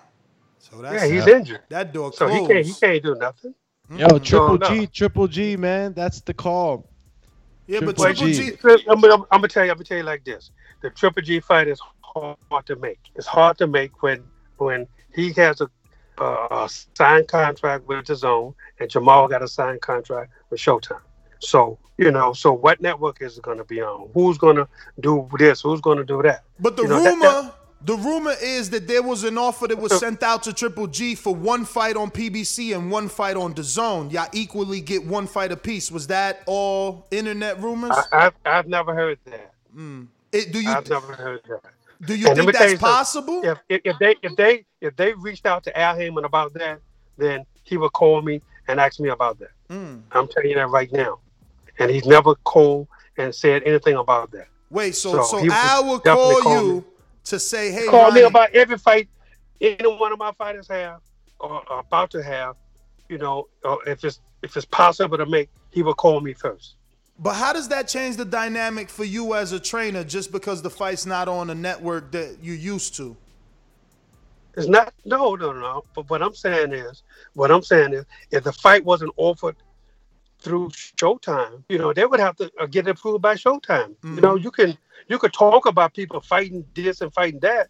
So 0.60 0.80
that's 0.82 0.94
Yeah, 1.02 1.08
he's 1.08 1.26
injured. 1.26 1.62
That 1.68 1.92
door 1.92 2.12
So 2.12 2.28
closed. 2.28 2.42
he 2.42 2.46
can't 2.54 2.66
he 2.66 2.74
can't 2.74 3.02
do 3.02 3.14
nothing. 3.16 3.54
Yo, 3.90 4.18
Triple 4.18 4.58
no. 4.58 4.68
G, 4.68 4.86
Triple 4.86 5.28
G, 5.28 5.56
man, 5.56 5.92
that's 5.94 6.20
the 6.20 6.34
call. 6.34 6.88
Yeah, 7.66 7.80
but 7.80 7.96
Triple 7.96 8.14
Triple 8.14 8.26
G. 8.26 8.50
G. 8.50 8.84
I'm, 8.88 9.00
gonna- 9.00 9.14
I'm 9.30 9.40
gonna 9.40 9.48
tell 9.48 9.64
you. 9.64 9.70
I'm 9.70 9.76
gonna 9.76 9.84
tell 9.84 9.96
you 9.98 10.02
like 10.02 10.24
this: 10.24 10.50
the 10.82 10.90
Triple 10.90 11.22
G 11.22 11.40
fight 11.40 11.68
is 11.68 11.80
hard 12.02 12.66
to 12.66 12.76
make. 12.76 12.98
It's 13.14 13.26
hard 13.26 13.58
to 13.58 13.66
make 13.66 14.02
when 14.02 14.22
when 14.58 14.86
he 15.14 15.32
has 15.34 15.60
a, 15.60 15.68
uh, 16.18 16.48
a 16.50 16.68
signed 16.94 17.28
contract 17.28 17.86
with 17.86 18.06
the 18.06 18.14
Zone 18.16 18.54
and 18.80 18.90
Jamal 18.90 19.28
got 19.28 19.42
a 19.42 19.48
signed 19.48 19.80
contract 19.80 20.32
with 20.50 20.60
Showtime. 20.60 21.00
So 21.40 21.78
you 21.96 22.10
know, 22.10 22.32
so 22.32 22.52
what 22.52 22.80
network 22.80 23.22
is 23.22 23.38
it 23.38 23.42
going 23.42 23.58
to 23.58 23.64
be 23.64 23.80
on? 23.80 24.08
Who's 24.14 24.38
going 24.38 24.56
to 24.56 24.68
do 25.00 25.28
this? 25.38 25.60
Who's 25.62 25.80
going 25.80 25.98
to 25.98 26.04
do 26.04 26.22
that? 26.22 26.44
But 26.60 26.76
the 26.76 26.82
You 26.82 26.88
know, 26.88 27.02
that- 27.02 27.10
rumor, 27.10 27.26
that- 27.42 27.54
the 27.82 27.96
rumor 27.96 28.34
is 28.42 28.70
that 28.70 28.88
there 28.88 29.02
was 29.02 29.24
an 29.24 29.38
offer 29.38 29.68
that 29.68 29.78
was 29.78 29.96
sent 29.98 30.22
out 30.22 30.42
to 30.44 30.52
Triple 30.52 30.86
G 30.88 31.14
for 31.14 31.34
one 31.34 31.64
fight 31.64 31.96
on 31.96 32.10
PBC 32.10 32.74
and 32.76 32.90
one 32.90 33.08
fight 33.08 33.36
on 33.36 33.54
the 33.54 33.62
Zone. 33.62 34.10
Y'all 34.10 34.28
equally 34.32 34.80
get 34.80 35.04
one 35.04 35.26
fight 35.26 35.52
apiece. 35.52 35.90
Was 35.90 36.08
that 36.08 36.42
all 36.46 37.06
internet 37.10 37.60
rumors? 37.62 37.92
I, 37.92 38.26
I've 38.26 38.34
I've 38.44 38.66
never 38.68 38.94
heard 38.94 39.18
that. 39.26 39.52
It- 40.32 40.52
do 40.52 40.60
you 40.60 40.70
I've 40.70 40.88
never 40.88 41.12
heard 41.14 41.40
that. 41.48 41.60
do 42.04 42.14
you 42.14 42.26
And 42.28 42.36
think 42.36 42.52
that's 42.52 42.72
you 42.72 42.78
possible? 42.78 43.42
If, 43.44 43.58
if 43.68 43.80
if 43.84 43.98
they 43.98 44.16
if 44.22 44.36
they 44.36 44.64
if 44.80 44.96
they 44.96 45.12
reached 45.14 45.46
out 45.46 45.64
to 45.64 45.78
Al 45.78 45.96
Haymon 45.96 46.24
about 46.24 46.52
that, 46.54 46.80
then 47.16 47.46
he 47.64 47.76
would 47.76 47.92
call 47.92 48.22
me 48.22 48.42
and 48.66 48.80
ask 48.80 49.00
me 49.00 49.08
about 49.10 49.38
that. 49.38 49.50
Mm. 49.70 50.02
I'm 50.12 50.28
telling 50.28 50.50
you 50.50 50.56
that 50.56 50.68
right 50.68 50.90
now. 50.92 51.20
And 51.78 51.90
he's 51.90 52.06
never 52.06 52.34
called 52.34 52.88
and 53.16 53.34
said 53.34 53.62
anything 53.64 53.96
about 53.96 54.30
that. 54.32 54.48
Wait, 54.70 54.94
so 54.94 55.12
So 55.12 55.22
so, 55.22 55.52
Al 55.52 55.84
will 55.86 56.00
call, 56.00 56.40
call 56.42 56.62
you 56.66 56.74
me. 56.74 56.84
To 57.28 57.38
say, 57.38 57.70
hey, 57.70 57.86
call 57.86 58.10
me 58.10 58.22
about 58.22 58.50
every 58.54 58.78
fight 58.78 59.08
any 59.60 59.88
one 59.88 60.12
of 60.12 60.18
my 60.18 60.32
fighters 60.32 60.68
have 60.68 61.00
or 61.40 61.62
are 61.70 61.80
about 61.80 62.10
to 62.12 62.22
have. 62.22 62.56
You 63.08 63.18
know, 63.18 63.48
or 63.64 63.86
if 63.88 64.04
it's 64.04 64.20
if 64.42 64.56
it's 64.56 64.66
possible 64.66 65.16
to 65.16 65.26
make, 65.26 65.48
he 65.70 65.82
will 65.82 65.94
call 65.94 66.20
me 66.20 66.34
first. 66.34 66.74
But 67.18 67.34
how 67.34 67.52
does 67.52 67.68
that 67.68 67.88
change 67.88 68.16
the 68.16 68.24
dynamic 68.24 68.88
for 68.88 69.04
you 69.04 69.34
as 69.34 69.52
a 69.52 69.58
trainer 69.58 70.04
just 70.04 70.30
because 70.30 70.62
the 70.62 70.70
fight's 70.70 71.06
not 71.06 71.26
on 71.26 71.50
a 71.50 71.54
network 71.54 72.12
that 72.12 72.38
you 72.40 72.52
used 72.52 72.94
to? 72.96 73.16
It's 74.56 74.68
not 74.68 74.92
no 75.04 75.34
no 75.34 75.52
no. 75.52 75.84
But 75.94 76.10
what 76.10 76.22
I'm 76.22 76.34
saying 76.34 76.72
is, 76.72 77.02
what 77.34 77.50
I'm 77.50 77.62
saying 77.62 77.94
is, 77.94 78.04
if 78.30 78.44
the 78.44 78.52
fight 78.52 78.84
wasn't 78.84 79.12
offered 79.16 79.56
through 80.40 80.68
Showtime, 80.68 81.64
you 81.68 81.78
know, 81.78 81.92
they 81.92 82.04
would 82.04 82.20
have 82.20 82.36
to 82.36 82.50
uh, 82.60 82.66
get 82.66 82.86
it 82.86 82.90
approved 82.90 83.22
by 83.22 83.34
Showtime. 83.34 83.94
You 84.04 84.20
know, 84.20 84.36
you 84.36 84.50
can 84.50 84.76
you 85.08 85.18
could 85.18 85.32
talk 85.32 85.66
about 85.66 85.94
people 85.94 86.20
fighting 86.20 86.64
this 86.74 87.00
and 87.00 87.12
fighting 87.12 87.40
that, 87.40 87.68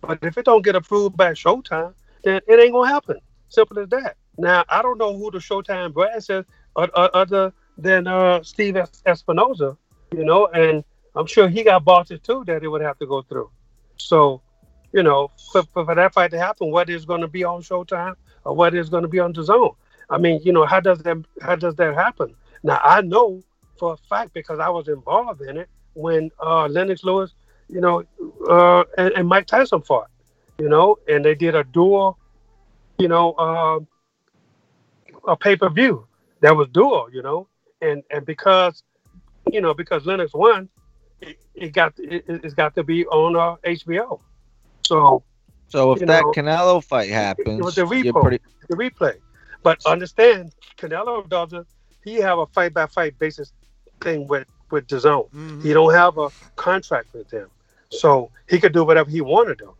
but 0.00 0.18
if 0.22 0.38
it 0.38 0.44
don't 0.44 0.64
get 0.64 0.76
approved 0.76 1.16
by 1.16 1.32
Showtime, 1.32 1.94
then 2.24 2.40
it 2.46 2.60
ain't 2.60 2.72
gonna 2.72 2.88
happen. 2.88 3.18
Simple 3.48 3.78
as 3.80 3.88
that. 3.90 4.16
Now 4.38 4.64
I 4.68 4.82
don't 4.82 4.98
know 4.98 5.16
who 5.16 5.30
the 5.30 5.38
Showtime 5.38 5.92
brass 5.92 6.30
is, 6.30 6.44
o- 6.76 6.82
other 6.84 7.52
than 7.78 8.06
uh, 8.06 8.42
Steve 8.42 8.76
Es- 8.76 9.02
Espinoza, 9.06 9.76
you 10.12 10.24
know, 10.24 10.46
and 10.48 10.84
I'm 11.14 11.26
sure 11.26 11.48
he 11.48 11.64
got 11.64 11.84
bosses 11.84 12.20
too 12.20 12.44
that 12.46 12.62
it 12.62 12.68
would 12.68 12.82
have 12.82 12.98
to 12.98 13.06
go 13.06 13.22
through. 13.22 13.50
So, 13.96 14.42
you 14.92 15.02
know, 15.02 15.30
for, 15.52 15.62
for, 15.72 15.84
for 15.84 15.94
that 15.94 16.12
fight 16.14 16.30
to 16.32 16.38
happen, 16.38 16.70
what 16.70 16.90
is 16.90 17.04
going 17.04 17.22
to 17.22 17.28
be 17.28 17.44
on 17.44 17.62
Showtime 17.62 18.14
or 18.44 18.54
what 18.54 18.74
is 18.74 18.88
going 18.88 19.02
to 19.02 19.08
be 19.08 19.20
on 19.20 19.32
the 19.32 19.42
Zone? 19.42 19.72
I 20.10 20.18
mean, 20.18 20.40
you 20.44 20.52
know, 20.52 20.66
how 20.66 20.80
does 20.80 21.00
that 21.00 21.16
how 21.42 21.56
does 21.56 21.74
that 21.76 21.94
happen? 21.94 22.34
Now 22.62 22.80
I 22.82 23.00
know 23.00 23.42
for 23.78 23.94
a 23.94 23.96
fact 24.08 24.34
because 24.34 24.58
I 24.60 24.68
was 24.68 24.88
involved 24.88 25.42
in 25.42 25.56
it 25.56 25.68
when 25.96 26.30
uh, 26.40 26.66
Lennox 26.66 27.02
Lewis, 27.02 27.32
you 27.68 27.80
know, 27.80 28.04
uh, 28.48 28.84
and, 28.98 29.12
and 29.14 29.28
Mike 29.28 29.46
Tyson 29.46 29.80
fought, 29.80 30.08
you 30.58 30.68
know, 30.68 30.98
and 31.08 31.24
they 31.24 31.34
did 31.34 31.54
a 31.54 31.64
dual, 31.64 32.18
you 32.98 33.08
know, 33.08 33.32
uh, 33.32 33.80
a 35.26 35.36
pay 35.36 35.56
per 35.56 35.68
view 35.70 36.06
that 36.40 36.54
was 36.54 36.68
dual, 36.68 37.08
you 37.12 37.22
know, 37.22 37.48
and 37.80 38.02
and 38.10 38.24
because, 38.26 38.82
you 39.50 39.60
know, 39.60 39.74
because 39.74 40.04
Lennox 40.06 40.32
won, 40.34 40.68
it, 41.20 41.38
it 41.54 41.72
got 41.72 41.94
it, 41.98 42.24
it's 42.28 42.54
got 42.54 42.74
to 42.74 42.84
be 42.84 43.06
on 43.06 43.36
uh, 43.36 43.56
HBO. 43.68 44.20
So 44.86 45.24
So 45.68 45.92
if 45.92 46.00
that 46.00 46.06
know, 46.06 46.32
Canelo 46.32 46.84
fight 46.84 47.08
happens, 47.10 47.58
it 47.58 47.64
was 47.64 47.74
the 47.74 47.82
replay. 47.82 48.22
pretty. 48.22 48.40
The 48.68 48.76
replay. 48.76 49.16
But 49.62 49.84
understand, 49.86 50.52
Canelo 50.76 51.28
doesn't. 51.28 51.66
He 52.04 52.16
have 52.16 52.38
a 52.38 52.46
fight 52.46 52.74
by 52.74 52.86
fight 52.86 53.18
basis 53.18 53.52
thing 54.00 54.28
with 54.28 54.46
with 54.70 54.88
the 54.88 54.98
zone. 55.00 55.24
Mm-hmm. 55.34 55.62
He 55.62 55.72
don't 55.72 55.92
have 55.94 56.18
a 56.18 56.28
contract 56.56 57.08
with 57.14 57.28
them, 57.30 57.48
so 57.90 58.30
he 58.48 58.58
could 58.60 58.72
do 58.72 58.84
whatever 58.84 59.10
he 59.10 59.20
want 59.20 59.48
to 59.48 59.54
do. 59.54 59.74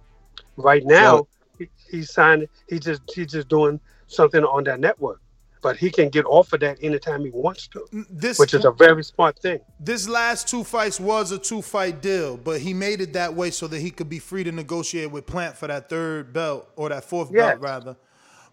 Right 0.56 0.84
now, 0.84 1.16
So- 1.18 1.28
he, 1.58 1.68
he's 1.90 2.12
signed. 2.12 2.48
He 2.68 2.78
just 2.78 3.02
he's 3.14 3.32
just 3.32 3.48
doing 3.48 3.80
something 4.06 4.44
on 4.44 4.64
that 4.64 4.78
network, 4.80 5.20
but 5.62 5.76
he 5.76 5.90
can 5.90 6.08
get 6.10 6.24
off 6.26 6.52
of 6.52 6.60
that 6.60 6.78
anytime 6.82 7.24
he 7.24 7.30
wants 7.30 7.66
to, 7.68 7.86
This 8.10 8.38
which 8.38 8.54
is 8.54 8.64
a 8.64 8.70
very 8.70 9.02
smart 9.02 9.38
thing. 9.38 9.58
This 9.80 10.08
last 10.08 10.48
two 10.48 10.62
fights 10.64 11.00
was 11.00 11.32
a 11.32 11.38
two 11.38 11.62
fight 11.62 12.00
deal, 12.02 12.36
but 12.36 12.60
he 12.60 12.72
made 12.72 13.00
it 13.00 13.12
that 13.14 13.34
way 13.34 13.50
so 13.50 13.66
that 13.68 13.80
he 13.80 13.90
could 13.90 14.08
be 14.08 14.18
free 14.18 14.44
to 14.44 14.52
negotiate 14.52 15.10
with 15.10 15.26
Plant 15.26 15.56
for 15.56 15.66
that 15.66 15.88
third 15.88 16.32
belt 16.32 16.68
or 16.76 16.88
that 16.90 17.04
fourth 17.04 17.30
Yes. 17.32 17.52
belt 17.58 17.60
rather. 17.60 17.96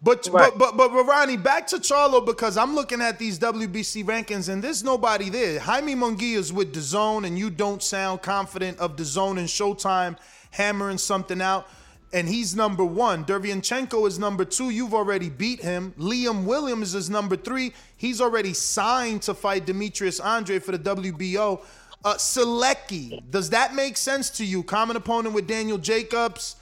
But, 0.04 0.28
Right. 0.32 0.52
but 0.58 0.76
but 0.76 0.90
but 0.92 1.04
Ronnie, 1.06 1.38
back 1.38 1.66
to 1.68 1.78
Charlo 1.78 2.26
because 2.26 2.58
I'm 2.58 2.76
looking 2.76 3.02
at 3.02 3.20
these 3.20 3.40
WBC 3.40 4.04
rankings 4.04 4.50
and 4.50 4.62
there's 4.62 4.84
nobody 4.84 5.30
there. 5.30 5.60
Jaime 5.62 5.96
Munguia 5.96 6.36
is 6.38 6.52
with 6.52 6.74
the 6.74 6.82
zone, 6.82 7.24
and 7.24 7.40
you 7.40 7.50
don't 7.50 7.82
sound 7.82 8.22
confident 8.22 8.78
of 8.80 8.98
the 8.98 9.06
zone 9.06 9.38
and 9.38 9.48
Showtime 9.48 10.18
hammering 10.52 10.98
something 10.98 11.42
out. 11.42 11.68
And 12.12 12.28
he's 12.28 12.56
number 12.56 12.84
one. 12.86 13.26
Derevyanchenko 13.26 14.08
is 14.08 14.20
number 14.20 14.46
two. 14.46 14.70
You've 14.70 14.94
already 14.94 15.30
beat 15.30 15.62
him. 15.62 15.94
Liam 15.98 16.44
Williams 16.44 16.94
is 16.94 17.10
number 17.10 17.36
three. 17.36 17.74
He's 17.98 18.22
already 18.22 18.54
signed 18.54 19.24
to 19.24 19.34
fight 19.34 19.66
Demetrius 19.66 20.20
Andrade 20.20 20.64
for 20.64 20.74
the 20.78 20.80
WBO. 20.80 21.62
Uh, 22.06 22.14
Sulecki, 22.16 23.20
does 23.32 23.50
that 23.52 23.74
make 23.74 23.96
sense 23.98 24.30
to 24.32 24.46
you? 24.46 24.62
Common 24.64 24.96
opponent 24.98 25.34
with 25.34 25.48
Daniel 25.48 25.78
Jacobs, 25.80 26.58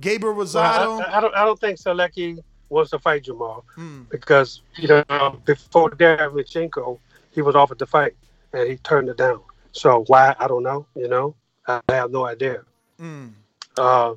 Gabriel 0.00 0.34
Well, 0.34 0.46
Rosado. 0.46 1.02
I, 1.06 1.18
I 1.18 1.20
don't. 1.20 1.34
I 1.36 1.44
don't 1.44 1.60
think 1.60 1.78
Sulecki 1.78 2.42
wants 2.68 2.90
to 2.90 2.98
fight 2.98 3.24
Jamal 3.24 3.64
Hmm. 3.74 4.02
because 4.10 4.62
you 4.76 4.88
know 4.88 5.40
before 5.44 5.90
Derevyanchenko, 5.90 6.98
he 7.30 7.42
was 7.42 7.54
offered 7.54 7.78
the 7.78 7.86
fight 7.86 8.14
and 8.52 8.68
he 8.68 8.76
turned 8.78 9.08
it 9.08 9.16
down. 9.16 9.40
So 9.72 10.04
why? 10.06 10.34
I 10.38 10.48
don't 10.48 10.62
know. 10.62 10.86
You 10.94 11.08
know, 11.08 11.34
I 11.66 11.80
have 11.90 12.10
no 12.10 12.26
idea. 12.26 12.62
Mm. 13.00 13.32
Uh, 13.76 14.14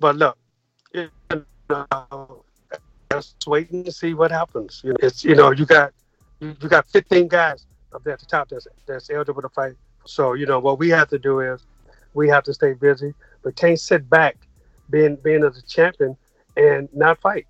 but 0.00 0.16
look, 0.16 0.38
you 0.94 1.10
know, 1.68 2.44
just 3.12 3.46
waiting 3.46 3.84
to 3.84 3.92
see 3.92 4.14
what 4.14 4.30
happens. 4.30 4.80
You 4.84 4.90
know, 4.90 4.98
it's 5.02 5.24
you 5.24 5.34
know 5.34 5.50
you 5.50 5.66
got 5.66 5.92
you, 6.40 6.56
you 6.60 6.68
got 6.68 6.86
15 6.88 7.28
guys 7.28 7.66
up 7.92 8.04
there 8.04 8.14
at 8.14 8.20
the 8.20 8.26
top 8.26 8.48
that's 8.48 8.66
that's 8.86 9.10
eligible 9.10 9.42
to 9.42 9.48
fight. 9.50 9.74
So 10.04 10.32
you 10.34 10.46
know 10.46 10.58
what 10.58 10.78
we 10.78 10.88
have 10.90 11.08
to 11.08 11.18
do 11.18 11.40
is 11.40 11.66
we 12.14 12.28
have 12.28 12.44
to 12.44 12.54
stay 12.54 12.72
busy, 12.72 13.12
but 13.42 13.56
can't 13.56 13.78
sit 13.78 14.08
back 14.08 14.36
being 14.90 15.16
being 15.16 15.44
as 15.44 15.58
a 15.58 15.62
champion 15.62 16.16
and 16.56 16.88
not 16.94 17.20
fight. 17.20 17.46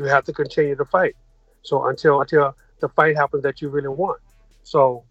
You 0.00 0.06
have 0.06 0.24
to 0.24 0.32
continue 0.32 0.74
to 0.76 0.84
fight. 0.86 1.14
So 1.62 1.86
until 1.86 2.22
until 2.22 2.56
the 2.80 2.88
fight 2.88 3.16
happens 3.16 3.42
that 3.42 3.60
you 3.60 3.68
really 3.68 3.88
want. 3.88 4.20
So 4.62 5.04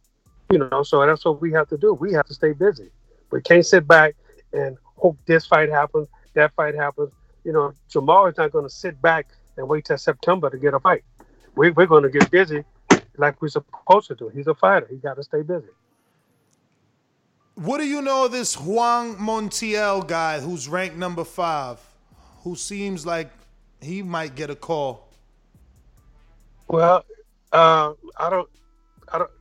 you 0.51 0.57
know, 0.57 0.81
so 0.81 1.05
that's 1.05 1.23
what 1.25 1.39
we 1.39 1.51
have 1.51 1.67
to 1.69 1.77
do. 1.77 1.93
We 1.93 2.11
have 2.13 2.25
to 2.25 2.33
stay 2.33 2.53
busy. 2.53 2.89
We 3.31 3.39
can't 3.41 3.63
sit 3.63 3.87
back 3.87 4.15
and 4.51 4.77
hope 4.95 5.15
this 5.27 5.45
fight 5.45 5.69
happens, 5.69 6.07
that 6.33 6.55
fight 6.55 6.73
happens. 6.73 7.13
You 7.43 7.53
know, 7.53 7.73
Jamal 7.87 8.25
is 8.25 8.37
not 8.37 8.51
going 8.51 8.65
to 8.65 8.69
sit 8.69 8.99
back 8.99 9.27
and 9.57 9.69
wait 9.69 9.85
till 9.85 9.97
September 9.99 10.49
to 10.49 10.57
get 10.57 10.73
a 10.73 10.79
fight. 10.79 11.03
We, 11.55 11.69
we're 11.69 11.85
going 11.85 12.01
to 12.01 12.09
get 12.09 12.31
busy 12.31 12.63
like 13.17 13.39
we're 13.43 13.49
supposed 13.49 14.07
to 14.07 14.15
do. 14.15 14.29
He's 14.29 14.47
a 14.47 14.55
fighter. 14.55 14.87
He 14.89 14.95
got 14.97 15.17
to 15.17 15.23
stay 15.23 15.43
busy. 15.43 15.67
What 17.53 17.77
do 17.77 17.85
you 17.85 18.01
know 18.01 18.25
of 18.25 18.31
this 18.31 18.59
Juan 18.59 19.17
Montiel 19.17 20.07
guy 20.07 20.39
who's 20.39 20.67
ranked 20.67 20.97
number 20.97 21.25
five, 21.25 21.79
who 22.43 22.55
seems 22.55 23.05
like 23.05 23.29
he 23.81 24.01
might 24.01 24.35
get 24.35 24.49
a 24.49 24.55
call? 24.55 25.07
Well, 26.67 27.03
uh, 27.51 27.93
I 28.17 28.29
don't, 28.29 28.49
I 29.11 29.17
don't. 29.19 29.31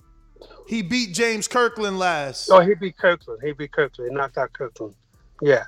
He 0.67 0.83
beat 0.83 1.15
James 1.15 1.49
Kirkland 1.49 1.99
last. 1.99 2.51
Oh, 2.51 2.61
he 2.61 2.75
beat 2.75 2.97
Kirkland. 2.97 3.41
He 3.43 3.53
beat 3.53 3.73
Kirkland. 3.73 4.11
He 4.11 4.17
knocked 4.17 4.39
out 4.39 4.53
Kirkland. 4.53 4.95
Yeah, 5.41 5.65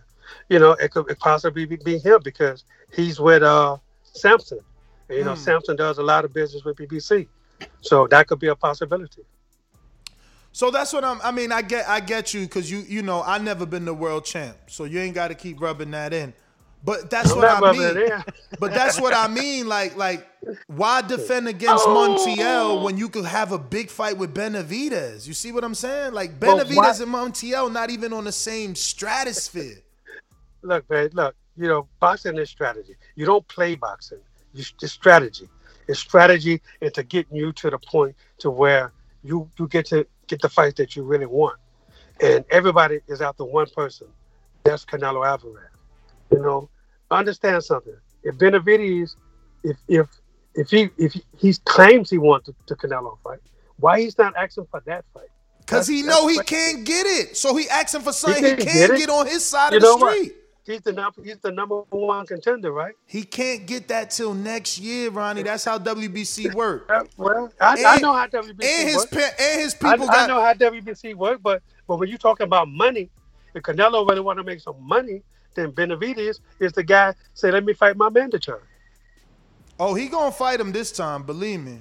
you 0.48 0.58
know, 0.58 0.72
it 0.72 0.90
could 0.90 1.06
possibly 1.18 1.64
be, 1.64 1.76
be 1.76 1.98
him 1.98 2.20
because 2.22 2.64
he's 2.92 3.20
with 3.20 3.42
uh 3.42 3.76
Sampson. 4.02 4.60
And, 5.08 5.18
you 5.18 5.24
know, 5.24 5.34
Hmm. 5.34 5.40
Sampson 5.40 5.76
does 5.76 5.98
a 5.98 6.02
lot 6.02 6.24
of 6.24 6.32
business 6.32 6.64
with 6.64 6.76
PBC, 6.76 7.26
so 7.80 8.06
that 8.08 8.26
could 8.26 8.38
be 8.38 8.48
a 8.48 8.56
possibility. 8.56 9.22
So 10.52 10.70
that's 10.70 10.92
what 10.92 11.04
I'm. 11.04 11.20
I 11.22 11.30
mean, 11.30 11.52
I 11.52 11.62
get, 11.62 11.88
I 11.88 12.00
get 12.00 12.34
you 12.34 12.40
because 12.42 12.70
you, 12.70 12.78
you 12.80 13.02
know, 13.02 13.22
I 13.22 13.38
never 13.38 13.66
been 13.66 13.84
the 13.84 13.94
world 13.94 14.24
champ, 14.24 14.56
so 14.66 14.84
you 14.84 14.98
ain't 14.98 15.14
got 15.14 15.28
to 15.28 15.34
keep 15.34 15.60
rubbing 15.60 15.92
that 15.92 16.12
in. 16.12 16.32
But 16.82 17.10
that's 17.10 17.32
I'm 17.32 17.38
what 17.38 17.64
I 17.64 17.72
mean. 17.72 18.24
but 18.58 18.72
that's 18.72 19.00
what 19.00 19.14
I 19.14 19.28
mean. 19.28 19.68
Like, 19.68 19.96
like, 19.96 20.26
why 20.66 21.02
defend 21.02 21.46
against 21.48 21.84
oh. 21.86 22.18
Montiel 22.18 22.82
when 22.82 22.96
you 22.96 23.08
could 23.08 23.26
have 23.26 23.52
a 23.52 23.58
big 23.58 23.90
fight 23.90 24.16
with 24.16 24.34
Benavidez? 24.34 25.26
You 25.26 25.34
see 25.34 25.52
what 25.52 25.62
I'm 25.62 25.74
saying? 25.74 26.14
Like 26.14 26.40
Benavidez 26.40 27.02
and 27.02 27.12
Montiel 27.12 27.70
not 27.70 27.90
even 27.90 28.12
on 28.12 28.24
the 28.24 28.32
same 28.32 28.74
stratosphere. 28.74 29.82
Look, 30.62 30.88
man, 30.90 31.10
look, 31.12 31.34
you 31.56 31.68
know, 31.68 31.86
boxing 32.00 32.38
is 32.38 32.48
strategy. 32.48 32.96
You 33.14 33.26
don't 33.26 33.46
play 33.48 33.74
boxing. 33.74 34.20
You, 34.54 34.64
it's 34.80 34.92
strategy. 34.92 35.48
It's 35.86 36.00
strategy 36.00 36.62
into 36.80 37.02
getting 37.02 37.36
you 37.36 37.52
to 37.54 37.70
the 37.70 37.78
point 37.78 38.14
to 38.38 38.50
where 38.50 38.92
you 39.22 39.50
you 39.58 39.68
get 39.68 39.86
to 39.86 40.06
get 40.26 40.40
the 40.40 40.48
fight 40.48 40.76
that 40.76 40.96
you 40.96 41.02
really 41.02 41.26
want. 41.26 41.58
And 42.22 42.44
everybody 42.50 43.00
is 43.08 43.20
out 43.20 43.30
after 43.30 43.44
one 43.44 43.66
person. 43.74 44.06
That's 44.64 44.84
Canelo 44.84 45.26
Alvarez. 45.26 45.69
You 46.32 46.38
know, 46.40 46.68
understand 47.10 47.62
something. 47.64 47.96
If 48.22 48.36
Benavidez, 48.36 49.16
if 49.64 49.76
if 49.88 50.06
if 50.54 50.70
he 50.70 50.90
if 50.98 51.12
he, 51.12 51.22
he 51.38 51.54
claims 51.64 52.10
he 52.10 52.18
wants 52.18 52.46
the, 52.46 52.54
the 52.68 52.76
Canelo 52.76 53.18
fight, 53.24 53.38
why 53.78 54.00
he's 54.00 54.16
not 54.18 54.34
asking 54.36 54.66
for 54.70 54.82
that 54.86 55.04
fight? 55.14 55.28
Cause 55.66 55.86
he 55.86 56.02
know 56.02 56.26
he 56.26 56.38
can't 56.40 56.84
get 56.84 57.06
it, 57.06 57.36
so 57.36 57.54
he 57.54 57.68
asking 57.68 58.00
for 58.00 58.12
something 58.12 58.42
he, 58.44 58.50
can 58.56 58.66
can't 58.66 58.90
get 58.92 58.98
get, 58.98 59.10
on 59.10 59.26
his 59.26 59.44
side 59.44 59.70
You 59.72 59.76
of 59.78 59.82
the 59.82 59.88
know 59.88 59.96
what? 59.96 60.16
street. 60.16 60.34
He's 60.66 60.80
the 60.82 60.92
number 60.92 61.22
he's 61.22 61.38
the 61.38 61.50
number 61.52 61.76
one 61.90 62.26
contender, 62.26 62.72
right? 62.72 62.94
He 63.06 63.22
can't 63.22 63.66
get 63.66 63.88
that 63.88 64.10
till 64.10 64.34
next 64.34 64.78
year, 64.78 65.10
Ronnie. 65.10 65.42
That's 65.42 65.64
how 65.64 65.78
WBC 65.78 66.54
work. 66.54 66.90
Well, 67.16 67.52
I, 67.60 67.82
I 67.86 67.98
know 67.98 68.12
how 68.12 68.26
WBC 68.26 68.64
and 68.64 68.88
his 68.88 68.96
works. 68.96 69.10
pa- 69.12 69.30
and 69.42 69.60
his 69.60 69.74
people 69.74 70.10
I 70.10 70.26
got- 70.26 70.28
know 70.28 70.40
how 70.40 70.52
WBC 70.54 71.14
works, 71.14 71.40
but 71.42 71.62
but 71.86 71.96
when 71.98 72.08
you're 72.08 72.18
talking 72.18 72.44
about 72.44 72.68
money, 72.68 73.08
if 73.54 73.62
Canelo 73.62 74.08
really 74.08 74.20
want 74.20 74.38
to 74.38 74.44
make 74.44 74.60
some 74.60 74.76
money, 74.80 75.22
then 75.54 75.72
Benavidez 75.72 76.40
is 76.58 76.72
the 76.72 76.82
guy. 76.82 77.14
Say, 77.34 77.50
let 77.50 77.64
me 77.64 77.72
fight 77.72 77.96
my 77.96 78.08
mandatory. 78.08 78.60
Oh, 79.78 79.94
he 79.94 80.08
gonna 80.08 80.30
fight 80.30 80.60
him 80.60 80.72
this 80.72 80.92
time. 80.92 81.22
Believe 81.22 81.60
me. 81.60 81.78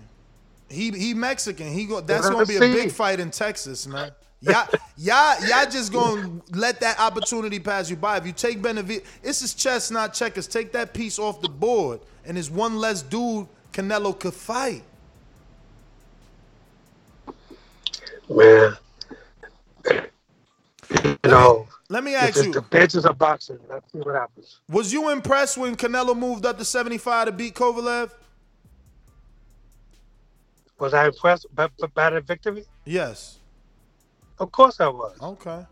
He 0.70 0.92
he 0.92 1.14
Mexican. 1.14 1.72
He 1.72 1.86
go. 1.86 2.00
That's 2.00 2.30
gonna 2.30 2.46
be 2.46 2.56
a 2.56 2.60
big 2.60 2.92
fight 2.92 3.20
in 3.20 3.30
Texas, 3.32 3.88
man. 3.88 4.12
Y'all, 4.42 4.68
y'all, 4.96 5.36
y'all 5.46 5.70
just 5.70 5.92
gonna 5.92 6.40
let 6.52 6.80
that 6.80 6.98
opportunity 6.98 7.60
pass 7.60 7.90
you 7.90 7.98
by. 7.98 8.18
If 8.18 8.26
you 8.26 8.32
take 8.32 8.62
Benavidez, 8.62 9.04
this 9.22 9.42
is 9.42 9.54
chess, 9.54 9.92
not 9.92 10.14
checkers. 10.14 10.48
Take 10.48 10.72
that 10.72 10.94
piece 10.94 11.20
off 11.20 11.42
the 11.42 11.50
board, 11.50 12.00
and 12.26 12.38
there's 12.38 12.50
one 12.50 12.78
less 12.78 13.02
dude 13.02 13.48
Canelo 13.74 14.18
could 14.18 14.34
fight. 14.34 14.84
Man, 18.30 18.78
you 20.94 21.18
know. 21.26 21.68
Let 21.92 22.04
me 22.04 22.14
ask 22.14 22.38
it's 22.38 22.46
you: 22.46 22.54
the 22.54 22.62
benches 22.62 23.06
of 23.06 23.18
boxing. 23.18 23.58
Let's 23.68 23.92
see 23.92 23.98
what 23.98 24.14
happens. 24.14 24.60
Was 24.70 24.94
you 24.94 25.10
impressed 25.10 25.58
when 25.58 25.76
Canelo 25.76 26.16
moved 26.16 26.46
up 26.46 26.58
to 26.60 26.66
75 26.66 27.26
to 27.26 27.32
beat 27.32 27.56
Kovalev? 27.56 28.12
Was 30.78 30.94
I 30.94 31.08
impressed 31.08 31.48
by, 31.54 31.68
by, 31.94 32.12
the 32.12 32.22
victory? 32.22 32.64
Yes. 32.86 33.40
Of 34.38 34.52
course 34.52 34.80
I 34.80 34.88
was. 34.88 35.18
Okay. 35.22 35.66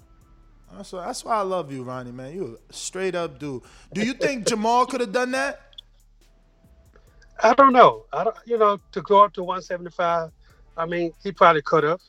That's 0.74 0.92
why, 0.92 1.06
that's 1.06 1.24
why 1.24 1.36
I 1.36 1.42
love 1.42 1.72
you, 1.72 1.84
Ronnie, 1.84 2.12
man. 2.12 2.34
You 2.34 2.60
a 2.70 2.74
straight 2.74 3.16
up 3.16 3.40
dude. 3.40 3.62
Do 3.94 4.06
you 4.06 4.14
think 4.14 4.48
Jamal 4.48 4.86
could 4.86 5.00
have 5.00 5.14
done 5.14 5.32
that? 5.32 5.62
I 7.42 7.54
don't 7.54 7.72
know. 7.72 8.06
I 8.12 8.24
don't, 8.26 8.36
you 8.46 8.58
know, 8.58 8.80
to 8.92 9.02
go 9.02 9.24
up 9.24 9.34
to 9.34 9.44
175. 9.44 10.32
I 10.76 10.86
mean, 10.86 11.14
he 11.24 11.32
probably 11.32 11.62
could 11.62 11.84
have, 11.84 12.02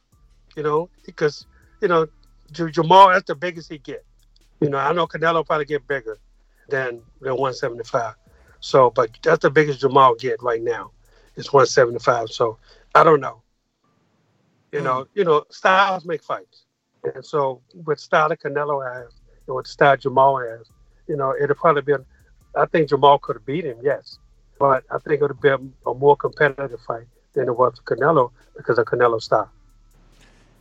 you 0.57 0.63
know, 0.63 0.89
because 1.05 1.47
you 1.81 1.89
know, 1.89 2.07
Jamal 2.53 3.09
that's 3.09 3.27
the 3.27 3.35
biggest 3.35 3.71
he 3.71 3.79
get. 3.79 4.05
You 4.61 4.71
know, 4.71 4.79
I 4.79 4.93
know 4.93 5.07
Canelo 5.07 5.47
probably 5.47 5.67
get 5.67 5.87
bigger 5.87 6.19
than 6.69 7.03
than 7.21 7.33
175. 7.33 8.15
So, 8.61 8.91
but 8.91 9.11
that's 9.23 9.43
the 9.43 9.51
biggest 9.51 9.81
Jamal 9.81 10.15
get 10.15 10.43
right 10.43 10.63
now. 10.63 10.91
It's 11.37 11.53
175. 11.53 12.31
So, 12.31 12.59
I 12.95 13.05
don't 13.05 13.21
know. 13.21 13.43
You 14.73 14.83
know, 14.83 15.07
you 15.15 15.25
know, 15.25 15.45
styles 15.51 16.05
make 16.05 16.23
fights, 16.23 16.67
and 17.15 17.25
so 17.25 17.63
with 17.87 17.99
style 17.99 18.29
that 18.29 18.41
Canelo 18.41 18.85
has, 18.85 19.15
and 19.47 19.57
with 19.57 19.67
style 19.67 19.97
Jamal 19.97 20.39
has, 20.41 20.69
you 21.07 21.17
know, 21.17 21.35
it'll 21.41 21.57
probably 21.57 21.83
be. 21.83 21.95
I 22.55 22.67
think 22.67 22.91
Jamal 22.91 23.19
could 23.19 23.37
have 23.37 23.47
beat 23.47 23.65
him, 23.65 23.79
yes, 23.83 24.19
but 24.59 24.85
I 24.91 24.99
think 24.99 25.15
it 25.15 25.21
would 25.23 25.31
have 25.31 25.41
been 25.41 25.73
a 25.87 25.95
more 25.95 26.17
competitive 26.17 26.81
fight 26.87 27.07
than 27.33 27.49
it 27.49 27.57
was 27.57 27.79
for 27.79 27.97
Canelo 27.97 28.31
because 28.57 28.79
of 28.79 28.85
Canelo's 28.85 29.25
style. 29.25 29.51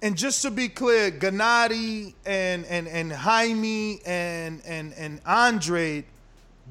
And 0.02 0.16
just 0.16 0.44
to 0.44 0.52
be 0.52 0.70
clear, 0.70 1.10
Gennady 1.10 2.14
and 2.26 2.66
and 2.66 2.88
and 2.88 3.12
Jaime 3.12 4.00
and 4.06 4.62
and 4.66 4.94
and 4.94 5.20
Andre, 5.26 6.06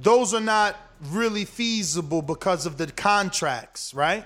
those 0.01 0.32
are 0.32 0.40
not 0.40 0.77
really 1.11 1.44
feasible 1.44 2.23
because 2.23 2.66
of 2.66 2.78
the 2.78 2.86
contracts, 2.86 3.93
right? 3.94 4.24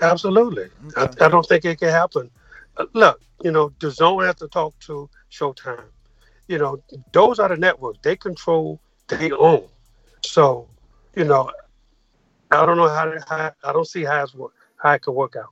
Absolutely. 0.00 0.68
I, 0.96 1.08
I 1.20 1.28
don't 1.28 1.46
think 1.46 1.64
it 1.64 1.78
can 1.78 1.90
happen. 1.90 2.30
Uh, 2.76 2.86
look, 2.94 3.20
you 3.42 3.52
know, 3.52 3.72
the 3.80 3.90
zone 3.90 4.24
has 4.24 4.36
to 4.36 4.48
talk 4.48 4.78
to 4.80 5.08
Showtime. 5.30 5.84
You 6.48 6.58
know, 6.58 6.82
those 7.12 7.38
are 7.38 7.48
the 7.48 7.56
networks. 7.56 7.98
They 8.02 8.16
control, 8.16 8.80
they 9.08 9.30
own. 9.32 9.64
So, 10.22 10.66
you 11.14 11.24
know, 11.24 11.50
I 12.50 12.66
don't 12.66 12.76
know 12.76 12.88
how, 12.88 13.04
to, 13.04 13.24
how 13.28 13.52
I 13.62 13.72
don't 13.72 13.86
see 13.86 14.04
how, 14.04 14.24
it's, 14.24 14.34
how 14.76 14.92
it 14.92 15.02
could 15.02 15.12
work 15.12 15.36
out. 15.36 15.50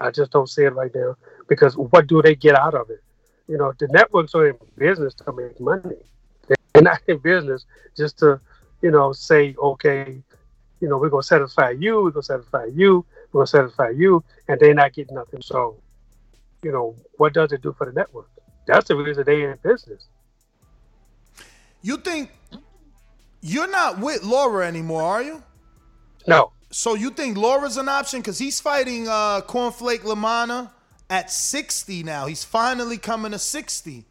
I 0.00 0.10
just 0.10 0.32
don't 0.32 0.48
see 0.48 0.62
it 0.62 0.74
right 0.74 0.90
now 0.94 1.16
because 1.52 1.76
what 1.76 2.06
do 2.06 2.22
they 2.22 2.34
get 2.34 2.58
out 2.58 2.74
of 2.74 2.88
it? 2.88 3.02
You 3.46 3.58
know, 3.58 3.74
the 3.78 3.86
networks 3.88 4.34
are 4.34 4.48
in 4.48 4.56
business 4.78 5.12
to 5.16 5.32
make 5.32 5.60
money. 5.60 6.00
They're 6.48 6.82
not 6.82 7.02
in 7.06 7.18
business 7.18 7.66
just 7.94 8.18
to, 8.20 8.40
you 8.80 8.90
know, 8.90 9.12
say, 9.12 9.54
okay, 9.62 10.22
you 10.80 10.88
know, 10.88 10.96
we're 10.96 11.10
gonna 11.10 11.22
satisfy 11.22 11.70
you, 11.70 12.02
we're 12.02 12.10
gonna 12.10 12.22
satisfy 12.22 12.64
you, 12.72 13.04
we're 13.32 13.40
gonna 13.40 13.46
satisfy 13.46 13.90
you, 13.90 14.24
and 14.48 14.58
they're 14.58 14.72
not 14.72 14.94
getting 14.94 15.14
nothing. 15.14 15.42
So, 15.42 15.76
you 16.62 16.72
know, 16.72 16.96
what 17.18 17.34
does 17.34 17.52
it 17.52 17.60
do 17.60 17.74
for 17.76 17.84
the 17.84 17.92
network? 17.92 18.30
That's 18.66 18.88
the 18.88 18.96
reason 18.96 19.24
they're 19.26 19.52
in 19.52 19.58
business. 19.62 20.06
You 21.82 21.98
think 21.98 22.30
you're 23.42 23.70
not 23.70 23.98
with 23.98 24.22
Lara 24.22 24.66
anymore, 24.66 25.02
are 25.02 25.22
you? 25.22 25.42
No. 26.26 26.52
So 26.70 26.94
you 26.94 27.10
think 27.10 27.36
Lara's 27.36 27.76
an 27.76 27.90
option? 27.90 28.20
Because 28.20 28.38
he's 28.38 28.58
fighting 28.58 29.06
uh, 29.06 29.42
Cornflake 29.42 30.00
LaManna 30.00 30.70
at 31.12 31.30
60 31.30 32.02
now. 32.04 32.24
He's 32.24 32.42
finally 32.42 32.96
coming 32.96 33.32
to 33.32 33.38
60. 33.38 34.06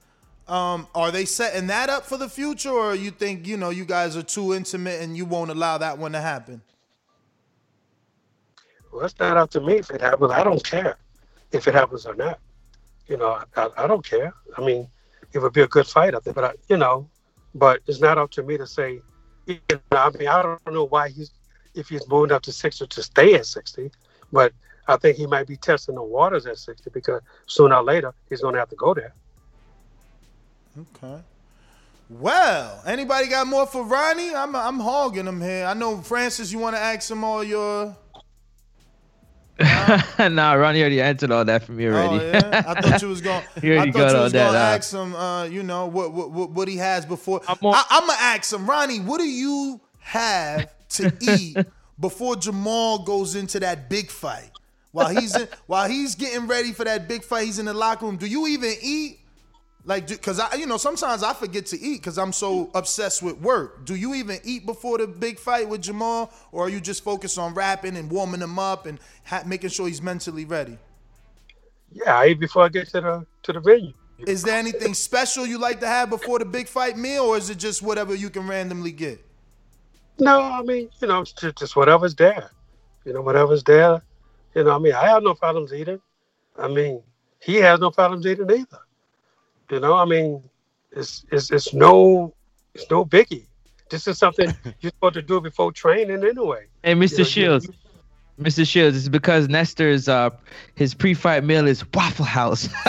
Um, 0.47 0.87
are 0.93 1.09
they 1.09 1.25
setting 1.25 1.65
that 1.67 1.89
up 1.89 2.05
for 2.05 2.15
the 2.15 2.29
future, 2.29 2.69
or 2.69 2.93
you 2.93 3.09
think 3.09 3.47
you 3.47 3.57
know 3.57 3.71
you 3.71 3.85
guys 3.85 4.15
are 4.15 4.21
too 4.21 4.53
intimate 4.53 5.01
and 5.01 5.17
you 5.17 5.25
won't 5.25 5.49
allow 5.49 5.79
that 5.79 5.97
one 5.97 6.11
to 6.11 6.21
happen? 6.21 6.61
Well, 8.93 9.03
it's 9.03 9.17
not 9.19 9.35
up 9.35 9.49
to 9.51 9.61
me 9.61 9.75
if 9.77 9.89
it 9.89 10.01
happens. 10.01 10.31
I 10.31 10.43
don't 10.43 10.63
care 10.63 10.97
if 11.51 11.67
it 11.67 11.73
happens 11.73 12.05
or 12.05 12.13
not. 12.13 12.39
You 13.07 13.17
know, 13.17 13.41
I, 13.55 13.69
I 13.77 13.87
don't 13.87 14.05
care. 14.05 14.33
I 14.55 14.61
mean, 14.61 14.87
it 15.33 15.39
would 15.39 15.53
be 15.53 15.61
a 15.61 15.67
good 15.67 15.87
fight 15.87 16.13
up 16.13 16.23
there, 16.23 16.33
but 16.33 16.43
I, 16.43 16.53
you 16.69 16.77
know, 16.77 17.09
but 17.55 17.79
it's 17.87 17.99
not 17.99 18.19
up 18.19 18.29
to 18.31 18.43
me 18.43 18.57
to 18.57 18.67
say. 18.67 18.99
You 19.47 19.59
know, 19.69 19.79
I 19.91 20.11
mean, 20.11 20.27
I 20.27 20.43
don't 20.43 20.59
know 20.71 20.85
why 20.85 21.09
he's 21.09 21.31
if 21.73 21.89
he's 21.89 22.07
moving 22.07 22.31
up 22.31 22.43
to 22.43 22.51
sixty 22.51 22.85
to 22.85 23.01
stay 23.01 23.33
at 23.33 23.47
sixty, 23.47 23.89
but 24.31 24.53
I 24.87 24.97
think 24.97 25.17
he 25.17 25.25
might 25.27 25.47
be 25.47 25.57
testing 25.57 25.95
the 25.95 26.03
waters 26.03 26.45
at 26.45 26.57
sixty 26.57 26.89
because 26.89 27.21
sooner 27.47 27.75
or 27.75 27.83
later 27.83 28.13
he's 28.29 28.41
going 28.41 28.53
to 28.53 28.59
have 28.59 28.69
to 28.69 28.75
go 28.75 28.93
there. 28.93 29.13
Okay. 30.77 31.21
Well, 32.09 32.81
anybody 32.85 33.27
got 33.27 33.47
more 33.47 33.65
for 33.65 33.83
Ronnie? 33.83 34.35
I'm 34.35 34.53
I'm 34.55 34.79
hogging 34.79 35.27
him 35.27 35.39
here. 35.39 35.65
I 35.65 35.73
know 35.73 36.01
Francis. 36.01 36.51
You 36.51 36.59
want 36.59 36.75
to 36.75 36.81
ask 36.81 37.09
him 37.09 37.23
all 37.23 37.43
your? 37.43 37.95
nah, 40.19 40.53
Ronnie 40.53 40.81
already 40.81 41.01
answered 41.01 41.31
all 41.31 41.45
that 41.45 41.63
for 41.63 41.71
me 41.71 41.87
already. 41.87 42.25
Oh 42.25 42.31
yeah, 42.33 42.63
I 42.67 42.81
thought 42.81 43.01
you 43.01 43.07
was 43.07 43.21
going. 43.29 43.43
He 43.61 43.71
I 43.71 43.77
already 43.77 43.91
thought 43.93 43.99
got 43.99 44.11
you 44.11 44.17
all 44.17 44.23
was 44.23 44.33
that 44.33 44.45
gonna 44.47 44.57
out. 44.57 44.75
ask 44.75 44.93
him. 44.93 45.15
Uh, 45.15 45.43
you 45.45 45.63
know 45.63 45.85
what 45.85 46.11
what 46.11 46.31
what, 46.31 46.49
what 46.51 46.67
he 46.67 46.77
has 46.77 47.05
before. 47.05 47.41
I'm, 47.47 47.57
gonna 47.61 48.13
ask 48.19 48.51
him, 48.51 48.69
Ronnie. 48.69 48.99
What 48.99 49.19
do 49.19 49.27
you 49.27 49.79
have 49.99 50.69
to 50.89 51.13
eat 51.21 51.57
before 51.99 52.35
Jamal 52.35 53.03
goes 53.03 53.35
into 53.35 53.59
that 53.61 53.89
big 53.89 54.09
fight? 54.09 54.51
While 54.91 55.09
he's 55.09 55.35
in, 55.35 55.47
while 55.67 55.87
he's 55.87 56.15
getting 56.15 56.47
ready 56.47 56.73
for 56.73 56.83
that 56.83 57.07
big 57.07 57.23
fight, 57.23 57.45
he's 57.45 57.59
in 57.59 57.65
the 57.65 57.73
locker 57.73 58.05
room. 58.05 58.17
Do 58.17 58.27
you 58.27 58.47
even 58.47 58.73
eat? 58.81 59.19
Like, 59.83 60.07
because 60.07 60.39
I, 60.39 60.55
you 60.55 60.67
know, 60.67 60.77
sometimes 60.77 61.23
I 61.23 61.33
forget 61.33 61.65
to 61.67 61.79
eat 61.79 62.01
because 62.01 62.17
I'm 62.17 62.33
so 62.33 62.69
obsessed 62.75 63.23
with 63.23 63.37
work. 63.39 63.83
Do 63.85 63.95
you 63.95 64.13
even 64.13 64.39
eat 64.43 64.65
before 64.65 64.99
the 64.99 65.07
big 65.07 65.39
fight 65.39 65.67
with 65.67 65.81
Jamal, 65.81 66.31
or 66.51 66.65
are 66.65 66.69
you 66.69 66.79
just 66.79 67.03
focused 67.03 67.39
on 67.39 67.55
rapping 67.55 67.97
and 67.97 68.11
warming 68.11 68.41
him 68.41 68.59
up 68.59 68.85
and 68.85 68.99
ha- 69.25 69.43
making 69.45 69.71
sure 69.71 69.87
he's 69.87 70.01
mentally 70.01 70.45
ready? 70.45 70.77
Yeah, 71.91 72.15
I 72.15 72.27
eat 72.27 72.39
before 72.39 72.63
I 72.63 72.69
get 72.69 72.89
to 72.89 73.01
the 73.01 73.25
to 73.43 73.53
the 73.53 73.59
venue. 73.59 73.93
Is 74.27 74.43
there 74.43 74.57
anything 74.57 74.93
special 74.93 75.47
you 75.47 75.57
like 75.57 75.79
to 75.79 75.87
have 75.87 76.11
before 76.11 76.37
the 76.37 76.45
big 76.45 76.67
fight 76.67 76.95
meal, 76.95 77.23
or 77.23 77.37
is 77.37 77.49
it 77.49 77.57
just 77.57 77.81
whatever 77.81 78.13
you 78.13 78.29
can 78.29 78.47
randomly 78.47 78.91
get? 78.91 79.19
No, 80.19 80.41
I 80.41 80.61
mean, 80.61 80.89
you 81.01 81.07
know, 81.07 81.23
just 81.23 81.75
whatever's 81.75 82.13
there. 82.13 82.51
You 83.03 83.13
know, 83.13 83.21
whatever's 83.21 83.63
there. 83.63 84.03
You 84.55 84.63
know, 84.63 84.75
I 84.75 84.79
mean, 84.79 84.93
I 84.93 85.05
have 85.07 85.23
no 85.23 85.33
problems 85.33 85.73
eating. 85.73 85.99
I 86.57 86.67
mean, 86.67 87.01
he 87.39 87.55
has 87.57 87.79
no 87.79 87.91
problems 87.91 88.25
eating 88.25 88.49
either. 88.51 88.79
You 89.69 89.79
know, 89.79 89.93
I 89.95 90.05
mean, 90.05 90.43
it's 90.91 91.25
it's 91.31 91.49
it's 91.51 91.73
no 91.73 92.33
it's 92.73 92.89
no 92.91 93.05
biggie. 93.05 93.45
This 93.89 94.07
is 94.07 94.17
something 94.17 94.53
you're 94.81 94.91
supposed 94.91 95.13
to 95.15 95.21
do 95.21 95.39
before 95.41 95.71
training 95.71 96.23
anyway. 96.25 96.65
Hey, 96.83 96.93
Mr. 96.95 97.11
You 97.11 97.17
know, 97.17 97.19
you- 97.19 97.25
Shields. 97.25 97.69
Mr. 98.39 98.67
Shields, 98.67 98.97
it's 98.97 99.07
because 99.09 99.49
Nestor's 99.49 100.07
uh 100.09 100.31
his 100.75 100.93
pre-fight 100.95 101.43
meal 101.43 101.67
is 101.67 101.85
Waffle 101.93 102.25
House. 102.25 102.67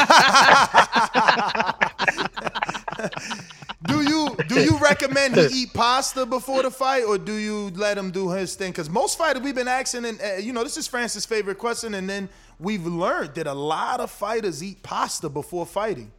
Do 3.85 4.03
you 4.03 4.37
do 4.47 4.61
you 4.61 4.79
recommend 4.79 5.37
he 5.37 5.63
eat 5.63 5.75
pasta 5.75 6.25
before 6.25 6.63
the 6.63 6.71
fight, 6.71 7.05
or 7.05 7.19
do 7.19 7.35
you 7.35 7.71
let 7.75 7.99
him 7.99 8.13
do 8.13 8.31
his 8.31 8.55
thing? 8.55 8.71
Because 8.71 8.89
most 8.89 9.19
fighters 9.19 9.43
we've 9.43 9.55
been 9.55 9.67
asking, 9.67 10.05
and 10.05 10.21
uh, 10.21 10.35
you 10.35 10.53
know, 10.53 10.63
this 10.63 10.77
is 10.77 10.87
Francis' 10.87 11.27
favorite 11.27 11.59
question, 11.59 11.95
and 11.95 12.09
then 12.09 12.29
we've 12.61 12.87
learned 12.87 13.35
that 13.35 13.49
a 13.49 13.53
lot 13.53 13.99
of 13.99 14.11
fighters 14.11 14.63
eat 14.63 14.83
pasta 14.83 15.29
before 15.29 15.67
fighting. 15.67 16.13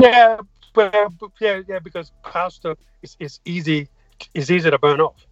Yeah, 0.00 0.38
but, 0.72 0.92
but 1.20 1.30
yeah, 1.40 1.60
yeah, 1.68 1.78
because 1.78 2.10
pasta 2.22 2.76
is, 3.02 3.16
is 3.20 3.40
easy. 3.44 3.88
It's 4.32 4.50
easy 4.50 4.70
to 4.70 4.78
burn 4.78 5.00
off. 5.00 5.26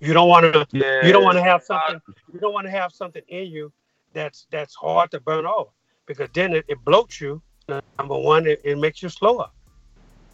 You 0.00 0.14
don't 0.14 0.28
want 0.28 0.52
to. 0.52 0.66
You 0.72 1.12
don't 1.12 1.24
want 1.24 1.36
to 1.36 1.42
have 1.42 1.62
something. 1.62 2.00
You 2.32 2.40
don't 2.40 2.52
want 2.52 2.66
to 2.66 2.70
have 2.70 2.92
something 2.92 3.22
in 3.28 3.46
you 3.46 3.72
that's 4.14 4.46
that's 4.50 4.74
hard 4.74 5.10
to 5.10 5.20
burn 5.20 5.44
off 5.44 5.68
because 6.06 6.28
then 6.32 6.54
it, 6.54 6.64
it 6.68 6.82
bloats 6.84 7.20
you. 7.20 7.42
Number 7.68 8.18
one, 8.18 8.46
it, 8.46 8.60
it 8.64 8.78
makes 8.78 9.02
you 9.02 9.08
slower. 9.08 9.48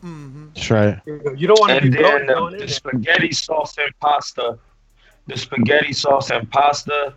Mm-hmm. 0.05 0.49
That's 0.55 0.71
right. 0.71 1.01
You, 1.07 1.47
don't 1.47 1.61
want 1.61 1.71
to 1.71 1.77
and 1.79 1.91
be 1.91 1.91
then 1.91 2.03
bloated 2.03 2.29
the, 2.29 2.35
going 2.35 2.53
in 2.55 2.61
the 2.61 2.67
there. 2.67 2.75
spaghetti 2.75 3.33
sauce 3.33 3.77
and 3.79 3.93
pasta, 4.01 4.59
the 5.27 5.37
spaghetti 5.37 5.93
sauce 5.93 6.31
and 6.31 6.49
pasta 6.51 7.15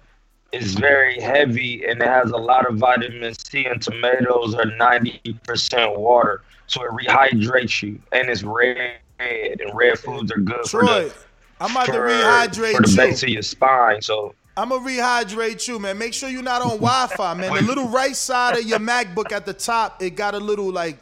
is 0.51 0.73
very 0.73 1.19
heavy 1.19 1.85
and 1.85 2.01
it 2.01 2.07
has 2.07 2.31
a 2.31 2.37
lot 2.37 2.69
of 2.69 2.77
vitamin 2.77 3.33
C 3.33 3.65
and 3.65 3.81
tomatoes 3.81 4.53
are 4.55 4.65
90% 4.65 5.97
water. 5.97 6.41
So 6.67 6.83
it 6.83 6.91
rehydrates 6.91 7.81
you 7.81 8.01
and 8.11 8.29
it's 8.29 8.43
red 8.43 8.97
and 9.19 9.59
red 9.73 9.99
foods 9.99 10.31
are 10.31 10.39
good 10.39 10.65
for 10.65 10.83
the, 10.83 11.13
I'm 11.59 11.71
about 11.71 11.85
to 11.85 11.91
rehydrate 11.93 12.75
for 12.75 12.81
the 12.81 12.89
you. 12.89 12.97
base 12.97 13.23
of 13.23 13.29
your 13.29 13.43
spine. 13.43 14.01
So 14.01 14.33
I'm 14.57 14.69
gonna 14.69 14.85
rehydrate 14.85 15.67
you, 15.67 15.79
man. 15.79 15.97
Make 15.97 16.13
sure 16.13 16.29
you're 16.29 16.43
not 16.43 16.61
on 16.61 16.77
Wi-Fi, 16.79 17.33
man. 17.35 17.53
The 17.53 17.61
little 17.61 17.87
right 17.87 18.15
side 18.15 18.57
of 18.57 18.65
your 18.65 18.79
MacBook 18.79 19.31
at 19.31 19.45
the 19.45 19.53
top, 19.53 20.01
it 20.01 20.11
got 20.11 20.33
a 20.35 20.39
little 20.39 20.71
like. 20.71 20.97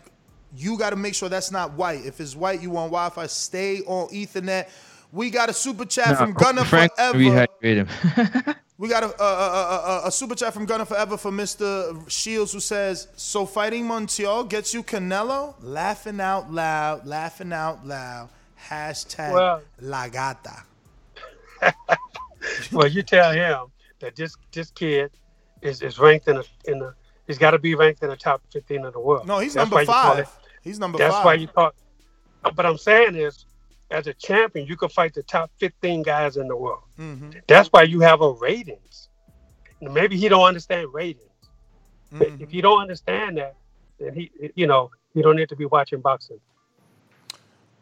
You 0.56 0.80
got 0.80 0.90
to 0.90 0.96
make 0.96 1.14
sure 1.14 1.30
that's 1.30 1.52
not 1.52 1.74
white. 1.74 2.04
If 2.06 2.20
it's 2.20 2.36
white, 2.36 2.60
you 2.62 2.72
want 2.72 2.90
Wi-Fi. 2.92 3.28
Stay 3.28 3.82
on 3.82 4.08
Ethernet. 4.10 4.68
We 5.12 5.30
got 5.30 5.48
a 5.50 5.54
super 5.54 5.86
chat 5.86 6.18
from 6.18 6.34
Gunner 6.34 6.64
Frank 6.64 6.92
Forever. 6.96 7.18
rehydrate 7.18 7.86
him. 7.86 8.56
We 8.80 8.88
got 8.88 9.04
a, 9.04 9.22
a, 9.22 9.26
a, 9.26 10.02
a, 10.06 10.08
a 10.08 10.12
super 10.12 10.36
chat 10.36 10.54
from 10.54 10.66
Gunner 10.66 10.86
Forever 10.86 11.18
for 11.18 11.32
Mr. 11.32 12.10
Shields 12.10 12.54
who 12.54 12.62
says, 12.62 13.10
So 13.18 13.46
fighting 13.46 13.84
Montiel 13.84 14.48
gets 14.48 14.74
you 14.74 14.84
Canelo? 14.84 15.56
Laughing 15.60 16.22
out 16.22 16.50
loud, 16.50 17.06
laughing 17.06 17.52
out 17.52 17.86
loud. 17.86 18.30
Hashtag 18.70 19.34
Well- 19.34 19.62
La 19.82 20.08
Gata. 20.08 20.64
well, 22.72 22.88
you 22.88 23.04
tell 23.04 23.32
him 23.32 23.68
that 24.00 24.16
this 24.16 24.36
this 24.52 24.72
kid 24.72 25.12
is, 25.62 25.82
is 25.82 26.00
ranked 26.00 26.28
in 26.28 26.36
the 26.36 26.48
in 26.66 26.80
the. 26.80 26.94
He's 27.28 27.38
got 27.38 27.52
to 27.52 27.60
be 27.60 27.76
ranked 27.76 28.02
in 28.02 28.10
the 28.10 28.16
top 28.18 28.42
15 28.52 28.86
of 28.86 28.94
the 28.94 29.00
world. 29.00 29.28
No, 29.28 29.38
he's 29.38 29.54
That's 29.54 29.70
number 29.70 29.76
why 29.76 29.82
you 29.82 29.88
call 29.88 30.16
five. 30.16 30.20
it- 30.20 30.28
He's 30.64 30.80
number 30.80 30.98
That's 30.98 31.16
five. 31.16 31.26
why 31.26 31.34
you 31.36 31.48
call. 31.48 31.72
But 32.56 32.66
I'm 32.66 32.78
saying 32.78 33.16
is, 33.16 33.46
as 33.92 34.08
a 34.08 34.14
champion, 34.14 34.66
you 34.68 34.76
can 34.76 34.90
fight 34.90 35.14
the 35.14 35.24
top 35.24 35.52
15 35.60 36.04
guys 36.04 36.38
in 36.38 36.48
the 36.48 36.56
world. 36.56 36.84
Mm-hmm. 37.00 37.32
That's 37.48 37.70
why 37.70 37.84
you 37.84 38.00
have 38.02 38.22
a 38.22 38.32
ratings. 38.34 39.10
Maybe 39.82 40.18
he 40.18 40.28
don't 40.28 40.44
understand 40.44 40.94
ratings. 40.94 41.24
Mm-hmm. 42.14 42.44
If 42.44 42.54
you 42.54 42.62
don't 42.62 42.82
understand 42.82 43.38
that, 43.38 43.56
then 44.00 44.14
he, 44.14 44.32
you 44.56 44.68
know, 44.68 44.92
you 45.14 45.24
don't 45.24 45.36
need 45.36 45.50
to 45.50 45.56
be 45.56 45.66
watching 45.66 46.02
boxing. 46.02 46.40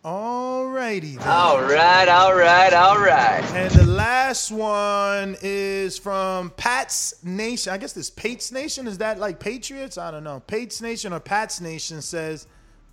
Alrighty. 0.07 1.17
righty. 1.17 1.17
All 1.17 1.61
right, 1.61 2.07
all 2.07 2.34
right, 2.34 2.71
all 2.71 2.97
right. 2.97 3.43
And 3.53 3.69
the 3.73 3.85
last 3.85 4.51
one 4.51 5.35
is 5.41 5.97
from 5.97 6.51
Pat's 6.51 7.13
Nation. 7.25 7.73
I 7.73 7.77
guess 7.77 7.91
this 7.91 8.09
Pates 8.09 8.49
Nation 8.53 8.88
is 8.88 8.99
that 8.99 9.19
like 9.19 9.38
Patriots? 9.41 9.97
I 9.97 10.11
don't 10.11 10.23
know. 10.23 10.39
Pates 10.39 10.81
Nation 10.81 11.11
or 11.11 11.19
Pat's 11.19 11.59
Nation 11.59 12.01
says 12.01 12.47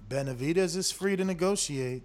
Benavidez 0.09 0.77
is 0.77 0.91
free 0.91 1.15
to 1.15 1.25
negotiate. 1.25 2.03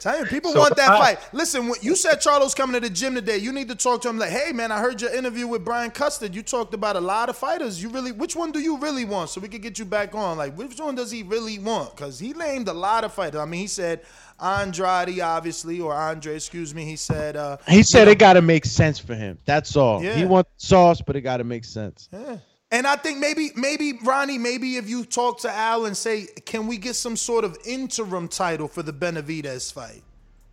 Tell 0.00 0.18
you, 0.18 0.24
people 0.24 0.52
So 0.52 0.60
want 0.60 0.76
that 0.76 0.88
I- 0.90 0.98
fight. 0.98 1.18
Listen, 1.34 1.68
when 1.68 1.78
you 1.82 1.94
said 1.94 2.22
Charlo's 2.22 2.54
coming 2.54 2.72
to 2.72 2.80
the 2.80 2.88
gym 2.88 3.14
today. 3.14 3.36
You 3.36 3.52
need 3.52 3.68
to 3.68 3.74
talk 3.74 4.00
to 4.02 4.08
him 4.08 4.18
like, 4.18 4.30
hey 4.30 4.50
man, 4.50 4.72
I 4.72 4.80
heard 4.80 4.98
your 5.00 5.14
interview 5.14 5.46
with 5.46 5.62
Brian 5.62 5.90
Custer. 5.90 6.24
You 6.26 6.42
talked 6.42 6.72
about 6.72 6.96
a 6.96 7.00
lot 7.00 7.28
of 7.28 7.36
fighters. 7.36 7.82
You 7.82 7.90
really, 7.90 8.10
which 8.10 8.34
one 8.34 8.50
do 8.50 8.60
you 8.60 8.78
really 8.78 9.04
want? 9.04 9.28
So 9.28 9.42
we 9.42 9.48
could 9.48 9.60
get 9.60 9.78
you 9.78 9.84
back 9.84 10.14
on. 10.14 10.38
Like, 10.38 10.56
which 10.56 10.80
one 10.80 10.94
does 10.94 11.10
he 11.10 11.22
really 11.22 11.58
want? 11.58 11.94
Because 11.94 12.18
he 12.18 12.32
named 12.32 12.68
a 12.68 12.72
lot 12.72 13.04
of 13.04 13.12
fighters. 13.12 13.40
I 13.40 13.44
mean, 13.44 13.60
he 13.60 13.66
said 13.66 14.00
Andrade, 14.42 15.20
obviously, 15.20 15.80
or 15.80 15.92
Andre, 15.92 16.36
excuse 16.36 16.74
me. 16.74 16.86
He 16.86 16.96
said, 16.96 17.36
uh, 17.36 17.58
He 17.68 17.82
said 17.82 18.06
know, 18.06 18.12
it 18.12 18.18
got 18.18 18.32
to 18.34 18.42
make 18.42 18.64
sense 18.64 18.98
for 18.98 19.14
him. 19.14 19.36
That's 19.44 19.76
all. 19.76 20.02
Yeah. 20.02 20.14
He 20.14 20.24
wants 20.24 20.50
sauce, 20.56 21.02
but 21.02 21.14
it 21.14 21.20
got 21.20 21.36
to 21.38 21.44
make 21.44 21.64
sense. 21.66 22.08
Yeah. 22.10 22.38
And 22.72 22.86
I 22.86 22.96
think 22.96 23.18
maybe, 23.18 23.50
maybe 23.56 23.98
Ronnie, 24.04 24.38
maybe 24.38 24.76
if 24.76 24.88
you 24.88 25.04
talk 25.04 25.40
to 25.40 25.50
Al 25.50 25.86
and 25.86 25.96
say, 25.96 26.26
can 26.46 26.66
we 26.68 26.78
get 26.78 26.94
some 26.94 27.16
sort 27.16 27.44
of 27.44 27.56
interim 27.66 28.28
title 28.28 28.68
for 28.68 28.82
the 28.82 28.92
Benavidez 28.92 29.72
fight? 29.72 30.02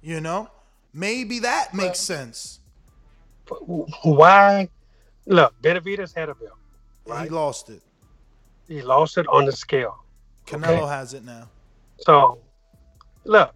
You 0.02 0.20
know, 0.20 0.50
maybe 0.94 1.40
that 1.40 1.74
makes 1.74 2.00
sense. 2.00 2.60
Why? 4.04 4.68
Look, 5.26 5.54
Benavidez 5.62 6.16
had 6.16 6.30
a 6.30 6.36
belt. 6.36 6.58
He 7.24 7.30
lost 7.30 7.70
it. 7.70 7.82
He 8.68 8.82
lost 8.82 9.18
it 9.18 9.28
on 9.28 9.46
the 9.46 9.52
scale. 9.52 10.04
Canelo 10.46 10.80
Okay. 10.82 10.88
has 10.88 11.14
it 11.14 11.24
now. 11.24 11.50
So, 12.00 12.40
look, 13.26 13.54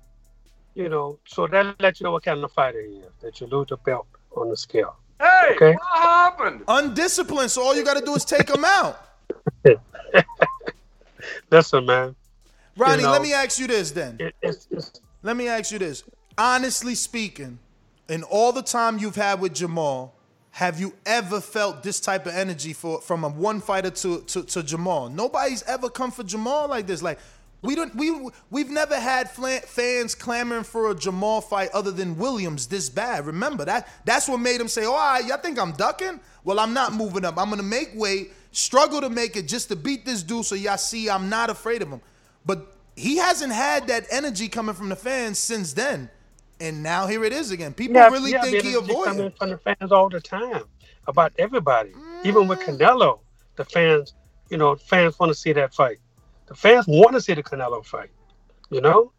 you 0.76 0.88
know, 0.88 1.20
so 1.26 1.48
that 1.48 1.80
lets 1.82 2.00
you 2.00 2.06
know 2.06 2.12
what 2.12 2.24
kind 2.24 2.44
of 2.44 2.52
fighter 2.52 2.82
he 2.82 2.96
is. 2.98 3.12
That 3.22 3.42
you 3.42 3.48
lose 3.48 3.68
the 3.70 3.78
belt 3.78 4.08
on 4.36 4.50
the 4.50 4.58
scale. 4.58 4.96
Hey, 5.22 5.54
Okay. 5.56 5.74
what 5.74 6.02
happened? 6.02 6.64
Undisciplined, 6.68 7.52
so 7.52 7.62
all 7.62 7.76
you 7.76 7.84
got 7.86 7.98
to 7.98 8.04
do 8.06 8.16
is 8.16 8.26
take 8.26 8.50
him 8.50 8.66
out. 8.66 9.08
Listen, 11.52 11.86
man. 11.86 12.16
Ronnie, 12.78 12.98
You 13.02 13.08
know, 13.08 13.12
let 13.12 13.22
me 13.22 13.34
ask 13.34 13.60
you 13.60 13.68
this 13.68 13.92
then. 13.92 14.18
it- 14.20 14.36
it's, 14.42 14.68
it's, 14.72 15.00
Let 15.24 15.36
me 15.38 15.48
ask 15.48 15.72
you 15.72 15.80
this. 15.80 16.04
Honestly 16.38 16.96
speaking, 16.96 17.60
in 18.10 18.24
all 18.24 18.52
the 18.52 18.64
time 18.64 18.98
you've 18.98 19.16
had 19.16 19.40
with 19.40 19.54
Jamal, 19.54 20.16
have 20.52 20.80
you 20.80 20.94
ever 21.06 21.40
felt 21.40 21.84
this 21.84 22.00
type 22.00 22.26
of 22.26 22.34
energy 22.34 22.74
for 22.74 23.00
from 23.02 23.24
a 23.24 23.30
one 23.30 23.62
fighter 23.62 23.90
to, 23.92 24.22
to, 24.22 24.44
to 24.44 24.64
Jamal? 24.64 25.10
Nobody's 25.10 25.64
ever 25.64 25.90
come 25.90 26.12
for 26.12 26.24
Jamal 26.24 26.68
like 26.68 26.88
this. 26.88 27.02
Like 27.04 27.20
we 27.62 27.76
don't 27.76 27.96
we 27.96 28.30
we've 28.50 28.70
never 28.70 29.00
had 29.00 29.30
fans 29.32 30.16
clamoring 30.16 30.64
for 30.64 30.92
a 30.92 30.96
Jamal 30.96 31.42
fight 31.42 31.70
other 31.74 31.92
than 31.92 32.18
Williams 32.18 32.68
this 32.68 32.90
bad. 32.90 33.26
Remember 33.26 33.66
that 33.66 33.88
that's 34.06 34.28
what 34.30 34.40
made 34.40 34.62
him 34.62 34.68
say, 34.68 34.86
"Oh, 34.86 34.94
right, 34.96 35.26
y'all 35.26 35.38
think 35.38 35.60
I'm 35.60 35.74
ducking? 35.74 36.20
Well, 36.44 36.60
I'm 36.60 36.74
not 36.74 36.94
moving 36.94 37.26
up. 37.26 37.38
I'm 37.38 37.50
gonna 37.50 37.64
make 37.64 37.92
weight, 37.96 38.34
struggle 38.52 39.02
to 39.02 39.10
make 39.10 39.36
it 39.38 39.48
just 39.48 39.70
to 39.70 39.76
beat 39.78 40.06
this 40.06 40.24
dude, 40.24 40.46
so 40.46 40.56
y'all 40.56 40.78
see 40.78 41.10
I'm 41.10 41.30
not 41.30 41.50
afraid 41.50 41.82
of 41.84 41.90
him." 41.90 42.02
But 42.46 42.68
he 42.96 43.18
hasn't 43.18 43.54
had 43.54 43.88
that 43.88 44.08
energy 44.12 44.50
coming 44.50 44.76
from 44.76 44.90
the 44.90 44.98
fans 44.98 45.40
since 45.40 45.74
then. 45.74 46.10
And 46.62 46.84
now 46.84 47.08
here 47.08 47.24
it 47.26 47.34
is 47.34 47.52
again. 47.52 47.74
People 47.74 47.96
Yeah, 47.98 48.10
really 48.10 48.34
yeah, 48.34 48.44
think 48.44 48.64
he 48.64 48.76
avoided. 48.76 49.06
coming 49.18 49.32
from 49.40 49.52
the 49.52 49.60
fans 49.60 49.92
all 49.94 50.10
the 50.10 50.22
time 50.22 50.66
about 51.08 51.34
everybody. 51.40 51.94
Even 52.24 52.48
with 52.48 52.60
mm. 52.60 52.78
Canelo, 52.80 53.22
the 53.58 53.66
fans, 53.66 54.16
you 54.52 54.58
know, 54.58 54.76
fans 54.76 55.20
want 55.20 55.32
to 55.32 55.36
see 55.36 55.54
that 55.54 55.74
fight. 55.76 56.00
The 56.52 56.58
fans 56.58 56.86
want 56.86 57.14
to 57.14 57.22
see 57.22 57.34
the 57.34 57.44
Canelo 57.44 57.86
fight. 57.86 58.10
You 58.70 58.82
know, 58.82 59.14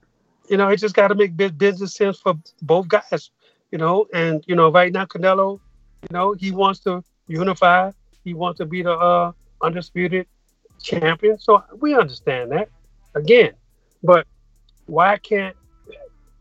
you 0.50 0.58
know, 0.58 0.68
it 0.68 0.76
just 0.76 0.94
got 0.94 1.08
to 1.08 1.14
make 1.14 1.34
business 1.34 1.94
sense 1.94 2.18
for 2.18 2.34
both 2.60 2.88
guys. 2.88 3.30
You 3.70 3.78
know, 3.78 4.06
and 4.12 4.44
you 4.46 4.54
know, 4.54 4.70
right 4.70 4.92
now 4.92 5.06
Canelo, 5.06 5.58
you 6.02 6.08
know, 6.10 6.34
he 6.34 6.50
wants 6.50 6.80
to 6.80 7.02
unify. 7.28 7.90
He 8.22 8.34
wants 8.34 8.58
to 8.58 8.66
be 8.66 8.82
the 8.82 8.92
uh, 8.92 9.32
undisputed 9.62 10.26
champion. 10.82 11.38
So 11.38 11.64
we 11.80 11.94
understand 11.94 12.52
that 12.52 12.68
again, 13.14 13.54
but 14.02 14.26
why 14.84 15.16
can't 15.16 15.56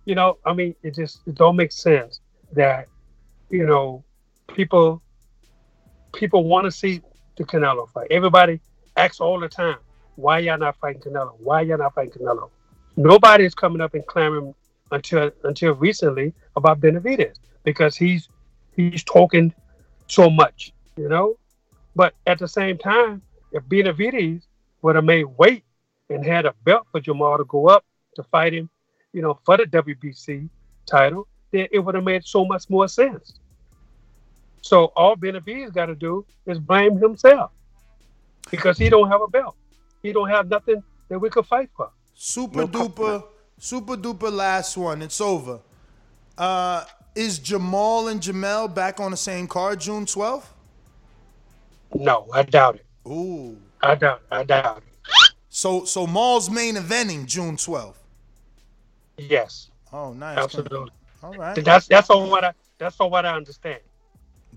you 0.03 0.15
know, 0.15 0.39
I 0.45 0.51
mean, 0.51 0.76
it 0.84 0.93
just 0.93 1.22
it 1.26 1.35
don't 1.35 1.55
make 1.55 1.72
sense 1.72 2.19
that 2.51 2.88
you 3.49 3.65
know 3.65 4.03
people 4.53 5.01
people 6.13 6.43
want 6.43 6.65
to 6.65 6.72
see 6.72 7.01
the 7.38 7.45
Canelo 7.45 7.89
fight. 7.93 8.07
Everybody 8.11 8.59
asks 8.97 9.22
all 9.22 9.39
the 9.39 9.47
time, 9.47 9.77
why 10.15 10.39
y'all 10.39 10.57
not 10.57 10.77
fighting 10.77 11.01
Canelo? 11.01 11.33
Why 11.39 11.61
y'all 11.61 11.77
not 11.77 11.93
fighting 11.93 12.13
Canelo? 12.13 12.49
Nobody 12.97 13.45
is 13.45 13.55
coming 13.55 13.81
up 13.81 13.93
and 13.93 14.05
clamoring 14.05 14.53
until 14.91 15.31
until 15.43 15.73
recently 15.73 16.33
about 16.55 16.79
Benavidez 16.81 17.38
because 17.63 17.95
he's 17.95 18.27
he's 18.75 19.03
talking 19.03 19.53
so 20.07 20.29
much, 20.29 20.73
you 20.97 21.07
know. 21.09 21.38
But 21.95 22.13
at 22.27 22.39
the 22.39 22.47
same 22.47 22.77
time, 22.77 23.21
if 23.51 23.63
Benavidez 23.63 24.43
would 24.81 24.95
have 24.95 25.05
made 25.05 25.25
weight 25.25 25.63
and 26.09 26.25
had 26.25 26.45
a 26.45 26.53
belt 26.63 26.88
for 26.91 26.99
Jamal 26.99 27.38
to 27.38 27.45
go 27.45 27.67
up 27.67 27.85
to 28.15 28.23
fight 28.23 28.53
him, 28.53 28.69
you 29.13 29.21
know, 29.21 29.39
for 29.45 29.57
the 29.57 29.63
WBC 29.63 30.49
title, 30.85 31.27
then 31.51 31.67
it 31.71 31.79
would 31.79 31.95
have 31.95 32.03
made 32.03 32.25
so 32.25 32.45
much 32.45 32.69
more 32.69 32.88
sense. 32.88 33.39
So 34.61 34.85
all 34.95 35.15
Benavidez 35.15 35.73
got 35.73 35.88
to 35.88 35.95
do 35.95 36.25
is 36.45 36.59
blame 36.59 36.97
himself 36.97 37.51
because 38.49 38.77
he 38.77 38.89
don't 38.89 39.09
have 39.09 39.21
a 39.21 39.27
belt. 39.27 39.55
He 40.03 40.11
don't 40.11 40.29
have 40.29 40.49
nothing 40.49 40.83
that 41.09 41.19
we 41.19 41.29
could 41.29 41.45
fight 41.45 41.69
for. 41.75 41.89
Super 42.13 42.59
No 42.59 42.67
duper, 42.67 43.23
super 43.59 43.95
duper 43.95 44.31
last 44.31 44.77
one. 44.77 45.01
It's 45.01 45.21
over. 45.21 45.59
Uh, 46.37 46.85
is 47.15 47.39
Jamal 47.39 48.07
and 48.07 48.21
Jermell 48.21 48.73
back 48.73 48.99
on 48.99 49.11
the 49.11 49.17
same 49.17 49.47
card 49.47 49.79
June 49.81 50.05
12th? 50.05 50.45
No, 51.93 52.27
I 52.33 52.43
doubt 52.43 52.75
it. 52.75 52.85
Ooh. 53.09 53.57
I 53.81 53.95
doubt. 53.95 54.21
I 54.31 54.43
doubt 54.43 54.77
it. 54.77 54.83
So 55.49 55.83
so 55.85 56.07
Maul's 56.07 56.49
main 56.49 56.75
eventing 56.75 57.25
June 57.25 57.57
12th. 57.57 57.95
Yes, 59.17 59.69
Oh, 59.91 60.13
nice. 60.13 60.37
absolutely. 60.37 60.91
All 61.21 61.33
right. 61.33 61.53
That's 61.63 61.87
that's 61.87 62.09
all 62.09 62.29
what 62.29 62.43
I 62.45 62.53
that's 62.77 62.99
all 62.99 63.09
what 63.09 63.25
I 63.25 63.35
understand. 63.35 63.81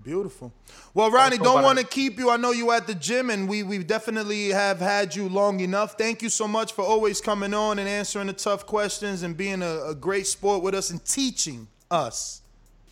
Beautiful. 0.05 0.53
Well, 0.93 1.09
Ronnie, 1.09 1.39
don't 1.39 1.63
want 1.63 1.79
to 1.79 1.83
keep 1.83 2.19
you. 2.19 2.29
I 2.29 2.37
know 2.37 2.51
you 2.51 2.69
at 2.71 2.85
the 2.85 2.93
gym, 2.93 3.31
and 3.31 3.49
we 3.49 3.63
we 3.63 3.79
definitely 3.79 4.49
have 4.49 4.79
had 4.79 5.15
you 5.15 5.27
long 5.27 5.59
enough. 5.61 5.97
Thank 5.97 6.21
you 6.21 6.29
so 6.29 6.47
much 6.47 6.73
for 6.73 6.85
always 6.85 7.19
coming 7.19 7.55
on 7.55 7.79
and 7.79 7.89
answering 7.89 8.27
the 8.27 8.33
tough 8.33 8.67
questions 8.67 9.23
and 9.23 9.35
being 9.35 9.63
a, 9.63 9.85
a 9.87 9.95
great 9.95 10.27
sport 10.27 10.61
with 10.61 10.75
us 10.75 10.91
and 10.91 11.03
teaching 11.03 11.67
us, 11.89 12.41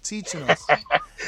teaching 0.03 0.41
us. 0.49 0.65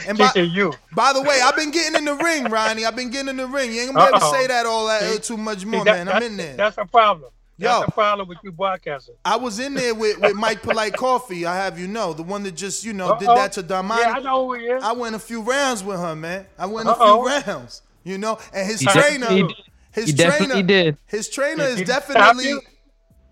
And 0.09 0.17
by, 0.17 0.29
you. 0.35 0.73
by 0.93 1.13
the 1.13 1.21
way, 1.21 1.39
I've 1.41 1.55
been 1.55 1.71
getting 1.71 1.95
in 1.95 2.03
the 2.03 2.15
ring, 2.15 2.45
Ronnie. 2.51 2.83
I've 2.83 2.97
been 2.97 3.11
getting 3.11 3.29
in 3.29 3.37
the 3.37 3.47
ring. 3.47 3.71
You 3.71 3.83
ain't 3.83 3.93
gonna 3.93 4.11
be 4.11 4.17
able 4.17 4.19
to 4.19 4.37
say 4.37 4.47
that 4.47 4.65
all 4.65 4.87
that 4.87 5.03
See? 5.03 5.19
too 5.19 5.37
much 5.37 5.59
See, 5.59 5.65
more, 5.67 5.85
that- 5.85 6.05
man. 6.05 6.09
I'm 6.09 6.21
in 6.21 6.35
there. 6.35 6.57
That's 6.57 6.77
a 6.77 6.83
problem. 6.83 7.31
That's 7.57 7.79
Yo. 7.79 7.85
a 7.87 7.91
problem 7.91 8.27
with 8.27 8.37
you 8.43 8.51
broadcasting. 8.51 9.15
I 9.23 9.37
was 9.37 9.59
in 9.59 9.75
there 9.75 9.95
with, 9.95 10.19
with 10.19 10.35
Mike 10.35 10.61
Polite 10.61 10.93
Coffee. 10.97 11.45
I 11.45 11.55
have 11.55 11.79
you 11.79 11.87
know, 11.87 12.11
the 12.13 12.23
one 12.23 12.43
that 12.43 12.51
just 12.55 12.83
you 12.83 12.91
know 12.93 13.17
did 13.17 13.29
Uh-oh. 13.29 13.35
that 13.35 13.53
to 13.53 13.63
Damani. 13.63 13.99
Yeah, 13.99 14.13
I 14.17 14.19
know 14.19 14.45
who 14.47 14.55
he 14.55 14.65
is. 14.65 14.83
I 14.83 14.91
went 14.91 15.15
a 15.15 15.19
few 15.19 15.41
rounds 15.41 15.83
with 15.83 15.97
her, 15.97 16.15
man. 16.15 16.45
I 16.59 16.65
went 16.65 16.87
a 16.89 16.91
Uh-oh. 16.91 17.23
few 17.29 17.53
rounds, 17.53 17.81
you 18.03 18.17
know. 18.17 18.37
And 18.53 18.67
his 18.67 18.81
He 18.81 18.87
trainer, 18.87 19.19
definitely 19.19 19.43
did. 19.43 19.55
his 19.93 20.05
He 20.07 20.13
trainer, 20.13 20.31
definitely 20.31 20.63
did. 20.63 20.97
his 21.07 21.29
trainer 21.29 21.63
Did 21.69 21.79
is 21.79 21.87
definitely. 21.87 22.45
you? 22.49 22.61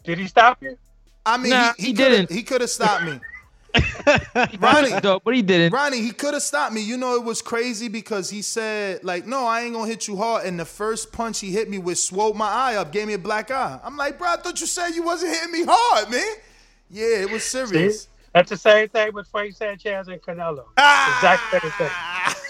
Did 0.06 0.18
he 0.20 0.28
stop 0.28 0.62
you? 0.64 0.78
I 1.26 1.38
mean, 1.38 1.50
Nah, 1.52 1.74
he, 1.78 1.88
he 1.88 1.94
coulda- 1.94 2.10
didn't. 2.12 2.32
He 2.32 2.44
could 2.44 2.62
have 2.62 2.70
stopped 2.70 3.04
me. 3.04 3.20
Ronnie, 4.36 4.58
Ronnie, 4.60 5.02
dope, 5.02 5.24
but 5.24 5.36
he 5.36 5.42
didn't. 5.42 5.74
Ronnie, 5.74 6.02
he 6.02 6.12
could 6.12 6.34
have 6.34 6.44
stopped 6.44 6.74
me. 6.74 6.82
You 6.82 6.98
know, 6.98 7.16
it 7.16 7.24
was 7.24 7.42
crazy 7.42 7.88
because 7.88 8.30
he 8.30 8.42
said, 8.42 9.04
like, 9.04 9.26
no, 9.26 9.46
I 9.46 9.62
ain't 9.62 9.74
gonna 9.74 9.88
hit 9.88 10.08
you 10.08 10.18
hard. 10.18 10.46
And 10.46 10.60
the 10.60 10.66
first 10.66 11.12
punch 11.12 11.40
he 11.40 11.52
hit 11.52 11.70
me 11.70 11.80
with 11.80 11.98
swelled 11.98 12.38
my 12.38 12.48
eye 12.48 12.76
up, 12.76 12.92
gave 12.92 13.08
me 13.08 13.14
a 13.14 13.20
black 13.20 13.52
eye. 13.52 13.80
I'm 13.84 13.98
like, 13.98 14.18
bro, 14.18 14.30
I 14.30 14.36
thought 14.38 14.62
you 14.62 14.68
said 14.68 14.90
you 14.90 15.04
wasn't 15.04 15.34
hitting 15.36 15.52
me 15.52 15.66
hard, 15.68 16.10
man. 16.12 16.36
Yeah, 16.90 17.22
it 17.22 17.32
was 17.32 17.44
See? 17.44 17.66
serious. 17.66 18.08
That's 18.34 18.50
the 18.50 18.58
same 18.58 18.90
thing 18.90 19.14
with 19.14 19.28
Frank 19.28 19.56
Sanchez 19.56 20.08
and 20.08 20.22
Canelo. 20.22 20.66
Ah! 20.78 21.18
Exact 21.18 21.64
same 21.64 21.72
thing. 21.72 22.50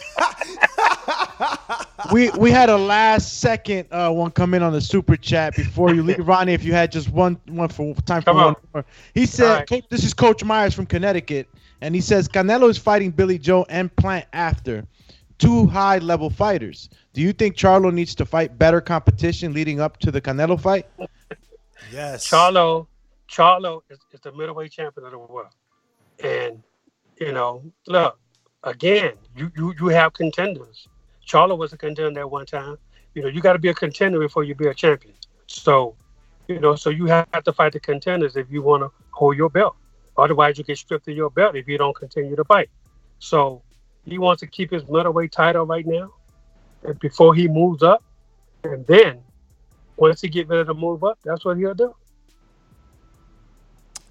We 2.11 2.29
we 2.31 2.51
had 2.51 2.69
a 2.69 2.77
last 2.77 3.39
second 3.39 3.87
uh, 3.91 4.11
one 4.11 4.31
come 4.31 4.53
in 4.53 4.63
on 4.63 4.73
the 4.73 4.81
super 4.81 5.15
chat 5.15 5.55
before 5.55 5.93
you 5.93 6.03
leave, 6.03 6.25
Ronnie. 6.27 6.53
If 6.53 6.63
you 6.63 6.73
had 6.73 6.91
just 6.91 7.09
one 7.09 7.39
one 7.47 7.69
for 7.69 7.93
time 8.05 8.21
for 8.21 8.25
Come 8.25 8.37
one 8.37 8.45
on. 8.45 8.55
more, 8.73 8.85
he 9.13 9.25
said, 9.25 9.49
All 9.49 9.55
right. 9.57 9.69
Coach, 9.69 9.85
"This 9.89 10.03
is 10.03 10.13
Coach 10.13 10.43
Myers 10.43 10.73
from 10.73 10.85
Connecticut, 10.85 11.47
and 11.81 11.95
he 11.95 12.01
says 12.01 12.27
Canelo 12.27 12.69
is 12.69 12.77
fighting 12.77 13.11
Billy 13.11 13.37
Joe 13.37 13.65
and 13.69 13.95
Plant 13.95 14.25
after 14.33 14.85
two 15.37 15.67
high 15.67 15.97
level 15.97 16.29
fighters. 16.29 16.89
Do 17.13 17.21
you 17.21 17.33
think 17.33 17.55
Charlo 17.55 17.93
needs 17.93 18.15
to 18.15 18.25
fight 18.25 18.57
better 18.57 18.81
competition 18.81 19.53
leading 19.53 19.79
up 19.79 19.97
to 19.97 20.11
the 20.11 20.21
Canelo 20.21 20.59
fight? 20.59 20.85
Yes. 21.91 22.27
Charlo, 22.27 22.87
Charlo 23.29 23.81
is, 23.89 23.99
is 24.11 24.19
the 24.21 24.31
middleweight 24.31 24.71
champion 24.71 25.05
of 25.05 25.11
the 25.11 25.17
world. 25.17 25.53
And, 26.23 26.63
you 27.19 27.33
know, 27.33 27.63
look, 27.87 28.17
again, 28.63 29.13
you, 29.35 29.51
you, 29.55 29.73
you 29.79 29.87
have 29.87 30.13
contenders. 30.13 30.87
Charlo 31.27 31.57
was 31.57 31.73
a 31.73 31.77
contender 31.77 32.19
at 32.19 32.29
one 32.29 32.45
time. 32.45 32.77
You 33.13 33.21
know, 33.21 33.27
you 33.27 33.41
got 33.41 33.53
to 33.53 33.59
be 33.59 33.69
a 33.69 33.73
contender 33.73 34.19
before 34.19 34.43
you 34.43 34.55
be 34.55 34.67
a 34.67 34.73
champion. 34.73 35.13
So, 35.47 35.95
you 36.47 36.59
know, 36.59 36.75
so 36.75 36.89
you 36.89 37.05
have 37.05 37.43
to 37.43 37.53
fight 37.53 37.73
the 37.73 37.79
contenders 37.79 38.35
if 38.35 38.51
you 38.51 38.61
want 38.61 38.83
to 38.83 38.91
hold 39.11 39.37
your 39.37 39.49
belt. 39.49 39.75
Otherwise, 40.17 40.57
you 40.57 40.63
get 40.63 40.77
stripped 40.77 41.07
of 41.07 41.15
your 41.15 41.29
belt 41.29 41.55
if 41.55 41.67
you 41.67 41.77
don't 41.77 41.95
continue 41.95 42.35
to 42.35 42.43
fight. 42.43 42.69
So, 43.19 43.61
he 44.05 44.17
wants 44.17 44.41
to 44.41 44.47
keep 44.47 44.71
his 44.71 44.87
middleweight 44.87 45.31
title 45.31 45.65
right 45.65 45.85
now, 45.85 46.11
and 46.83 46.99
before 46.99 47.33
he 47.33 47.47
moves 47.47 47.81
up, 47.81 48.03
and 48.63 48.85
then 48.85 49.21
once 49.95 50.21
he 50.21 50.27
get 50.27 50.47
ready 50.47 50.65
to 50.65 50.73
move 50.73 51.03
up, 51.03 51.19
that's 51.23 51.45
what 51.45 51.57
he'll 51.57 51.73
do. 51.73 51.95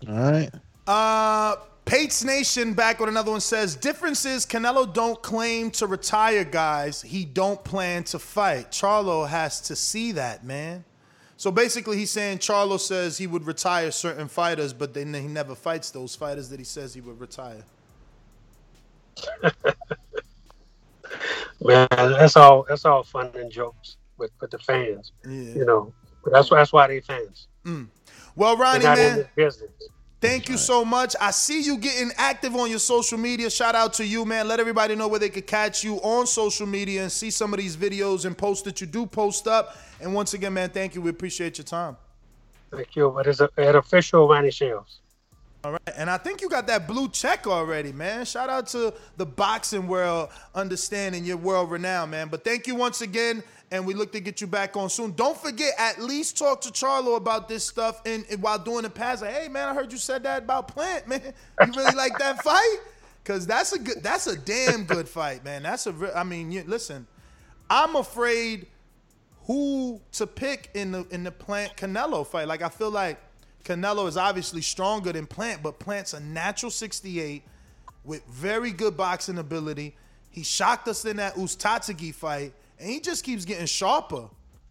All 0.09 0.15
right. 0.15 0.51
Uh, 0.87 1.57
Pates 1.85 2.23
Nation 2.25 2.75
back 2.75 3.01
with 3.01 3.09
another 3.09 3.33
one 3.33 3.41
says 3.41 3.75
difference 3.77 4.25
is 4.25 4.47
Canelo 4.47 4.93
don't 4.93 5.21
claim 5.21 5.71
to 5.73 5.87
retire 5.87 6.45
guys 6.45 7.03
he 7.03 7.25
don't 7.25 7.63
plan 7.65 8.05
to 8.05 8.19
fight. 8.19 8.71
Charlo 8.71 9.29
has 9.29 9.61
to 9.63 9.77
see 9.77 10.13
that 10.13 10.45
man. 10.45 10.85
So 11.37 11.51
basically, 11.51 11.97
he's 11.97 12.13
saying 12.13 12.39
Charlo 12.39 12.79
says 12.79 13.19
he 13.19 13.27
would 13.27 13.45
retire 13.47 13.91
certain 13.91 14.29
fighters, 14.29 14.73
but 14.73 14.95
then 14.95 15.13
he 15.13 15.27
never 15.27 15.57
fights 15.57 15.91
those 15.91 16.15
fighters 16.15 16.49
that 16.51 16.61
he 16.61 16.65
says 16.65 16.95
he 16.95 17.01
would 17.01 17.19
retire. 17.19 17.65
Man, 21.61 21.89
that's 21.91 22.37
all. 22.37 22.65
That's 22.69 22.85
all 22.85 23.03
fun 23.03 23.31
and 23.35 23.51
jokes 23.51 23.97
with, 24.19 24.31
with 24.41 24.53
the 24.53 24.59
fans. 24.61 25.11
Yeah. 25.25 25.31
You 25.31 25.65
know, 25.65 25.93
but 26.23 26.33
that's 26.33 26.49
that's 26.49 26.73
why 26.73 26.87
they 26.87 27.01
fans. 27.01 27.49
Mm. 27.65 27.89
Well, 28.37 28.57
Ronnie, 28.57 28.85
man, 28.85 29.27
business. 29.35 29.71
Thank 30.23 30.49
you 30.49 30.57
so 30.57 30.85
much. 30.85 31.15
I 31.21 31.33
see 31.33 31.61
you 31.61 31.77
getting 31.77 32.13
active 32.17 32.57
on 32.57 32.71
your 32.71 32.79
social 32.79 33.19
media. 33.19 33.51
Shout 33.51 33.75
out 33.75 33.93
to 33.95 34.07
you, 34.07 34.25
man. 34.25 34.49
Let 34.49 34.61
everybody 34.61 34.95
know 34.95 35.09
where 35.09 35.21
they 35.21 35.29
could 35.29 35.47
catch 35.47 35.85
you 35.85 35.97
on 35.97 36.27
social 36.27 36.67
media 36.67 37.03
and 37.03 37.13
see 37.13 37.31
some 37.31 37.53
of 37.53 37.59
these 37.59 37.77
videos 37.77 38.25
and 38.25 38.39
posts 38.39 38.63
that 38.65 38.81
you 38.81 38.87
do 38.87 39.05
post 39.05 39.47
up. 39.47 39.77
And 40.01 40.15
once 40.15 40.33
again, 40.33 40.55
man, 40.55 40.71
thank 40.71 40.95
you. 40.95 41.03
We 41.03 41.11
appreciate 41.11 41.59
your 41.59 41.65
time. 41.65 41.97
Thank 42.71 42.97
you. 42.97 43.13
But 43.15 43.27
it's 43.27 43.41
a, 43.41 43.51
an 43.59 43.77
official 43.77 44.27
Ronnie 44.27 44.51
Shields. 44.51 45.01
All 45.65 45.71
right, 45.71 45.95
and 45.97 46.11
I 46.11 46.19
think 46.19 46.41
you 46.41 46.49
got 46.49 46.67
that 46.67 46.89
blue 46.89 47.09
check 47.09 47.47
already, 47.47 47.93
man. 47.93 48.25
Shout 48.25 48.51
out 48.51 48.67
to 48.69 48.93
the 49.17 49.25
boxing 49.25 49.87
world, 49.87 50.31
understanding 50.57 51.25
your 51.25 51.37
world 51.37 51.71
renowned, 51.71 52.11
man. 52.11 52.27
But 52.27 52.43
thank 52.43 52.67
you 52.67 52.75
once 52.75 53.01
again, 53.01 53.45
and 53.73 53.87
we 53.87 53.95
look 53.95 54.13
to 54.13 54.21
get 54.21 54.41
you 54.41 54.47
back 54.47 54.77
on 54.77 54.91
soon. 54.91 55.13
Don't 55.13 55.37
forget, 55.37 55.73
at 55.79 56.01
least 56.01 56.37
talk 56.39 56.61
to 56.61 56.69
Charlo 56.69 57.17
about 57.17 57.49
this 57.49 57.67
stuff, 57.67 58.03
and, 58.07 58.25
and 58.31 58.41
while 58.43 58.59
doing 58.59 58.83
the 58.83 58.91
pass, 58.91 59.23
like, 59.23 59.33
hey, 59.33 59.49
man, 59.49 59.67
I 59.67 59.75
heard 59.75 59.91
you 59.91 59.99
said 59.99 60.23
that 60.25 60.43
about 60.45 60.69
Plant, 60.69 61.09
man. 61.09 61.23
You 61.61 61.73
really 61.75 61.97
like 61.97 62.17
that 62.19 62.43
fight? 62.45 62.77
Cause 63.25 63.47
that's 63.47 63.73
a 63.73 63.79
good, 63.79 64.03
that's 64.03 64.27
a 64.27 64.37
damn 64.37 64.85
good 64.85 65.09
fight, 65.09 65.45
man. 65.45 65.63
That's 65.63 65.87
a, 65.87 65.93
re- 65.93 66.11
I 66.15 66.25
mean, 66.25 66.51
you, 66.51 66.65
listen, 66.67 67.07
I'm 67.71 67.97
afraid 67.97 68.67
who 69.47 70.01
to 70.13 70.27
pick 70.27 70.71
in 70.75 70.93
the 70.93 71.07
in 71.11 71.25
the 71.25 71.31
Plant 71.31 71.77
Canelo 71.77 72.27
fight. 72.27 72.49
Like 72.49 72.63
I 72.63 72.69
feel 72.69 72.91
like 72.91 73.19
Canelo 73.65 74.09
is 74.09 74.17
obviously 74.17 74.61
stronger 74.61 75.13
than 75.13 75.27
Plant, 75.27 75.63
but 75.63 75.79
Plant's 75.79 76.15
a 76.15 76.21
natural 76.21 76.71
68 76.71 77.43
with 78.05 78.25
very 78.27 78.73
good 78.73 78.97
boxing 78.97 79.39
ability. 79.39 79.95
He 80.31 80.43
shocked 80.43 80.89
us 80.89 81.05
in 81.05 81.17
that 81.19 81.35
Uzcátegui 81.35 82.15
fight, 82.15 82.53
and 82.83 82.91
he 82.91 83.01
just 83.01 83.25
keeps 83.25 83.45
getting 83.45 83.67
sharper. 83.67 84.29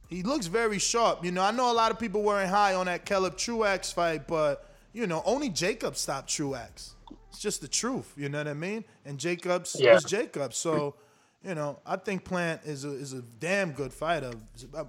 He 0.09 0.23
looks 0.23 0.47
very 0.47 0.77
sharp. 0.79 1.23
You 1.23 1.31
know, 1.31 1.41
I 1.41 1.51
know 1.51 1.71
a 1.71 1.73
lot 1.73 1.91
of 1.91 1.97
people 1.97 2.21
weren't 2.21 2.49
high 2.49 2.73
on 2.75 2.85
that 2.87 3.05
Caleb 3.05 3.37
Truax 3.37 3.91
fight, 3.93 4.27
but 4.27 4.69
you 4.93 5.07
know, 5.07 5.21
only 5.25 5.47
Jacob 5.49 5.95
stopped 5.95 6.29
Truax. 6.29 6.95
It's 7.29 7.39
just 7.39 7.61
the 7.61 7.67
truth. 7.69 8.11
You 8.17 8.27
know 8.27 8.39
what 8.39 8.47
I 8.49 8.53
mean? 8.53 8.83
And 9.05 9.17
Jacobs 9.17 9.77
Yeah. 9.79 9.93
was 9.93 10.03
Jacob. 10.03 10.53
So, 10.53 10.95
you 11.41 11.55
know, 11.55 11.79
I 11.85 11.95
think 11.95 12.25
Plant 12.25 12.61
is 12.65 12.83
a 12.83 12.91
is 12.91 13.13
a 13.13 13.21
damn 13.21 13.71
good 13.71 13.93
fighter. 13.93 14.31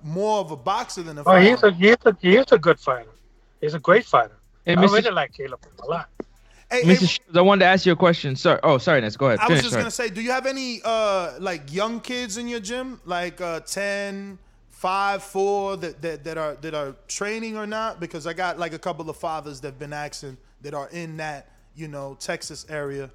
More 0.03 0.41
of 0.41 0.51
a 0.51 0.57
boxer 0.57 1.03
than 1.05 1.19
a 1.19 1.21
Oh, 1.21 1.25
fighter. 1.25 1.49
he's 1.51 1.63
a 1.63 1.71
he's 1.73 1.97
a 2.05 2.17
he's 2.21 2.51
a 2.53 2.59
good 2.59 2.81
fighter. 2.81 3.11
He's 3.61 3.75
a 3.75 3.79
great 3.79 4.05
fighter. 4.05 4.37
Hey, 4.65 4.73
I 4.73 4.77
Mr. 4.77 4.93
really 4.95 5.11
like 5.13 5.33
Caleb 5.33 5.61
a 5.83 5.87
lot. 5.87 6.09
Mr. 6.81 7.09
Shields, 7.09 7.37
I 7.37 7.41
wanted 7.41 7.61
to 7.61 7.67
ask 7.67 7.87
you 7.87 7.93
a 7.93 7.97
question. 7.97 8.35
Sorry. 8.35 8.59
Oh, 8.63 8.79
sorry, 8.79 9.01
Ness. 9.01 9.17
Go 9.17 9.27
ahead. 9.27 9.41
I 9.41 9.49
was 9.49 9.61
just 9.61 9.71
sorry. 9.71 9.83
gonna 9.83 9.91
say, 9.91 10.09
do 10.09 10.23
you 10.23 10.31
have 10.31 10.47
any 10.47 10.81
uh 10.85 11.35
like 11.39 11.73
young 11.73 12.01
kids 12.01 12.39
in 12.39 12.49
your 12.49 12.61
gym, 12.61 13.01
like 13.05 13.41
uh 13.41 13.61
10, 13.61 14.39
5, 14.71 15.23
4 15.23 15.77
that, 15.77 16.03
that 16.03 16.25
that 16.25 16.39
are 16.39 16.55
that 16.57 16.75
are 16.75 16.95
training 17.09 17.57
or 17.57 17.67
not? 17.67 18.01
Because 18.01 18.27
I 18.27 18.33
got 18.33 18.59
like 18.59 18.73
a 18.73 18.79
couple 18.79 19.09
of 19.11 19.17
fathers 19.17 19.61
that've 19.61 19.79
been 19.79 19.93
asking 19.93 20.39
that 20.63 20.75
are 20.75 20.89
in 20.91 21.17
that 21.19 21.51
you 21.75 21.89
know 21.89 22.17
Texas 22.19 22.67
area. 22.69 23.11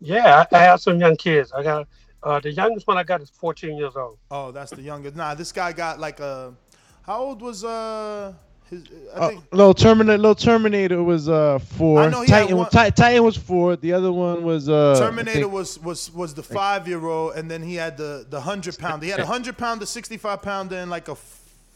Yeah, 0.00 0.44
I, 0.50 0.56
I 0.56 0.62
have 0.62 0.80
some 0.80 0.98
young 0.98 1.16
kids. 1.16 1.52
I 1.52 1.62
got 1.62 1.86
uh, 2.22 2.40
the 2.40 2.50
youngest 2.50 2.86
one 2.86 2.98
I 2.98 3.04
got 3.04 3.20
is 3.20 3.30
14 3.30 3.76
years 3.76 3.94
old. 3.96 4.18
Oh, 4.30 4.50
that's 4.50 4.72
the 4.72 4.82
youngest. 4.82 5.14
Nah, 5.14 5.34
this 5.34 5.52
guy 5.52 5.72
got 5.72 6.00
like 6.00 6.20
a. 6.20 6.54
How 7.02 7.20
old 7.20 7.40
was 7.40 7.64
uh 7.64 8.34
his? 8.70 8.84
I 9.14 9.18
Uh, 9.18 9.28
think 9.28 9.44
little 9.52 9.74
Terminator, 9.74 10.18
little 10.18 10.34
Terminator 10.34 11.02
was 11.02 11.28
uh 11.28 11.58
four. 11.58 12.00
I 12.00 12.08
know 12.10 12.22
he 12.22 12.30
had 12.30 12.40
Titan, 12.42 12.56
one- 12.58 12.70
Titan 12.70 13.24
was 13.24 13.36
four. 13.36 13.76
The 13.76 13.92
other 13.92 14.12
one 14.12 14.42
was 14.44 14.68
uh. 14.68 14.96
Terminator 14.98 15.40
think- 15.40 15.52
was 15.52 15.78
was 15.80 16.12
was 16.12 16.34
the 16.34 16.42
five 16.42 16.86
year 16.88 17.04
old, 17.06 17.34
and 17.34 17.50
then 17.50 17.62
he 17.62 17.74
had 17.74 17.96
the 17.96 18.26
the 18.28 18.40
hundred 18.40 18.78
pounder. 18.78 19.04
He 19.04 19.10
had 19.10 19.20
a 19.20 19.26
hundred 19.34 19.56
pound, 19.56 19.80
pounder, 19.80 19.86
sixty 19.86 20.16
five 20.16 20.42
pounder, 20.42 20.76
and 20.76 20.90
like 20.90 21.08
a 21.08 21.16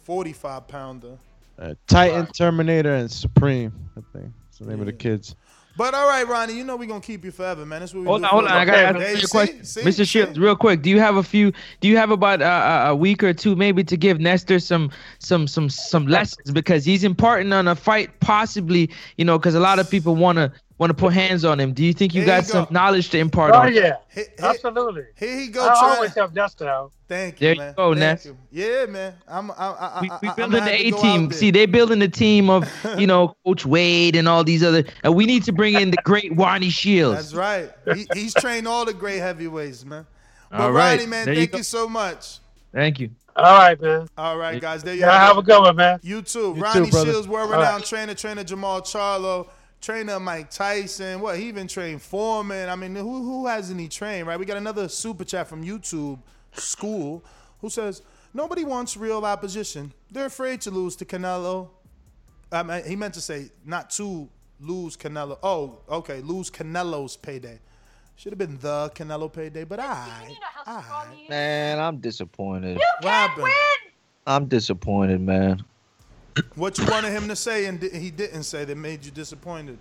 forty 0.04 0.32
five 0.32 0.68
pounder. 0.68 1.18
uh, 1.58 1.74
Titan, 1.86 2.26
Terminator, 2.26 2.94
and 2.94 3.10
Supreme. 3.10 3.72
I 3.96 4.00
think 4.12 4.32
that's 4.46 4.58
the 4.58 4.66
name 4.66 4.80
of 4.80 4.86
the 4.86 4.92
kids. 4.92 5.34
But 5.76 5.94
all 5.94 6.06
right, 6.06 6.26
Ronnie, 6.26 6.54
you 6.54 6.64
know 6.64 6.76
we're 6.76 6.88
gonna 6.88 7.00
keep 7.00 7.24
you 7.24 7.30
forever, 7.30 7.64
man. 7.64 7.80
That's 7.80 7.94
what 7.94 8.00
we 8.00 8.06
Hold 8.06 8.20
do 8.20 8.24
on, 8.26 8.30
hold 8.30 8.44
on. 8.44 8.50
I 8.50 8.64
gotta 8.64 9.08
ask 9.08 9.20
you 9.20 9.24
a 9.24 9.28
question? 9.28 9.60
Mr. 9.60 10.06
Shields, 10.06 10.38
real 10.38 10.54
quick. 10.54 10.82
Do 10.82 10.90
you 10.90 11.00
have 11.00 11.16
a 11.16 11.22
few? 11.22 11.52
Do 11.80 11.88
you 11.88 11.96
have 11.96 12.10
about 12.10 12.42
uh, 12.42 12.84
a 12.88 12.96
week 12.96 13.22
or 13.22 13.32
two, 13.32 13.56
maybe, 13.56 13.82
to 13.84 13.96
give 13.96 14.20
Nestor 14.20 14.58
some, 14.58 14.90
some, 15.18 15.46
some, 15.46 15.70
some 15.70 16.06
lessons 16.06 16.50
because 16.50 16.84
he's 16.84 17.04
imparting 17.04 17.52
on 17.52 17.68
a 17.68 17.74
fight, 17.74 18.10
possibly, 18.20 18.90
you 19.16 19.24
know, 19.24 19.38
because 19.38 19.54
a 19.54 19.60
lot 19.60 19.78
of 19.78 19.88
people 19.88 20.14
wanna 20.14 20.52
want 20.78 20.90
to 20.90 20.94
put 20.94 21.12
hands 21.12 21.44
on 21.44 21.60
him. 21.60 21.72
Do 21.72 21.84
you 21.84 21.92
think 21.92 22.14
you 22.14 22.24
There 22.24 22.38
got 22.38 22.46
you 22.46 22.52
some 22.52 22.64
go. 22.64 22.70
knowledge 22.72 23.10
to 23.10 23.18
impart 23.18 23.52
Oh 23.54 23.58
on? 23.58 23.68
him? 23.68 23.74
yeah, 23.74 24.22
absolutely. 24.40 25.04
Here 25.16 25.38
he 25.40 25.48
go. 25.48 25.62
I 25.64 25.68
trying- 25.78 25.96
always 25.96 26.14
have 26.14 26.34
Dustin 26.34 26.68
out. 26.68 26.92
Thank 27.08 27.40
you, 27.40 27.54
There 27.54 27.66
you 27.68 27.72
go, 27.76 27.90
Thank 27.94 27.98
Ness. 28.00 28.26
you. 28.26 28.36
Yeah, 28.50 28.86
man. 28.86 29.14
I'm. 29.28 29.50
I, 29.50 29.54
I, 29.54 29.98
We, 30.00 30.10
I, 30.10 30.18
we 30.22 30.28
I- 30.28 30.34
building 30.34 30.56
I'ma 30.62 30.64
the 30.66 30.86
A 30.86 30.90
team. 30.92 31.30
See, 31.32 31.50
they 31.50 31.66
building 31.66 31.98
the 31.98 32.08
team 32.08 32.48
of, 32.50 32.68
you 32.98 33.06
know, 33.06 33.34
Coach 33.44 33.66
Wade 33.66 34.16
and 34.16 34.26
all 34.28 34.42
these 34.44 34.62
other. 34.64 34.84
And 35.04 35.14
we 35.14 35.26
need 35.26 35.42
to 35.44 35.52
bring 35.52 35.74
in 35.74 35.90
the 35.90 35.98
great 36.04 36.32
Ronnie 36.36 36.70
Shields. 36.70 37.32
That's 37.32 37.34
right. 37.34 37.70
He, 37.94 38.06
he's 38.14 38.32
trained 38.34 38.66
all 38.66 38.84
the 38.84 38.94
great 38.94 39.18
heavyweights, 39.18 39.84
man. 39.84 40.06
But 40.50 40.60
All 40.60 40.72
right. 40.72 40.96
Ronnie, 40.96 41.06
man, 41.06 41.26
There 41.26 41.34
thank 41.34 41.50
go. 41.52 41.58
you 41.58 41.64
so 41.64 41.88
much. 41.88 42.38
Thank 42.72 42.98
you. 43.00 43.10
All 43.36 43.44
right, 43.58 43.80
man. 43.80 44.08
All 44.18 44.36
right, 44.36 44.60
guys. 44.60 44.82
There 44.82 44.94
you 44.94 45.00
Yeah, 45.00 45.26
have 45.26 45.38
a 45.38 45.42
good 45.42 45.60
one, 45.60 45.76
man. 45.76 45.98
You 46.02 46.20
too. 46.22 46.54
You 46.56 46.62
Ronnie 46.62 46.90
too. 46.90 47.04
Shields, 47.04 47.26
world 47.28 47.50
All 47.50 47.58
renowned 47.58 47.76
right. 47.80 47.84
trainer, 47.84 48.14
trainer 48.14 48.44
Jamal 48.44 48.82
Charlo, 48.82 49.48
trainer 49.82 50.18
Mike 50.18 50.50
Tyson. 50.50 51.20
What 51.20 51.38
he 51.38 51.48
even 51.48 51.68
trained 51.68 52.00
Foreman. 52.00 52.70
I 52.70 52.76
mean, 52.76 52.94
who 52.94 53.22
who 53.22 53.46
hasn't 53.46 53.78
he 53.78 53.88
trained? 53.88 54.26
Right. 54.26 54.38
We 54.38 54.46
got 54.46 54.56
another 54.56 54.88
super 54.88 55.24
chat 55.24 55.48
from 55.48 55.62
YouTube 55.62 56.20
School 56.52 57.22
who 57.60 57.68
says 57.68 58.00
nobody 58.32 58.64
wants 58.64 58.96
real 58.96 59.26
opposition. 59.26 59.92
They're 60.10 60.26
afraid 60.26 60.62
to 60.62 60.70
lose 60.70 60.96
to 60.96 61.04
Canelo. 61.04 61.68
I 62.50 62.62
mean, 62.62 62.84
he 62.84 62.96
meant 62.96 63.14
to 63.14 63.20
say 63.20 63.50
not 63.66 63.90
to 63.90 64.28
lose 64.60 64.96
Canelo. 64.96 65.38
Oh, 65.42 65.80
okay, 65.88 66.20
lose 66.20 66.50
Canelo's 66.50 67.16
payday. 67.16 67.58
Should 68.16 68.32
have 68.32 68.38
been 68.38 68.58
the 68.58 68.90
Canelo 68.94 69.32
payday, 69.32 69.64
but 69.64 69.80
I. 69.80 70.36
Man, 71.28 71.80
I'm 71.80 71.96
disappointed. 71.96 72.76
What 72.76 73.04
happened? 73.04 73.48
I'm 74.26 74.46
disappointed, 74.46 75.20
man. 75.20 75.64
What 76.54 76.78
you 76.78 76.86
wanted 76.86 77.10
him 77.12 77.28
to 77.28 77.36
say 77.36 77.66
and 77.66 77.78
di- 77.80 77.90
he 77.98 78.10
didn't 78.10 78.44
say 78.44 78.64
that 78.64 78.76
made 78.76 79.04
you 79.04 79.10
disappointed? 79.10 79.78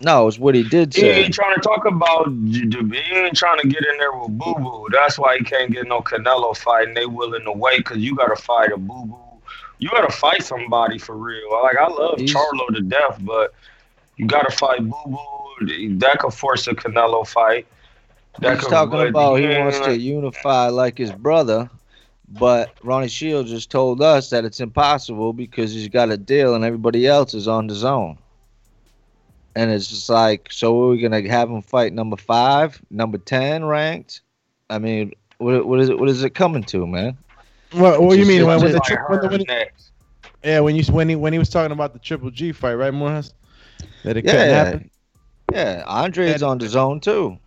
No, 0.00 0.26
it's 0.28 0.38
what 0.38 0.54
he 0.54 0.62
did 0.62 0.92
say. 0.92 1.00
He 1.00 1.20
ain't 1.24 1.34
trying 1.34 1.54
to 1.54 1.60
talk 1.60 1.86
about. 1.86 2.28
He 2.28 2.62
ain't 3.14 3.36
trying 3.36 3.60
to 3.60 3.68
get 3.68 3.82
in 3.84 3.96
there 3.98 4.12
with 4.12 4.36
Boo 4.38 4.54
Boo. 4.54 4.86
That's 4.92 5.18
why 5.18 5.38
he 5.38 5.44
can't 5.44 5.72
get 5.72 5.86
no 5.86 6.00
Canelo 6.00 6.56
fight, 6.56 6.88
and 6.88 6.96
they 6.96 7.06
willing 7.06 7.44
to 7.44 7.52
wait 7.52 7.78
because 7.78 7.98
you 7.98 8.14
got 8.14 8.26
to 8.34 8.36
fight 8.40 8.72
a 8.72 8.76
Boo 8.76 9.06
Boo. 9.06 9.18
You 9.78 9.88
got 9.90 10.08
to 10.08 10.14
fight 10.16 10.42
somebody 10.42 10.98
for 10.98 11.16
real. 11.16 11.50
Like 11.62 11.76
I 11.78 11.88
love 11.88 12.18
He's- 12.18 12.32
Charlo 12.34 12.74
to 12.74 12.82
death, 12.82 13.18
but 13.22 13.54
you 14.16 14.26
got 14.26 14.48
to 14.48 14.54
fight 14.56 14.80
Boo 14.82 14.96
Boo. 15.06 15.96
That 15.98 16.18
could 16.18 16.34
force 16.34 16.66
a 16.66 16.72
Canelo 16.74 17.26
fight. 17.26 17.66
That 18.40 18.54
He's 18.56 18.64
could- 18.64 18.70
talking 18.70 19.08
about 19.08 19.36
he 19.36 19.46
wants 19.48 19.80
to 19.80 19.96
unify 19.96 20.68
like 20.68 20.98
his 20.98 21.12
brother, 21.12 21.70
but 22.28 22.74
Ronnie 22.82 23.08
Shields 23.08 23.50
just 23.50 23.70
told 23.70 24.02
us 24.02 24.30
that 24.30 24.44
it's 24.44 24.60
impossible 24.60 25.32
because 25.32 25.72
he's 25.72 25.88
got 25.88 26.10
a 26.10 26.16
deal 26.16 26.54
and 26.54 26.64
everybody 26.64 27.06
else 27.06 27.34
is 27.34 27.48
on 27.48 27.66
the 27.66 27.74
zone. 27.74 28.18
And 29.54 29.70
it's 29.70 29.86
just 29.86 30.10
like, 30.10 30.48
so 30.50 30.84
are 30.84 30.88
we 30.88 31.00
gonna 31.00 31.26
have 31.28 31.50
him 31.50 31.62
fight 31.62 31.92
number 31.92 32.16
five, 32.16 32.80
number 32.90 33.18
ten 33.18 33.64
ranked? 33.64 34.20
I 34.68 34.78
mean, 34.78 35.12
what 35.38 35.66
what 35.66 35.80
is 35.80 35.88
it? 35.88 35.98
What 35.98 36.08
is 36.08 36.22
it 36.22 36.30
coming 36.30 36.64
to, 36.64 36.86
man? 36.86 37.16
What, 37.72 38.02
what 38.02 38.14
do 38.14 38.20
you 38.20 38.26
mean? 38.26 38.46
When, 38.46 38.60
when, 38.60 38.72
the, 38.72 38.80
tri- 38.80 39.02
when, 39.08 39.20
the, 39.20 39.28
when, 39.28 39.40
it- 39.40 39.72
Yeah, 40.44 40.60
when 40.60 40.76
you 40.76 40.84
when 40.92 41.08
he 41.08 41.16
when 41.16 41.32
he 41.32 41.38
was 41.38 41.48
talking 41.48 41.72
about 41.72 41.92
the 41.92 41.98
Triple 41.98 42.30
G 42.30 42.52
fight, 42.52 42.74
right, 42.74 42.92
Morehouse? 42.92 43.32
That 44.04 44.16
it 44.16 44.24
Yeah, 44.24 44.30
couldn't 44.32 44.48
happen. 44.50 44.90
Yeah, 45.52 45.84
Andre's 45.86 46.42
on 46.42 46.58
the 46.58 46.68
zone 46.68 47.00
too. 47.00 47.38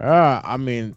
Uh, 0.00 0.40
I 0.42 0.56
mean, 0.56 0.96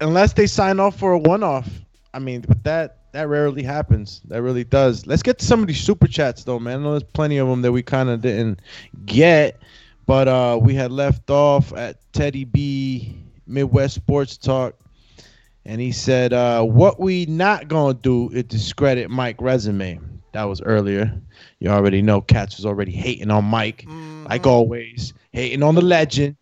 unless 0.00 0.34
they 0.34 0.46
sign 0.46 0.78
off 0.78 0.98
for 0.98 1.12
a 1.12 1.18
one-off, 1.18 1.68
I 2.12 2.18
mean, 2.18 2.42
but 2.42 2.62
that 2.64 2.98
that 3.12 3.28
rarely 3.28 3.62
happens. 3.62 4.20
That 4.26 4.42
really 4.42 4.64
does. 4.64 5.06
Let's 5.06 5.22
get 5.22 5.38
to 5.38 5.44
some 5.44 5.60
of 5.60 5.66
these 5.66 5.80
super 5.80 6.06
chats 6.06 6.44
though, 6.44 6.58
man. 6.58 6.80
I 6.80 6.82
know 6.82 6.90
there's 6.90 7.04
plenty 7.04 7.38
of 7.38 7.48
them 7.48 7.62
that 7.62 7.72
we 7.72 7.82
kind 7.82 8.10
of 8.10 8.20
didn't 8.20 8.60
get, 9.06 9.62
but 10.06 10.28
uh, 10.28 10.58
we 10.60 10.74
had 10.74 10.92
left 10.92 11.30
off 11.30 11.72
at 11.74 11.96
Teddy 12.12 12.44
B 12.44 13.16
Midwest 13.46 13.94
Sports 13.94 14.36
Talk, 14.36 14.74
and 15.64 15.80
he 15.80 15.92
said, 15.92 16.32
uh, 16.32 16.62
"What 16.62 17.00
we 17.00 17.24
not 17.26 17.68
gonna 17.68 17.94
do 17.94 18.28
is 18.30 18.44
discredit 18.44 19.10
Mike 19.10 19.40
resume." 19.40 20.00
That 20.32 20.44
was 20.44 20.60
earlier. 20.62 21.18
You 21.60 21.70
already 21.70 22.02
know, 22.02 22.20
Cats 22.20 22.56
was 22.56 22.66
already 22.66 22.92
hating 22.92 23.30
on 23.30 23.44
Mike, 23.44 23.88
like 24.28 24.46
always, 24.46 25.14
hating 25.32 25.62
on 25.62 25.74
the 25.74 25.82
legend. 25.82 26.36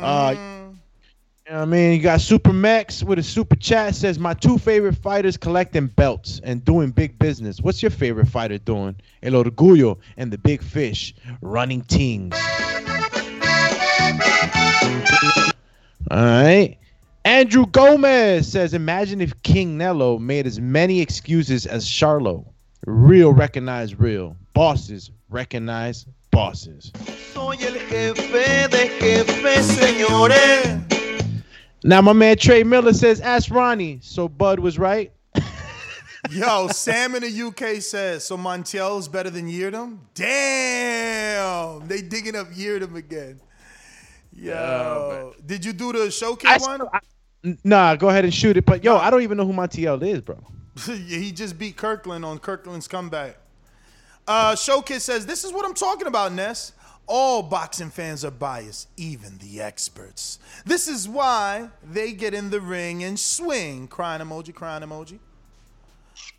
Uh, 0.00 0.36
you 1.52 1.58
know 1.58 1.64
what 1.64 1.68
I 1.68 1.70
mean, 1.70 1.92
you 1.92 1.98
got 2.00 2.22
Super 2.22 2.50
Max 2.50 3.04
with 3.04 3.18
a 3.18 3.22
super 3.22 3.56
chat 3.56 3.94
says 3.94 4.18
my 4.18 4.32
two 4.32 4.56
favorite 4.56 4.96
fighters 4.96 5.36
collecting 5.36 5.86
belts 5.86 6.40
and 6.44 6.64
doing 6.64 6.90
big 6.92 7.18
business. 7.18 7.60
What's 7.60 7.82
your 7.82 7.90
favorite 7.90 8.28
fighter 8.28 8.56
doing? 8.56 8.96
El 9.22 9.32
Orgullo 9.32 9.98
and 10.16 10.32
the 10.32 10.38
Big 10.38 10.62
Fish 10.62 11.14
running 11.42 11.82
teams. 11.82 12.34
All 16.10 16.24
right. 16.24 16.78
Andrew 17.26 17.66
Gomez 17.66 18.50
says, 18.50 18.72
imagine 18.72 19.20
if 19.20 19.42
King 19.42 19.76
Nello 19.76 20.18
made 20.18 20.46
as 20.46 20.58
many 20.58 21.02
excuses 21.02 21.66
as 21.66 21.84
Charlo. 21.84 22.46
Real 22.86 23.34
recognize 23.34 23.98
real. 23.98 24.38
Bosses 24.54 25.10
recognize 25.28 26.06
bosses. 26.30 26.92
Soy 27.34 27.58
el 27.60 27.74
jefe 27.74 28.68
de 28.68 29.62
señores. 29.62 30.91
Now 31.84 32.00
my 32.00 32.12
man 32.12 32.36
Trey 32.36 32.62
Miller 32.62 32.92
says, 32.92 33.20
ask 33.20 33.50
Ronnie. 33.50 33.98
So 34.02 34.28
Bud 34.28 34.58
was 34.60 34.78
right. 34.78 35.12
Yo, 36.30 36.68
Sam 36.68 37.16
in 37.16 37.22
the 37.22 37.42
UK 37.48 37.82
says, 37.82 38.24
so 38.24 38.36
Montiel's 38.36 39.08
better 39.08 39.28
than 39.30 39.48
Yildirim? 39.50 39.98
Damn! 40.14 41.88
They 41.88 42.00
digging 42.00 42.36
up 42.36 42.48
Yildirim 42.52 42.94
again. 42.94 43.40
Yo. 44.32 45.34
Did 45.44 45.64
you 45.64 45.72
do 45.72 45.92
the 45.92 46.10
showcase 46.10 46.60
one? 46.60 46.82
N- 47.44 47.58
Nah, 47.64 47.96
go 47.96 48.08
ahead 48.08 48.24
and 48.24 48.32
shoot 48.32 48.56
it. 48.56 48.64
But 48.64 48.84
yo, 48.84 48.96
I 48.96 49.10
don't 49.10 49.22
even 49.22 49.36
know 49.36 49.44
who 49.44 49.52
Montiel 49.52 50.00
is, 50.02 50.20
bro. 50.20 50.38
He 50.86 51.32
just 51.32 51.58
beat 51.58 51.76
Kirkland 51.76 52.24
on 52.24 52.38
Kirkland's 52.38 52.86
comeback. 52.88 53.36
Uh, 54.26 54.54
Showcase 54.54 55.02
says, 55.02 55.26
This 55.26 55.42
is 55.44 55.52
what 55.52 55.64
I'm 55.64 55.74
talking 55.74 56.06
about, 56.06 56.32
Ness. 56.32 56.72
All 57.06 57.42
boxing 57.42 57.90
fans 57.90 58.24
are 58.24 58.30
biased, 58.30 58.88
even 58.96 59.38
the 59.38 59.60
experts. 59.60 60.38
This 60.64 60.88
is 60.88 61.08
why 61.08 61.68
they 61.82 62.12
get 62.12 62.32
in 62.32 62.50
the 62.50 62.60
ring 62.60 63.04
and 63.04 63.18
swing. 63.18 63.88
Crying 63.88 64.20
emoji, 64.22 64.54
crying 64.54 64.82
emoji. 64.82 65.18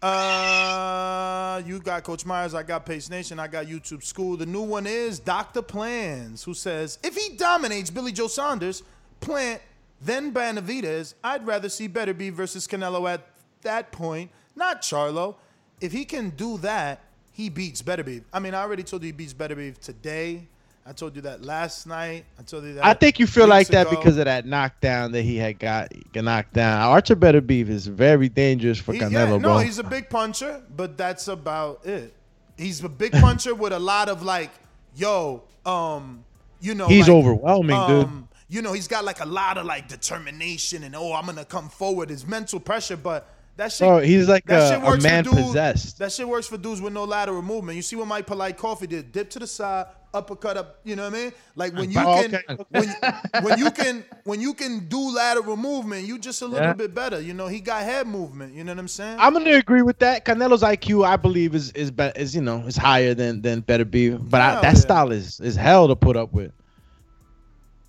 Uh, 0.01 1.61
you 1.65 1.79
got 1.79 2.03
Coach 2.03 2.25
Myers, 2.25 2.53
I 2.53 2.63
got 2.63 2.85
Pace 2.85 3.09
Nation, 3.09 3.39
I 3.39 3.47
got 3.47 3.65
YouTube 3.65 4.03
School. 4.03 4.37
The 4.37 4.45
new 4.45 4.61
one 4.61 4.85
is 4.85 5.19
Dr. 5.19 5.61
Plans, 5.61 6.43
who 6.43 6.53
says, 6.53 6.99
if 7.03 7.15
he 7.15 7.35
dominates 7.35 7.89
Billy 7.89 8.11
Joe 8.11 8.27
Saunders, 8.27 8.83
Plant, 9.21 9.61
then 10.01 10.33
Benavidez, 10.33 11.13
I'd 11.23 11.47
rather 11.47 11.69
see 11.69 11.87
Beterbiev 11.87 12.33
versus 12.33 12.67
Canelo 12.67 13.09
at 13.09 13.25
that 13.61 13.91
point, 13.91 14.29
not 14.55 14.81
Charlo. 14.81 15.35
If 15.79 15.93
he 15.93 16.03
can 16.03 16.31
do 16.31 16.57
that, 16.59 17.01
he 17.31 17.49
beats 17.49 17.81
Beterbiev. 17.81 18.23
I 18.33 18.39
mean, 18.39 18.53
I 18.53 18.61
already 18.61 18.83
told 18.83 19.01
you 19.01 19.07
he 19.07 19.11
beats 19.13 19.33
Beterbiev 19.33 19.79
today. 19.79 20.47
I 20.85 20.91
told 20.91 21.15
you 21.15 21.21
that 21.21 21.45
last 21.45 21.87
night. 21.87 22.25
I 22.37 22.43
told 22.43 22.65
you 22.65 22.73
that. 22.73 22.85
I 22.85 22.93
think 22.93 23.17
you 23.17 23.25
feel 23.25 23.47
like 23.47 23.67
that 23.69 23.87
ago. 23.87 23.95
because 23.95 24.17
of 24.17 24.25
that 24.25 24.45
knockdown 24.45 25.13
that 25.13 25.21
he 25.21 25.37
had 25.37 25.57
got, 25.57 25.93
knocked 26.13 26.53
down. 26.53 26.81
Artur 26.81 27.15
Beterbiev 27.15 27.69
is 27.69 27.87
very 27.87 28.27
dangerous 28.27 28.79
for 28.79 28.91
He- 28.93 28.99
Canelo, 28.99 29.11
yeah, 29.11 29.25
no, 29.37 29.39
bro. 29.39 29.57
he's 29.59 29.79
a 29.79 29.83
big 29.83 30.09
puncher, 30.09 30.61
but 30.75 30.97
that's 30.97 31.29
about 31.29 31.85
it. 31.85 32.13
He's 32.57 32.83
a 32.83 32.89
big 32.89 33.13
puncher 33.13 33.55
with 33.55 33.71
a 33.71 33.79
lot 33.79 34.09
of 34.09 34.23
like, 34.23 34.51
yo, 34.95 35.43
um, 35.65 36.23
you 36.59 36.75
know, 36.75 36.87
He's 36.87 37.07
like, 37.07 37.15
overwhelming, 37.17 37.87
dude. 37.87 38.05
um, 38.05 38.27
You 38.49 38.61
know, 38.61 38.73
he's 38.73 38.87
got 38.89 39.05
like 39.05 39.21
a 39.21 39.25
lot 39.25 39.57
of 39.57 39.65
like 39.65 39.87
determination 39.87 40.83
and 40.83 40.95
oh, 40.95 41.13
I'm 41.13 41.25
gonna 41.25 41.45
come 41.45 41.69
forward. 41.69 42.09
His 42.09 42.27
mental 42.27 42.59
pressure, 42.59 42.97
but 42.97 43.27
that 43.55 43.71
shit. 43.71 43.87
Bro, 43.87 43.99
he's 43.99 44.27
like 44.27 44.45
that 44.45 44.63
a- 44.71 44.75
shit 44.75 44.83
a 44.83 44.85
works 44.85 45.03
for 45.03 45.09
man 45.09 45.23
dudes- 45.23 45.37
possessed. 45.41 45.99
That 45.99 46.11
shit 46.11 46.27
works 46.27 46.47
for 46.47 46.57
dudes 46.57 46.81
with 46.81 46.91
no 46.93 47.05
lateral 47.05 47.41
movement. 47.41 47.77
You 47.77 47.81
see 47.81 47.95
what 47.95 48.07
Mike 48.07 48.27
Polite 48.27 48.57
Coffee 48.57 48.87
did? 48.87 49.11
Dip 49.13 49.29
to 49.31 49.39
the 49.39 49.47
side, 49.47 49.87
uppercut 50.13 50.57
up. 50.57 50.79
You 50.83 50.95
know 50.95 51.03
what 51.03 51.13
I 51.13 51.17
mean? 51.23 51.31
Like 51.55 51.73
when 51.73 51.91
you 51.91 51.99
Oh, 51.99 52.21
can, 52.21 52.35
okay. 52.49 52.63
when, 52.69 52.95
when 53.43 53.57
you 53.59 53.71
can, 53.71 54.05
when 54.23 54.41
you 54.41 54.53
can 54.53 54.87
do 54.87 55.13
lateral 55.15 55.57
movement, 55.57 56.05
you 56.07 56.19
just 56.19 56.41
a 56.41 56.45
little 56.45 56.67
Yeah. 56.67 56.73
bit 56.73 56.93
better. 56.93 57.19
You 57.19 57.33
know, 57.33 57.47
he 57.47 57.59
got 57.59 57.83
head 57.83 58.07
movement. 58.07 58.53
You 58.53 58.63
know 58.63 58.71
what 58.73 58.79
I'm 58.79 58.87
saying? 58.87 59.17
I'm 59.19 59.33
gonna 59.33 59.51
agree 59.53 59.81
with 59.81 59.99
that. 59.99 60.25
Canelo's 60.25 60.61
IQ, 60.63 61.05
I 61.05 61.15
believe, 61.17 61.55
is 61.55 61.71
is 61.71 61.91
be, 61.91 62.11
is 62.15 62.35
you 62.35 62.41
know 62.41 62.59
is 62.67 62.77
higher 62.77 63.13
than 63.13 63.41
than 63.41 63.61
Beterbiev, 63.61 64.29
but 64.29 64.41
I, 64.41 64.55
that 64.61 64.63
yeah. 64.63 64.73
style 64.73 65.11
is 65.11 65.39
is 65.39 65.55
hell 65.55 65.87
to 65.87 65.95
put 65.95 66.15
up 66.15 66.33
with. 66.33 66.51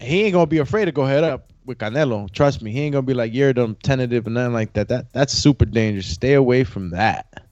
He 0.01 0.23
ain't 0.23 0.33
gonna 0.35 0.47
be 0.47 0.59
afraid 0.59 0.87
to 0.87 0.93
go 0.93 1.05
head 1.05 1.25
up 1.25 1.53
with 1.65 1.79
Canelo. 1.79 2.31
Trust 2.31 2.63
me, 2.63 2.73
he 2.73 2.81
ain't 2.81 2.93
gonna 2.93 3.03
be 3.07 3.15
like 3.15 3.33
you're 3.33 3.53
them 3.53 3.77
tentative 3.83 4.27
and 4.27 4.35
nothing 4.35 4.53
like 4.53 4.73
that. 4.75 4.89
That 4.89 5.13
that's 5.13 5.33
super 5.33 5.65
dangerous. 5.65 6.07
Stay 6.07 6.35
away 6.35 6.65
from 6.65 6.91
that. 6.91 7.44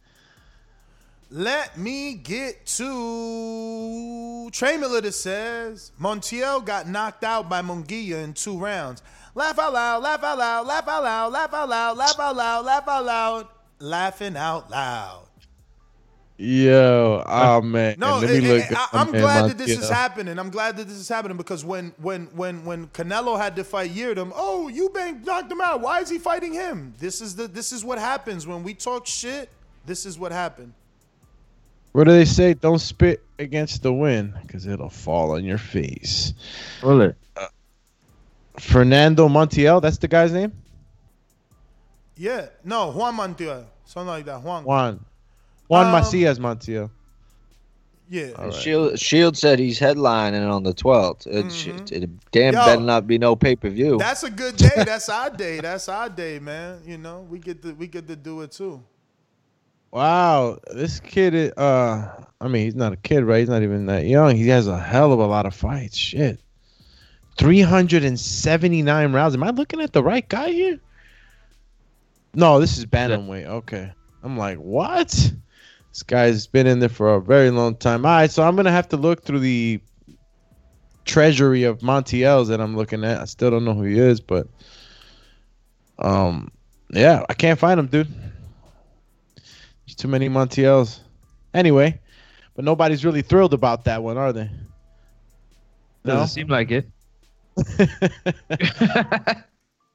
Let 1.34 1.78
me 1.78 2.12
get 2.12 2.66
to 2.76 4.50
Trey 4.50 4.76
Miller 4.76 5.00
that 5.00 5.12
says 5.12 5.90
Montiel 5.98 6.62
got 6.62 6.86
knocked 6.86 7.24
out 7.24 7.48
by 7.48 7.62
Munguia 7.62 8.22
in 8.22 8.34
two 8.34 8.58
rounds. 8.58 9.02
Laugh 9.34 9.58
out 9.58 9.72
loud, 9.72 10.02
laugh 10.02 10.22
out 10.22 10.36
loud, 10.36 10.66
laugh 10.66 10.86
out 10.86 11.02
loud, 11.02 11.32
laugh 11.32 11.54
out 11.54 11.68
loud, 11.70 11.96
laugh 11.96 12.18
out 12.18 12.36
loud, 12.36 12.64
laugh 12.66 12.86
out 12.86 13.04
loud, 13.06 13.48
laughing 13.78 14.36
out 14.36 14.70
loud. 14.70 15.26
Yo, 16.36 17.24
oh 17.26 17.62
man. 17.62 17.94
No, 17.98 18.18
let 18.18 18.28
me 18.28 18.36
eh, 18.36 18.52
look. 18.52 18.64
at 18.64 18.72
I, 18.72 18.88
I'm 19.00 19.10
man 19.10 19.20
glad 19.22 19.50
that 19.52 19.56
this 19.56 19.70
is 19.70 19.88
happening. 19.88 20.38
I'm 20.38 20.50
glad 20.50 20.76
that 20.76 20.86
this 20.86 20.98
is 20.98 21.08
happening 21.08 21.38
because 21.38 21.64
when 21.64 21.94
when 21.96 22.26
when 22.36 22.62
when 22.66 22.88
Canelo 22.88 23.38
had 23.38 23.56
to 23.56 23.64
fight 23.64 23.94
Yildirim, 23.94 24.32
oh, 24.34 24.68
you 24.68 24.90
Eubank 24.90 25.24
knocked 25.24 25.50
him 25.50 25.62
out. 25.62 25.80
Why 25.80 26.00
is 26.00 26.10
he 26.10 26.18
fighting 26.18 26.52
him? 26.52 26.92
This 26.98 27.22
is 27.22 27.36
the 27.36 27.48
this 27.48 27.72
is 27.72 27.86
what 27.86 27.98
happens 27.98 28.46
when 28.46 28.62
we 28.62 28.74
talk 28.74 29.06
shit. 29.06 29.48
This 29.86 30.04
is 30.04 30.18
what 30.18 30.30
happened. 30.30 30.74
What 31.92 32.04
do 32.04 32.12
they 32.12 32.24
say? 32.24 32.54
Don't 32.54 32.78
spit 32.78 33.22
against 33.38 33.82
the 33.82 33.92
wind 33.92 34.34
because 34.42 34.66
it'll 34.66 34.88
fall 34.90 35.32
on 35.32 35.44
your 35.44 35.58
face. 35.58 36.32
Roll 36.82 37.02
it. 37.02 37.16
Fernando 38.58 39.28
Montiel, 39.28 39.80
that's 39.80 39.98
the 39.98 40.08
guy's 40.08 40.32
name. 40.32 40.52
Yeah, 42.16 42.46
no, 42.64 42.92
Juan 42.92 43.16
Montiel, 43.16 43.64
something 43.84 44.08
like 44.08 44.24
that. 44.26 44.42
Juan. 44.42 44.64
Juan. 44.64 45.04
Juan 45.68 45.86
Um, 45.86 45.92
Macias 45.92 46.38
Montiel. 46.38 46.90
Yeah. 48.10 48.32
All 48.36 48.44
right. 48.46 48.54
Shield 48.54 48.98
Shield 49.00 49.38
said 49.38 49.58
he's 49.58 49.80
headlining 49.80 50.46
on 50.50 50.64
the 50.64 50.74
12th. 50.74 51.26
It, 51.26 51.50
should- 51.50 51.90
it 51.90 52.10
damn 52.30 52.52
Yo. 52.52 52.60
better 52.66 52.82
not 52.82 53.06
be 53.06 53.16
no 53.16 53.34
pay 53.34 53.56
per 53.56 53.70
view. 53.70 53.96
That's 53.96 54.22
a 54.22 54.30
good 54.30 54.56
day. 54.56 54.68
That's 54.76 55.08
our 55.08 55.30
day. 55.30 55.60
That's 55.60 55.88
our 55.88 56.10
day, 56.10 56.38
man. 56.38 56.82
You 56.84 56.98
know, 56.98 57.26
we 57.30 57.38
get 57.38 57.62
to 57.62 57.72
we 57.72 57.86
get 57.86 58.06
to 58.08 58.16
do 58.16 58.42
it 58.42 58.52
too. 58.52 58.82
Wow, 59.92 60.58
this 60.72 61.00
kid 61.00 61.34
is 61.34 61.52
uh 61.52 62.24
I 62.40 62.48
mean 62.48 62.64
he's 62.64 62.74
not 62.74 62.94
a 62.94 62.96
kid, 62.96 63.24
right? 63.24 63.40
He's 63.40 63.48
not 63.50 63.62
even 63.62 63.86
that 63.86 64.06
young. 64.06 64.34
He 64.34 64.48
has 64.48 64.66
a 64.66 64.78
hell 64.78 65.12
of 65.12 65.18
a 65.18 65.26
lot 65.26 65.46
of 65.46 65.54
fights. 65.54 65.96
Shit. 65.96 66.40
379 67.38 69.12
rounds. 69.12 69.34
Am 69.34 69.42
I 69.42 69.50
looking 69.50 69.80
at 69.80 69.92
the 69.92 70.02
right 70.02 70.26
guy 70.28 70.50
here? 70.50 70.80
No, 72.34 72.58
this 72.58 72.78
is 72.78 72.86
bantamweight. 72.86 73.46
Okay. 73.46 73.92
I'm 74.22 74.36
like, 74.38 74.58
what? 74.58 75.08
This 75.90 76.02
guy's 76.02 76.46
been 76.46 76.66
in 76.66 76.78
there 76.78 76.88
for 76.88 77.14
a 77.14 77.20
very 77.20 77.50
long 77.50 77.76
time. 77.76 78.06
All 78.06 78.12
right, 78.12 78.30
so 78.30 78.42
I'm 78.42 78.56
gonna 78.56 78.72
have 78.72 78.88
to 78.90 78.96
look 78.96 79.22
through 79.22 79.40
the 79.40 79.80
treasury 81.04 81.64
of 81.64 81.80
Montiel's 81.80 82.48
that 82.48 82.60
I'm 82.60 82.76
looking 82.76 83.04
at. 83.04 83.20
I 83.20 83.24
still 83.26 83.50
don't 83.50 83.64
know 83.64 83.74
who 83.74 83.82
he 83.82 83.98
is, 83.98 84.20
but 84.20 84.46
um, 85.98 86.50
yeah, 86.90 87.24
I 87.28 87.34
can't 87.34 87.58
find 87.58 87.78
him, 87.78 87.88
dude. 87.88 88.08
There's 90.02 90.10
too 90.10 90.10
many 90.10 90.28
Montiels. 90.28 90.98
Anyway, 91.54 92.00
but 92.56 92.64
nobody's 92.64 93.04
really 93.04 93.22
thrilled 93.22 93.54
about 93.54 93.84
that 93.84 94.02
one, 94.02 94.18
are 94.18 94.32
they? 94.32 94.50
Doesn't 96.04 96.26
seem 96.26 96.48
like 96.48 96.72
it. 96.72 96.88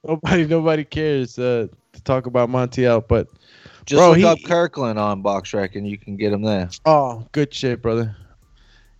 Nobody, 0.07 0.45
nobody 0.45 0.85
cares 0.85 1.37
uh, 1.37 1.67
to 1.91 2.01
talk 2.03 2.27
about 2.27 2.49
Montiel, 2.49 3.05
but 3.05 3.27
Just 3.85 3.99
bro, 3.99 4.11
look 4.11 4.17
he, 4.17 4.23
up 4.23 4.37
Kirkland 4.45 4.97
on 4.97 5.21
BoxRec 5.21 5.75
and 5.75 5.85
you 5.85 5.97
can 5.97 6.15
get 6.15 6.31
him 6.31 6.43
there. 6.43 6.69
Oh, 6.85 7.27
good 7.33 7.53
shit, 7.53 7.81
brother. 7.81 8.15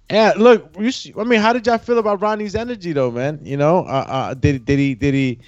Yeah, 0.09 0.34
look, 0.35 0.75
you 0.77 0.91
see, 0.91 1.13
I 1.17 1.23
mean, 1.23 1.39
how 1.39 1.53
did 1.53 1.65
y'all 1.65 1.77
feel 1.77 1.99
about 1.99 2.21
Ronnie's 2.21 2.55
energy, 2.55 2.91
though, 2.91 3.11
man? 3.11 3.39
You 3.41 3.55
know, 3.55 3.85
uh, 3.85 4.05
uh, 4.09 4.34
did 4.34 4.65
did 4.65 4.79
he 4.79 4.95
did 4.95 5.13
he 5.13 5.39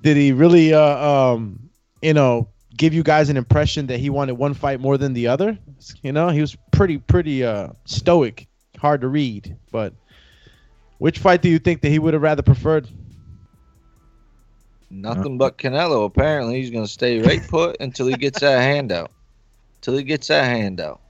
did 0.00 0.16
he 0.16 0.32
really, 0.32 0.72
uh, 0.72 1.06
um, 1.06 1.68
you 2.00 2.14
know, 2.14 2.48
give 2.76 2.94
you 2.94 3.02
guys 3.02 3.28
an 3.28 3.36
impression 3.36 3.86
that 3.86 3.98
he 3.98 4.10
wanted 4.10 4.34
one 4.34 4.54
fight 4.54 4.80
more 4.80 4.98
than 4.98 5.12
the 5.12 5.26
other. 5.26 5.58
You 6.02 6.12
know, 6.12 6.28
he 6.28 6.40
was 6.40 6.56
pretty 6.72 6.98
pretty 6.98 7.44
uh 7.44 7.68
stoic, 7.84 8.46
hard 8.78 9.00
to 9.02 9.08
read. 9.08 9.56
But 9.70 9.94
which 10.98 11.18
fight 11.18 11.42
do 11.42 11.48
you 11.48 11.58
think 11.58 11.80
that 11.82 11.90
he 11.90 11.98
would 11.98 12.14
have 12.14 12.22
rather 12.22 12.42
preferred? 12.42 12.88
Nothing 14.90 15.38
but 15.38 15.58
Canelo. 15.58 16.04
Apparently, 16.04 16.60
he's 16.60 16.70
gonna 16.70 16.86
stay 16.86 17.20
right 17.20 17.42
put 17.48 17.76
until 17.80 18.06
he 18.06 18.14
gets 18.14 18.40
that 18.40 18.60
handout. 18.60 19.10
Till 19.80 19.96
he 19.96 20.04
gets 20.04 20.28
that 20.28 20.44
handout. 20.44 21.00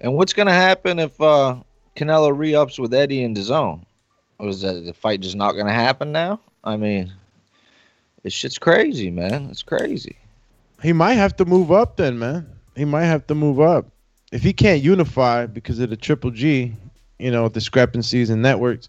And 0.00 0.14
what's 0.14 0.32
gonna 0.32 0.52
happen 0.52 0.98
if 0.98 1.20
uh 1.20 1.56
Canelo 1.96 2.36
re-ups 2.36 2.78
with 2.78 2.94
Eddie 2.94 3.24
and 3.24 3.36
DAZN? 3.36 3.84
Or 4.38 4.48
is 4.48 4.60
that 4.60 4.84
the 4.84 4.92
fight 4.92 5.20
just 5.20 5.36
not 5.36 5.52
gonna 5.52 5.72
happen 5.72 6.12
now? 6.12 6.40
I 6.62 6.76
mean, 6.76 7.12
this 8.22 8.32
shit's 8.32 8.58
crazy, 8.58 9.10
man. 9.10 9.48
It's 9.50 9.62
crazy. 9.62 10.16
He 10.82 10.92
might 10.92 11.14
have 11.14 11.36
to 11.36 11.44
move 11.44 11.72
up 11.72 11.96
then, 11.96 12.18
man. 12.18 12.46
He 12.76 12.84
might 12.84 13.04
have 13.04 13.26
to 13.28 13.34
move 13.34 13.60
up. 13.60 13.86
If 14.30 14.42
he 14.42 14.52
can't 14.52 14.82
unify 14.82 15.46
because 15.46 15.78
of 15.80 15.90
the 15.90 15.96
triple 15.96 16.30
G, 16.30 16.74
you 17.18 17.30
know, 17.30 17.48
discrepancies 17.48 18.30
and 18.30 18.42
networks, 18.42 18.88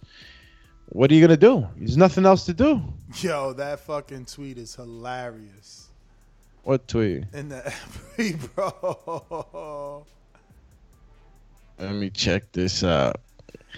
what 0.89 1.09
are 1.11 1.13
you 1.15 1.21
gonna 1.21 1.37
do? 1.37 1.67
There's 1.77 1.97
nothing 1.97 2.25
else 2.25 2.45
to 2.45 2.53
do. 2.53 2.81
Yo, 3.17 3.53
that 3.53 3.79
fucking 3.79 4.25
tweet 4.25 4.57
is 4.57 4.75
hilarious. 4.75 5.87
What 6.63 6.87
tweet? 6.87 7.23
In 7.33 7.49
the 7.49 7.73
bro. 8.55 10.05
Let 11.79 11.93
me 11.93 12.09
check 12.09 12.51
this 12.51 12.83
out. 12.83 13.19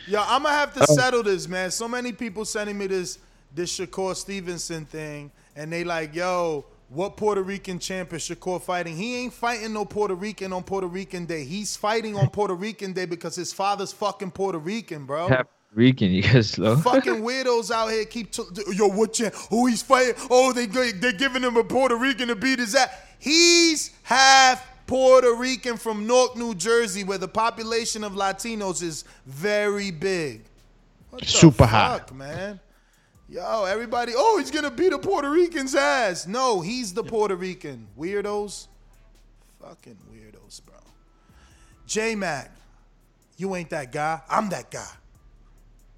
Yo, 0.08 0.22
I'm 0.26 0.44
gonna 0.44 0.56
have 0.56 0.74
to 0.74 0.82
Oh. 0.90 0.96
settle 0.96 1.24
this, 1.24 1.48
man. 1.48 1.70
So 1.72 1.88
many 1.88 2.12
people 2.12 2.44
sending 2.46 2.78
me 2.78 2.88
this 2.88 3.20
this 3.54 3.78
Shakur 3.78 4.16
Stevenson 4.16 4.86
thing, 4.86 5.30
and 5.56 5.72
they 5.72 5.84
like, 5.84 6.16
yo, 6.16 6.66
what 6.94 7.16
Puerto 7.16 7.42
Rican 7.42 7.80
champ 7.80 8.12
is 8.14 8.22
Shakur 8.22 8.62
fighting? 8.62 8.98
He 8.98 9.16
ain't 9.24 9.34
fighting 9.34 9.72
no 9.74 9.86
Puerto 9.86 10.14
Rican 10.14 10.52
on 10.52 10.64
Puerto 10.64 10.88
Rican 10.88 11.26
Day. 11.26 11.46
He's 11.46 11.78
fighting 11.78 12.18
on 12.18 12.30
Puerto 12.30 12.54
Rican 12.54 12.92
Day 12.92 13.06
because 13.06 13.34
his 13.36 13.54
father's 13.54 13.94
fucking 13.94 14.32
Puerto 14.32 14.58
Rican, 14.58 15.06
bro. 15.06 15.28
Puerto 15.28 15.48
Rican, 15.74 16.12
you 16.12 16.22
guys 16.22 16.50
slow. 16.50 16.76
fucking 16.76 17.22
weirdos 17.22 17.72
out 17.72 17.88
here 17.92 18.04
keep 18.04 18.32
t- 18.32 18.44
yo 18.74 18.88
what 18.88 19.14
champ? 19.14 19.34
Who 19.50 19.68
he's 19.68 19.82
fighting? 19.82 20.16
Oh, 20.30 20.52
they 20.52 20.66
they're 20.66 21.14
giving 21.14 21.44
him 21.44 21.56
a 21.56 21.64
Puerto 21.64 21.96
Rican 21.96 22.28
to 22.28 22.36
beat 22.36 22.60
his 22.60 22.76
ass. 22.76 22.90
He's 23.20 23.92
half 24.04 24.68
Puerto 24.86 25.34
Rican 25.34 25.78
from 25.78 26.06
Newark, 26.06 26.36
New 26.36 26.54
Jersey, 26.56 27.06
where 27.06 27.18
the 27.18 27.28
population 27.28 28.04
of 28.04 28.14
Latinos 28.14 28.84
is 28.84 29.06
very 29.26 29.92
big. 29.92 30.42
Super 31.24 31.66
high. 31.66 32.02
man. 32.14 32.60
Yo, 33.32 33.64
everybody. 33.64 34.12
Oh, 34.14 34.40
he's 34.40 34.52
gonna 34.52 34.70
beat 34.70 34.92
a 34.92 35.00
Puerto 35.00 35.30
Rican's 35.30 35.74
ass. 35.74 36.28
No, 36.28 36.60
he's 36.60 36.94
the 36.94 37.02
Puerto 37.02 37.34
Rican. 37.34 37.88
Weirdos. 37.98 38.68
Fucking 39.62 39.98
weirdos, 40.12 40.62
bro. 40.66 40.76
J 41.88 42.14
Mac, 42.16 42.52
you 43.38 43.56
ain't 43.56 43.70
that 43.70 43.94
guy. 43.94 44.20
I'm 44.30 44.50
that 44.50 44.70
guy. 44.70 44.92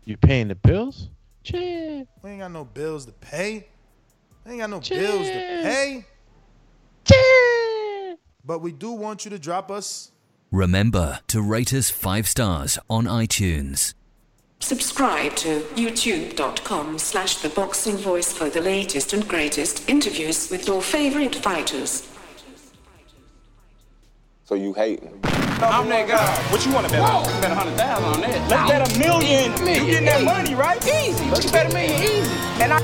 You 0.05 0.15
paying 0.15 0.49
the 0.49 0.53
bills? 0.53 1.09
Cheers. 1.41 2.05
We 2.21 2.29
ain't 2.29 2.41
got 2.41 2.51
no 2.51 2.65
bills 2.65 3.07
to 3.07 3.13
pay. 3.13 3.65
We 4.45 4.51
ain't 4.51 4.61
got 4.61 4.69
no 4.69 4.79
bills 4.79 5.25
to 5.25 5.33
pay. 5.33 6.05
Cheers. 7.03 8.17
But 8.45 8.59
we 8.59 8.71
do 8.71 8.91
want 8.91 9.25
you 9.25 9.31
to 9.31 9.39
drop 9.39 9.71
us. 9.71 10.11
Remember 10.51 11.21
to 11.29 11.41
rate 11.41 11.73
us 11.73 11.89
five 11.89 12.27
stars 12.27 12.77
on 12.91 13.05
iTunes. 13.05 13.95
Subscribe 14.59 15.35
to 15.35 15.61
youtube.com 15.75 16.97
slash 16.97 17.37
the 17.37 17.49
boxing 17.49 17.97
voice 17.97 18.31
for 18.31 18.49
the 18.49 18.61
latest 18.61 19.13
and 19.13 19.27
greatest 19.27 19.89
interviews 19.89 20.49
with 20.49 20.67
your 20.67 20.81
favorite 20.81 21.35
fighters. 21.35 22.07
So 24.45 24.55
you 24.55 24.73
hating? 24.73 25.19
I'm 25.61 25.87
that 25.89 26.07
guy. 26.07 26.51
What 26.51 26.65
you 26.65 26.73
want 26.73 26.87
to 26.87 26.91
bet 26.91 27.01
on? 27.01 27.23
Bet 27.41 27.51
a 27.51 27.55
hundred 27.55 27.77
thousand 27.77 28.05
on 28.05 28.21
that. 28.21 28.49
Let's 28.49 28.69
bet 28.69 28.95
a 28.95 28.99
million. 28.99 29.51
You 29.65 29.85
getting 29.91 30.05
that 30.05 30.23
money, 30.23 30.55
right? 30.55 30.77
Easy. 30.85 31.23
Let's 31.29 31.49
bet 31.51 31.71
a 31.71 31.73
million 31.73 32.01
easy. 32.01 32.31
And 32.61 32.73
I 32.73 32.79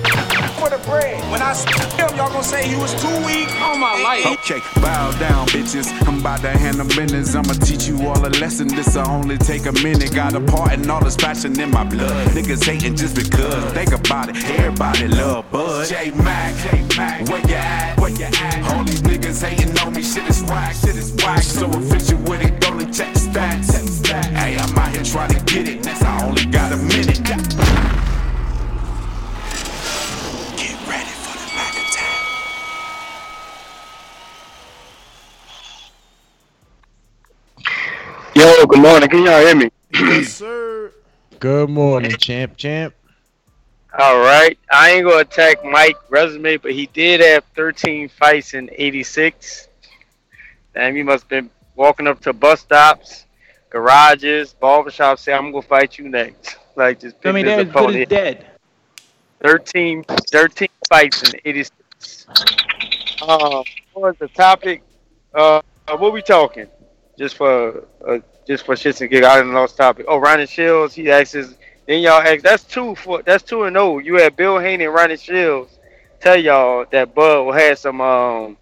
for 0.59 0.69
the 0.69 0.77
bread. 0.83 1.17
When 1.31 1.41
I 1.41 1.55
him, 1.55 2.17
y'all 2.17 2.29
gonna 2.29 2.43
say 2.43 2.67
he 2.67 2.75
was 2.75 2.93
too 3.01 3.15
weak 3.25 3.49
on 3.61 3.79
my 3.79 3.95
life. 4.03 4.25
Okay, 4.39 4.59
bow 4.81 5.11
down, 5.19 5.47
bitches. 5.47 5.87
I'm 6.07 6.19
about 6.19 6.41
to 6.41 6.49
handle 6.49 6.85
business. 6.87 7.33
I'ma 7.35 7.53
teach 7.53 7.87
you 7.87 7.95
all 8.07 8.19
a 8.25 8.31
lesson. 8.41 8.67
This'll 8.67 9.07
only 9.07 9.37
take 9.37 9.65
a 9.65 9.71
minute. 9.71 10.13
Got 10.13 10.35
a 10.35 10.41
part 10.41 10.73
and 10.73 10.89
all 10.91 11.03
this 11.03 11.15
passion 11.15 11.59
in 11.59 11.71
my 11.71 11.83
blood. 11.83 12.27
Niggas 12.29 12.63
hating 12.65 12.95
just 12.95 13.15
because. 13.15 13.63
Think 13.73 13.93
about 13.93 14.29
it. 14.29 14.35
Everybody 14.59 15.07
love 15.07 15.49
Bud. 15.51 15.87
J 15.87 16.11
Mac, 16.11 16.53
J 16.63 16.85
Mac, 16.97 17.27
where 17.29 17.41
you 17.47 17.55
at? 17.55 17.99
Where 17.99 18.09
you 18.09 18.25
at? 18.25 18.73
All 18.73 18.83
these 18.83 19.01
niggas 19.01 19.41
hating 19.41 19.77
on 19.79 19.93
me. 19.93 20.03
Shit 20.03 20.27
is 20.27 20.43
whack. 20.43 20.75
Shit 20.75 20.95
is 20.97 21.13
whack. 21.23 21.41
So 21.41 21.69
efficient 21.69 22.27
with 22.27 22.41
it. 22.41 22.59
Don't 22.59 22.79
check 22.93 23.13
the 23.13 23.19
stats. 23.19 23.71
Check 23.71 23.83
the 23.83 23.95
stats. 24.01 24.25
Hey, 24.35 24.57
I'm 24.57 24.77
out 24.77 24.93
here 24.93 25.03
trying 25.03 25.33
to 25.33 25.39
get 25.45 25.67
it. 25.69 25.85
Next, 25.85 26.03
I 26.03 26.25
only 26.25 26.45
got 26.45 26.71
a 26.73 26.77
minute. 26.77 27.19
Yo, 38.39 38.65
good 38.67 38.79
morning. 38.79 39.09
Can 39.09 39.25
y'all 39.25 39.41
hear 39.41 39.53
me? 39.53 39.69
Yes, 39.91 40.29
sir. 40.35 40.93
Good 41.39 41.69
morning, 41.69 42.11
champ, 42.11 42.55
champ. 42.55 42.95
All 43.99 44.19
right. 44.19 44.57
I 44.71 44.91
ain't 44.91 45.05
gonna 45.05 45.17
attack 45.17 45.65
Mike 45.65 45.97
resume, 46.09 46.55
but 46.55 46.71
he 46.71 46.85
did 46.93 47.19
have 47.19 47.43
13 47.57 48.07
fights 48.07 48.53
in 48.53 48.69
'86. 48.71 49.67
Damn, 50.73 50.95
he 50.95 51.03
must 51.03 51.23
have 51.23 51.29
been 51.29 51.49
walking 51.75 52.07
up 52.07 52.21
to 52.21 52.31
bus 52.31 52.61
stops, 52.61 53.25
garages, 53.71 54.55
barbershops. 54.61 55.19
Say, 55.19 55.33
"I'm 55.33 55.51
gonna 55.51 55.61
fight 55.61 55.97
you 55.97 56.07
next." 56.07 56.55
Like 56.77 57.01
just 57.01 57.17
I 57.25 57.33
mean, 57.33 57.43
picking 57.43 57.45
they're 57.45 57.65
his 57.65 57.73
good 57.73 57.89
as 57.89 58.05
opponent. 58.05 58.09
dead. 58.09 58.45
13, 59.41 60.03
13 60.31 60.67
fights 60.87 61.23
in 61.23 61.41
'86. 61.43 62.25
Uh, 63.21 63.63
what 63.91 64.01
was 64.01 64.15
the 64.17 64.29
topic? 64.29 64.81
Uh, 65.35 65.61
uh, 65.89 65.97
what 65.97 66.13
we 66.13 66.21
talking? 66.21 66.67
Just 67.19 67.35
for 67.35 67.83
uh, 68.07 68.19
just 68.47 68.65
for 68.65 68.75
shits 68.75 69.01
and 69.01 69.09
giggles. 69.11 69.31
I 69.31 69.37
didn't 69.39 69.53
lost 69.53 69.77
topic. 69.77 70.05
Oh, 70.07 70.17
Ronnie 70.17 70.47
Shields. 70.47 70.95
He 70.95 71.11
asks. 71.11 71.33
his- 71.33 71.55
Then 71.85 72.01
y'all 72.01 72.21
ask. 72.21 72.41
That's 72.41 72.63
two 72.63 72.95
for. 72.95 73.21
That's 73.21 73.43
two 73.43 73.63
and 73.63 73.75
zero. 73.75 73.99
You 73.99 74.15
had 74.15 74.35
Bill 74.35 74.57
Haney 74.57 74.85
and 74.85 74.93
Ronnie 74.93 75.17
Shields 75.17 75.71
tell 76.21 76.37
y'all 76.39 76.85
that 76.91 77.13
Bud 77.13 77.53
had 77.53 77.77
some. 77.77 77.99
Um, 78.01 78.57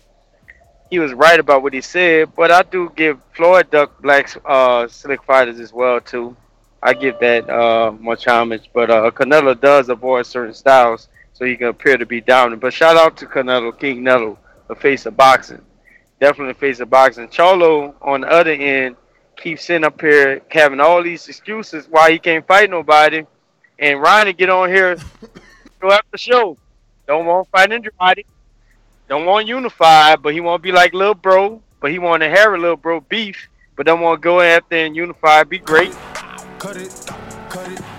he 0.90 1.00
was 1.00 1.14
right 1.14 1.40
about 1.40 1.62
what 1.64 1.74
he 1.74 1.82
said, 1.82 2.34
but 2.36 2.50
I 2.50 2.64
do 2.64 2.92
give 2.96 3.20
Floyd 3.36 3.70
Duck 3.70 4.02
blacks 4.02 4.38
uh 4.46 4.88
slick 4.88 5.22
fighters 5.24 5.60
as 5.60 5.72
well 5.74 6.00
too. 6.02 6.36
I 6.82 6.94
give 6.94 7.20
that 7.20 7.50
uh 7.50 7.92
much 8.00 8.26
homage, 8.26 8.70
but 8.74 8.90
uh 8.90 9.12
Canelo 9.12 9.60
does 9.60 9.90
avoid 9.90 10.26
certain 10.26 10.54
styles 10.54 11.10
so 11.34 11.46
he 11.46 11.58
can 11.58 11.68
appear 11.68 11.98
to 11.98 12.06
be 12.06 12.22
dominant. 12.22 12.62
But 12.62 12.74
shout 12.74 12.96
out 12.98 13.18
to 13.18 13.26
Canelo 13.26 13.78
King 13.78 14.04
Nello, 14.04 14.40
the 14.70 14.76
face 14.76 15.06
of 15.06 15.18
boxing, 15.18 15.62
definitely 16.20 16.54
face 16.54 16.80
of 16.80 16.90
boxing. 16.90 17.28
Charlo 17.28 17.94
on 18.02 18.22
the 18.22 18.28
other 18.30 18.52
end 18.52 18.96
keeps 19.36 19.66
sitting 19.66 19.84
up 19.84 20.00
here 20.02 20.42
having 20.50 20.80
all 20.80 21.04
these 21.04 21.28
excuses 21.28 21.88
why 21.90 22.12
he 22.12 22.20
can't 22.20 22.46
fight 22.48 22.70
nobody, 22.70 23.26
and 23.80 24.02
Ronnie 24.02 24.34
get 24.34 24.50
on 24.50 24.70
here 24.70 24.98
show 25.82 25.92
after 25.92 26.18
show, 26.18 26.58
don't 27.08 27.26
want 27.26 27.46
to 27.46 27.52
fight 27.52 27.72
anybody. 27.72 28.26
Don't 29.08 29.26
want 29.26 29.48
unified, 29.48 30.22
but 30.22 30.34
he 30.34 30.42
want 30.42 30.62
to 30.62 30.64
be 30.64 30.74
like 30.74 30.94
little 30.94 31.14
bro. 31.14 31.62
But 31.80 31.92
he 31.92 32.00
want 32.00 32.24
to 32.24 32.30
have 32.30 32.54
a 32.54 32.58
little 32.58 32.76
bro 32.76 33.00
beef, 33.02 33.48
but 33.76 33.86
don't 33.86 34.02
want 34.02 34.22
to 34.22 34.24
go 34.24 34.42
after 34.42 34.76
and 34.76 34.96
unify. 34.96 35.44
Be 35.44 35.60
great. 35.60 35.92
Cut 36.60 36.76
it, 36.76 37.06
cut 37.50 37.72
it, 37.72 37.97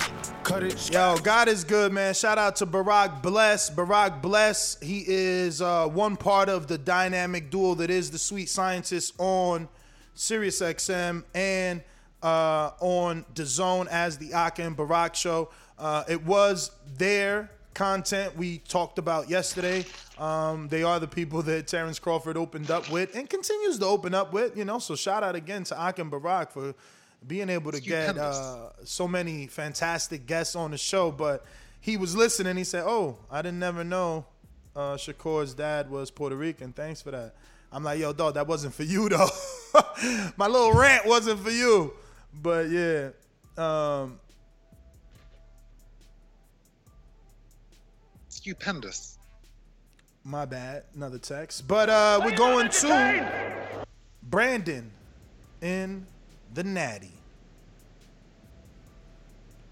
cut 0.49 0.63
it. 0.63 0.91
Yo, 0.91 1.17
God 1.19 1.47
is 1.47 1.63
good, 1.63 1.93
man. 1.93 2.15
Shout 2.15 2.39
out 2.39 2.57
to 2.57 2.67
Barak 2.67 3.23
Bess. 3.23 3.69
Barak 3.69 4.23
Bess, 4.23 4.79
he 4.81 5.05
is 5.07 5.61
uh, 5.61 5.87
one 5.87 6.17
part 6.17 6.49
of 6.49 6.67
the 6.67 6.79
dynamic 6.79 7.51
duo 7.51 7.75
that 7.75 7.91
is 7.91 8.11
the 8.11 8.19
Sweet 8.19 8.49
Scientist 8.49 9.15
on 9.19 9.69
Sirius 10.15 10.63
XM 10.63 11.23
and 11.35 11.83
uh, 12.23 12.71
on 12.81 13.27
the 13.35 13.45
Zone 13.45 13.89
as 13.91 14.17
the 14.17 14.33
Aka 14.33 14.65
and 14.65 14.77
Barack 14.77 15.15
show. 15.15 15.51
Uh, 15.79 16.05
it 16.09 16.25
was 16.25 16.71
their 16.97 17.51
content 17.75 18.35
we 18.35 18.59
talked 18.59 18.99
about 18.99 19.29
yesterday. 19.29 19.85
Um, 20.17 20.69
they 20.69 20.83
are 20.83 20.99
the 20.99 21.07
people 21.07 21.43
that 21.51 21.67
Terrence 21.67 21.99
Crawford 21.99 22.39
opened 22.39 22.71
up 22.71 22.91
with 22.91 23.15
and 23.15 23.29
continues 23.29 23.79
to 23.81 23.85
open 23.85 24.15
up 24.15 24.33
with, 24.33 24.57
you 24.57 24.65
know. 24.65 24.79
So 24.79 24.97
shout 24.97 25.23
out 25.23 25.37
again 25.37 25.65
to 25.65 25.79
Aka 25.79 26.03
and 26.03 26.11
Barack 26.11 26.53
for 26.53 26.75
being 27.27 27.49
able 27.49 27.73
to 27.73 27.81
get 27.81 28.17
uh, 28.17 28.71
so 28.85 29.09
many 29.09 29.47
fantastic 29.47 30.27
guests 30.27 30.55
on 30.57 30.71
the 30.71 30.79
show. 30.79 31.11
But 31.11 31.45
he 31.81 31.97
was 31.97 32.17
listening. 32.17 32.57
He 32.57 32.65
said, 32.65 32.85
"Oh, 32.87 33.19
I 33.31 33.43
didn't 33.43 33.59
never 33.59 33.85
know 33.85 34.27
uh, 34.77 34.97
Shakur's 34.97 35.55
dad 35.55 35.91
was 35.91 36.11
Puerto 36.11 36.37
Rican. 36.37 36.73
Thanks 36.73 37.03
for 37.03 37.11
that." 37.11 37.35
I'm 37.73 37.85
like, 37.85 37.99
"Yo, 38.01 38.13
dog, 38.13 38.35
that 38.35 38.47
wasn't 38.47 38.75
for 38.75 38.85
you 38.85 39.09
though. 39.11 39.29
My 40.37 40.47
little 40.47 40.73
rant 40.73 41.07
wasn't 41.07 41.41
for 41.41 41.51
you." 41.51 41.93
But 42.43 42.69
yeah, 42.69 43.11
um, 43.57 44.19
Stupendous. 48.29 49.19
My 50.25 50.45
bad. 50.45 50.85
Another 50.95 51.19
text. 51.19 51.67
But 51.67 51.89
uh 51.89 52.21
we're 52.25 52.37
going 52.37 52.69
to 52.69 53.27
Brandon 54.23 54.91
in 55.61 56.07
the 56.55 56.65
Natty. 56.65 57.13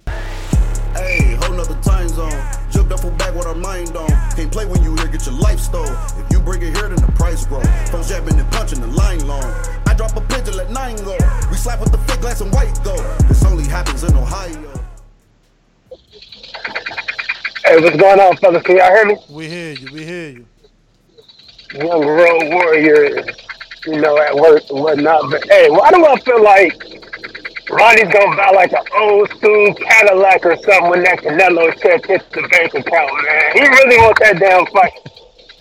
Hey, 0.07 1.36
whole 1.43 1.55
nother 1.55 1.78
time 1.82 2.09
zone. 2.09 2.31
Jump 2.70 2.89
duffel 2.89 3.11
back 3.12 3.35
with 3.35 3.47
our 3.47 3.55
mind 3.55 3.97
on. 3.97 4.09
Can't 4.35 4.51
play 4.51 4.65
when 4.65 4.82
you 4.82 4.94
here, 4.97 5.09
get 5.09 5.27
your 5.27 5.35
life 5.35 5.61
stole. 5.61 5.85
If 5.85 6.31
you 6.31 6.40
bring 6.40 6.62
it 6.62 6.74
here, 6.74 6.89
then 6.89 6.97
the 6.97 7.12
price 7.12 7.44
grow. 7.47 7.61
Phone 7.90 8.03
jabbing 8.03 8.39
and 8.39 8.51
punching 8.53 8.81
the 8.81 8.86
line 8.86 9.27
long. 9.27 9.44
I 9.86 9.94
drop 9.94 10.16
a 10.16 10.20
pigeon, 10.23 10.57
let 10.57 10.70
nine 10.70 10.97
go. 10.97 11.16
We 11.51 11.57
slap 11.57 11.81
with 11.81 11.93
the 11.93 11.98
fake 11.98 12.20
glass 12.20 12.40
and 12.40 12.53
white 12.53 12.78
go. 12.82 12.97
This 13.28 13.44
only 13.44 13.65
happens 13.65 14.05
in 14.05 14.16
Ohio. 14.16 14.73
Hey, 17.65 17.81
what's 17.81 17.97
going 17.97 18.20
on, 18.20 18.36
fellas? 18.36 18.62
Can 18.62 18.77
y'all 18.77 18.94
hear 18.94 19.07
me? 19.07 19.16
We 19.28 19.48
hear 19.48 19.73
you. 19.73 19.93
We 19.93 20.05
hear 20.05 20.28
you. 20.31 20.47
Young 21.74 22.07
road 22.07 22.53
warrior, 22.53 23.24
you 23.86 24.00
know, 24.00 24.18
at 24.18 24.34
work 24.34 24.62
and 24.70 24.80
whatnot. 24.80 25.30
But 25.30 25.44
hey, 25.48 25.70
why 25.70 25.90
do 25.90 26.04
I 26.04 26.18
feel 26.20 26.42
like 26.42 26.74
Ronnie's 27.70 28.12
gonna 28.12 28.36
buy 28.36 28.50
like 28.54 28.72
an 28.72 28.84
old 28.98 29.28
school 29.30 29.74
Cadillac 29.74 30.44
or 30.44 30.56
something 30.56 30.90
when 30.90 31.02
that 31.04 31.18
Canelo 31.20 31.70
check 31.80 32.06
hits 32.06 32.24
the 32.32 32.46
bank 32.48 32.74
account, 32.74 33.12
man? 33.24 33.52
He 33.54 33.66
really 33.66 33.96
wants 33.98 34.20
that 34.20 34.38
damn 34.38 34.66
fight. 34.66 34.92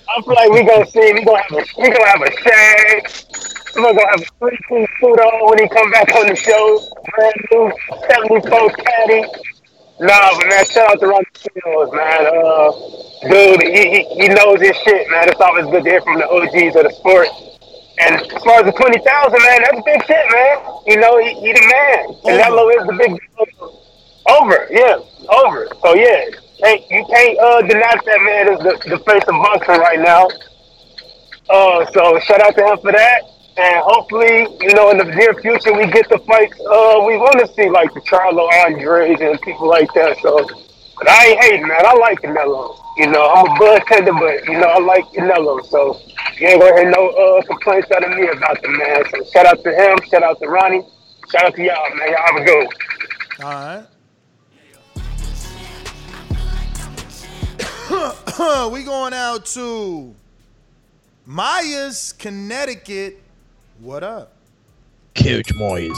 I 0.08 0.22
feel 0.22 0.34
like 0.34 0.52
we 0.52 0.64
gonna 0.64 0.86
see. 0.88 1.14
We 1.14 1.24
gonna 1.24 1.42
have 1.42 1.58
a. 1.58 1.66
We 1.82 1.90
gonna 1.90 2.08
have 2.08 2.22
a 2.22 2.32
shag. 2.32 3.56
We're 3.76 3.94
gonna 3.94 4.10
have 4.10 4.22
a 4.22 4.32
pretty 4.40 4.58
cool 4.70 4.88
suit 5.00 5.20
on 5.20 5.50
when 5.50 5.60
he 5.60 5.68
come 5.68 5.92
back 5.92 6.14
on 6.16 6.28
the 6.28 6.36
show. 6.36 6.80
Brand 7.12 7.42
new 7.52 7.72
'74 8.10 8.70
Caddy. 8.70 9.24
Nah, 10.00 10.38
but 10.38 10.48
man, 10.48 10.66
shout 10.66 10.92
out 10.92 11.00
to 11.00 11.08
Ronnie 11.08 11.26
Shields, 11.36 11.92
man. 11.94 12.28
Uh, 12.28 12.72
dude, 13.28 13.64
he, 13.64 13.90
he, 13.90 14.04
he 14.22 14.28
knows 14.28 14.60
his 14.60 14.76
shit, 14.84 15.10
man. 15.10 15.30
It's 15.30 15.40
always 15.40 15.66
good 15.68 15.84
to 15.86 15.90
hear 15.90 16.02
from 16.02 16.20
the 16.20 16.28
OGs 16.28 16.76
of 16.76 16.84
the 16.84 16.92
sport. 16.92 17.28
And 17.98 18.16
as 18.16 18.44
far 18.44 18.60
as 18.60 18.66
the 18.66 18.76
20,000, 18.76 19.00
man, 19.02 19.62
that's 19.64 19.80
a 19.80 19.84
big 19.86 20.04
shit, 20.06 20.26
man. 20.32 20.56
You 20.86 20.98
know, 21.00 21.18
he, 21.20 21.34
he 21.40 21.54
the 21.54 21.64
man. 21.64 22.00
And 22.28 22.34
Canelo 22.44 22.68
is 22.76 22.88
the 22.88 22.96
big 22.98 23.16
over, 24.28 24.68
yeah, 24.72 24.98
over. 25.30 25.68
So 25.82 25.96
yeah, 25.96 26.26
can't, 26.60 26.82
you 26.90 27.06
can't 27.06 27.40
uh, 27.40 27.62
deny 27.62 27.94
that 27.94 28.22
man 28.24 28.54
is 28.54 28.60
the, 28.60 28.90
the 28.90 29.00
face 29.04 29.24
of 29.28 29.36
boxing 29.36 29.80
right 29.80 30.00
now. 30.00 30.28
Uh, 31.50 31.86
so 31.92 32.20
shout 32.20 32.42
out 32.42 32.56
to 32.56 32.66
him 32.66 32.78
for 32.80 32.92
that. 32.92 33.22
And 33.58 33.84
hopefully, 33.86 34.48
you 34.60 34.74
know, 34.74 34.92
in 34.92 34.98
the 34.98 35.06
near 35.06 35.34
future, 35.36 35.74
we 35.74 35.88
get 35.88 36.10
the 36.10 36.20
fights 36.20 36.60
uh, 36.60 37.00
we 37.06 37.18
want 37.18 37.40
to 37.40 37.48
see, 37.54 37.70
like 37.70 37.94
the 37.94 38.02
Charlo 38.02 38.52
Andres 38.66 39.22
and 39.22 39.40
people 39.42 39.70
like 39.70 39.94
that. 39.94 40.18
So, 40.22 40.46
but 40.98 41.10
I 41.10 41.28
ain't 41.28 41.44
hating, 41.44 41.68
man. 41.68 41.86
I 41.86 41.94
like 41.94 42.20
Canelo. 42.20 42.85
You 42.98 43.08
know, 43.08 43.30
I'm 43.30 43.46
a 43.46 43.60
bud 43.60 43.82
tender, 43.88 44.14
but 44.14 44.46
you 44.46 44.58
know, 44.58 44.68
I 44.68 44.80
like 44.80 45.04
Canelo. 45.08 45.66
So 45.66 46.00
you 46.40 46.48
ain't 46.48 46.62
gonna 46.62 46.76
hear 46.76 46.90
no 46.90 47.10
uh, 47.10 47.42
complaints 47.42 47.92
out 47.92 48.04
of 48.04 48.18
me 48.18 48.28
about 48.30 48.62
the 48.62 48.70
man. 48.70 49.04
So 49.12 49.24
shout 49.32 49.46
out 49.46 49.62
to 49.64 49.72
him. 49.72 49.98
Shout 50.10 50.24
out 50.24 50.40
to 50.40 50.48
Ronnie. 50.48 50.82
Shout 51.30 51.46
out 51.46 51.56
to 51.56 51.64
y'all, 51.64 51.96
man. 51.96 52.08
Y'all 52.08 52.26
have 52.26 52.36
a 52.36 52.46
good 52.46 52.68
one. 52.68 52.76
All 53.44 53.52
right. 53.52 53.86
we 58.72 58.84
going 58.84 59.14
out 59.14 59.46
to 59.46 60.16
Myers, 61.26 62.14
Connecticut. 62.14 63.22
What 63.80 64.04
up? 64.04 64.32
Coach 65.16 65.48
Moyes. 65.60 65.98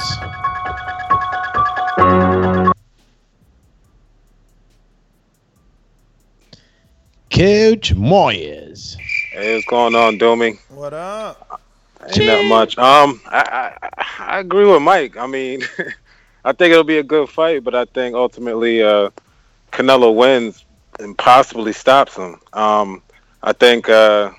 Coach 7.37 7.93
Moyes. 7.93 8.97
Hey, 9.31 9.53
what's 9.53 9.67
going 9.67 9.93
on, 9.93 10.17
Domi? 10.17 10.57
What 10.69 10.95
up? 10.95 11.61
Ain't 12.01 12.15
that 12.15 12.45
much. 12.45 12.75
Um, 12.79 13.21
I, 13.27 13.77
I 13.93 14.05
I 14.17 14.39
agree 14.39 14.65
with 14.65 14.81
Mike. 14.81 15.17
I 15.17 15.27
mean, 15.27 15.61
I 16.45 16.51
think 16.53 16.71
it'll 16.71 16.83
be 16.83 16.97
a 16.97 17.03
good 17.03 17.29
fight, 17.29 17.63
but 17.63 17.75
I 17.75 17.85
think 17.85 18.15
ultimately, 18.15 18.81
uh, 18.81 19.11
Canelo 19.71 20.15
wins 20.15 20.65
and 20.97 21.15
possibly 21.15 21.73
stops 21.73 22.15
him. 22.15 22.39
Um, 22.53 23.03
I 23.43 23.53
think 23.53 23.87
uh, 23.87 24.31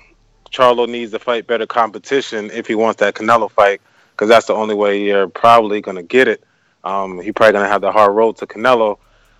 Charlo 0.51 0.85
needs 0.85 1.13
to 1.13 1.19
fight 1.19 1.47
better 1.47 1.65
competition 1.65 2.51
if 2.51 2.67
he 2.67 2.75
wants 2.75 2.99
that 2.99 3.13
Canelo 3.13 3.49
fight, 3.49 3.79
because 4.11 4.27
that's 4.27 4.47
the 4.47 4.55
only 4.55 4.75
way 4.75 5.01
you're 5.01 5.29
probably 5.29 5.79
gonna 5.79 6.03
get 6.03 6.27
it. 6.27 6.43
Um, 6.83 7.21
he 7.21 7.31
probably 7.31 7.53
gonna 7.53 7.69
have 7.69 7.79
the 7.79 7.93
hard 7.93 8.13
road 8.13 8.35
to 8.39 8.45
Canelo. 8.45 8.97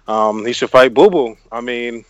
Um, 0.08 0.46
he 0.46 0.54
should 0.54 0.70
fight 0.70 0.94
Boo 0.94 1.10
Boo. 1.10 1.36
I 1.52 1.60
mean, 1.60 2.06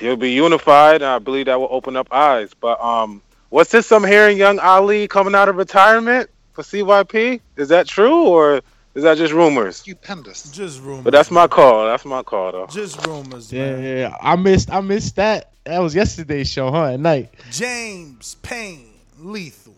he'll 0.00 0.16
be 0.16 0.32
unified, 0.32 0.96
and 0.96 1.04
I 1.04 1.18
believe 1.18 1.46
that 1.46 1.60
will 1.60 1.68
open 1.70 1.96
up 1.96 2.08
eyes. 2.12 2.52
But 2.54 2.82
um, 2.82 3.22
what's 3.50 3.70
this? 3.70 3.92
I'm 3.92 4.04
hearing 4.04 4.36
young 4.36 4.58
Ali 4.58 5.06
coming 5.06 5.34
out 5.34 5.48
of 5.48 5.56
retirement 5.56 6.28
for 6.52 6.62
CYP. 6.62 7.40
Is 7.56 7.68
that 7.68 7.86
true, 7.86 8.26
or 8.26 8.60
is 8.94 9.02
that 9.04 9.18
just 9.18 9.32
rumors? 9.32 9.76
Stupendous. 9.76 10.50
Just 10.50 10.82
rumors. 10.82 11.04
But 11.04 11.12
that's 11.12 11.30
my 11.30 11.46
call. 11.46 11.86
That's 11.86 12.04
my 12.04 12.22
call, 12.22 12.52
though. 12.52 12.66
Just 12.66 13.06
rumors. 13.06 13.52
Yeah, 13.52 13.72
man. 13.72 13.82
yeah, 13.84 13.94
yeah. 13.94 14.16
I 14.20 14.36
missed 14.36 14.70
I 14.70 14.80
missed 14.80 15.16
that. 15.16 15.52
That 15.64 15.78
was 15.78 15.94
yesterday's 15.94 16.48
show, 16.50 16.70
huh? 16.70 16.86
At 16.94 17.00
night. 17.00 17.32
James 17.50 18.36
Payne, 18.42 18.90
lethal. 19.18 19.74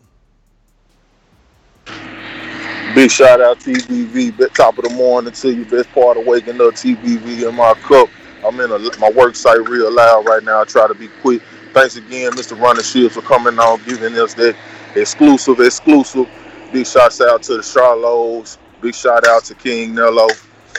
Big 2.95 3.11
shout 3.11 3.41
out 3.41 3.59
TBV, 3.59 4.37
bit- 4.37 4.55
top 4.55 4.77
of 4.79 4.85
the 4.85 4.91
morning 4.95 5.33
to 5.33 5.53
you. 5.53 5.65
Best 5.65 5.91
part 5.93 6.19
of 6.19 6.27
waking 6.27 6.61
up, 6.61 6.75
TBV 6.75 7.49
in 7.49 7.55
my 7.55 7.73
cup. 7.75 8.09
I'm 8.45 8.59
in 8.61 8.71
a, 8.71 8.79
my 8.99 9.11
work 9.11 9.37
site 9.37 9.69
real 9.69 9.93
loud 9.93 10.27
right 10.27 10.43
now. 10.43 10.61
I 10.61 10.65
try 10.65 10.89
to 10.89 10.95
be 10.95 11.09
quick. 11.21 11.43
Thanks 11.73 11.97
again, 11.97 12.33
Mr. 12.33 12.61
Ronnie 12.61 12.83
Shields, 12.83 13.15
for 13.15 13.23
coming 13.23 13.59
on, 13.59 13.83
giving 13.85 14.15
us 14.19 14.35
that 14.35 14.57
exclusive, 14.95 15.61
exclusive. 15.61 16.29
Big 16.73 16.87
shouts 16.87 17.21
out 17.21 17.43
to 17.45 17.57
the 17.57 17.63
Charlos. 17.63 18.59
Big 18.81 18.95
shout 18.95 19.27
out 19.27 19.45
to 19.45 19.55
King 19.55 19.95
Nello. 19.95 20.29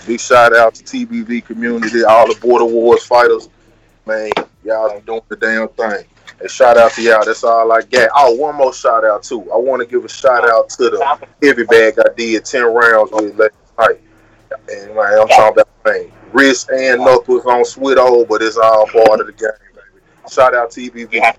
Big 0.05 0.19
shout 0.19 0.55
out 0.55 0.75
to 0.75 0.83
TBV 0.83 1.45
community, 1.45 2.03
all 2.03 2.27
the 2.31 2.39
Border 2.39 2.65
Wars 2.65 3.05
fighters. 3.05 3.49
Man, 4.05 4.31
y'all 4.63 4.99
doing 5.01 5.21
the 5.29 5.35
damn 5.35 5.69
thing. 5.69 6.05
And 6.41 6.49
shout 6.49 6.77
out 6.77 6.91
to 6.93 7.01
y'all. 7.01 7.23
That's 7.23 7.43
all 7.43 7.71
I 7.71 7.81
got. 7.83 8.09
Oh, 8.15 8.33
one 8.35 8.55
more 8.55 8.73
shout 8.73 9.05
out 9.05 9.23
too. 9.23 9.49
I 9.51 9.57
want 9.57 9.81
to 9.81 9.85
give 9.85 10.03
a 10.03 10.09
shout 10.09 10.47
out 10.49 10.69
to 10.71 10.89
the 10.89 11.27
heavy 11.41 11.63
bag 11.63 11.97
I 11.99 12.09
did 12.17 12.43
ten 12.43 12.65
rounds 12.65 13.11
with 13.13 13.39
last 13.39 13.53
night. 13.79 14.01
And 14.69 14.91
I'm 14.99 15.27
talking 15.29 15.61
about 15.61 15.69
man, 15.85 16.11
wrist 16.33 16.69
and 16.69 17.01
knuckles 17.01 17.45
on 17.45 17.63
sweet 17.65 17.97
old, 17.97 18.27
but 18.27 18.41
it's 18.41 18.57
all 18.57 18.87
part 18.87 19.19
of 19.19 19.27
the 19.27 19.33
game, 19.33 19.49
baby. 19.73 20.01
Shout 20.29 20.55
out 20.55 20.71
TBV. 20.71 21.35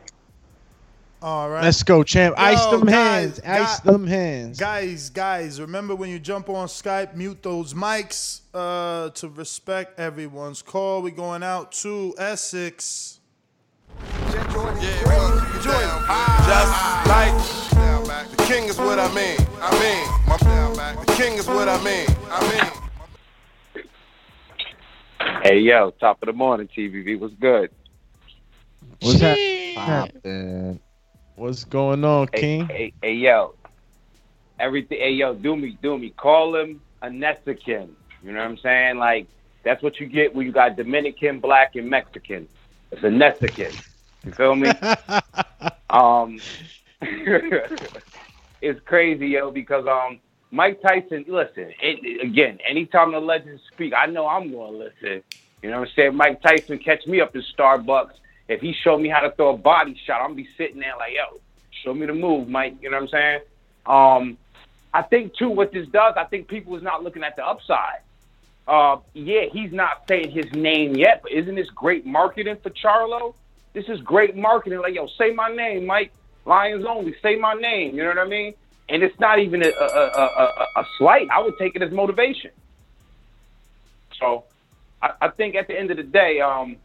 All 1.25 1.49
right. 1.49 1.65
Let's 1.65 1.83
go, 1.83 2.03
champ. 2.03 2.35
Ice 2.39 2.63
Yo, 2.67 2.79
them 2.79 2.87
guys, 2.87 3.39
hands. 3.39 3.41
Ice 3.41 3.81
guy- 3.81 3.93
them 3.93 4.07
hands. 4.07 4.59
Guys, 4.59 5.09
guys, 5.09 5.59
remember 5.59 5.95
when 5.95 6.11
you 6.11 6.19
jump 6.19 6.51
on 6.51 6.69
Skype, 6.69 7.15
mute 7.17 7.43
those 7.43 7.73
mics 7.73 8.43
uh, 8.53 9.09
to 9.09 9.29
respect 9.31 9.99
everyone's 9.99 10.61
call. 10.61 11.01
we 11.01 11.11
going 11.11 11.43
out 11.43 11.73
to 11.73 12.15
Essex. 12.19 13.21
Just 14.03 14.51
like 17.09 17.33
the 18.37 18.45
king 18.47 18.65
is 18.65 18.77
what 18.77 18.99
I 18.99 19.09
mean. 19.15 19.39
I 19.63 19.71
mean, 19.81 20.07
my, 20.77 21.05
the 21.07 21.13
king 21.15 21.39
is 21.39 21.47
what 21.47 21.71
I 21.71 21.83
mean. 21.83 22.07
I 22.31 22.43
mean. 22.53 22.84
Hey 25.25 25.59
yo, 25.61 25.91
top 26.01 26.23
of 26.23 26.27
the 26.27 26.33
morning, 26.33 26.69
TBV. 26.77 27.19
What's 27.19 27.35
good? 27.41 27.71
What's 29.01 29.21
happening? 29.21 30.81
What's 31.37 31.65
going 31.65 32.05
on, 32.05 32.29
Hey, 32.33 32.47
King? 32.47 32.71
hey, 32.71 32.93
hey 33.03 33.13
yo, 33.15 33.55
everything. 34.59 34.99
Hey 35.01 35.13
yo, 35.13 35.35
do 35.35 35.57
me, 35.57 35.79
do 35.83 35.99
me. 35.99 36.11
Call 36.21 36.57
him 36.57 36.81
a 37.03 37.11
Mexican. 37.11 37.97
You 38.23 38.33
know 38.33 38.41
what 38.41 38.47
I'm 38.51 38.59
saying? 38.59 38.99
Like 38.99 39.29
that's 39.65 39.83
what 39.83 40.01
you 40.01 40.07
get 40.07 40.35
when 40.35 40.47
you 40.47 40.53
got 40.53 40.77
Dominican, 40.77 41.41
Black, 41.41 41.73
and 41.77 41.89
Mexican. 41.89 42.49
It's 42.91 43.03
a 43.05 43.11
Mexican. 43.11 43.79
You 44.25 44.33
feel 44.33 44.55
me? 44.57 44.79
um, 45.91 46.43
it's 48.61 48.81
crazy, 48.87 49.29
yo, 49.29 49.51
because 49.51 49.87
um, 49.87 50.21
Mike 50.55 50.81
Tyson. 50.81 51.25
Listen, 51.27 51.73
it, 51.83 52.25
again, 52.25 52.61
anytime 52.69 53.11
the 53.11 53.19
legends 53.19 53.61
speak, 53.73 53.93
I 53.93 54.07
know 54.07 54.29
I'm 54.29 54.53
going 54.53 54.73
to 54.73 54.79
listen. 54.79 55.23
You 55.63 55.71
know 55.71 55.81
what 55.81 55.89
I'm 55.89 55.95
saying? 55.97 56.17
Mike 56.17 56.41
Tyson 56.43 56.79
catch 56.79 57.07
me 57.09 57.21
up 57.21 57.35
in 57.35 57.43
Starbucks. 57.59 58.13
If 58.49 58.61
he 58.61 58.73
showed 58.73 59.01
me 59.01 59.09
how 59.09 59.21
to 59.21 59.33
throw 59.33 59.55
a 59.55 59.57
body 59.57 60.01
shot, 60.07 60.21
I'm 60.21 60.37
be 60.37 60.49
sitting 60.57 60.79
there 60.79 60.95
like, 60.97 61.13
yo, 61.15 61.41
show 61.83 61.93
me 61.93 62.07
the 62.07 62.15
move, 62.15 62.49
Mike. 62.49 62.77
You 62.81 62.91
know 62.91 62.99
what 62.99 63.03
I'm 63.03 63.09
saying? 63.09 63.41
Um, 63.87 64.39
I 64.93 65.03
think 65.03 65.35
too, 65.35 65.51
what 65.51 65.73
this 65.73 65.89
does, 65.89 66.15
I 66.17 66.25
think 66.25 66.47
people 66.47 66.77
is 66.77 66.83
not 66.83 67.03
looking 67.03 67.25
at 67.25 67.35
the 67.35 67.45
upside. 67.45 68.01
Uh, 68.69 68.99
yeah, 69.13 69.47
he's 69.51 69.73
not 69.73 70.07
saying 70.07 70.31
his 70.31 70.51
name 70.53 70.95
yet, 70.95 71.23
but 71.23 71.33
isn't 71.33 71.57
this 71.57 71.71
great 71.71 72.07
marketing 72.07 72.59
for 72.63 72.71
Charlo? 72.71 73.35
This 73.73 73.89
is 73.89 74.01
great 74.03 74.37
marketing. 74.37 74.79
Like, 74.79 74.95
yo, 74.95 75.09
say 75.19 75.33
my 75.33 75.49
name, 75.49 75.85
Mike. 75.85 76.13
Lions 76.47 76.85
only. 76.85 77.17
Say 77.23 77.37
my 77.37 77.55
name. 77.55 77.97
You 77.97 78.05
know 78.05 78.11
what 78.11 78.19
I 78.19 78.29
mean? 78.29 78.55
And 78.89 79.03
it's 79.03 79.19
not 79.19 79.39
even 79.39 79.63
a, 79.63 79.69
a, 79.69 79.87
a, 79.87 80.45
a, 80.77 80.81
a 80.81 80.87
slight. 80.99 81.29
I 81.33 81.43
would 81.43 81.57
take 81.59 81.75
it 81.75 81.83
as 81.83 81.91
motivation. 81.91 82.51
So 84.19 84.45
I, 85.03 85.13
I 85.23 85.29
think 85.29 85.55
at 85.55 85.69
the 85.69 85.79
end 85.79 85.91
of 85.91 85.97
the 85.97 86.03
day, 86.03 86.41
um, 86.41 86.77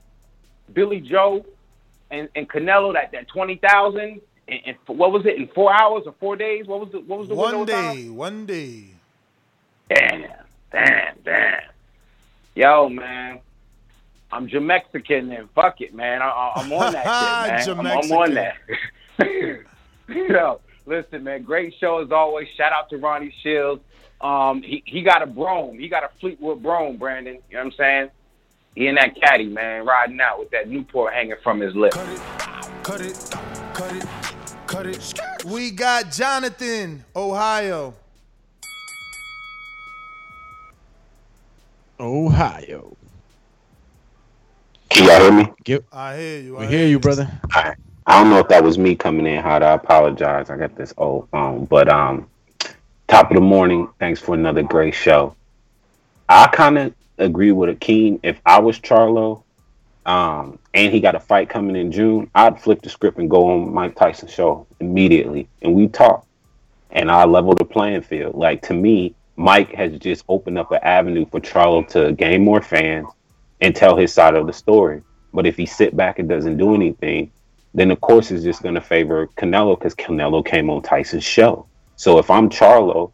Billy 0.73 1.01
Joe, 1.01 1.45
and, 2.11 2.29
and 2.35 2.49
Canelo 2.49 2.93
that 2.93 3.11
that 3.11 3.27
twenty 3.27 3.57
thousand 3.57 4.21
and, 4.47 4.59
and 4.65 4.77
what 4.87 5.11
was 5.11 5.25
it 5.25 5.37
in 5.37 5.47
four 5.49 5.71
hours 5.73 6.03
or 6.05 6.13
four 6.19 6.35
days? 6.35 6.65
What 6.65 6.79
was 6.79 6.91
the 6.91 6.99
what 7.01 7.19
was 7.19 7.27
the 7.27 7.35
One 7.35 7.53
of 7.53 7.67
time? 7.67 7.95
day, 7.95 8.09
one 8.09 8.45
day. 8.45 8.83
Damn, 9.89 10.25
damn, 10.71 11.15
damn. 11.23 11.61
Yo, 12.55 12.89
man. 12.89 13.39
I'm 14.31 14.47
Jamexican 14.47 15.35
and 15.35 15.49
fuck 15.55 15.81
it, 15.81 15.93
man. 15.93 16.21
I, 16.21 16.51
I'm 16.55 16.71
on 16.71 16.93
that 16.93 17.65
shit, 17.65 17.77
man. 17.77 17.87
I'm, 17.87 17.97
I'm 18.03 18.11
on 18.11 18.33
that. 18.35 18.57
Yo, 20.29 20.59
listen, 20.89 21.23
man. 21.23 21.43
Great 21.43 21.73
show 21.79 22.03
as 22.03 22.11
always. 22.11 22.47
Shout 22.57 22.73
out 22.73 22.89
to 22.89 22.97
Ronnie 22.97 23.33
Shields. 23.41 23.81
Um, 24.19 24.61
he, 24.61 24.83
he 24.85 25.01
got 25.01 25.21
a 25.21 25.25
Brougham. 25.25 25.79
He 25.79 25.87
got 25.87 26.03
a 26.03 26.09
Fleetwood 26.19 26.61
Brougham, 26.61 26.97
Brandon. 26.97 27.35
You 27.49 27.57
know 27.57 27.63
what 27.63 27.65
I'm 27.65 27.71
saying? 27.77 28.09
He 28.75 28.87
in 28.87 28.95
that 28.95 29.15
caddy, 29.15 29.47
man, 29.47 29.85
riding 29.85 30.19
out 30.19 30.39
with 30.39 30.49
that 30.51 30.67
Newport 30.67 31.13
hanging 31.13 31.35
from 31.43 31.59
his 31.59 31.75
lip. 31.75 31.91
Cut 31.91 32.09
it, 32.09 32.25
cut 32.83 33.01
it, 33.01 34.05
cut 34.67 34.85
it. 34.85 35.45
We 35.45 35.71
got 35.71 36.11
Jonathan, 36.11 37.05
Ohio. 37.15 37.93
Ohio. 41.99 42.95
Can 44.89 45.05
y'all 45.05 45.19
hear 45.19 45.31
me? 45.31 45.53
Get, 45.63 45.85
I 45.91 46.17
hear 46.17 46.39
you. 46.39 46.55
we 46.57 46.67
hear 46.67 46.87
you, 46.87 46.99
brother. 46.99 47.29
I 48.09 48.19
don't 48.19 48.31
know 48.31 48.39
if 48.39 48.47
that 48.47 48.63
was 48.63 48.79
me 48.79 48.95
coming 48.95 49.27
in 49.27 49.39
hot. 49.39 49.61
I 49.61 49.73
apologize. 49.73 50.49
I 50.49 50.57
got 50.57 50.75
this 50.75 50.95
old 50.97 51.29
phone. 51.29 51.65
But 51.65 51.89
um 51.89 52.27
top 53.07 53.29
of 53.29 53.35
the 53.35 53.41
morning, 53.41 53.87
thanks 53.99 54.19
for 54.19 54.33
another 54.33 54.63
great 54.63 54.95
show. 54.95 55.35
I 56.27 56.47
kind 56.47 56.79
of 56.79 56.93
agree 57.19 57.51
with 57.51 57.79
Akeem. 57.79 58.19
If 58.23 58.41
I 58.47 58.59
was 58.59 58.79
Charlo, 58.79 59.43
um, 60.07 60.57
and 60.73 60.91
he 60.91 60.99
got 60.99 61.13
a 61.13 61.19
fight 61.19 61.49
coming 61.49 61.75
in 61.75 61.91
June, 61.91 62.31
I'd 62.33 62.59
flip 62.59 62.81
the 62.81 62.89
script 62.89 63.19
and 63.19 63.29
go 63.29 63.51
on 63.51 63.71
Mike 63.71 63.95
Tyson's 63.95 64.33
show 64.33 64.65
immediately, 64.79 65.47
and 65.61 65.75
we 65.75 65.87
talk, 65.87 66.25
and 66.89 67.11
I 67.11 67.25
level 67.25 67.53
the 67.53 67.63
playing 67.63 68.01
field. 68.01 68.33
Like 68.33 68.63
to 68.63 68.73
me, 68.73 69.13
Mike 69.35 69.71
has 69.73 69.95
just 69.99 70.25
opened 70.27 70.57
up 70.57 70.71
an 70.71 70.79
avenue 70.81 71.27
for 71.27 71.39
Charlo 71.39 71.87
to 71.89 72.11
gain 72.13 72.43
more 72.43 72.61
fans 72.61 73.07
and 73.61 73.75
tell 73.75 73.95
his 73.95 74.11
side 74.11 74.35
of 74.35 74.47
the 74.47 74.53
story. 74.53 75.03
But 75.31 75.45
if 75.45 75.57
he 75.57 75.67
sit 75.67 75.95
back 75.95 76.17
and 76.17 76.27
doesn't 76.27 76.57
do 76.57 76.73
anything, 76.73 77.31
then 77.73 77.91
of 77.91 78.01
course 78.01 78.31
it's 78.31 78.43
just 78.43 78.63
going 78.63 78.75
to 78.75 78.81
favor 78.81 79.27
Canelo 79.37 79.77
because 79.77 79.95
Canelo 79.95 80.45
came 80.45 80.69
on 80.69 80.81
Tyson's 80.81 81.23
show. 81.23 81.67
So 81.95 82.17
if 82.17 82.29
I'm 82.29 82.49
Charlo 82.49 83.11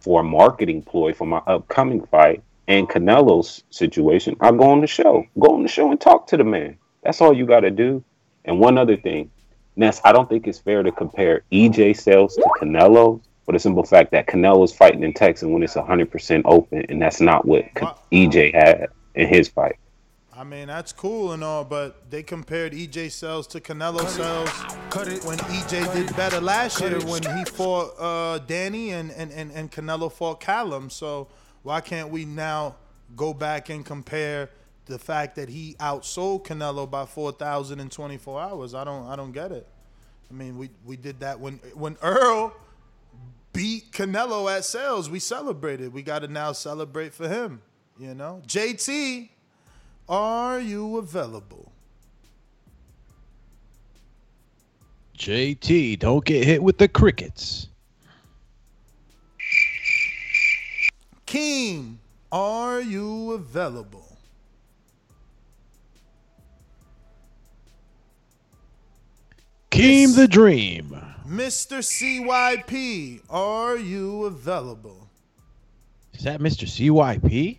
for 0.00 0.20
a 0.20 0.24
marketing 0.24 0.82
ploy 0.82 1.12
for 1.12 1.26
my 1.26 1.38
upcoming 1.46 2.04
fight 2.06 2.42
and 2.68 2.88
Canelo's 2.88 3.64
situation, 3.70 4.36
I'll 4.40 4.52
go 4.52 4.70
on 4.70 4.80
the 4.80 4.86
show. 4.86 5.24
Go 5.38 5.54
on 5.54 5.62
the 5.62 5.68
show 5.68 5.90
and 5.90 6.00
talk 6.00 6.26
to 6.28 6.36
the 6.36 6.44
man. 6.44 6.76
That's 7.02 7.20
all 7.20 7.32
you 7.32 7.46
got 7.46 7.60
to 7.60 7.70
do. 7.70 8.04
And 8.44 8.60
one 8.60 8.78
other 8.78 8.96
thing, 8.96 9.30
Ness, 9.76 10.00
I 10.04 10.12
don't 10.12 10.28
think 10.28 10.46
it's 10.46 10.58
fair 10.58 10.82
to 10.82 10.92
compare 10.92 11.42
EJ 11.52 11.96
sales 11.98 12.34
to 12.36 12.48
Canelo 12.60 13.20
for 13.44 13.52
the 13.52 13.58
simple 13.58 13.84
fact 13.84 14.10
that 14.12 14.26
Canelo's 14.26 14.72
fighting 14.72 15.02
in 15.02 15.12
Texas 15.12 15.48
when 15.48 15.62
it's 15.62 15.74
100% 15.74 16.42
open, 16.44 16.84
and 16.88 17.00
that's 17.00 17.20
not 17.20 17.46
what 17.46 17.64
EJ 18.12 18.54
had 18.54 18.88
in 19.14 19.28
his 19.28 19.48
fight. 19.48 19.76
I 20.38 20.44
mean, 20.44 20.66
that's 20.66 20.92
cool 20.92 21.32
and 21.32 21.42
all, 21.42 21.64
but 21.64 22.10
they 22.10 22.22
compared 22.22 22.72
EJ 22.72 23.10
Cells 23.12 23.46
to 23.48 23.60
Canelo 23.60 24.06
Cells 24.06 24.50
when 25.24 25.38
EJ 25.38 25.92
did 25.94 26.14
better 26.14 26.40
last 26.40 26.80
year 26.80 27.00
when 27.06 27.22
he 27.22 27.44
fought 27.46 27.94
uh, 27.98 28.38
Danny 28.40 28.90
and, 28.90 29.10
and, 29.12 29.32
and, 29.32 29.50
and 29.52 29.72
Canelo 29.72 30.12
fought 30.12 30.40
Callum. 30.40 30.90
So 30.90 31.28
why 31.62 31.80
can't 31.80 32.10
we 32.10 32.26
now 32.26 32.76
go 33.16 33.32
back 33.32 33.70
and 33.70 33.84
compare 33.84 34.50
the 34.84 34.98
fact 34.98 35.36
that 35.36 35.48
he 35.48 35.74
outsold 35.80 36.44
Canelo 36.44 36.88
by 36.90 37.06
4,000 37.06 37.80
in 37.80 37.88
24 37.88 38.40
hours? 38.40 38.74
I 38.74 38.84
don't 38.84 39.06
I 39.06 39.16
don't 39.16 39.32
get 39.32 39.52
it. 39.52 39.66
I 40.30 40.34
mean, 40.34 40.58
we, 40.58 40.68
we 40.84 40.96
did 40.96 41.20
that 41.20 41.40
when 41.40 41.54
when 41.74 41.96
Errol 42.02 42.52
beat 43.54 43.90
Canelo 43.90 44.54
at 44.54 44.66
sales. 44.66 45.08
We 45.08 45.18
celebrated. 45.18 45.94
We 45.94 46.02
got 46.02 46.20
to 46.20 46.28
now 46.28 46.52
celebrate 46.52 47.14
for 47.14 47.26
him. 47.26 47.62
You 47.98 48.14
know, 48.14 48.42
JT, 48.46 49.30
are 50.08 50.60
you 50.60 50.98
available? 50.98 51.72
JT, 55.18 55.98
don't 55.98 56.24
get 56.24 56.44
hit 56.44 56.62
with 56.62 56.78
the 56.78 56.88
crickets. 56.88 57.68
King, 61.24 61.98
are 62.30 62.80
you 62.80 63.32
available? 63.32 64.16
Keem 69.70 70.14
the 70.14 70.28
Dream. 70.28 70.96
Mr. 71.26 71.78
CYP, 71.78 73.20
are 73.28 73.76
you 73.76 74.24
available? 74.24 75.08
Is 76.14 76.22
that 76.24 76.40
Mr. 76.40 76.66
CYP? 76.66 77.58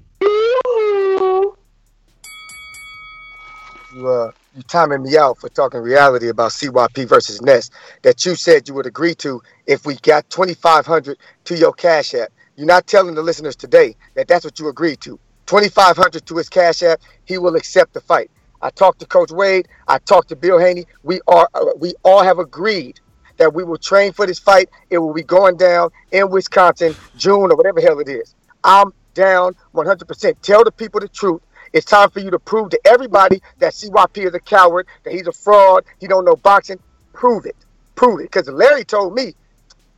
You 3.97 4.07
uh 4.09 4.31
you 4.55 4.63
timing 4.63 5.03
me 5.03 5.17
out 5.17 5.39
for 5.39 5.49
talking 5.49 5.81
reality 5.81 6.29
about 6.29 6.51
CYP 6.51 7.07
versus 7.09 7.41
Nest 7.41 7.73
that 8.03 8.25
you 8.25 8.35
said 8.35 8.67
you 8.67 8.75
would 8.75 8.87
agree 8.87 9.15
to 9.17 9.41
if 9.67 9.85
we 9.85 9.95
got 9.97 10.29
2500 10.31 11.17
to 11.45 11.57
your 11.57 11.73
cash 11.73 12.13
app. 12.15 12.29
You're 12.57 12.67
not 12.67 12.87
telling 12.87 13.15
the 13.15 13.23
listeners 13.23 13.55
today 13.57 13.95
that 14.15 14.27
that's 14.27 14.45
what 14.45 14.59
you 14.59 14.69
agreed 14.69 15.01
to. 15.01 15.19
2500 15.47 16.25
to 16.27 16.37
his 16.37 16.49
cash 16.49 16.83
app, 16.83 17.01
he 17.25 17.39
will 17.39 17.55
accept 17.57 17.93
the 17.93 18.01
fight. 18.01 18.31
I 18.61 18.71
talked 18.71 18.99
to 19.01 19.07
Coach 19.07 19.31
Wade, 19.31 19.67
I 19.87 19.99
talked 19.99 20.29
to 20.29 20.37
Bill 20.37 20.59
Haney. 20.59 20.85
We 21.03 21.21
are 21.27 21.49
uh, 21.55 21.67
we 21.79 21.95
all 22.03 22.23
have 22.23 22.39
agreed 22.39 22.99
that 23.37 23.53
we 23.55 23.63
will 23.65 23.79
train 23.79 24.13
for 24.13 24.27
this 24.27 24.39
fight. 24.39 24.69
It 24.91 24.99
will 24.99 25.13
be 25.15 25.23
going 25.23 25.57
down 25.57 25.91
in 26.11 26.29
Wisconsin, 26.31 26.95
June 27.15 27.51
or 27.51 27.57
whatever 27.57 27.81
hell 27.81 27.99
it 27.99 28.09
is. 28.09 28.35
I'm 28.63 28.91
down 29.15 29.53
100%. 29.75 30.35
Tell 30.43 30.63
the 30.65 30.71
people 30.73 31.01
the 31.01 31.09
truth. 31.09 31.41
It's 31.77 31.85
time 31.85 32.09
for 32.09 32.21
you 32.21 32.31
to 32.31 32.39
prove 32.39 32.71
to 32.71 32.79
everybody 32.85 33.39
that 33.59 33.73
CYP 33.73 34.25
is 34.25 34.33
a 34.33 34.39
coward, 34.39 34.87
that 35.03 35.13
he's 35.13 35.27
a 35.27 35.31
fraud, 35.31 35.85
he 35.99 36.07
don't 36.07 36.25
know 36.25 36.35
boxing. 36.35 36.79
Prove 37.13 37.45
it. 37.45 37.55
Prove 37.93 38.19
it. 38.19 38.23
Because 38.31 38.49
Larry 38.49 38.83
told 38.83 39.13
me 39.13 39.35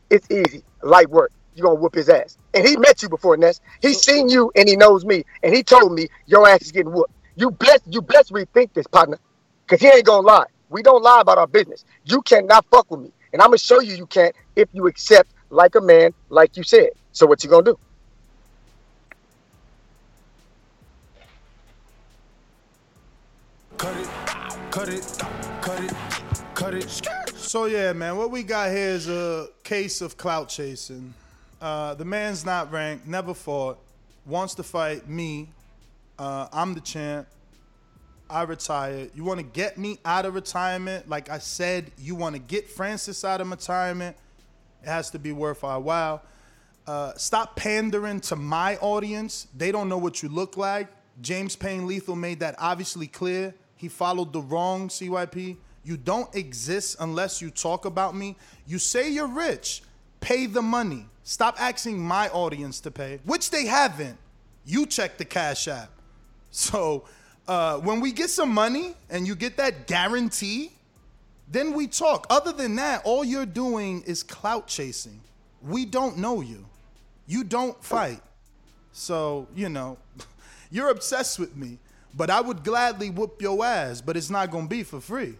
it's 0.09 0.29
easy, 0.29 0.61
light 0.83 1.09
work. 1.09 1.31
You're 1.55 1.67
gonna 1.67 1.79
whoop 1.79 1.95
his 1.95 2.09
ass. 2.09 2.37
And 2.53 2.67
he 2.67 2.75
met 2.75 3.01
you 3.01 3.07
before, 3.07 3.37
Ness. 3.37 3.61
He's 3.81 4.01
seen 4.01 4.27
you 4.27 4.51
and 4.57 4.67
he 4.67 4.75
knows 4.75 5.05
me. 5.05 5.23
And 5.41 5.55
he 5.55 5.63
told 5.63 5.93
me 5.93 6.09
your 6.25 6.49
ass 6.49 6.63
is 6.63 6.73
getting 6.73 6.91
whooped. 6.91 7.13
You 7.37 7.49
best 7.49 7.83
you 7.87 8.01
best 8.01 8.33
rethink 8.33 8.73
this, 8.73 8.85
partner. 8.85 9.17
Cause 9.67 9.79
he 9.79 9.87
ain't 9.87 10.03
gonna 10.03 10.27
lie. 10.27 10.47
We 10.67 10.83
don't 10.83 11.01
lie 11.01 11.21
about 11.21 11.37
our 11.37 11.47
business. 11.47 11.85
You 12.03 12.21
cannot 12.23 12.65
fuck 12.69 12.91
with 12.91 12.99
me. 12.99 13.13
And 13.31 13.41
I'm 13.41 13.47
gonna 13.47 13.57
show 13.57 13.79
you 13.79 13.95
you 13.95 14.05
can't 14.05 14.35
if 14.57 14.67
you 14.73 14.87
accept 14.87 15.31
like 15.49 15.75
a 15.75 15.81
man, 15.81 16.13
like 16.27 16.57
you 16.57 16.63
said. 16.63 16.89
So 17.13 17.25
what 17.25 17.41
you 17.41 17.49
gonna 17.49 17.63
do? 17.63 17.79
Cut 23.79 23.95
it, 23.95 24.07
cut 24.71 24.89
it, 24.89 25.23
cut 25.61 25.81
it, 25.81 25.93
cut 26.53 26.73
it. 26.73 26.89
So 27.33 27.63
yeah, 27.63 27.93
man, 27.93 28.17
what 28.17 28.29
we 28.29 28.43
got 28.43 28.71
here 28.71 28.89
is 28.89 29.07
a 29.07 29.47
case 29.63 30.01
of 30.01 30.17
clout 30.17 30.49
chasing. 30.49 31.13
Uh, 31.61 31.93
the 31.93 32.03
man's 32.03 32.45
not 32.45 32.73
ranked, 32.73 33.07
never 33.07 33.33
fought, 33.33 33.79
wants 34.25 34.53
to 34.55 34.63
fight 34.63 35.07
me. 35.07 35.47
Uh, 36.17 36.49
I'm 36.51 36.73
the 36.73 36.81
champ. 36.81 37.25
I 38.29 38.43
retired. 38.43 39.11
You 39.15 39.23
want 39.23 39.39
to 39.39 39.45
get 39.45 39.77
me 39.77 39.97
out 40.03 40.25
of 40.25 40.33
retirement? 40.33 41.07
Like 41.07 41.29
I 41.29 41.37
said, 41.37 41.89
you 41.97 42.15
want 42.15 42.35
to 42.35 42.39
get 42.41 42.69
Francis 42.69 43.23
out 43.23 43.39
of 43.39 43.49
retirement? 43.49 44.17
It 44.83 44.89
has 44.89 45.09
to 45.11 45.19
be 45.19 45.31
worth 45.31 45.63
our 45.63 45.79
while. 45.79 46.21
Uh, 46.85 47.13
stop 47.15 47.55
pandering 47.55 48.19
to 48.19 48.35
my 48.35 48.75
audience. 48.79 49.47
They 49.55 49.71
don't 49.71 49.87
know 49.87 49.97
what 49.97 50.21
you 50.21 50.27
look 50.27 50.57
like. 50.57 50.89
James 51.21 51.55
Payne 51.55 51.87
Lethal 51.87 52.17
made 52.17 52.41
that 52.41 52.55
obviously 52.59 53.07
clear. 53.07 53.55
He 53.79 53.87
followed 53.87 54.33
the 54.33 54.41
wrong 54.41 54.89
CYP. 54.89 55.55
You 55.85 55.95
don't 55.95 56.35
exist 56.35 56.97
unless 56.99 57.41
you 57.41 57.49
talk 57.49 57.85
about 57.85 58.13
me. 58.13 58.35
You 58.67 58.77
say 58.77 59.09
you're 59.09 59.25
rich. 59.25 59.83
Pay 60.19 60.47
the 60.47 60.61
money. 60.61 61.05
Stop 61.23 61.55
asking 61.61 61.97
my 61.97 62.27
audience 62.29 62.81
to 62.81 62.91
pay, 62.91 63.21
which 63.23 63.51
they 63.51 63.65
haven't. 63.65 64.17
You 64.65 64.85
check 64.85 65.17
the 65.17 65.23
Cash 65.23 65.69
App. 65.69 65.89
So 66.51 67.05
uh, 67.47 67.77
when 67.77 68.01
we 68.01 68.11
get 68.11 68.29
some 68.29 68.53
money 68.53 68.95
and 69.09 69.25
you 69.25 69.33
get 69.33 69.55
that 69.55 69.87
guarantee, 69.87 70.73
then 71.49 71.73
we 71.73 71.87
talk. 71.87 72.27
Other 72.29 72.51
than 72.51 72.75
that, 72.75 73.03
all 73.05 73.23
you're 73.23 73.45
doing 73.45 74.01
is 74.01 74.23
clout 74.23 74.67
chasing. 74.67 75.21
We 75.61 75.85
don't 75.85 76.17
know 76.17 76.41
you. 76.41 76.65
You 77.27 77.45
don't 77.45 77.81
fight. 77.81 78.21
So, 78.91 79.47
you 79.55 79.69
know, 79.69 79.97
you're 80.69 80.89
obsessed 80.89 81.39
with 81.39 81.55
me. 81.55 81.79
But 82.19 82.29
I 82.29 82.41
would 82.41 82.65
gladly 82.65 83.09
whoop 83.09 83.41
your 83.41 83.63
ass, 83.65 84.01
but 84.01 84.17
it's 84.17 84.29
not 84.29 84.51
gonna 84.51 84.67
be 84.67 84.83
for 84.83 84.99
free. 84.99 85.35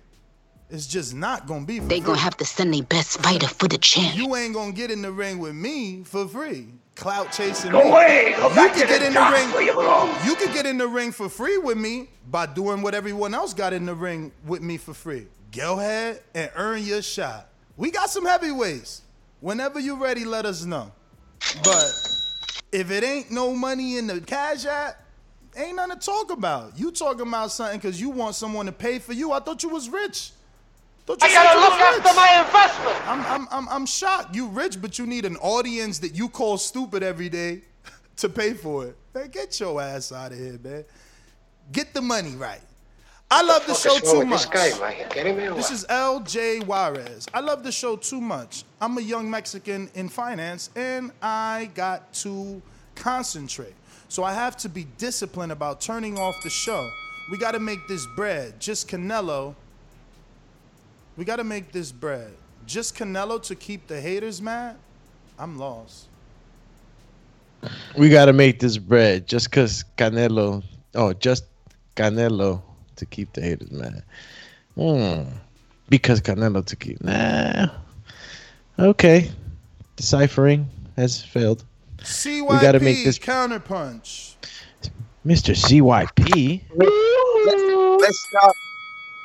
It's 0.70 0.88
just 0.88 1.14
not 1.14 1.46
gonna 1.46 1.66
be 1.66 1.80
for 1.80 1.86
They 1.88 1.98
free. 2.00 2.06
gonna 2.06 2.20
have 2.20 2.38
to 2.38 2.46
send 2.46 2.74
their 2.74 2.84
best 2.84 3.20
fighter 3.20 3.50
for 3.50 3.68
the 3.68 3.78
champ. 3.78 4.16
You 4.16 4.34
ain't 4.38 4.54
gonna 4.54 4.72
get 4.72 4.90
in 4.90 5.02
the 5.02 5.12
ring 5.12 5.40
with 5.40 5.54
me 5.56 6.04
for 6.06 6.26
free. 6.26 6.68
clout 6.96 7.34
chasing 7.34 7.72
Go 7.72 7.84
me. 7.84 7.90
away. 7.90 8.34
Go 8.38 8.48
you 8.50 8.56
back 8.56 8.74
could 8.74 8.82
to 8.84 8.88
get 8.88 9.00
the 9.02 9.08
in 9.08 9.14
the 9.14 9.20
ring. 9.20 9.52
where 9.52 9.62
you 9.62 9.74
belong. 9.74 10.10
You 10.26 10.36
could 10.36 10.54
get 10.54 10.66
in 10.66 10.78
the 10.78 10.88
ring 10.88 11.12
for 11.12 11.28
free 11.28 11.58
with 11.58 11.78
me 11.78 12.08
by 12.32 12.46
doing 12.46 12.82
what 12.82 12.94
everyone 12.96 13.34
else 13.34 13.54
got 13.54 13.74
in 13.74 13.86
the 13.86 13.96
ring 13.96 14.32
with 14.46 14.62
me 14.62 14.78
for 14.78 14.94
free. 14.94 15.28
Go 15.52 15.80
ahead 15.80 16.22
and 16.34 16.50
earn 16.56 16.84
your 16.84 17.02
shot. 17.02 17.50
We 17.76 17.92
got 17.92 18.10
some 18.10 18.26
heavyweights. 18.26 19.02
Whenever 19.42 19.80
you're 19.82 19.98
ready, 19.98 20.24
let 20.24 20.46
us 20.46 20.64
know. 20.64 20.92
But 21.64 21.92
if 22.72 22.90
it 22.90 23.04
ain't 23.04 23.32
no 23.32 23.54
money 23.54 23.98
in 23.98 24.08
the 24.08 24.22
cash 24.22 24.66
app, 24.66 25.02
ain't 25.60 25.76
nothing 25.76 26.00
to 26.00 26.06
talk 26.06 26.32
about. 26.32 26.78
You 26.78 26.92
talking 26.92 27.28
about 27.28 27.52
something 27.52 27.80
because 27.80 28.00
you 28.00 28.10
want 28.10 28.36
someone 28.36 28.66
to 28.66 28.72
pay 28.72 29.00
for 29.00 29.14
you. 29.14 29.32
I 29.32 29.40
thought 29.40 29.64
you 29.64 29.70
was 29.70 29.90
rich. 29.90 30.32
You 31.08 31.18
I 31.22 31.34
gotta 31.34 31.60
look 31.60 31.72
after 31.72 32.04
rich. 32.04 32.16
my 32.16 32.46
investment. 32.46 33.10
I'm, 33.10 33.26
I'm, 33.26 33.48
I'm, 33.52 33.70
I'm 33.70 33.86
shocked. 33.88 34.36
You 34.36 34.48
rich, 34.48 34.80
but 34.80 35.00
you 35.00 35.08
need 35.08 35.26
an 35.26 35.38
audience 35.38 35.98
that 36.00 36.16
you 36.16 36.30
call 36.30 36.58
stupid 36.60 37.02
every 37.02 37.30
day 37.30 37.62
to 38.18 38.30
pay 38.30 38.54
for 38.54 38.86
it. 38.86 38.96
Man, 39.16 39.30
get 39.30 39.60
your 39.60 39.82
ass 39.82 40.12
out 40.12 40.32
of 40.32 40.38
here, 40.38 40.60
man. 40.64 40.86
Get 41.72 41.94
the 41.96 42.02
money 42.02 42.36
right. 42.36 42.62
I 43.32 43.44
love 43.44 43.66
the 43.68 43.76
fuck 43.76 44.04
show 44.04 44.22
too 44.22 44.26
much. 44.26 44.50
this 44.52 44.74
guy, 44.74 44.80
man? 44.80 45.00
You 45.00 45.06
kidding 45.06 45.38
me 45.38 45.48
or 45.48 45.54
This 45.54 45.70
is 45.70 45.86
LJ 45.86 46.64
Juarez. 46.66 47.28
I 47.34 47.42
love 47.42 47.64
the 47.64 47.72
show 47.72 47.96
too 47.96 48.20
much. 48.20 48.64
I'm 48.82 48.98
a 48.98 49.02
young 49.02 49.30
Mexican 49.30 49.90
in 49.94 50.10
finance 50.10 50.72
and 50.76 51.12
I 51.22 51.70
got 51.76 52.12
to 52.16 52.62
concentrate. 52.96 53.76
So 54.10 54.24
I 54.24 54.34
have 54.34 54.58
to 54.58 54.70
be 54.70 54.86
disciplined 54.98 55.52
about 55.52 55.80
turning 55.80 56.18
off 56.18 56.44
the 56.44 56.50
show. 56.50 56.90
We 57.32 57.38
got 57.38 57.52
to 57.52 57.60
make 57.60 57.88
this 57.88 58.06
bread. 58.16 58.60
Just 58.60 58.90
Canelo. 58.90 59.56
We 61.16 61.26
got 61.26 61.38
to 61.38 61.44
make 61.44 61.72
this 61.72 61.92
bread. 61.92 62.34
Just 62.66 62.96
Canelo 62.96 63.42
to 63.44 63.56
keep 63.56 63.88
the 63.88 64.00
haters 64.00 64.42
mad? 64.42 64.76
I'm 65.40 65.58
lost. 65.58 66.08
We 67.98 68.10
gotta 68.10 68.34
make 68.34 68.60
this 68.60 68.78
bread 68.78 69.28
just 69.28 69.52
cause 69.52 69.84
Canelo. 69.98 70.64
Oh, 70.96 71.14
just 71.14 71.46
Canelo 71.96 72.62
to 72.98 73.06
keep 73.06 73.34
the 73.34 73.42
haters 73.42 73.72
mad. 73.72 74.04
Hmm. 74.76 75.24
Because 75.90 76.22
Canelo 76.22 76.66
to 76.66 76.76
keep. 76.76 77.04
Nah. 77.04 77.70
Okay. 78.78 79.32
Deciphering 79.96 80.68
has 80.96 81.22
failed. 81.22 81.64
CYP 82.02 82.50
We 82.50 82.60
gotta 82.60 82.80
make 82.80 83.04
this 83.04 83.20
counterpunch. 83.20 84.36
Mr. 85.26 85.54
CYP. 85.54 86.64
Let's, 86.76 88.02
let's 88.02 88.28
stop. 88.30 88.52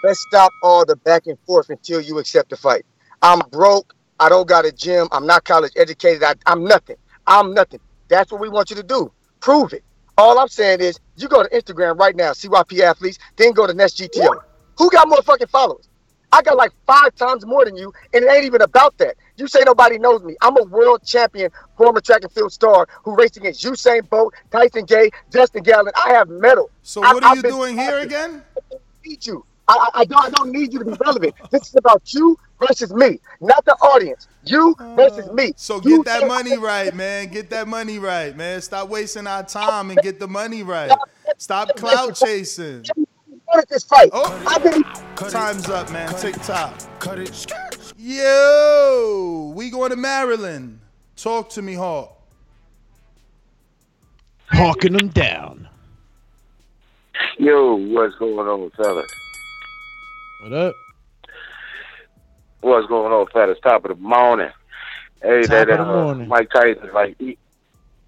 Let's 0.02 0.20
stop 0.20 0.52
all 0.62 0.84
the 0.84 0.96
back 0.96 1.26
and 1.26 1.38
forth 1.46 1.70
until 1.70 2.01
you 2.01 2.18
accept 2.18 2.51
the 2.51 2.56
fight. 2.56 2.84
I'm 3.22 3.40
broke. 3.51 3.94
I 4.20 4.28
don't 4.28 4.46
got 4.46 4.66
a 4.66 4.72
gym. 4.72 5.09
I'm 5.12 5.26
not 5.26 5.44
college 5.44 5.72
educated. 5.76 6.22
I, 6.22 6.34
I'm 6.46 6.64
nothing. 6.64 6.96
I'm 7.26 7.55
nothing. 7.55 7.80
That's 8.09 8.30
what 8.30 8.40
we 8.40 8.48
want 8.48 8.70
you 8.70 8.76
to 8.76 8.82
do. 8.82 9.12
Prove 9.40 9.72
it. 9.72 9.82
All 10.16 10.38
I'm 10.38 10.48
saying 10.48 10.80
is, 10.80 11.01
you 11.16 11.28
go 11.28 11.42
to 11.42 11.48
Instagram 11.48 11.98
right 11.98 12.14
now, 12.14 12.32
CYP 12.32 12.80
athletes, 12.80 13.18
then 13.36 13.52
go 13.52 13.66
to 13.66 13.74
Nest 13.74 13.98
GTO. 13.98 14.42
Who 14.78 14.90
got 14.90 15.09
more 15.09 15.22
fucking 15.22 15.48
followers? 15.48 15.88
I 16.32 16.42
got 16.42 16.56
like 16.56 16.72
five 16.86 17.14
times 17.14 17.46
more 17.46 17.64
than 17.64 17.76
you, 17.76 17.92
and 18.12 18.24
it 18.24 18.30
ain't 18.30 18.44
even 18.44 18.62
about 18.62 18.98
that. 18.98 19.16
You 19.36 19.48
say 19.48 19.61
nobody 19.65 19.98
knows 19.98 20.23
me. 20.23 20.36
I'm 20.40 20.56
a 20.56 20.62
world 20.65 21.05
champion, 21.05 21.51
former 21.77 22.01
track 22.01 22.23
and 22.23 22.31
field 22.32 22.52
star 22.52 22.86
who 23.02 23.16
raced 23.16 23.36
against 23.36 23.65
Usain 23.65 24.09
Bolt, 24.09 24.35
Tyson 24.52 24.85
Gay, 24.85 25.11
Justin 25.32 25.62
Gatlin. 25.65 25.93
I 25.97 26.11
have 26.11 26.28
medals. 26.28 26.70
So 26.82 27.02
I- 27.02 27.12
what 27.15 27.24
are 27.24 27.31
I've 27.31 27.36
you 27.39 27.43
been- 27.43 27.51
doing 27.52 27.78
here 27.78 27.98
again? 27.98 28.43
need 29.05 29.27
you. 29.27 29.44
I, 29.66 29.89
I, 29.94 30.01
I 30.01 30.05
don't 30.05 30.24
I 30.27 30.31
don't 30.31 30.51
need 30.52 30.73
you 30.74 30.78
to 30.81 30.85
be 30.85 30.93
relevant. 31.01 31.35
This 31.51 31.69
is 31.69 31.74
about 31.77 32.02
you 32.12 32.39
versus 32.61 32.93
me, 32.93 33.19
not 33.40 33.65
the 33.65 33.73
audience. 33.77 34.28
You 34.44 34.74
versus 34.94 35.31
me. 35.32 35.48
Uh, 35.48 35.52
so 35.56 35.81
You 35.82 35.98
get 35.98 36.05
that 36.06 36.19
can't- 36.20 36.28
money 36.28 36.56
right, 36.59 36.94
man. 36.94 37.28
Get 37.28 37.48
that 37.51 37.66
money 37.66 37.98
right, 37.98 38.36
man. 38.36 38.61
Stop 38.61 38.89
wasting 38.90 39.27
our 39.27 39.43
time 39.43 39.90
and 39.90 39.98
get 40.01 40.20
the 40.20 40.28
money 40.28 40.62
right. 40.62 40.90
Stop 41.39 41.74
clout 41.77 42.15
chasing. 42.15 42.85
wanted 43.48 43.69
this 43.70 43.85
fight. 43.85 44.11
Oh, 44.12 44.43
I've 44.47 44.62
been 44.62 44.85
time's 45.31 45.69
up, 45.69 45.90
man. 45.90 46.15
Tick 46.19 46.35
tock. 46.43 46.74
Cut 47.01 47.19
it. 47.19 47.47
Yo, 48.06 49.55
we 49.56 49.70
going 49.70 49.89
to 49.89 49.97
Maryland. 49.97 50.78
Talk 51.16 51.48
to 51.48 51.62
me, 51.62 51.72
Hawk. 51.72 52.14
Hawking 54.51 54.93
them 54.93 55.09
down. 55.09 55.66
Yo, 57.39 57.76
what's 57.76 58.14
going 58.16 58.47
on, 58.47 58.70
fellas? 58.72 59.10
What 60.43 60.52
up? 60.52 60.74
What's 62.60 62.86
going 62.89 63.10
on, 63.10 63.26
fellas? 63.32 63.56
Top 63.62 63.86
of 63.86 63.97
the 63.97 64.02
morning. 64.02 64.51
Hey, 65.22 65.40
Top 65.44 65.51
that 65.51 65.70
of 65.70 65.78
the 65.78 65.85
uh, 65.90 66.05
morning. 66.05 66.28
Mike 66.28 66.51
Tyson, 66.51 66.90
like, 66.93 67.16
he, 67.18 67.39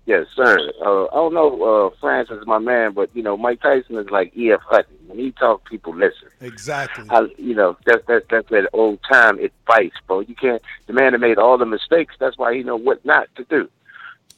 yes, 0.06 0.26
sir. 0.34 0.72
Uh, 0.80 1.04
I 1.04 1.14
don't 1.14 1.34
know, 1.34 1.62
uh, 1.62 1.96
Francis 2.00 2.38
is 2.40 2.46
my 2.46 2.58
man, 2.58 2.92
but 2.92 3.10
you 3.14 3.22
know, 3.22 3.36
Mike 3.36 3.60
Tyson 3.60 3.96
is 3.96 4.10
like 4.10 4.36
E.F. 4.36 4.60
Hutton. 4.64 4.96
When 5.06 5.18
he 5.18 5.32
talk, 5.32 5.68
people 5.68 5.94
listen. 5.94 6.28
Exactly. 6.40 7.04
I, 7.10 7.26
you 7.36 7.54
know, 7.54 7.76
that's 7.84 8.04
that's 8.06 8.24
that's 8.30 8.48
that 8.50 8.68
old 8.72 9.00
time 9.10 9.38
advice, 9.38 9.92
bro. 10.06 10.20
You 10.20 10.34
can't. 10.34 10.62
The 10.86 10.92
man 10.92 11.12
that 11.12 11.18
made 11.18 11.38
all 11.38 11.58
the 11.58 11.66
mistakes. 11.66 12.14
That's 12.18 12.38
why 12.38 12.54
he 12.54 12.62
know 12.62 12.76
what 12.76 13.04
not 13.04 13.28
to 13.36 13.44
do. 13.44 13.68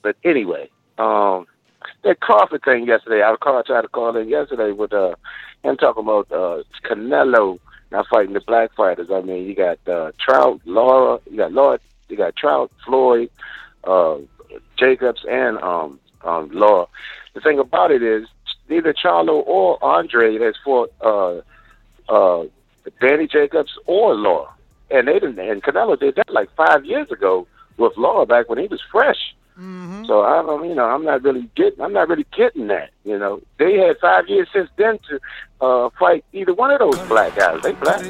But 0.03 0.17
anyway, 0.25 0.71
um, 0.99 1.47
that 2.05 2.21
Crawford 2.21 2.63
thing 2.65 2.87
yesterday. 2.87 3.23
I 3.23 3.35
called, 3.37 3.67
tried 3.67 3.83
to 3.83 3.89
call 3.89 4.17
in 4.17 4.29
yesterday 4.29 4.73
with 4.73 4.93
uh 4.93 5.15
him 5.63 5.77
talking 5.77 6.03
about 6.03 6.31
uh 6.33 6.63
Canelo 6.85 7.59
not 7.91 8.07
fighting 8.09 8.35
the 8.35 8.41
black 8.41 8.75
fighters. 8.75 9.11
I 9.11 9.21
mean, 9.23 9.47
you 9.47 9.55
got 9.55 9.79
uh 9.89 10.13
Trout, 10.19 10.61
Lara, 10.65 11.21
you 11.31 11.39
got 11.39 11.53
Lara, 11.53 11.81
you 12.09 12.17
got 12.17 12.37
Trout, 12.37 12.71
Floyd, 12.85 13.31
uh 13.85 14.17
Jacobs, 14.77 15.25
and 15.29 15.59
um 15.59 16.01
um 16.25 16.51
Lara. 16.53 16.87
The 17.35 17.41
thing 17.41 17.59
about 17.59 17.91
it 17.91 18.03
is 18.03 18.29
neither 18.69 18.93
Charlo 18.93 19.43
or 19.47 19.83
Andre 19.83 20.39
has 20.39 20.55
fought 20.65 20.93
uh 21.01 21.41
uh 22.09 22.45
Danny 23.01 23.27
Jacobs 23.27 23.73
or 23.87 24.15
Lara. 24.15 24.49
And 24.91 25.09
they 25.09 25.15
didn't 25.15 25.39
and 25.39 25.63
Canelo 25.63 25.99
did 25.99 26.17
that 26.17 26.31
like 26.33 26.49
five 26.57 26.85
years 26.85 27.11
ago 27.11 27.47
with 27.77 27.97
Lara 27.97 28.27
back 28.27 28.49
when 28.49 28.59
he 28.59 28.67
was 28.67 28.81
fresh. 28.91 29.35
So 30.07 30.23
I 30.23 30.41
don't, 30.43 30.69
you 30.69 30.75
know, 30.75 30.85
I'm 30.85 31.05
not 31.05 31.23
really 31.23 31.51
getting, 31.57 31.81
I'm 31.81 31.93
not 31.93 32.09
really 32.09 32.27
getting 32.37 32.69
that. 32.69 32.91
You 33.05 33.19
know, 33.19 33.41
they 33.59 33.75
had 33.75 33.99
five 33.99 34.29
years 34.29 34.49
since 34.53 34.71
then 34.77 34.99
to 35.09 35.21
uh, 35.61 35.91
fight 35.99 36.25
either 36.33 36.55
one 36.55 36.71
of 36.71 36.79
those 36.79 36.99
black 37.09 37.35
guys. 37.35 37.61
They 37.63 37.73
black. 37.73 38.05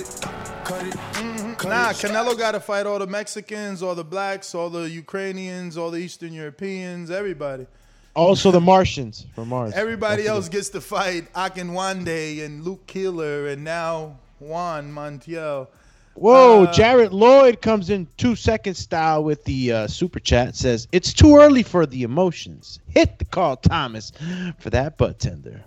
Nah, 1.68 1.90
Canelo 1.92 2.36
got 2.38 2.52
to 2.52 2.60
fight 2.60 2.86
all 2.86 2.98
the 2.98 3.06
Mexicans, 3.06 3.82
all 3.82 3.94
the 3.94 4.04
blacks, 4.04 4.54
all 4.54 4.70
the 4.70 4.88
Ukrainians, 4.88 5.76
all 5.76 5.90
the 5.90 5.98
Eastern 5.98 6.32
Europeans, 6.32 7.10
everybody. 7.10 7.66
Also 8.14 8.50
the 8.50 8.60
Martians 8.60 9.26
from 9.34 9.48
Mars. 9.48 9.72
Everybody 9.74 10.24
Don't 10.24 10.36
else 10.36 10.48
gets 10.48 10.70
to 10.70 10.80
fight 10.80 11.28
Akin 11.34 11.70
Wande 11.70 12.44
and 12.44 12.64
Luke 12.64 12.86
Keeler 12.86 13.48
and 13.48 13.62
now 13.62 14.18
Juan 14.40 14.92
Montiel. 14.92 15.68
Whoa, 16.14 16.64
Uh, 16.64 16.72
Jarrett 16.72 17.12
Lloyd 17.12 17.60
comes 17.60 17.90
in 17.90 18.08
two 18.16 18.34
second 18.34 18.74
style 18.74 19.22
with 19.22 19.44
the 19.44 19.72
uh, 19.72 19.86
super 19.86 20.18
chat. 20.18 20.56
Says 20.56 20.88
it's 20.90 21.12
too 21.12 21.36
early 21.36 21.62
for 21.62 21.86
the 21.86 22.02
emotions. 22.02 22.80
Hit 22.88 23.20
the 23.20 23.24
Carl 23.24 23.54
Thomas 23.56 24.10
for 24.58 24.70
that 24.70 24.96
butt 24.98 25.20
tender. 25.20 25.62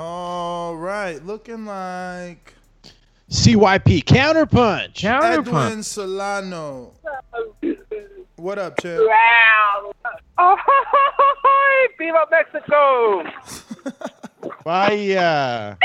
All 0.00 0.76
right, 0.76 1.20
looking 1.26 1.66
like 1.66 2.54
CYP 3.28 4.04
counterpunch. 4.04 5.02
Edwin 5.02 5.82
Solano. 5.82 6.92
What 8.36 8.60
up, 8.60 8.80
champ? 8.80 9.02
Wow. 9.04 9.92
Oh, 10.38 10.56
Viva 11.98 12.26
Mexico. 12.30 13.24
Vaya. 14.64 15.76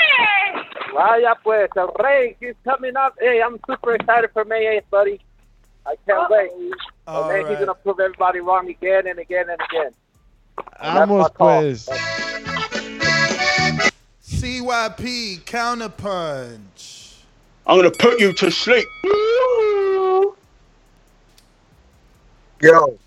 Vaya 0.94 1.35
pues, 1.44 1.69
el 1.76 1.91
rey, 1.99 2.38
he's 2.40 2.53
coming 2.64 2.95
up. 2.95 3.15
Hey, 3.19 3.41
I'm 3.41 3.60
super 3.68 3.95
excited 3.95 4.30
for 4.31 4.45
May 4.45 4.80
8th, 4.80 4.90
buddy. 4.91 5.22
I 5.88 5.95
can't 6.07 6.30
wait. 6.30 6.52
All 7.07 7.23
and 7.23 7.31
then 7.31 7.44
right. 7.45 7.49
he's 7.49 7.65
gonna 7.65 7.73
prove 7.73 7.99
everybody 7.99 8.41
wrong 8.41 8.69
again 8.69 9.07
and 9.07 9.18
again 9.18 9.49
and 9.49 9.60
again. 9.72 9.91
And 10.80 10.98
that's 10.98 11.10
my 11.10 11.15
Vamos 11.18 11.30
call. 11.30 11.61
pues. 11.61 11.90
CYP 14.44 15.40
counterpunch. 15.44 17.14
I'm 17.65 17.78
gonna 17.78 17.90
put 17.90 18.20
you 18.20 18.34
to 18.34 18.52
sleep. 18.52 18.86
Yo, 22.61 22.99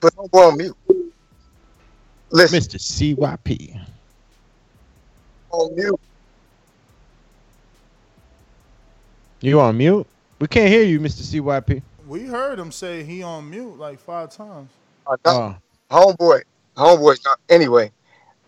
put 0.00 0.18
on 0.18 0.28
on 0.34 0.58
mute. 0.58 0.76
Listen. 2.30 2.60
Mr. 2.60 2.76
CYP. 2.76 3.80
On 5.50 5.74
mute. 5.74 6.00
You 9.40 9.60
on 9.60 9.78
mute? 9.78 10.06
We 10.40 10.46
can't 10.46 10.68
hear 10.68 10.82
you, 10.82 11.00
Mr. 11.00 11.22
CYP. 11.22 11.80
We 12.06 12.26
heard 12.26 12.58
him 12.58 12.70
say 12.70 13.02
he 13.02 13.22
on 13.22 13.48
mute 13.48 13.78
like 13.78 13.98
five 13.98 14.30
times. 14.30 14.68
Uh, 15.06 15.16
no, 15.24 15.56
homeboy, 15.90 16.42
homeboy. 16.76 17.16
Anyway, 17.48 17.90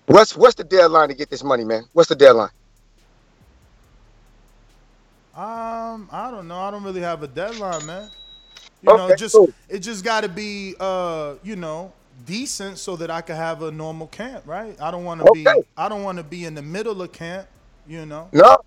what's 0.07 0.37
what's 0.37 0.55
the 0.57 0.65
deadline 0.65 1.09
to 1.09 1.15
get 1.15 1.31
this 1.31 1.45
money, 1.45 1.65
man? 1.65 1.85
What's 1.93 2.09
the 2.09 2.17
deadline? 2.17 2.51
Um, 5.35 6.09
I 6.13 6.31
don't 6.31 6.47
know. 6.47 6.59
I 6.59 6.71
don't 6.71 6.83
really 6.83 7.01
have 7.01 7.23
a 7.23 7.29
deadline, 7.29 7.87
man. 7.87 8.11
You 8.83 8.95
know, 8.97 9.15
just 9.15 9.35
cool. 9.35 9.51
it 9.69 9.79
just 9.79 10.05
got 10.05 10.23
to 10.23 10.29
be, 10.29 10.75
uh, 10.79 11.35
you 11.43 11.57
know, 11.57 11.93
decent 12.27 12.79
so 12.79 12.97
that 12.97 13.11
I 13.11 13.23
could 13.23 13.37
have 13.37 13.63
a 13.63 13.71
normal 13.71 14.09
camp, 14.09 14.45
right? 14.47 14.77
I 14.81 14.91
don't 14.91 15.05
want 15.05 15.21
to 15.25 15.33
be, 15.33 15.47
I 15.77 15.89
don't 15.89 16.03
want 16.03 16.19
to 16.19 16.25
be 16.25 16.45
in 16.45 16.55
the 16.55 16.63
middle 16.63 17.01
of 17.01 17.13
camp, 17.13 17.49
you 17.87 18.05
know. 18.05 18.29
No. 18.33 18.59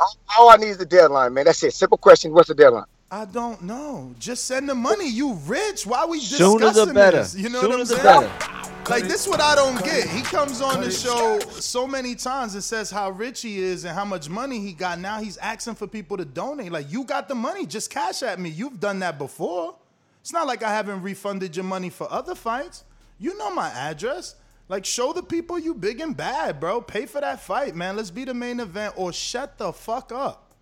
All- 0.00 0.16
All 0.38 0.50
I 0.50 0.56
need 0.56 0.68
is 0.68 0.78
the 0.78 0.86
deadline, 0.86 1.34
man. 1.34 1.44
That's 1.44 1.62
it. 1.62 1.74
Simple 1.74 1.98
question. 1.98 2.32
What's 2.32 2.48
the 2.48 2.54
deadline? 2.54 2.84
I 3.12 3.26
don't 3.26 3.60
know. 3.60 4.14
Just 4.18 4.46
send 4.46 4.70
the 4.70 4.74
money. 4.74 5.06
You 5.06 5.34
rich? 5.44 5.86
Why 5.86 6.06
we 6.06 6.18
Sooner 6.18 6.58
the 6.60 6.66
discussing 6.70 6.94
better. 6.94 7.18
this? 7.18 7.36
You 7.36 7.50
know 7.50 7.60
Sooner 7.60 7.76
what 7.76 7.80
I'm 7.80 7.86
saying? 7.86 8.02
better. 8.02 8.62
Like 8.88 9.04
this, 9.04 9.24
is 9.24 9.28
what 9.28 9.38
I 9.38 9.54
don't 9.54 9.84
get. 9.84 10.08
He 10.08 10.22
comes 10.22 10.62
on 10.62 10.80
the 10.80 10.90
show 10.90 11.38
so 11.40 11.86
many 11.86 12.14
times 12.14 12.54
and 12.54 12.64
says 12.64 12.90
how 12.90 13.10
rich 13.10 13.42
he 13.42 13.58
is 13.58 13.84
and 13.84 13.94
how 13.94 14.06
much 14.06 14.30
money 14.30 14.60
he 14.60 14.72
got. 14.72 14.98
Now 14.98 15.20
he's 15.20 15.36
asking 15.36 15.74
for 15.74 15.86
people 15.86 16.16
to 16.16 16.24
donate. 16.24 16.72
Like 16.72 16.90
you 16.90 17.04
got 17.04 17.28
the 17.28 17.34
money, 17.34 17.66
just 17.66 17.90
cash 17.90 18.22
at 18.22 18.40
me. 18.40 18.48
You've 18.48 18.80
done 18.80 19.00
that 19.00 19.18
before. 19.18 19.76
It's 20.22 20.32
not 20.32 20.46
like 20.46 20.62
I 20.62 20.70
haven't 20.70 21.02
refunded 21.02 21.54
your 21.54 21.66
money 21.66 21.90
for 21.90 22.10
other 22.10 22.34
fights. 22.34 22.82
You 23.18 23.36
know 23.36 23.54
my 23.54 23.68
address. 23.68 24.36
Like 24.70 24.86
show 24.86 25.12
the 25.12 25.22
people 25.22 25.58
you 25.58 25.74
big 25.74 26.00
and 26.00 26.16
bad, 26.16 26.58
bro. 26.58 26.80
Pay 26.80 27.04
for 27.04 27.20
that 27.20 27.42
fight, 27.42 27.76
man. 27.76 27.94
Let's 27.94 28.10
be 28.10 28.24
the 28.24 28.32
main 28.32 28.58
event 28.58 28.94
or 28.96 29.12
shut 29.12 29.58
the 29.58 29.70
fuck 29.70 30.12
up. 30.12 30.54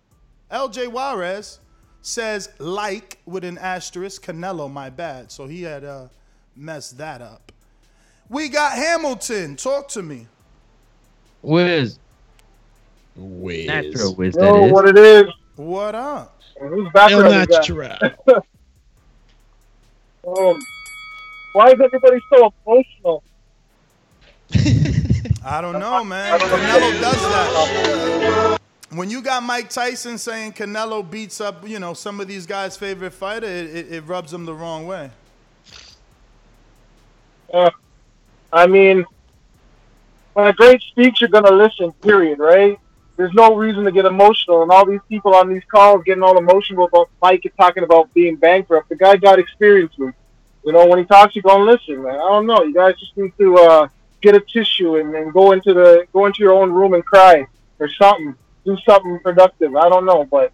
LJ 0.51 0.89
Juarez 0.89 1.60
says 2.01 2.49
like 2.59 3.19
with 3.25 3.43
an 3.43 3.57
asterisk. 3.57 4.25
Canelo, 4.25 4.71
my 4.71 4.89
bad. 4.89 5.31
So 5.31 5.47
he 5.47 5.63
had 5.63 5.83
uh, 5.83 6.07
messed 6.55 6.97
that 6.97 7.21
up. 7.21 7.51
We 8.29 8.49
got 8.49 8.73
Hamilton. 8.73 9.55
Talk 9.55 9.87
to 9.89 10.01
me. 10.01 10.27
Wiz. 11.41 11.99
Wiz. 13.15 13.67
Natural 13.67 14.15
Wiz, 14.15 14.35
Yo, 14.35 14.41
that 14.41 14.63
is. 14.65 14.71
what 14.71 14.87
it 14.87 14.97
is? 14.97 15.25
What 15.55 15.95
up? 15.95 16.39
Who's 16.59 16.89
background 16.93 17.33
El 17.33 17.45
natural. 17.47 17.97
um, 20.27 20.59
why 21.53 21.67
is 21.67 21.79
everybody 21.83 22.21
so 22.29 22.53
emotional? 22.65 23.23
I 25.43 25.59
don't 25.61 25.79
know, 25.79 26.03
man. 26.03 26.39
Canelo 26.39 27.01
does 27.01 27.21
that. 27.21 28.57
When 28.93 29.09
you 29.09 29.21
got 29.21 29.41
Mike 29.43 29.69
Tyson 29.69 30.17
saying 30.17 30.51
Canelo 30.51 31.09
beats 31.09 31.39
up, 31.39 31.65
you 31.67 31.79
know, 31.79 31.93
some 31.93 32.19
of 32.19 32.27
these 32.27 32.45
guys' 32.45 32.75
favorite 32.75 33.11
fighter, 33.11 33.47
it, 33.47 33.73
it, 33.73 33.91
it 33.93 34.01
rubs 34.01 34.31
them 34.31 34.45
the 34.45 34.53
wrong 34.53 34.85
way. 34.85 35.09
Uh, 37.53 37.71
I 38.51 38.67
mean, 38.67 39.05
when 40.33 40.47
a 40.47 40.53
great 40.53 40.81
speaks, 40.81 41.21
you're 41.21 41.29
gonna 41.29 41.51
listen. 41.51 41.93
Period. 41.93 42.39
Right? 42.39 42.77
There's 43.15 43.33
no 43.33 43.55
reason 43.55 43.85
to 43.85 43.91
get 43.93 44.03
emotional, 44.03 44.61
and 44.61 44.71
all 44.71 44.85
these 44.85 44.99
people 45.07 45.35
on 45.35 45.47
these 45.47 45.63
calls 45.71 46.03
getting 46.03 46.23
all 46.23 46.37
emotional 46.37 46.85
about 46.85 47.09
Mike 47.21 47.45
and 47.45 47.55
talking 47.55 47.83
about 47.83 48.13
being 48.13 48.35
bankrupt. 48.35 48.89
The 48.89 48.95
guy 48.95 49.15
got 49.15 49.39
experience 49.39 49.97
with. 49.97 50.13
You 50.63 50.73
know, 50.73 50.85
when 50.85 50.99
he 50.99 51.05
talks, 51.05 51.35
you're 51.35 51.41
going 51.41 51.65
to 51.65 51.71
listen, 51.71 52.03
man. 52.03 52.13
I 52.13 52.17
don't 52.17 52.45
know. 52.45 52.61
You 52.61 52.71
guys 52.71 52.93
just 52.99 53.17
need 53.17 53.33
to 53.39 53.57
uh, 53.57 53.87
get 54.21 54.35
a 54.35 54.39
tissue 54.39 54.97
and, 54.97 55.15
and 55.15 55.33
go 55.33 55.53
into 55.53 55.73
the 55.73 56.05
go 56.13 56.27
into 56.27 56.43
your 56.43 56.53
own 56.53 56.71
room 56.71 56.93
and 56.93 57.03
cry 57.03 57.47
or 57.79 57.89
something. 57.89 58.35
Do 58.65 58.77
something 58.87 59.19
productive. 59.23 59.75
I 59.75 59.89
don't 59.89 60.05
know, 60.05 60.23
but 60.23 60.51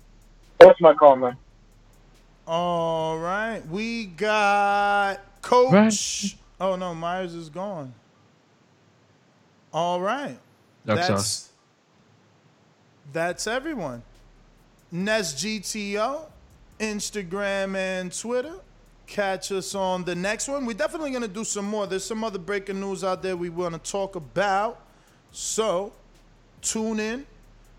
that's 0.60 0.80
my 0.80 0.94
call, 0.94 1.16
man. 1.16 1.38
All 2.48 3.18
right. 3.18 3.62
We 3.68 4.06
got 4.06 5.20
Coach. 5.42 6.38
Oh, 6.60 6.76
no. 6.76 6.96
Myers 6.96 7.34
is 7.34 7.50
gone. 7.50 7.94
All 9.74 10.00
right. 10.00 10.38
Dark 10.86 11.00
That's, 11.00 11.08
sauce. 11.08 11.50
that's 13.12 13.46
everyone. 13.46 14.02
Nest 14.90 15.38
GTO, 15.38 16.22
Instagram 16.80 17.76
and 17.76 18.18
Twitter. 18.18 18.56
Catch 19.06 19.52
us 19.52 19.76
on 19.76 20.06
the 20.06 20.16
next 20.16 20.48
one. 20.48 20.66
We're 20.66 20.74
definitely 20.74 21.12
going 21.12 21.22
to 21.24 21.28
do 21.28 21.44
some 21.44 21.66
more. 21.66 21.88
There's 21.88 22.06
some 22.06 22.24
other 22.24 22.40
breaking 22.40 22.80
news 22.80 23.04
out 23.04 23.22
there 23.22 23.36
we 23.36 23.50
want 23.50 23.74
to 23.74 23.92
talk 23.92 24.16
about. 24.16 24.82
So 25.32 25.92
tune 26.62 27.00
in, 27.00 27.26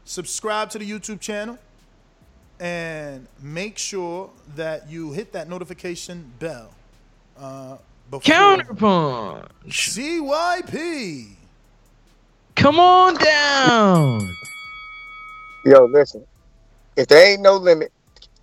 subscribe 0.08 0.70
to 0.70 0.78
the 0.78 0.90
YouTube 0.90 1.20
channel, 1.20 1.58
and 2.58 3.26
make 3.42 3.78
sure 3.78 4.30
that 4.56 4.88
you 4.88 5.12
hit 5.12 5.32
that 5.32 5.48
notification 5.48 6.32
bell. 6.38 6.70
Uh, 7.38 7.76
before 8.10 8.34
Counterpunch. 8.34 9.46
CYP. 9.68 11.28
Come 12.56 12.80
on 12.80 13.14
down. 13.16 14.36
Yo, 15.64 15.84
listen. 15.84 16.24
If 16.96 17.06
there 17.06 17.32
ain't 17.32 17.42
no 17.42 17.56
limit, 17.56 17.92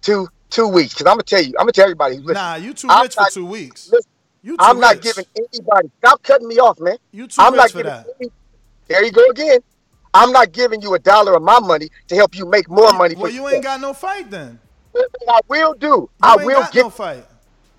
two 0.02 0.30
two 0.50 0.68
weeks. 0.68 0.94
Because 0.94 1.08
I'm 1.08 1.16
gonna 1.16 1.24
tell 1.24 1.42
you, 1.42 1.54
I'm 1.60 1.64
gonna 1.64 1.72
tell 1.74 1.86
everybody. 1.86 2.18
Listen, 2.18 2.34
Nah, 2.36 2.56
you 2.56 2.74
too 2.74 2.88
I'm 2.90 3.04
rich 3.04 3.16
for 3.16 3.30
two 3.30 3.46
weeks. 3.46 3.90
Listen, 3.92 4.10
You 4.44 4.52
too 4.56 4.64
I'm 4.64 4.80
not 4.80 5.02
giving 5.02 5.26
anybody. 5.36 5.90
Stop 5.98 6.24
cutting 6.24 6.48
me 6.48 6.60
off, 6.60 6.80
man. 6.80 6.98
You 7.12 7.28
too 7.28 7.42
I'm 7.42 7.54
rich 7.54 7.58
not 7.58 7.72
for 7.72 7.78
giving. 7.80 7.92
that. 7.92 8.08
Any, 8.22 8.30
there 8.88 9.04
you 9.04 9.12
go 9.12 9.26
again. 9.26 9.60
I'm 10.16 10.32
not 10.32 10.54
giving 10.54 10.82
you 10.82 10.94
a 10.94 11.00
dollar 11.00 11.36
of 11.36 11.44
my 11.44 11.60
money 11.60 11.90
to 12.08 12.16
help 12.16 12.36
you 12.36 12.46
make 12.46 12.70
more 12.70 12.94
money. 12.94 13.16
Well, 13.16 13.26
for 13.26 13.36
you 13.36 13.50
ain't 13.50 13.64
got 13.64 13.82
no 13.82 13.94
fight 13.94 14.32
then. 14.32 14.60
I 15.28 15.40
will 15.50 15.74
do. 15.74 15.88
You 15.88 16.10
I 16.22 16.38
will 16.38 16.64
get. 16.72 16.84
no 16.84 16.90
fight. 16.90 17.26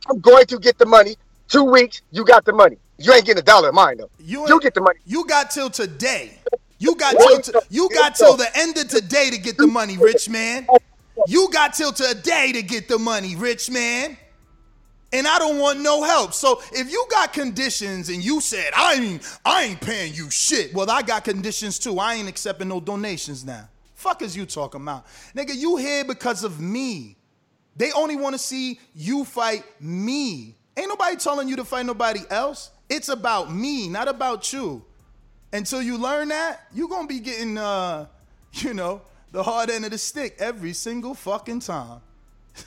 I'm 0.09 0.21
going 0.21 0.45
to 0.47 0.59
get 0.59 0.77
the 0.77 0.85
money. 0.85 1.17
Two 1.49 1.65
weeks, 1.65 2.03
you 2.11 2.27
got 2.27 2.45
the 2.45 2.53
money. 2.53 2.77
You 2.99 3.15
ain't 3.15 3.25
getting 3.25 3.41
a 3.41 3.45
dollar 3.45 3.71
of 3.71 3.75
mine 3.75 3.97
though. 3.97 4.11
You, 4.19 4.47
You 4.49 4.61
get 4.61 4.75
the 4.75 4.83
money. 4.83 4.99
You 5.07 5.27
got 5.27 5.51
till 5.51 5.71
today. 5.71 6.39
You 6.79 6.95
got 6.97 7.17
till 7.19 7.41
t- 7.41 7.53
you 7.71 7.89
got 7.89 8.15
till 8.15 8.37
the 8.37 8.49
end 8.55 8.77
of 8.77 8.89
today 8.89 9.31
to 9.31 9.39
get 9.39 9.57
the 9.57 9.67
money, 9.67 9.97
rich 9.97 10.29
man. 10.29 10.67
You 11.27 11.49
got 11.51 11.73
till 11.73 11.93
today 11.93 12.53
to 12.53 12.63
get 12.63 12.87
the 12.87 12.99
money, 12.99 13.35
rich 13.35 13.71
man. 13.71 14.19
And 15.17 15.27
I 15.27 15.39
don't 15.39 15.59
want 15.59 15.81
no 15.81 16.03
help. 16.03 16.35
So 16.35 16.61
if 16.73 16.93
you 16.93 17.07
got 17.11 17.33
conditions 17.33 18.11
and 18.11 18.23
you 18.23 18.43
said 18.43 18.71
I 18.77 18.95
ain't 18.97 19.39
I 19.47 19.65
ain't 19.65 19.81
paying 19.81 20.13
you 20.13 20.31
shit, 20.31 20.75
well 20.75 20.91
I 20.91 21.01
got 21.01 21.25
conditions 21.25 21.79
too. 21.79 21.99
I 21.99 22.15
ain't 22.17 22.29
accepting 22.29 22.69
no 22.69 22.81
donations 22.81 23.43
now. 23.43 23.67
Fuck 23.95 24.21
is 24.21 24.37
you 24.37 24.45
talking 24.45 24.83
about, 24.83 25.07
nigga? 25.35 25.57
You 25.57 25.77
here 25.77 26.05
because 26.05 26.45
of 26.45 26.61
me. 26.61 27.17
They 27.77 27.93
only 27.93 28.17
want 28.17 28.35
to 28.35 28.39
see 28.39 28.79
you 28.95 29.25
fight 29.25 29.65
me. 29.81 30.55
Ain't 30.77 30.89
nobody 30.89 31.17
telling 31.17 31.49
you 31.49 31.57
to 31.57 31.65
fight 31.65 31.87
nobody 31.87 32.21
else. 32.29 32.71
It's 32.91 33.09
about 33.09 33.51
me, 33.51 33.89
not 33.89 34.09
about 34.09 34.53
you. 34.53 34.85
Until 35.51 35.81
you 35.81 35.97
learn 35.97 36.29
that, 36.29 36.67
you're 36.75 36.89
gonna 36.89 37.09
be 37.09 37.21
getting 37.21 37.57
uh, 37.57 38.05
you 38.53 38.75
know, 38.75 39.01
the 39.33 39.43
hard 39.43 39.71
end 39.71 39.87
of 39.87 39.93
the 39.93 39.99
stick 39.99 40.37
every 40.39 40.75
single 40.75 41.15
fucking 41.15 41.61
time. 41.61 42.03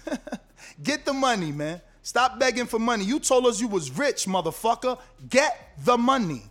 Get 0.84 1.06
the 1.06 1.14
money, 1.14 1.52
man. 1.52 1.82
Stop 2.10 2.40
begging 2.40 2.66
for 2.66 2.80
money. 2.80 3.06
You 3.06 3.20
told 3.20 3.46
us 3.46 3.62
you 3.62 3.68
was 3.68 3.96
rich, 3.96 4.26
motherfucker. 4.26 4.98
Get 5.30 5.76
the 5.86 5.96
money. 5.96 6.42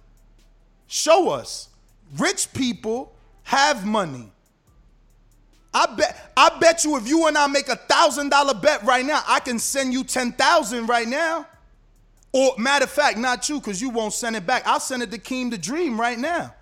Show 0.86 1.30
us. 1.30 1.68
Rich 2.16 2.52
people 2.52 3.12
have 3.43 3.85
money. 3.85 4.30
I 5.74 5.86
bet 5.97 6.30
I 6.36 6.56
bet 6.60 6.85
you 6.85 6.97
if 6.97 7.09
you 7.09 7.26
and 7.26 7.36
I 7.36 7.48
make 7.48 7.66
a 7.66 7.74
thousand 7.74 8.28
dollar 8.28 8.55
bet 8.55 8.85
right 8.85 9.05
now, 9.05 9.20
I 9.26 9.40
can 9.40 9.59
send 9.59 9.93
you 9.93 10.05
ten 10.05 10.30
thousand 10.30 10.86
right 10.86 11.09
now. 11.09 11.44
Or 12.30 12.55
matter 12.56 12.85
of 12.85 12.90
fact, 12.93 13.18
not 13.18 13.48
you, 13.48 13.59
because 13.59 13.82
you 13.82 13.90
won't 13.90 14.12
send 14.12 14.36
it 14.36 14.47
back. 14.47 14.62
I'll 14.64 14.78
send 14.78 15.02
it 15.02 15.10
to 15.10 15.18
Keem 15.18 15.51
the 15.51 15.59
Dream 15.59 16.01
right 16.01 16.20
now. 16.20 16.55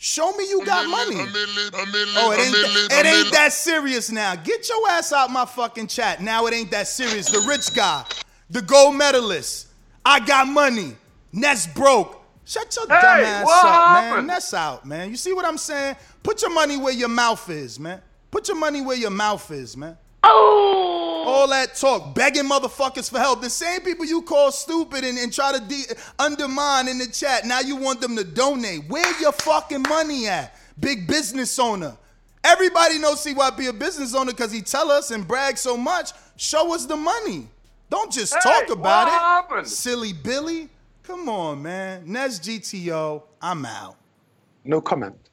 Show 0.00 0.32
me 0.36 0.48
you 0.48 0.64
got 0.64 0.88
money. 0.88 1.16
Oh, 1.16 2.32
it 2.32 2.40
ain't, 2.40 2.52
that, 2.52 2.88
it 3.00 3.06
ain't 3.06 3.32
that 3.32 3.52
serious 3.52 4.12
now. 4.12 4.36
Get 4.36 4.68
your 4.68 4.88
ass 4.90 5.12
out 5.12 5.28
my 5.30 5.44
fucking 5.44 5.88
chat. 5.88 6.22
Now 6.22 6.46
it 6.46 6.54
ain't 6.54 6.70
that 6.70 6.86
serious. 6.86 7.28
The 7.28 7.40
rich 7.48 7.74
guy, 7.74 8.04
the 8.48 8.62
gold 8.62 8.94
medalist. 8.94 9.66
I 10.04 10.20
got 10.20 10.46
money. 10.46 10.96
Ness 11.32 11.66
broke. 11.66 12.22
Shut 12.44 12.74
your 12.76 12.86
dumb 12.86 12.96
ass 12.96 13.44
what 13.44 13.66
up, 13.66 14.16
man. 14.16 14.26
Ness 14.26 14.54
out, 14.54 14.86
man. 14.86 15.10
You 15.10 15.16
see 15.16 15.32
what 15.32 15.44
I'm 15.44 15.58
saying? 15.58 15.96
Put 16.22 16.42
your 16.42 16.54
money 16.54 16.76
where 16.76 16.94
your 16.94 17.08
mouth 17.08 17.50
is, 17.50 17.80
man. 17.80 18.00
Put 18.30 18.46
your 18.46 18.56
money 18.56 18.80
where 18.80 18.96
your 18.96 19.10
mouth 19.10 19.50
is, 19.50 19.76
man. 19.76 19.98
Oh. 20.22 20.87
All 21.28 21.48
that 21.48 21.74
talk, 21.76 22.14
begging 22.14 22.44
motherfuckers 22.44 23.10
for 23.10 23.18
help. 23.18 23.42
The 23.42 23.50
same 23.50 23.80
people 23.82 24.04
you 24.06 24.22
call 24.22 24.50
stupid 24.50 25.04
and, 25.04 25.18
and 25.18 25.32
try 25.32 25.52
to 25.52 25.60
de- 25.60 25.86
undermine 26.18 26.88
in 26.88 26.98
the 26.98 27.06
chat, 27.06 27.44
now 27.44 27.60
you 27.60 27.76
want 27.76 28.00
them 28.00 28.16
to 28.16 28.24
donate. 28.24 28.88
Where 28.88 29.20
your 29.20 29.32
fucking 29.32 29.82
money 29.82 30.26
at? 30.28 30.54
Big 30.80 31.06
business 31.06 31.58
owner. 31.58 31.96
Everybody 32.44 32.98
knows 32.98 33.24
CYP 33.24 33.68
a 33.68 33.72
business 33.72 34.14
owner 34.14 34.32
because 34.32 34.52
he 34.52 34.62
tell 34.62 34.90
us 34.90 35.10
and 35.10 35.26
brag 35.26 35.58
so 35.58 35.76
much. 35.76 36.12
Show 36.36 36.72
us 36.74 36.86
the 36.86 36.96
money. 36.96 37.48
Don't 37.90 38.12
just 38.12 38.34
Hey, 38.34 38.40
talk 38.40 38.70
about 38.70 39.06
what 39.06 39.08
it. 39.08 39.18
happened? 39.18 39.68
Silly 39.68 40.12
Billy. 40.12 40.68
Come 41.02 41.28
on, 41.28 41.62
man. 41.62 42.02
Nez 42.06 42.38
GTO, 42.38 43.22
I'm 43.42 43.64
out. 43.66 43.96
No 44.64 44.80
comment. 44.80 45.27